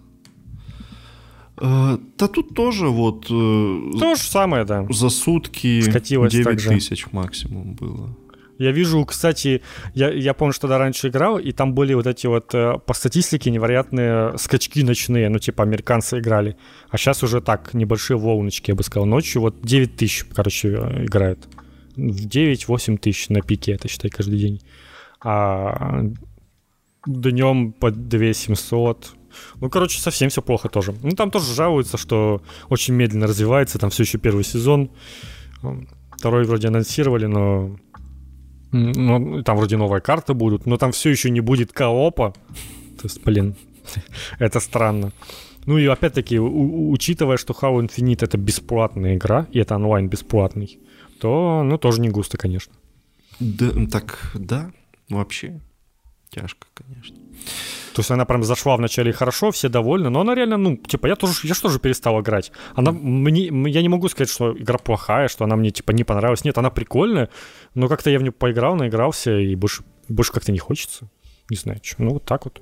Э, 1.61 1.97
Да 2.17 2.27
тут 2.27 2.55
тоже 2.55 2.87
вот 2.87 3.25
э, 3.25 3.99
То 3.99 4.15
же 4.15 4.21
самое, 4.23 4.65
да. 4.65 4.85
за 4.89 5.09
сутки 5.09 5.81
Скатилось 5.81 6.31
9 6.33 6.45
так 6.45 6.59
же. 6.59 6.69
тысяч 6.69 7.05
максимум 7.11 7.75
было. 7.75 8.15
Я 8.64 8.72
вижу, 8.72 9.03
кстати, 9.06 9.61
я, 9.94 10.10
я 10.10 10.34
помню, 10.34 10.53
что 10.53 10.68
да, 10.68 10.77
раньше 10.77 11.10
играл, 11.10 11.38
и 11.38 11.52
там 11.52 11.73
были 11.73 11.94
вот 11.94 12.07
эти 12.07 12.27
вот 12.27 12.56
э, 12.56 12.80
по 12.85 12.94
статистике 12.94 13.52
невероятные 13.52 14.38
скачки 14.38 14.84
ночные, 14.84 15.27
ну, 15.27 15.38
типа 15.38 15.64
американцы 15.64 16.19
играли. 16.19 16.56
А 16.90 16.98
сейчас 16.98 17.23
уже 17.23 17.41
так, 17.41 17.73
небольшие 17.73 18.18
волночки, 18.18 18.72
я 18.72 18.76
бы 18.76 18.84
сказал. 18.84 19.06
Ночью 19.06 19.41
вот 19.41 19.61
9 19.61 19.98
тысяч, 19.98 20.26
короче, 20.34 20.69
э, 20.69 21.06
играют. 21.06 21.48
В 21.98 22.26
9-8 22.26 22.98
тысяч 22.98 23.27
на 23.27 23.41
пике, 23.41 23.73
это 23.73 23.90
считай, 23.90 24.10
каждый 24.10 24.40
день. 24.40 24.61
А 25.22 26.03
днем 27.06 27.73
по 27.73 27.91
2700. 27.91 29.15
Ну, 29.60 29.69
короче, 29.69 29.99
совсем 29.99 30.30
все 30.30 30.41
плохо 30.41 30.69
тоже. 30.69 30.95
Ну, 31.03 31.11
там 31.11 31.31
тоже 31.31 31.53
жалуются, 31.53 31.98
что 31.98 32.41
очень 32.69 32.94
медленно 32.94 33.27
развивается, 33.27 33.77
там 33.77 33.90
все 33.90 34.03
еще 34.03 34.19
первый 34.19 34.45
сезон. 34.45 34.90
Второй 36.18 36.45
вроде 36.45 36.69
анонсировали, 36.69 37.26
но 37.26 37.77
Ну, 38.73 39.43
там 39.43 39.57
вроде 39.57 39.77
новые 39.77 40.01
карты 40.01 40.33
будут, 40.33 40.65
но 40.65 40.77
там 40.77 40.91
все 40.91 41.09
еще 41.11 41.29
не 41.29 41.41
будет 41.41 41.71
коопа. 41.71 42.33
То 42.97 43.03
есть, 43.03 43.23
блин, 43.23 43.55
это 44.39 44.59
странно. 44.59 45.11
Ну 45.65 45.77
и 45.77 45.85
опять-таки, 45.85 46.39
учитывая, 46.39 47.37
что 47.37 47.53
Halo 47.53 47.85
Infinite 47.85 48.25
это 48.25 48.37
бесплатная 48.37 49.15
игра, 49.15 49.47
и 49.51 49.59
это 49.59 49.75
онлайн 49.75 50.09
бесплатный, 50.09 50.79
то, 51.19 51.63
ну, 51.63 51.77
тоже 51.77 52.01
не 52.01 52.09
густо, 52.09 52.37
конечно. 52.37 52.73
Да, 53.39 53.71
так, 53.91 54.31
да, 54.33 54.71
вообще 55.09 55.61
тяжко, 56.29 56.67
конечно. 56.73 57.15
То 57.94 57.99
есть 57.99 58.11
она 58.11 58.26
прям 58.26 58.44
зашла 58.44 58.76
вначале 58.76 59.14
хорошо, 59.14 59.52
все 59.52 59.70
довольны, 59.70 60.10
но 60.10 60.22
она 60.22 60.36
реально, 60.36 60.57
ну, 60.57 60.78
типа, 60.78 61.07
я 61.07 61.15
тоже, 61.15 61.34
я 61.44 61.53
же 61.53 61.61
тоже 61.61 61.80
перестал 61.80 62.20
играть. 62.22 62.52
Она 62.74 62.91
мне, 62.91 63.45
я 63.72 63.82
не 63.82 63.90
могу 63.90 64.10
сказать, 64.10 64.30
что 64.30 64.57
игра 64.57 64.78
плохая, 64.78 65.28
что 65.28 65.44
она 65.44 65.56
мне, 65.56 65.72
типа, 65.72 65.91
не 65.91 66.03
понравилась. 66.03 66.44
Нет, 66.44 66.57
она 66.57 66.70
прикольная, 66.70 67.30
но 67.76 67.88
как-то 67.88 68.10
я 68.10 68.20
в 68.20 68.22
нее 68.22 68.32
поиграл, 68.32 68.76
наигрался, 68.76 69.38
и 69.38 69.56
больше, 69.56 69.84
больше 70.10 70.32
как-то 70.32 70.52
не 70.52 70.60
хочется. 70.60 71.10
Не 71.49 71.57
знаю, 71.57 71.80
что. 71.84 72.02
Ну, 72.03 72.14
вот 72.14 72.26
так 72.26 72.45
вот. 72.45 72.61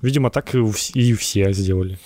Видимо, 0.00 0.30
так 0.30 0.54
и, 0.54 0.58
и 0.94 1.12
все 1.14 1.52
сделали. 1.52 1.98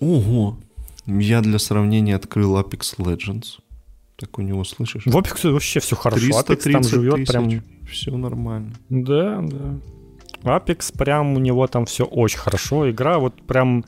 Ого. 0.00 0.58
Я 1.06 1.40
для 1.40 1.58
сравнения 1.58 2.16
открыл 2.16 2.58
Apex 2.58 2.96
Legends. 2.98 3.60
Так 4.16 4.38
у 4.38 4.42
него, 4.42 4.64
слышишь? 4.64 5.04
В 5.06 5.16
Apex 5.16 5.50
вообще 5.50 5.80
все 5.80 5.96
хорошо. 5.96 6.26
Apex 6.26 6.32
там 6.32 6.82
330 6.82 6.90
живет 6.90 7.14
тысяч. 7.14 7.28
прям... 7.28 7.62
Все 7.90 8.16
нормально. 8.16 8.74
Да, 8.88 9.40
да. 9.40 9.78
Apex 10.42 10.96
прям 10.96 11.34
у 11.34 11.38
него 11.38 11.66
там 11.66 11.86
все 11.86 12.04
очень 12.04 12.38
хорошо. 12.38 12.90
Игра 12.90 13.18
вот 13.18 13.40
прям 13.42 13.84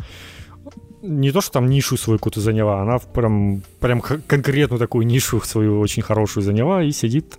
не 1.03 1.33
то, 1.33 1.41
что 1.41 1.53
там 1.53 1.69
нишу 1.69 1.97
свою 1.97 2.19
какую-то 2.19 2.41
заняла, 2.41 2.83
она 2.83 2.99
прям, 2.99 3.63
прям 3.81 4.01
конкретную 4.01 4.79
такую 4.79 5.07
нишу 5.07 5.41
свою 5.41 5.81
очень 5.81 6.03
хорошую 6.03 6.45
заняла 6.45 6.83
и 6.83 6.93
сидит 6.93 7.39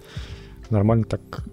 нормально 0.70 1.06
так 1.06 1.46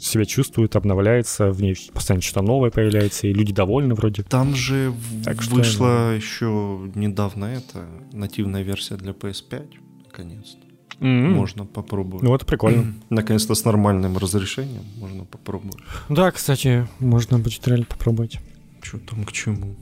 себя 0.00 0.24
чувствует, 0.24 0.76
обновляется, 0.76 1.50
в 1.50 1.60
ней 1.60 1.76
постоянно 1.92 2.22
что-то 2.22 2.42
новое 2.42 2.70
появляется, 2.70 3.26
и 3.26 3.32
люди 3.32 3.52
довольны 3.52 3.94
вроде. 3.94 4.22
Там 4.22 4.54
же 4.54 4.92
Так 5.24 5.42
что 5.42 5.56
вышла 5.56 6.14
еще 6.14 6.90
недавно 6.94 7.46
эта 7.46 7.86
нативная 8.12 8.62
версия 8.62 8.96
для 8.96 9.12
PS5. 9.12 9.68
Наконец-то. 10.04 10.61
М. 11.02 11.32
Можно 11.32 11.64
попробовать. 11.64 12.22
Ну, 12.22 12.34
это 12.34 12.44
прикольно. 12.46 12.94
Наконец-то 13.10 13.54
с 13.54 13.64
нормальным 13.64 14.16
разрешением 14.18 14.84
можно 14.98 15.24
попробовать. 15.24 15.82
Да, 16.08 16.30
кстати, 16.30 16.86
можно 17.00 17.38
будет 17.38 17.66
реально 17.66 17.86
попробовать. 17.86 18.38
Что 18.82 18.98
там 18.98 19.24
к 19.24 19.32
чему? 19.32 19.74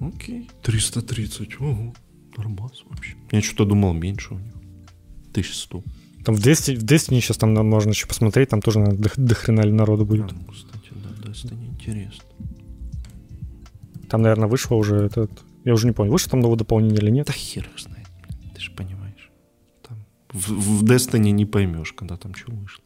Окей. 0.00 0.50
330. 0.62 1.60
Ого. 1.60 1.94
Нормас 2.36 2.82
вообще. 2.88 3.16
Я 3.32 3.42
что-то 3.42 3.64
думал 3.64 3.92
меньше 3.94 4.34
у 4.34 4.38
него. 4.38 4.60
1100. 5.30 5.82
Там 6.24 6.34
в 6.34 6.40
Destiny, 6.40 6.76
в 6.76 6.84
Destiny 6.84 7.20
сейчас 7.20 7.36
там 7.36 7.54
можно 7.54 7.90
еще 7.90 8.06
посмотреть, 8.06 8.48
там 8.48 8.60
тоже 8.60 8.80
наверно, 8.80 8.98
до, 9.00 9.10
до 9.16 9.34
хрена 9.34 9.64
народу 9.64 10.04
будет. 10.04 10.32
А, 10.32 10.34
ну, 10.34 10.52
кстати, 10.52 10.90
да, 10.92 11.30
Destiny 11.30 11.68
интересно. 11.68 12.24
Там, 14.08 14.22
наверное, 14.22 14.48
вышло 14.48 14.74
уже 14.74 14.96
этот... 14.96 15.30
Я 15.64 15.72
уже 15.72 15.86
не 15.86 15.92
помню, 15.92 16.12
вышло 16.12 16.30
там 16.30 16.40
новое 16.40 16.56
дополнение 16.56 16.98
или 16.98 17.10
нет. 17.10 17.26
Да 17.26 17.32
хер 17.32 17.64
его 17.64 17.78
знает. 17.78 17.95
В, 20.36 20.80
в 20.80 20.84
Destiny 20.84 21.30
не 21.30 21.46
поймешь, 21.46 21.92
когда 21.92 22.16
там 22.16 22.34
что 22.34 22.52
вышло. 22.52 22.82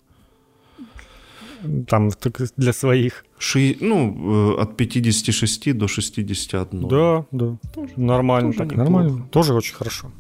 Там 1.87 2.11
только 2.11 2.47
для 2.57 2.73
своих. 2.73 3.25
Ши, 3.39 3.77
ну, 3.81 4.57
э, 4.57 4.63
от 4.63 4.77
56 4.77 5.77
до 5.77 5.89
61. 5.89 6.89
Да, 6.89 7.27
да. 7.31 7.57
Нормально 7.97 8.53
тоже 8.53 8.59
так, 8.59 8.71
неплохо. 8.71 8.91
нормально. 8.91 9.29
Тоже 9.31 9.55
очень 9.55 9.75
хорошо. 9.75 10.11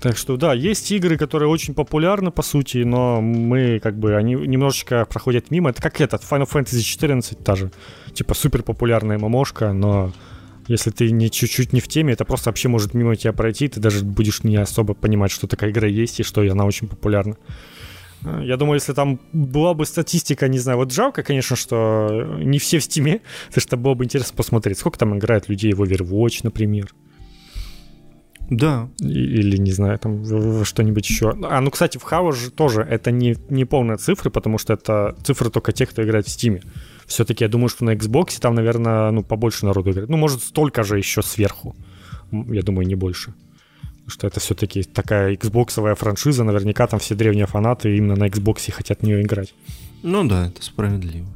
Так 0.00 0.18
что 0.18 0.36
да, 0.36 0.52
есть 0.52 0.92
игры, 0.92 1.16
которые 1.16 1.48
очень 1.48 1.74
популярны 1.74 2.30
по 2.30 2.42
сути, 2.42 2.84
но 2.84 3.20
мы 3.20 3.80
как 3.82 3.98
бы 3.98 4.14
они 4.14 4.34
немножечко 4.34 5.04
проходят 5.06 5.50
мимо. 5.50 5.70
Это 5.70 5.82
как 5.82 6.00
этот 6.00 6.22
Final 6.22 6.48
Fantasy 6.48 6.82
14 6.82 7.42
та 7.42 7.56
же, 7.56 7.70
типа 8.12 8.34
супер 8.34 8.62
популярная 8.62 9.18
мамошка, 9.18 9.72
но 9.72 10.12
если 10.68 10.90
ты 10.90 11.10
не 11.10 11.30
чуть-чуть 11.30 11.72
не 11.72 11.80
в 11.80 11.88
теме, 11.88 12.12
это 12.12 12.24
просто 12.24 12.50
вообще 12.50 12.68
может 12.68 12.94
мимо 12.94 13.16
тебя 13.16 13.32
пройти, 13.32 13.68
ты 13.68 13.80
даже 13.80 14.04
будешь 14.04 14.42
не 14.44 14.56
особо 14.56 14.94
понимать, 14.94 15.30
что 15.30 15.46
такая 15.46 15.70
игра 15.70 15.86
есть 15.88 16.20
и 16.20 16.22
что 16.22 16.40
она 16.40 16.64
очень 16.64 16.88
популярна. 16.88 17.36
Э, 18.24 18.40
Я 18.44 18.56
думаю, 18.56 18.74
если 18.76 18.92
там 18.94 19.20
была 19.32 19.74
бы 19.74 19.86
статистика, 19.86 20.48
не 20.48 20.58
знаю, 20.58 20.78
вот 20.78 20.92
жалко, 20.92 21.22
конечно, 21.22 21.56
что 21.56 22.36
не 22.38 22.58
все 22.58 22.78
в 22.78 22.82
стиме, 22.84 23.20
потому 23.48 23.60
что 23.62 23.76
было 23.76 23.94
бы 23.94 24.04
интересно 24.04 24.34
посмотреть, 24.36 24.78
сколько 24.78 24.98
там 24.98 25.16
играет 25.18 25.48
людей 25.48 25.72
в 25.72 25.82
Overwatch, 25.82 26.40
например, 26.42 26.92
Да. 28.50 28.88
или, 29.00 29.56
не 29.58 29.72
знаю, 29.72 29.98
там 29.98 30.64
что-нибудь 30.64 31.08
еще. 31.08 31.34
А, 31.42 31.60
ну, 31.60 31.70
кстати, 31.70 31.98
в 31.98 32.04
Halo 32.04 32.32
же 32.32 32.50
тоже 32.50 32.82
это 32.82 33.10
не, 33.10 33.36
не 33.50 33.64
полные 33.64 33.96
цифры, 33.98 34.30
потому 34.30 34.58
что 34.58 34.72
это 34.74 35.16
цифры 35.24 35.50
только 35.50 35.72
тех, 35.72 35.90
кто 35.90 36.02
играет 36.04 36.26
в 36.26 36.30
Steam. 36.30 36.62
Все-таки 37.06 37.44
я 37.44 37.48
думаю, 37.48 37.68
что 37.68 37.84
на 37.84 37.94
Xbox 37.94 38.40
там, 38.40 38.54
наверное, 38.54 39.10
ну, 39.10 39.22
побольше 39.22 39.66
народу 39.66 39.90
играет. 39.90 40.08
Ну, 40.08 40.16
может, 40.16 40.42
столько 40.42 40.82
же 40.82 40.98
еще 40.98 41.22
сверху. 41.22 41.76
Я 42.32 42.62
думаю, 42.62 42.86
не 42.86 42.96
больше. 42.96 43.34
Потому 44.06 44.10
что 44.10 44.26
это 44.26 44.40
все-таки 44.40 44.82
такая 44.82 45.34
Xboxовая 45.34 45.94
франшиза, 45.94 46.44
наверняка 46.44 46.86
там 46.86 46.98
все 46.98 47.14
древние 47.14 47.46
фанаты 47.46 47.96
именно 47.96 48.16
на 48.16 48.28
Xbox 48.28 48.70
хотят 48.72 49.00
в 49.00 49.02
нее 49.02 49.22
играть. 49.22 49.54
Ну 50.02 50.28
да, 50.28 50.46
это 50.46 50.62
справедливо. 50.62 51.26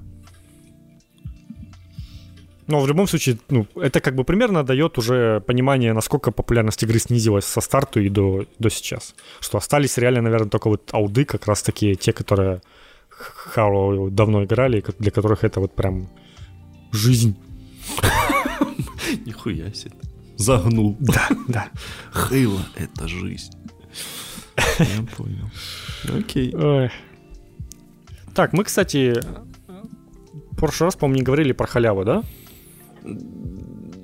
Но 2.71 2.81
в 2.81 2.87
любом 2.87 3.09
случае, 3.09 3.37
ну, 3.49 3.67
это 3.75 4.01
как 4.01 4.15
бы 4.15 4.23
примерно 4.23 4.63
дает 4.63 4.99
уже 4.99 5.41
понимание, 5.41 5.93
насколько 5.93 6.31
популярность 6.31 6.85
игры 6.85 7.01
снизилась 7.01 7.45
со 7.45 7.61
старту 7.61 8.01
и 8.01 8.09
до, 8.09 8.47
до 8.61 8.71
сейчас. 8.71 9.17
Что 9.41 9.59
остались 9.59 9.99
реально, 9.99 10.23
наверное, 10.23 10.49
только 10.49 10.69
вот 10.69 10.91
ауды, 10.93 11.25
как 11.25 11.49
раз 11.49 11.63
такие, 11.63 11.97
те, 11.97 12.13
которые 12.13 12.61
Halo 13.55 14.11
давно 14.11 14.45
играли, 14.45 14.85
для 14.99 15.11
которых 15.11 15.45
это 15.45 15.61
вот 15.61 15.75
прям 15.75 16.09
жизнь. 16.93 17.37
Нихуя 19.27 19.73
себе. 19.73 19.97
Загнул. 20.37 20.97
Да, 21.01 21.29
да. 21.49 21.69
Хейла— 22.13 22.63
это 22.77 23.09
жизнь. 23.09 23.53
Я 24.79 25.03
понял. 25.17 25.51
Окей. 26.19 26.55
Ой. 26.55 26.91
Так, 28.35 28.53
мы, 28.53 28.65
кстати, 28.65 29.21
в 29.67 30.57
прошлый 30.57 30.87
раз, 30.87 30.97
по-моему, 30.97 31.19
не 31.19 31.23
говорили 31.25 31.53
про 31.53 31.67
халяву, 31.67 32.05
да? 32.05 32.23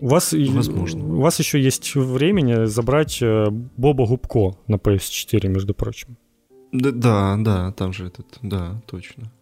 У 0.00 0.08
вас, 0.08 0.32
Возможно. 0.32 1.04
у 1.04 1.20
вас 1.20 1.38
еще 1.38 1.60
есть 1.60 1.94
времени 1.94 2.66
забрать 2.66 3.18
э, 3.22 3.46
Боба 3.50 4.06
Губко 4.06 4.58
на 4.66 4.76
PS4, 4.76 5.48
между 5.48 5.74
прочим. 5.74 6.16
Да, 6.78 6.90
да, 6.92 7.36
да, 7.38 7.72
там 7.72 7.92
же 7.92 8.06
этот, 8.06 8.26
да, 8.42 8.80
точно. 8.86 9.32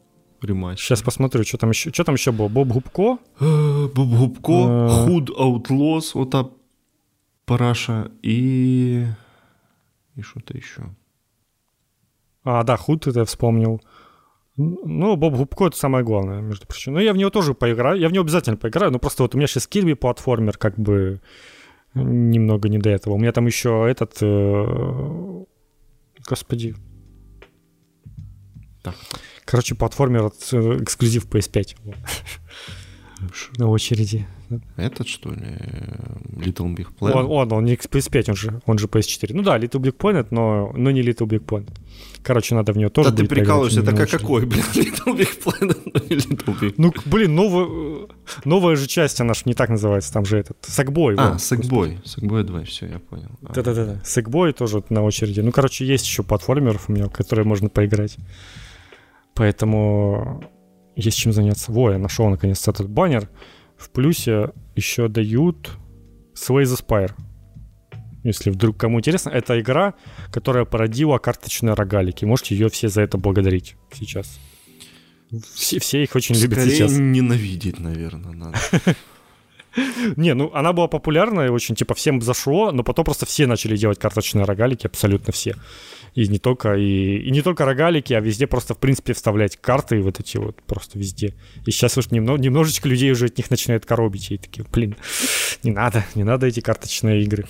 Рематч. 0.41 0.81
Сейчас 0.81 1.03
посмотрю, 1.03 1.45
что 1.45 1.59
там 1.59 1.71
еще. 1.71 1.91
Что 1.91 2.05
там 2.05 2.15
еще 2.15 2.33
было? 2.33 2.49
Боб 2.49 2.69
Губко? 2.69 3.19
Э, 3.41 3.89
Боб 3.95 4.09
Губко, 4.09 4.53
Э. 4.53 4.89
Худ 4.89 5.31
Outlaws, 5.31 6.11
вот 6.15 6.31
та 6.31 6.51
параша 7.47 8.11
и... 8.23 9.07
И 10.17 10.23
что-то 10.23 10.57
еще. 10.57 10.95
А, 12.45 12.63
да, 12.63 12.77
Худ 12.77 13.07
это 13.07 13.21
я 13.21 13.25
вспомнил. 13.25 13.81
Ну, 14.57 15.17
Боб 15.17 15.35
Губко 15.35 15.67
это 15.67 15.77
самое 15.77 16.05
главное, 16.05 16.41
между 16.41 16.67
прочим. 16.67 16.93
Ну, 16.93 17.01
я 17.01 17.13
в 17.13 17.17
него 17.17 17.31
тоже 17.31 17.55
поиграю. 17.55 17.99
Я 17.99 18.09
в 18.09 18.13
него 18.13 18.23
обязательно 18.23 18.57
поиграю. 18.57 18.93
Но 18.93 18.99
просто 18.99 19.23
вот 19.23 19.35
у 19.35 19.39
меня 19.39 19.47
сейчас 19.47 19.67
Кирби 19.67 19.95
платформер, 19.95 20.57
как 20.59 20.79
бы 20.79 21.21
немного 21.95 22.69
не 22.69 22.79
до 22.79 22.91
этого. 22.91 23.15
У 23.15 23.19
меня 23.19 23.33
там 23.33 23.47
еще 23.47 23.87
этот... 23.89 24.19
Э, 24.21 25.45
господи. 26.29 26.75
Так. 28.85 28.95
Короче, 29.47 29.75
платформер 29.75 30.31
э, 30.53 30.83
эксклюзив 30.83 31.27
PS5 31.27 31.77
на 33.57 33.69
очереди. 33.69 34.27
Этот, 34.77 35.09
что 35.09 35.31
ли? 35.31 35.41
Little 36.37 36.75
Big 36.77 36.89
Planet? 37.01 37.13
Он, 37.13 37.27
он, 37.31 37.53
он 37.53 37.65
не 37.65 37.77
PS5, 37.77 38.25
он 38.29 38.37
же, 38.37 38.61
он 38.67 38.79
же 38.79 38.87
PS4. 38.87 39.31
Ну 39.31 39.43
да, 39.43 39.59
Little 39.59 39.81
Big 39.81 39.97
Planet, 39.97 40.29
но, 40.31 40.71
но 40.77 40.91
не 40.91 41.01
Little 41.01 41.27
Big 41.27 41.45
Planet. 41.45 41.73
Короче, 42.23 42.55
надо 42.55 42.73
в 42.73 42.77
него 42.77 42.91
тоже 42.91 43.11
Да 43.11 43.17
ты 43.17 43.27
прикалываешься, 43.27 43.81
это 43.81 43.97
как 43.97 44.11
какой, 44.11 44.45
блин, 44.45 44.65
Little 44.75 45.17
Big 45.17 45.43
Planet, 45.43 45.81
но 45.87 46.01
не 46.05 46.17
Little 46.17 46.61
Big 46.61 46.75
Ну, 46.77 46.93
блин, 47.07 47.35
новая, 47.35 48.07
новая 48.45 48.77
же 48.77 48.87
часть, 48.87 49.21
она 49.21 49.33
же 49.33 49.43
не 49.47 49.55
так 49.55 49.71
называется, 49.71 50.13
там 50.13 50.27
же 50.27 50.39
этот, 50.39 50.59
Sackboy. 50.63 51.15
А, 51.17 51.37
Sackboy, 51.37 52.03
Sackboy 52.05 52.43
2, 52.43 52.65
все, 52.65 52.87
я 52.87 52.99
понял. 52.99 53.31
Да-да-да, 53.41 54.03
Sackboy 54.05 54.53
тоже 54.53 54.85
на 54.91 55.03
очереди. 55.03 55.41
Ну, 55.41 55.53
короче, 55.53 55.87
есть 55.87 56.07
еще 56.07 56.23
платформеров 56.23 56.91
у 56.91 56.93
меня, 56.93 57.07
в 57.07 57.11
которые 57.11 57.47
можно 57.47 57.71
поиграть. 57.71 58.19
Поэтому 59.35 60.43
есть 60.97 61.19
чем 61.19 61.33
заняться. 61.33 61.73
Во, 61.73 61.91
я 61.91 61.99
нашел 61.99 62.29
наконец-то 62.29 62.71
этот 62.71 62.89
баннер. 62.89 63.29
В 63.77 63.91
плюсе 63.91 64.51
еще 64.77 65.09
дают 65.09 65.73
Slay 66.35 66.63
the 66.63 66.81
Spire. 66.81 67.13
Если 68.23 68.51
вдруг 68.51 68.79
кому 68.79 69.01
интересно, 69.01 69.31
это 69.31 69.61
игра, 69.61 69.95
которая 70.33 70.65
породила 70.65 71.19
карточные 71.19 71.75
рогалики. 71.75 72.25
Можете 72.25 72.55
ее 72.55 72.71
все 72.71 72.89
за 72.89 73.03
это 73.03 73.19
благодарить 73.19 73.77
сейчас. 73.93 74.39
Все, 75.55 75.79
все 75.79 76.03
их 76.03 76.15
очень 76.15 76.35
Скорее 76.35 76.57
любят 76.57 76.73
сейчас. 76.73 76.93
ненавидеть, 76.93 77.81
наверное, 77.81 78.33
надо. 78.33 78.59
Не, 80.17 80.35
ну 80.35 80.53
она 80.55 80.73
была 80.73 80.87
популярная, 80.87 81.51
очень 81.51 81.75
типа 81.75 81.95
всем 81.95 82.23
зашло, 82.23 82.71
но 82.71 82.85
потом 82.85 83.05
просто 83.05 83.27
все 83.27 83.47
начали 83.47 83.77
делать 83.77 83.99
карточные 83.99 84.45
рогалики, 84.45 84.87
абсолютно 84.87 85.33
все. 85.33 85.57
И 86.15 86.29
не 86.29 86.39
только, 86.39 86.75
и, 86.75 87.19
и 87.19 87.31
не 87.31 87.43
только 87.43 87.65
рогалики, 87.65 88.13
а 88.13 88.21
везде 88.21 88.47
просто, 88.47 88.75
в 88.75 88.79
принципе, 88.79 89.15
вставлять 89.15 89.57
карты 89.57 90.01
вот 90.01 90.21
эти 90.21 90.37
вот 90.37 90.63
просто 90.63 90.99
везде. 90.99 91.35
И 91.67 91.71
сейчас 91.73 91.99
уж 91.99 92.11
немного, 92.11 92.41
немножечко 92.41 92.89
людей 92.89 93.11
уже 93.11 93.27
от 93.27 93.37
них 93.37 93.51
начинает 93.51 93.85
коробить. 93.85 94.31
И 94.31 94.39
такие, 94.39 94.65
блин, 94.73 94.97
не 95.65 95.73
надо, 95.73 96.05
не 96.15 96.23
надо 96.23 96.47
эти 96.47 96.61
карточные 96.61 97.23
игры. 97.23 97.47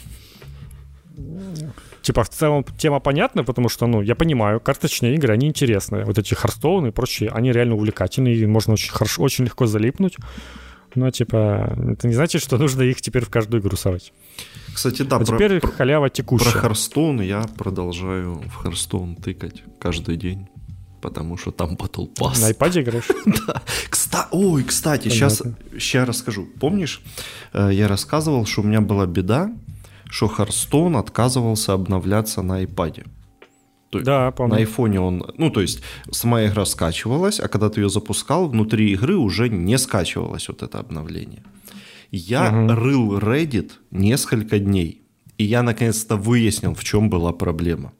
Типа, 2.00 2.22
в 2.24 2.28
целом 2.28 2.64
тема 2.78 3.00
понятна, 3.00 3.44
потому 3.44 3.68
что, 3.68 3.86
ну, 3.86 4.02
я 4.02 4.14
понимаю, 4.14 4.60
карточные 4.60 5.14
игры, 5.14 5.32
они 5.32 5.46
интересные. 5.46 6.04
Вот 6.04 6.18
эти 6.18 6.34
Харстоуны 6.34 6.88
и 6.88 6.90
прочие, 6.90 7.30
они 7.30 7.52
реально 7.52 7.76
увлекательные, 7.76 8.36
и 8.36 8.46
можно 8.46 8.74
очень 8.74 8.90
хорошо, 8.90 9.22
очень 9.22 9.44
легко 9.44 9.66
залипнуть. 9.66 10.16
Но, 10.94 11.10
типа, 11.10 11.76
это 11.92 12.08
не 12.08 12.14
значит, 12.14 12.42
что 12.42 12.56
нужно 12.58 12.82
их 12.82 13.00
теперь 13.00 13.24
в 13.24 13.30
каждую 13.30 13.60
игру 13.60 13.76
совать. 13.76 14.12
Кстати, 14.72 15.02
да, 15.02 15.16
а 15.16 15.18
про, 15.20 15.36
теперь 15.36 15.60
про, 15.60 15.70
халява 15.70 16.10
текущая. 16.10 16.50
про 16.50 16.60
Харстоун 16.60 17.20
я 17.20 17.42
продолжаю 17.56 18.34
в 18.34 18.54
Харстоун 18.54 19.16
тыкать 19.16 19.62
каждый 19.78 20.16
день, 20.16 20.48
потому 21.00 21.36
что 21.36 21.52
там 21.52 21.74
Battle 21.74 22.12
Pass. 22.14 22.40
На 22.40 22.50
iPad 22.50 22.82
играешь? 22.82 23.08
да. 23.46 23.62
Кста... 23.88 24.28
Ой, 24.32 24.64
кстати, 24.64 25.08
сейчас, 25.08 25.42
сейчас 25.72 26.08
расскажу. 26.08 26.48
Помнишь, 26.60 27.02
э, 27.52 27.70
я 27.72 27.88
рассказывал, 27.88 28.46
что 28.46 28.62
у 28.62 28.64
меня 28.64 28.80
была 28.80 29.06
беда, 29.06 29.52
что 30.10 30.28
Харстоун 30.28 30.96
отказывался 30.96 31.72
обновляться 31.72 32.42
на 32.42 32.62
iPad. 32.62 33.06
То 33.98 34.04
да, 34.04 34.30
помню. 34.30 34.54
На 34.54 34.60
айфоне 34.60 35.00
он, 35.00 35.24
ну 35.38 35.50
то 35.50 35.60
есть 35.60 35.82
сама 36.10 36.44
игра 36.44 36.64
скачивалась, 36.64 37.40
а 37.40 37.48
когда 37.48 37.68
ты 37.68 37.80
ее 37.80 37.88
запускал, 37.88 38.48
внутри 38.48 38.92
игры 38.92 39.16
уже 39.16 39.48
не 39.48 39.78
скачивалось 39.78 40.48
вот 40.48 40.62
это 40.62 40.78
обновление. 40.78 41.42
Я 42.10 42.52
угу. 42.52 42.74
рыл 42.74 43.18
Reddit 43.18 43.70
несколько 43.90 44.58
дней, 44.58 45.02
и 45.38 45.44
я 45.44 45.62
наконец-то 45.62 46.16
выяснил, 46.16 46.74
в 46.74 46.82
чем 46.84 47.08
была 47.08 47.32
проблема. 47.32 47.92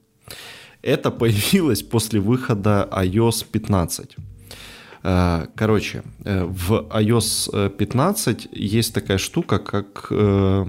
Это 0.83 1.11
появилось 1.11 1.83
после 1.83 2.21
выхода 2.21 2.89
iOS 2.93 3.47
15. 3.53 4.17
Э, 5.05 5.47
короче, 5.55 6.03
э, 6.25 6.45
в 6.45 6.73
iOS 6.91 7.71
15 7.71 8.49
есть 8.53 8.95
такая 8.95 9.19
штука, 9.19 9.59
как 9.59 10.07
э, 10.11 10.67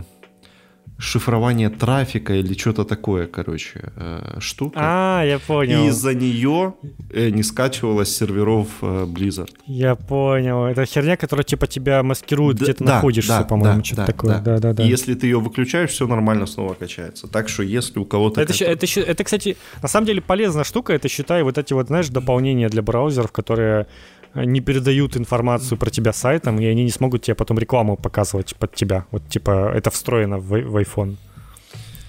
шифрование 0.97 1.69
трафика 1.69 2.34
или 2.34 2.53
что-то 2.57 2.85
такое, 2.85 3.27
короче, 3.27 3.91
э, 3.95 4.38
штука. 4.39 4.80
А, 4.81 5.23
я 5.23 5.39
понял. 5.39 5.84
И 5.84 5.88
из-за 5.89 6.13
нее 6.13 6.73
э, 7.09 7.30
не 7.30 7.43
скачивалось 7.43 8.15
серверов 8.15 8.67
э, 8.81 9.05
Blizzard. 9.05 9.51
Я 9.65 9.95
понял. 9.95 10.65
Это 10.65 10.85
херня, 10.85 11.17
которая 11.17 11.43
типа 11.43 11.67
тебя 11.67 12.01
маскирует, 12.01 12.57
да, 12.57 12.63
где 12.63 12.73
ты 12.73 12.84
да, 12.85 12.95
находишься, 12.95 13.39
да, 13.39 13.43
по-моему, 13.43 13.80
да, 13.80 13.84
что-то 13.84 14.01
да, 14.01 14.05
такое. 14.05 14.34
Да. 14.35 14.39
Да, 14.39 14.59
да, 14.59 14.73
да. 14.73 14.84
И 14.84 14.88
если 14.88 15.15
ты 15.15 15.27
ее 15.27 15.39
выключаешь, 15.39 15.89
все 15.89 16.07
нормально 16.07 16.45
снова 16.45 16.73
качается. 16.73 17.27
Так 17.27 17.49
что 17.49 17.63
если 17.63 17.99
у 17.99 18.05
кого-то... 18.05 18.41
Это, 18.41 18.53
это, 18.53 18.85
это, 18.85 19.01
это, 19.01 19.23
кстати, 19.23 19.57
на 19.81 19.88
самом 19.88 20.07
деле 20.07 20.22
полезная 20.22 20.63
штука. 20.63 20.93
Это, 20.93 21.09
считай, 21.09 21.43
вот 21.43 21.57
эти 21.57 21.73
вот, 21.73 21.88
знаешь, 21.88 22.07
дополнения 22.07 22.69
для 22.69 22.81
браузеров, 22.81 23.31
которые 23.31 23.88
не 24.36 24.62
передают 24.62 25.18
информацию 25.18 25.78
про 25.78 25.90
тебя 25.90 26.14
сайтам, 26.14 26.60
и 26.60 26.66
они 26.66 26.84
не 26.84 26.91
смогут 26.91 27.24
тебе 27.24 27.36
потом 27.36 27.60
рекламу 27.60 27.95
показывать 27.95 28.56
под 28.56 28.76
тебя. 28.76 29.06
Вот 29.12 29.28
типа 29.30 29.72
это 29.74 29.90
встроено 29.90 30.38
в, 30.38 30.49
в 30.49 30.78
iPhone. 30.78 31.16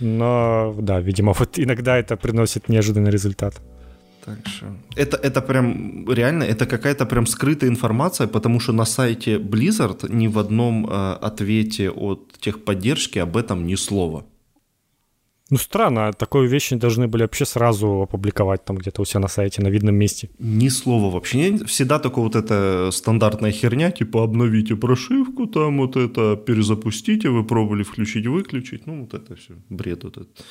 Но 0.01 0.75
да, 0.79 1.01
видимо, 1.01 1.33
вот 1.39 1.59
иногда 1.59 1.97
это 1.97 2.17
приносит 2.17 2.69
неожиданный 2.69 3.11
результат. 3.11 3.55
Так 4.25 4.39
что 4.45 4.67
это, 4.97 5.17
это 5.17 5.41
прям 5.41 6.05
реально, 6.11 6.43
это 6.43 6.67
какая-то 6.67 7.07
прям 7.07 7.27
скрытая 7.27 7.71
информация, 7.71 8.27
потому 8.27 8.59
что 8.59 8.73
на 8.73 8.85
сайте 8.85 9.39
Blizzard 9.39 10.13
ни 10.13 10.27
в 10.27 10.39
одном 10.39 10.85
э, 10.85 11.13
ответе 11.23 11.91
от 11.91 12.33
техподдержки 12.41 13.21
об 13.21 13.37
этом 13.37 13.67
ни 13.67 13.77
слова. 13.77 14.25
Ну, 15.49 15.59
странно, 15.59 16.13
такую 16.13 16.49
вещь 16.49 16.73
не 16.73 16.79
должны 16.79 17.07
были 17.07 17.23
вообще 17.23 17.45
сразу 17.45 18.03
опубликовать 18.03 18.65
там 18.65 18.77
где-то 18.77 19.03
у 19.03 19.05
себя 19.05 19.21
на 19.21 19.29
сайте, 19.29 19.63
на 19.63 19.69
видном 19.69 19.95
месте. 19.95 20.29
Ни 20.41 20.69
слова 20.69 21.13
вообще. 21.13 21.57
Всегда 21.67 21.99
только 22.01 22.21
вот 22.21 22.35
эта 22.35 22.91
стандартная 22.93 23.53
херня, 23.53 23.93
типа 23.93 24.25
обновите 24.25 24.75
прошивку, 24.75 25.47
там 25.47 25.79
вот 25.79 25.97
это 25.97 26.37
перезапустите, 26.37 27.29
вы 27.29 27.45
пробовали 27.45 27.85
включить, 27.85 28.27
выключить, 28.27 28.87
ну 28.87 29.03
вот 29.03 29.15
это 29.15 29.37
все, 29.37 29.55
бред 29.69 30.03
вот 30.05 30.17
этот. 30.17 30.45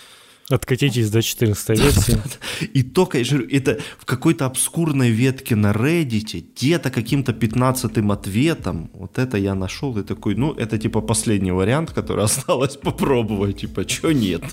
Откатитесь 0.50 1.10
до 1.10 1.22
14 1.22 1.70
версии. 1.70 2.18
И 2.74 2.84
только, 2.84 3.18
я 3.18 3.26
говорю, 3.26 3.48
это 3.50 3.80
в 3.98 4.06
какой-то 4.06 4.46
обскурной 4.46 5.10
ветке 5.10 5.56
на 5.56 5.72
Reddit, 5.72 6.46
где-то 6.56 6.92
каким-то 6.92 7.34
15 7.34 7.98
ответом, 7.98 8.92
вот 8.94 9.18
это 9.18 9.38
я 9.38 9.56
нашел, 9.56 9.98
и 9.98 10.04
такой, 10.04 10.36
ну, 10.36 10.54
это 10.54 10.78
типа 10.78 11.02
последний 11.02 11.52
вариант, 11.52 11.92
который 11.92 12.24
осталось 12.26 12.78
попробовать, 12.78 13.62
типа, 13.62 13.90
что 13.90 14.12
нет. 14.12 14.44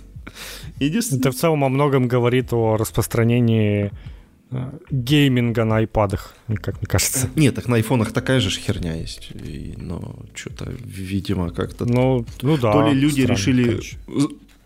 Это 0.81 1.31
в 1.31 1.35
целом 1.35 1.63
о 1.65 1.69
многом 1.69 2.09
говорит 2.09 2.55
о 2.55 2.79
распространении 2.79 3.93
э, 4.51 4.71
гейминга 4.91 5.65
на 5.65 5.77
айпадах, 5.77 6.35
как 6.63 6.81
мне 6.81 6.87
кажется. 6.87 7.29
Нет, 7.37 7.55
так 7.55 7.69
на 7.69 7.77
айфонах 7.77 8.13
такая 8.13 8.41
же 8.41 8.49
херня 8.49 8.95
есть. 8.95 9.31
И, 9.35 9.75
но 9.77 10.17
что-то, 10.35 10.73
видимо, 10.85 11.51
как-то... 11.51 11.85
Ну, 11.85 12.25
ну 12.41 12.57
да. 12.57 12.73
То 12.73 12.89
ли 12.89 12.95
люди 12.99 13.21
странно, 13.21 13.37
решили 13.37 13.65
конечно. 13.65 13.99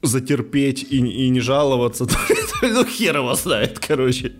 Затерпеть 0.07 0.83
и, 0.83 0.99
и 0.99 1.28
не 1.28 1.41
жаловаться, 1.41 2.07
то 2.07 2.16
ну 2.62 2.85
хер 2.85 3.16
его 3.16 3.35
знает, 3.35 3.78
короче. 3.78 4.33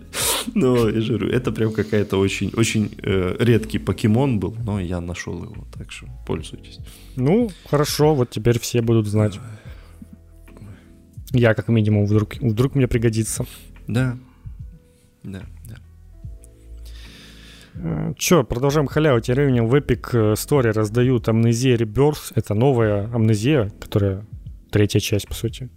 Но 0.55 0.89
я 0.89 1.01
же 1.01 1.17
говорю, 1.17 1.29
это 1.29 1.51
прям 1.51 1.71
какая-то 1.71 2.17
очень, 2.17 2.51
очень 2.55 2.91
э, 3.03 3.35
редкий 3.39 3.79
покемон 3.79 4.39
был, 4.39 4.55
но 4.65 4.79
я 4.79 5.01
нашел 5.01 5.43
его, 5.43 5.67
так 5.77 5.91
что 5.91 6.07
пользуйтесь. 6.25 6.79
Ну, 7.15 7.49
хорошо, 7.69 8.15
вот 8.15 8.29
теперь 8.29 8.59
все 8.59 8.81
будут 8.81 9.07
знать. 9.07 9.39
Я, 11.31 11.53
как 11.53 11.67
минимум, 11.67 12.05
вдруг, 12.05 12.35
вдруг 12.35 12.75
мне 12.75 12.87
пригодится. 12.87 13.45
Да. 13.87 14.17
Да, 15.23 15.43
да. 15.65 15.77
Э, 17.75 18.13
Че, 18.17 18.43
продолжаем 18.43 18.87
халяву. 18.87 19.19
Тем 19.19 19.35
временем 19.35 19.67
в 19.67 19.75
Epic 19.75 20.33
Story 20.33 20.71
раздают 20.71 21.27
Amnesia 21.27 21.77
Rebirth. 21.77 22.31
Это 22.35 22.53
новая 22.53 23.09
Амнезия, 23.13 23.71
которая 23.79 24.25
третья 24.71 24.99
часть, 24.99 25.27
по 25.27 25.33
сути. 25.33 25.69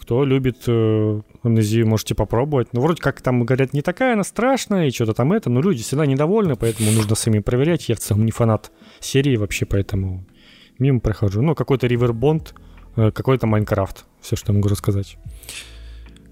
Кто 0.00 0.24
любит 0.24 0.62
э, 0.68 1.20
амнезию, 1.42 1.88
можете 1.88 2.14
попробовать. 2.14 2.68
Ну, 2.72 2.80
вроде 2.80 3.02
как 3.02 3.20
там 3.20 3.44
говорят, 3.44 3.72
не 3.72 3.82
такая 3.82 4.12
она 4.12 4.22
страшная, 4.22 4.86
и 4.86 4.90
что-то 4.92 5.14
там 5.14 5.32
это, 5.32 5.50
но 5.50 5.60
люди 5.60 5.82
всегда 5.82 6.06
недовольны, 6.06 6.54
поэтому 6.54 6.92
нужно 6.92 7.16
самим 7.16 7.42
проверять. 7.42 7.88
Я 7.88 7.96
в 7.96 7.98
целом 7.98 8.24
не 8.24 8.30
фанат 8.30 8.70
серии 9.00 9.36
вообще, 9.36 9.66
поэтому 9.66 10.24
мимо 10.78 11.00
прохожу. 11.00 11.42
Ну, 11.42 11.56
какой-то 11.56 11.88
Ривербонд, 11.88 12.54
Э, 12.98 13.12
какой-то 13.12 13.46
Майнкрафт. 13.46 14.06
Все, 14.20 14.34
что 14.34 14.52
я 14.52 14.56
могу 14.56 14.68
рассказать. 14.68 15.18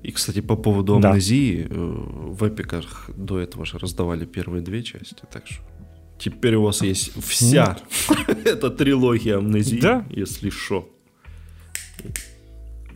И, 0.03 0.11
кстати, 0.11 0.41
по 0.41 0.57
поводу 0.57 0.97
амнезии, 0.97 1.63
да. 1.63 1.75
Э, 1.75 1.79
в 1.79 2.43
эпиках 2.45 3.09
до 3.17 3.39
этого 3.39 3.65
же 3.65 3.79
раздавали 3.79 4.25
первые 4.25 4.63
две 4.63 4.83
части, 4.83 5.23
так 5.33 5.47
что 5.47 5.63
теперь 6.19 6.57
у 6.57 6.63
вас 6.63 6.83
есть 6.83 7.13
вся 7.25 7.79
эта 8.45 8.71
трилогия 8.71 9.39
амнезии, 9.39 9.81
да? 9.81 10.05
если 10.11 10.51
что. 10.51 10.91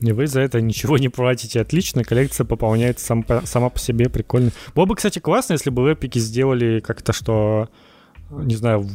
И 0.00 0.12
вы 0.12 0.26
за 0.26 0.40
это 0.40 0.60
ничего 0.60 0.96
не 0.96 1.08
платите. 1.08 1.60
Отлично, 1.60 2.04
коллекция 2.04 2.44
пополняется 2.44 3.04
сам 3.04 3.24
сама 3.44 3.68
по 3.68 3.78
себе, 3.78 4.08
прикольно. 4.08 4.50
Было 4.74 4.86
бы, 4.86 4.96
кстати, 4.96 5.18
классно, 5.18 5.54
если 5.54 5.70
бы 5.70 5.82
в 5.82 5.92
эпике 5.92 6.20
сделали 6.20 6.80
как-то, 6.80 7.12
что 7.12 7.68
не 8.30 8.54
знаю, 8.54 8.88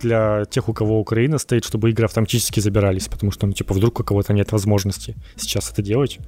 для 0.00 0.44
тех, 0.44 0.68
у 0.68 0.74
кого 0.74 1.00
Украина 1.00 1.38
стоит, 1.38 1.64
чтобы 1.64 1.90
игры 1.90 2.04
автоматически 2.04 2.60
забирались, 2.60 3.08
потому 3.08 3.32
что, 3.32 3.46
ну, 3.46 3.52
типа, 3.52 3.74
вдруг 3.74 4.00
у 4.00 4.04
кого-то 4.04 4.32
нет 4.32 4.52
возможности 4.52 5.16
сейчас 5.36 5.70
это 5.72 5.82
делать, 5.82 6.18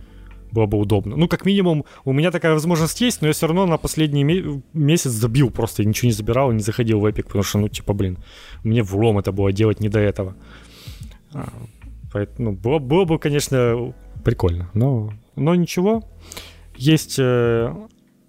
было 0.51 0.67
бы 0.67 0.79
удобно. 0.79 1.17
Ну, 1.17 1.29
как 1.29 1.45
минимум, 1.45 1.85
у 2.05 2.13
меня 2.13 2.31
такая 2.31 2.55
возможность 2.55 3.01
есть, 3.01 3.21
но 3.21 3.29
я 3.29 3.35
все 3.35 3.47
равно 3.47 3.67
на 3.67 3.77
последний 3.77 4.25
месяц 4.73 5.11
забил 5.11 5.51
просто, 5.51 5.83
и 5.83 5.87
ничего 5.87 6.07
не 6.07 6.15
забирал, 6.15 6.53
не 6.53 6.63
заходил 6.63 7.01
в 7.01 7.07
Epic, 7.07 7.25
потому 7.25 7.43
что, 7.45 7.59
ну, 7.59 7.69
типа, 7.69 7.93
блин, 7.93 8.19
мне 8.63 8.83
влом 8.83 9.19
это 9.19 9.33
было 9.33 9.53
делать 9.53 9.81
не 9.81 9.89
до 9.89 9.99
этого. 9.99 10.35
Поэтому, 12.15 12.53
ну, 12.53 12.57
было, 12.57 12.79
было 12.79 13.05
бы, 13.05 13.19
конечно, 13.19 13.93
прикольно, 14.23 14.71
но, 14.73 15.13
но 15.35 15.57
ничего. 15.57 16.09
Есть 16.77 17.17
э, 17.19 17.75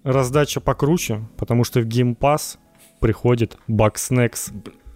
раздача 0.02 0.60
покруче, 0.60 1.20
потому 1.36 1.62
что 1.62 1.80
в 1.80 1.86
Game 1.86 2.18
Pass 2.18 2.58
приходит 2.98 3.56
Bugsnax. 3.68 4.52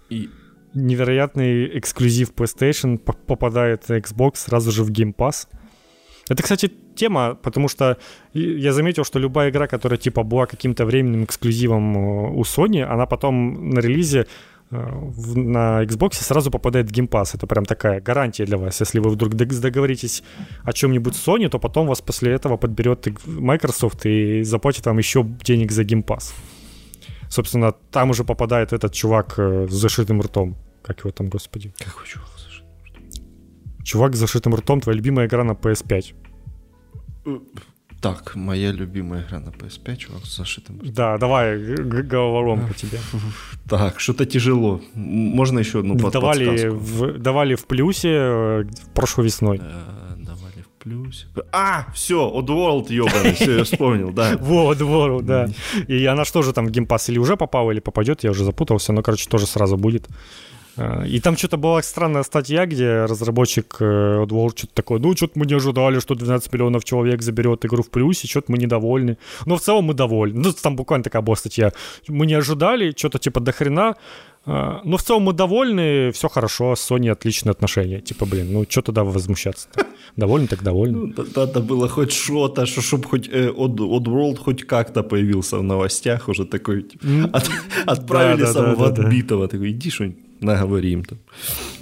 И 0.08 0.28
невероятный 0.74 1.78
эксклюзив 1.78 2.32
PlayStation 2.34 2.98
попадает 2.98 3.88
на 3.88 3.98
Xbox 3.98 4.38
сразу 4.38 4.72
же 4.72 4.82
в 4.82 4.90
Game 4.90 5.14
Pass. 5.14 5.46
Это, 6.28 6.42
кстати, 6.42 6.72
тема, 6.96 7.36
потому 7.36 7.68
что 7.68 7.96
я 8.32 8.72
заметил, 8.72 9.04
что 9.04 9.20
любая 9.20 9.50
игра, 9.50 9.68
которая 9.68 9.98
типа 9.98 10.24
была 10.24 10.46
каким-то 10.46 10.84
временным 10.84 11.22
эксклюзивом 11.22 11.96
э, 11.96 12.30
у 12.32 12.42
Sony, 12.42 12.82
она 12.82 13.06
потом 13.06 13.70
на 13.70 13.78
релизе 13.78 14.26
на 14.70 15.84
Xbox 15.84 16.14
сразу 16.14 16.50
попадает 16.50 16.90
в 16.90 16.92
Game 16.92 17.08
Pass. 17.08 17.30
Это 17.34 17.46
прям 17.46 17.64
такая 17.64 18.00
гарантия 18.00 18.44
для 18.44 18.56
вас. 18.56 18.80
Если 18.80 19.00
вы 19.00 19.10
вдруг 19.10 19.34
договоритесь 19.34 20.22
о 20.64 20.72
чем-нибудь 20.72 21.16
с 21.16 21.28
Sony, 21.28 21.48
то 21.48 21.58
потом 21.58 21.86
вас 21.86 22.00
после 22.00 22.32
этого 22.32 22.56
подберет 22.56 23.08
Microsoft 23.26 24.06
и 24.06 24.42
заплатит 24.42 24.86
вам 24.86 24.98
еще 24.98 25.24
денег 25.44 25.72
за 25.72 25.82
Game 25.82 26.04
Pass 26.04 26.32
собственно, 27.30 27.72
там 27.72 28.10
уже 28.10 28.24
попадает 28.24 28.72
этот 28.72 28.92
чувак 28.92 29.38
э, 29.38 29.66
с 29.68 29.72
зашитым 29.72 30.20
ртом. 30.20 30.56
Как 30.82 31.00
его 31.00 31.10
там, 31.10 31.28
господи? 31.28 31.72
Какой 31.78 32.06
чувак 32.06 32.28
с 32.36 32.42
зашитым 32.42 32.68
ртом? 32.84 33.84
Чувак 33.84 34.14
с 34.14 34.18
зашитым 34.18 34.54
ртом, 34.54 34.80
твоя 34.80 34.96
любимая 34.96 35.26
игра 35.26 35.44
на 35.44 35.52
PS5. 35.52 36.14
Э, 38.00 38.02
так, 38.02 38.34
моя 38.34 38.72
любимая 38.72 39.24
игра 39.26 39.40
на 39.40 39.50
PS5, 39.50 39.96
чувак 39.96 40.24
с 40.24 40.36
зашитым. 40.36 40.80
Да, 40.82 41.18
давай, 41.18 41.58
головоломка 41.58 42.74
тебе. 42.74 42.98
Так, 43.68 44.00
что-то 44.00 44.26
тяжело. 44.26 44.80
Можно 44.94 45.60
еще 45.60 45.80
одну 45.80 45.94
давали 45.94 46.68
в, 46.68 47.18
давали 47.18 47.54
в 47.54 47.66
плюсе 47.66 48.08
э, 48.12 48.64
прошлой 48.94 49.26
весной 49.26 49.60
плюс. 50.80 51.26
А, 51.52 51.86
все, 51.94 52.32
Oddworld, 52.34 52.90
ебаный, 52.90 53.34
все, 53.34 53.58
я 53.58 53.64
вспомнил, 53.64 54.12
да. 54.12 54.36
Во, 54.40 54.72
Oddworld, 54.72 55.22
да. 55.22 55.48
И 55.88 56.06
она 56.06 56.24
что 56.24 56.42
же 56.42 56.52
там 56.52 56.66
в 56.66 56.70
геймпас 56.70 57.10
или 57.10 57.18
уже 57.18 57.36
попала, 57.36 57.70
или 57.70 57.80
попадет, 57.80 58.24
я 58.24 58.30
уже 58.30 58.44
запутался, 58.44 58.92
но, 58.92 59.02
короче, 59.02 59.28
тоже 59.28 59.46
сразу 59.46 59.76
будет. 59.76 60.08
А, 60.76 61.04
и 61.04 61.20
там 61.20 61.36
что-то 61.36 61.56
была 61.56 61.82
странная 61.82 62.22
статья, 62.22 62.66
где 62.66 63.04
разработчик 63.04 63.76
э, 63.80 64.24
Oddworld 64.24 64.56
что-то 64.56 64.74
такое, 64.74 64.98
ну, 64.98 65.16
что-то 65.16 65.38
мы 65.38 65.46
не 65.46 65.54
ожидали, 65.54 66.00
что 66.00 66.14
12 66.14 66.52
миллионов 66.52 66.84
человек 66.84 67.22
заберет 67.22 67.64
игру 67.64 67.82
в 67.82 67.90
плюсе, 67.90 68.28
что-то 68.28 68.52
мы 68.52 68.58
недовольны. 68.58 69.18
Но 69.46 69.56
в 69.56 69.60
целом 69.60 69.84
мы 69.84 69.94
довольны. 69.94 70.40
Ну, 70.40 70.52
там 70.52 70.76
буквально 70.76 71.04
такая 71.04 71.22
была 71.22 71.36
статья. 71.36 71.72
Мы 72.08 72.26
не 72.26 72.34
ожидали, 72.34 72.94
что-то 72.96 73.18
типа 73.18 73.40
до 73.40 73.52
хрена, 73.52 73.96
а, 74.46 74.80
но 74.84 74.96
в 74.96 75.02
целом 75.02 75.24
мы 75.24 75.32
довольны, 75.32 76.10
все 76.12 76.28
хорошо, 76.28 76.74
с 76.74 76.90
Sony 76.90 77.10
отличные 77.10 77.50
отношения. 77.50 78.00
Типа, 78.00 78.26
блин, 78.26 78.52
ну 78.52 78.64
что 78.68 78.82
туда 78.82 79.04
возмущаться-то? 79.04 79.86
Довольны 80.16 80.46
так 80.48 80.62
довольны. 80.62 81.12
Ну, 81.16 81.24
надо 81.36 81.60
было 81.60 81.88
хоть 81.88 82.12
что-то, 82.12 82.64
чтобы 82.66 83.04
хоть 83.04 83.28
э, 83.28 83.50
Oddworld 83.50 84.36
хоть 84.36 84.66
как-то 84.66 85.02
появился 85.02 85.58
в 85.58 85.62
новостях, 85.62 86.28
уже 86.28 86.46
такой, 86.46 86.82
типа, 86.82 87.04
от, 87.32 87.50
отправили 87.86 88.42
да, 88.42 88.52
самого 88.52 88.88
да, 88.88 88.96
да, 88.96 89.02
отбитого, 89.02 89.42
да. 89.42 89.48
такой, 89.48 89.70
иди 89.70 89.90
что 89.90 90.10
наговори 90.40 91.04
там. 91.04 91.18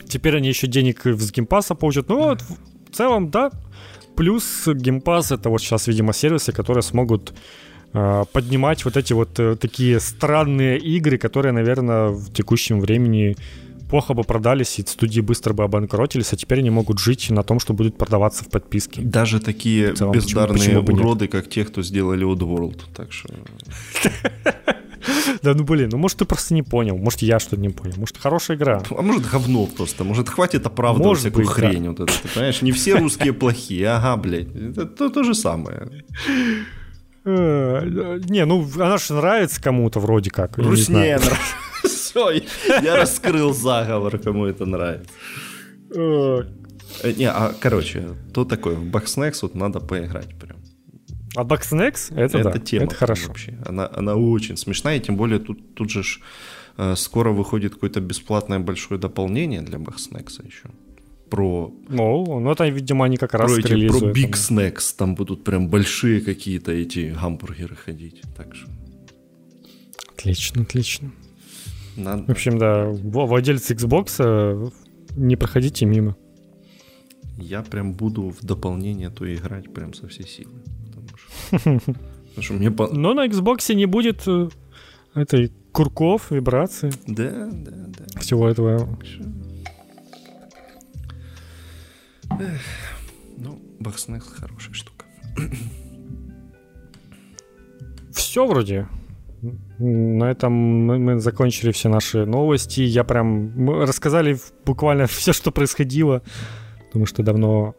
Теперь 0.09 0.37
они 0.37 0.49
еще 0.49 0.67
денег 0.67 1.07
с 1.07 1.33
Game 1.33 1.52
Pass 1.52 1.70
а 1.70 1.75
получат. 1.75 2.09
Ну 2.09 2.17
вот, 2.17 2.43
в 2.91 2.95
целом, 2.95 3.31
да. 3.31 3.51
Плюс 4.17 4.67
Game 4.67 5.00
Pass 5.00 5.33
это 5.33 5.49
вот 5.49 5.61
сейчас, 5.61 5.87
видимо, 5.87 6.13
сервисы, 6.13 6.53
которые 6.53 6.83
смогут 6.83 7.35
а, 7.93 8.25
поднимать 8.25 8.85
вот 8.85 8.97
эти 8.97 9.13
вот 9.13 9.39
э, 9.39 9.57
такие 9.57 10.01
странные 10.01 10.79
игры, 10.79 11.19
которые, 11.19 11.53
наверное, 11.53 12.09
в 12.09 12.33
текущем 12.33 12.81
времени 12.81 13.37
плохо 13.89 14.13
бы 14.13 14.25
продались, 14.25 14.79
и 14.79 14.83
студии 14.87 15.21
быстро 15.21 15.55
бы 15.55 15.65
обанкротились, 15.65 16.33
а 16.33 16.37
теперь 16.37 16.59
они 16.59 16.71
могут 16.71 16.99
жить 16.99 17.31
на 17.31 17.43
том, 17.43 17.61
что 17.61 17.73
будут 17.73 17.97
продаваться 17.97 18.45
в 18.45 18.51
подписке. 18.51 19.01
Даже 19.01 19.41
такие 19.41 19.95
целом, 19.95 20.13
бездарные 20.13 20.59
почему, 20.59 20.83
почему 20.83 21.01
уроды, 21.01 21.25
нет? 21.25 21.33
как 21.33 21.49
те, 21.49 21.65
кто 21.65 21.83
сделали 21.83 22.27
Oddworld. 22.27 22.81
Так 22.95 23.13
что... 23.13 23.33
Да 25.43 25.55
ну 25.55 25.65
блин, 25.65 25.89
ну 25.93 25.99
может 25.99 26.19
ты 26.19 26.25
просто 26.25 26.55
не 26.55 26.63
понял, 26.63 26.97
может 26.97 27.23
я 27.23 27.39
что-то 27.39 27.61
не 27.61 27.69
понял, 27.69 27.95
может 27.97 28.17
хорошая 28.17 28.57
игра. 28.57 28.83
А 28.91 29.03
может 29.03 29.29
говно 29.31 29.67
просто, 29.67 30.05
может 30.05 30.29
хватит 30.29 30.67
оправдывать 30.67 31.07
может 31.07 31.21
всякую 31.23 31.47
быть, 31.47 31.55
хрень 31.55 31.85
да. 31.85 31.91
вот 31.91 32.01
это, 32.01 32.13
ты 32.23 32.29
понимаешь? 32.29 32.63
Не 32.63 32.73
все 32.73 32.97
русские 32.97 33.33
плохие, 33.33 33.89
ага, 33.89 34.17
блядь, 34.17 34.55
это 34.55 34.87
то, 34.87 35.09
то 35.09 35.23
же 35.23 35.35
самое. 35.35 36.05
Э, 37.25 38.19
не, 38.29 38.45
ну 38.45 38.67
она 38.77 38.99
же 38.99 39.15
нравится 39.15 39.63
кому-то 39.63 40.01
вроде 40.01 40.31
как. 40.31 40.57
Русне 40.59 41.19
нравится. 41.19 41.37
Все, 41.85 42.43
я 42.83 42.97
раскрыл 42.97 43.53
заговор, 43.53 44.19
кому 44.19 44.47
это 44.47 44.65
нравится. 44.65 45.13
Э, 45.95 46.43
не, 47.17 47.29
а, 47.31 47.55
короче, 47.61 48.17
то 48.33 48.45
такое, 48.45 48.75
в 48.77 48.85
Бакснекс 48.85 49.43
вот 49.43 49.55
надо 49.55 49.81
поиграть 49.81 50.35
прям. 50.39 50.58
А 51.35 51.45
Бакснекс? 51.45 52.11
Это, 52.11 52.39
это 52.39 52.53
да, 52.53 52.59
тема 52.59 52.85
это 52.85 52.95
хорошо. 52.95 53.29
Вообще. 53.29 53.59
Она, 53.67 53.91
она 53.93 54.17
очень 54.17 54.57
смешная, 54.57 54.97
и 54.97 55.01
тем 55.01 55.17
более 55.17 55.39
тут, 55.39 55.75
тут 55.75 55.91
же 55.91 56.03
ж, 56.03 56.21
э, 56.77 56.95
скоро 56.97 57.31
выходит 57.31 57.75
какое-то 57.75 58.01
бесплатное 58.01 58.59
большое 58.59 59.01
дополнение 59.01 59.63
для 59.63 59.79
Бакснекса 59.79 60.43
еще 60.43 60.71
про... 61.29 61.73
Ну, 61.89 62.41
ну 62.41 62.51
это, 62.51 62.67
видимо, 62.69 63.05
они 63.05 63.17
как 63.17 63.35
раз 63.35 63.53
про, 63.53 63.61
эти, 63.61 63.89
про 63.89 63.99
Big 64.11 64.33
Snacks, 64.33 64.95
там 64.97 65.15
будут 65.15 65.45
прям 65.45 65.69
большие 65.69 66.21
какие-то 66.21 66.73
эти 66.73 67.15
гамбургеры 67.21 67.77
ходить, 67.77 68.23
так 68.37 68.55
что... 68.55 68.69
Отлично, 70.15 70.63
отлично. 70.63 71.13
Надо. 71.97 72.25
В 72.25 72.31
общем, 72.31 72.59
да, 72.59 72.87
владельцы 72.87 73.75
Xbox, 73.75 74.17
э, 74.19 74.71
не 75.17 75.37
проходите 75.37 75.87
мимо. 75.87 76.17
Я 77.37 77.63
прям 77.63 77.93
буду 77.93 78.31
в 78.31 78.45
дополнение 78.45 79.11
то 79.11 79.33
играть 79.33 79.73
прям 79.73 79.95
со 79.95 80.09
всей 80.09 80.27
силы. 80.27 80.55
Потому 81.51 82.43
что 82.43 82.55
мне 82.55 82.71
по... 82.71 82.89
Но 82.89 83.15
на 83.15 83.27
Xbox 83.27 83.75
не 83.75 83.87
будет 83.87 84.23
э, 84.27 84.49
этой 85.15 85.53
курков, 85.73 86.31
вибраций. 86.31 86.91
Да, 87.07 87.49
да, 87.53 87.73
да. 87.89 88.21
Всего 88.21 88.49
этого. 88.49 88.89
Эх, 92.31 92.61
ну, 93.37 93.61
Бахснекс 93.81 94.29
хорошая 94.29 94.75
штука. 94.75 95.05
Все 98.13 98.47
вроде. 98.47 98.89
На 99.79 100.31
этом 100.31 100.53
мы, 100.53 100.99
мы 100.99 101.21
закончили 101.21 101.71
все 101.71 101.89
наши 101.89 102.27
новости. 102.27 102.81
Я 102.81 103.05
прям... 103.05 103.53
Мы 103.55 103.87
рассказали 103.87 104.37
буквально 104.65 105.07
все, 105.09 105.33
что 105.33 105.53
происходило. 105.53 106.23
Потому 106.87 107.07
что 107.07 107.23
давно 107.23 107.75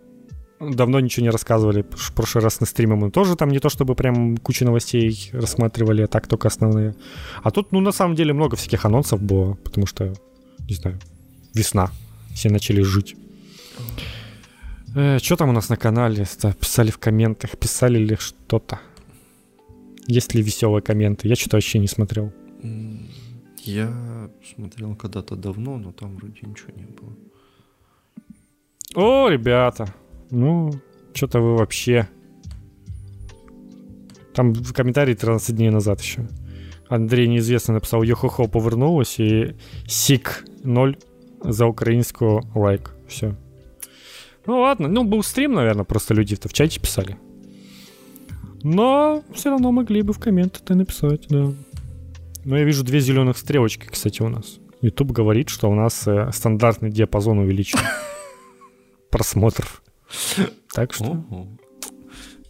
давно 0.60 1.00
ничего 1.00 1.24
не 1.24 1.30
рассказывали. 1.30 1.86
В 1.92 2.14
прошлый 2.14 2.44
раз 2.44 2.60
на 2.60 2.66
стриме 2.66 2.96
мы 2.96 3.12
тоже 3.12 3.36
там 3.36 3.50
не 3.50 3.60
то 3.60 3.70
чтобы 3.70 3.96
прям 3.96 4.38
кучу 4.38 4.66
новостей 4.66 5.30
рассматривали, 5.34 6.04
а 6.04 6.08
так 6.08 6.28
только 6.28 6.48
основные. 6.48 6.96
А 7.44 7.52
тут, 7.52 7.72
ну, 7.72 7.80
на 7.80 7.92
самом 7.92 8.16
деле 8.16 8.34
много 8.34 8.56
всяких 8.56 8.86
анонсов 8.86 9.22
было, 9.22 9.54
потому 9.56 9.88
что, 9.88 10.14
не 10.68 10.76
знаю, 10.76 11.00
весна. 11.54 11.92
Все 12.34 12.50
начали 12.50 12.82
жить. 12.82 13.16
Э, 14.96 15.20
что 15.20 15.36
там 15.36 15.50
у 15.50 15.54
нас 15.54 15.70
на 15.70 15.78
канале? 15.78 16.26
Писали 16.60 16.92
в 16.92 16.98
комментах, 16.98 17.58
писали 17.58 18.00
ли 18.00 18.16
что-то? 18.16 18.80
Есть 20.08 20.36
ли 20.36 20.42
веселые 20.42 20.82
комменты? 20.82 21.28
Я 21.28 21.36
что-то 21.36 21.58
вообще 21.58 21.80
не 21.80 21.88
смотрел. 21.88 22.34
Я 23.64 24.30
смотрел 24.56 24.96
когда-то 24.96 25.36
давно, 25.36 25.78
но 25.78 25.92
там 25.92 26.16
вроде 26.16 26.42
ничего 26.42 26.74
не 26.76 26.86
было. 26.86 27.16
О, 28.96 29.30
ребята, 29.30 29.94
ну, 30.32 30.72
что-то 31.14 31.40
вы 31.40 31.56
вообще... 31.56 32.08
Там 34.34 34.54
в 34.54 34.74
комментарии 34.74 35.16
13 35.16 35.56
дней 35.56 35.70
назад 35.70 36.02
еще. 36.02 36.28
Андрей 36.88 37.28
неизвестно 37.28 37.76
написал, 37.76 38.04
йо-хо-хо 38.04 38.48
повернулась 38.48 39.20
и 39.20 39.56
сик 39.88 40.46
0 40.64 40.98
за 41.44 41.66
украинскую 41.66 42.44
лайк. 42.56 42.96
Все. 43.08 43.36
Ну 44.46 44.62
ладно, 44.62 44.88
ну 44.88 45.04
был 45.04 45.24
стрим, 45.24 45.54
наверное, 45.54 45.84
просто 45.84 46.14
люди-то 46.14 46.50
в 46.50 46.54
чате 46.54 46.80
писали. 46.80 47.18
Но 48.64 49.24
все 49.34 49.52
равно 49.52 49.72
могли 49.72 50.02
бы 50.02 50.14
в 50.14 50.20
комменты 50.20 50.74
написать, 50.74 51.28
да. 51.30 51.52
Но 52.46 52.58
я 52.58 52.64
вижу 52.64 52.84
две 52.84 53.00
зеленых 53.00 53.38
стрелочки, 53.38 53.88
кстати, 53.88 54.22
у 54.22 54.30
нас. 54.30 54.60
YouTube 54.82 55.12
говорит, 55.12 55.50
что 55.50 55.70
у 55.70 55.76
нас 55.76 56.08
э, 56.08 56.32
стандартный 56.34 56.90
диапазон 56.90 57.40
увеличен 57.40 57.80
просмотров. 59.12 59.84
Так 60.74 60.94
что... 60.94 61.26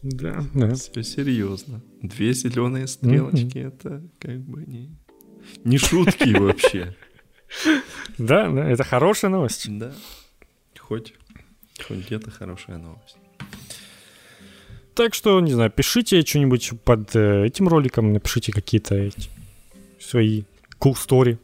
Да, 0.01 0.43
да. 0.53 0.75
Все 0.75 1.03
серьезно. 1.03 1.81
Две 2.01 2.33
зеленые 2.33 2.87
стрелочки, 2.87 3.57
это 3.57 4.01
как 4.19 4.39
бы 4.39 4.65
не... 4.65 4.95
Не 5.63 5.77
шутки 5.77 6.37
вообще. 6.37 6.95
Да, 8.17 8.49
да, 8.49 8.69
это 8.69 8.83
хорошая 8.83 9.31
новость. 9.31 9.65
Да. 9.77 9.93
Хоть, 10.77 11.13
хоть 11.85 12.05
где-то 12.05 12.31
хорошая 12.31 12.77
новость. 12.77 13.17
Так 14.95 15.13
что, 15.13 15.39
не 15.39 15.53
знаю, 15.53 15.71
пишите 15.71 16.21
что-нибудь 16.21 16.71
под 16.83 17.15
э, 17.15 17.45
этим 17.45 17.67
роликом, 17.67 18.11
напишите 18.11 18.51
какие-то 18.51 19.09
свои 19.99 20.43
cool 20.79 20.93
story, 20.93 21.37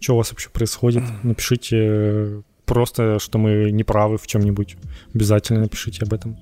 что 0.00 0.14
у 0.14 0.16
вас 0.16 0.30
вообще 0.30 0.48
происходит. 0.48 1.02
Напишите 1.22 1.76
э, 1.78 2.42
просто, 2.72 3.18
что 3.18 3.38
мы 3.38 3.70
не 3.70 3.84
правы 3.84 4.16
в 4.16 4.26
чем-нибудь. 4.26 4.76
Обязательно 5.14 5.60
напишите 5.60 6.04
об 6.06 6.14
этом. 6.14 6.36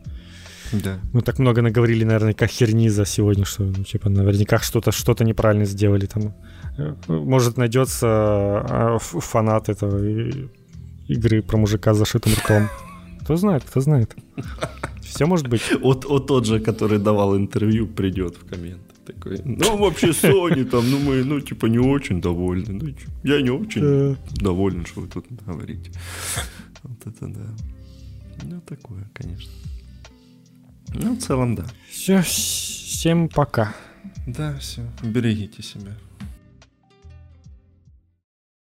Да. 0.72 0.98
Мы 1.12 1.22
так 1.22 1.40
много 1.40 1.62
наговорили, 1.62 2.04
наверное, 2.04 2.34
как 2.34 2.50
херни 2.50 2.88
за 2.90 3.04
сегодня, 3.04 3.44
что, 3.44 3.64
ну, 3.64 3.82
типа, 3.84 4.08
наверняка 4.08 4.58
что-то 4.58 4.92
что 4.92 5.24
неправильно 5.24 5.64
сделали 5.64 6.06
там. 6.06 6.32
Э, 6.78 6.94
Может, 7.08 7.56
найдется 7.56 8.06
а, 8.06 8.98
фанат 9.00 9.68
этого 9.68 9.98
игры 11.08 11.42
про 11.42 11.58
мужика 11.58 11.94
с 11.94 11.98
зашитым 11.98 12.32
ртом. 12.34 12.68
Кто 13.22 13.36
знает, 13.36 13.64
кто 13.64 13.80
знает. 13.80 14.14
Все 15.02 15.26
может 15.26 15.48
быть. 15.48 15.62
Вот, 15.82 16.04
вот 16.04 16.26
тот 16.26 16.46
же, 16.46 16.60
который 16.60 16.98
давал 16.98 17.36
интервью, 17.36 17.86
придет 17.88 18.36
в 18.36 18.48
комменты. 18.48 18.89
Такой, 19.06 19.40
ну, 19.44 19.76
вообще, 19.78 20.08
Sony 20.08 20.64
там, 20.64 20.90
ну, 20.90 20.98
мы, 20.98 21.24
ну, 21.24 21.40
типа, 21.40 21.66
не 21.66 21.78
очень 21.78 22.20
довольны. 22.20 22.72
Ну, 22.72 22.94
я 23.24 23.40
не 23.40 23.50
очень 23.50 24.16
доволен, 24.36 24.84
что 24.84 25.00
вы 25.00 25.08
тут 25.08 25.26
говорите. 25.46 25.90
Вот 26.82 27.06
это 27.06 27.26
да. 27.26 27.56
Ну, 28.42 28.60
такое, 28.60 29.10
конечно. 29.14 29.50
Ну, 30.94 31.14
в 31.14 31.18
целом, 31.18 31.54
да. 31.54 31.64
Все, 31.90 32.22
всем 32.22 33.28
пока. 33.28 33.74
Да, 34.26 34.56
все. 34.58 34.82
Берегите 35.02 35.62
себя. 35.62 35.96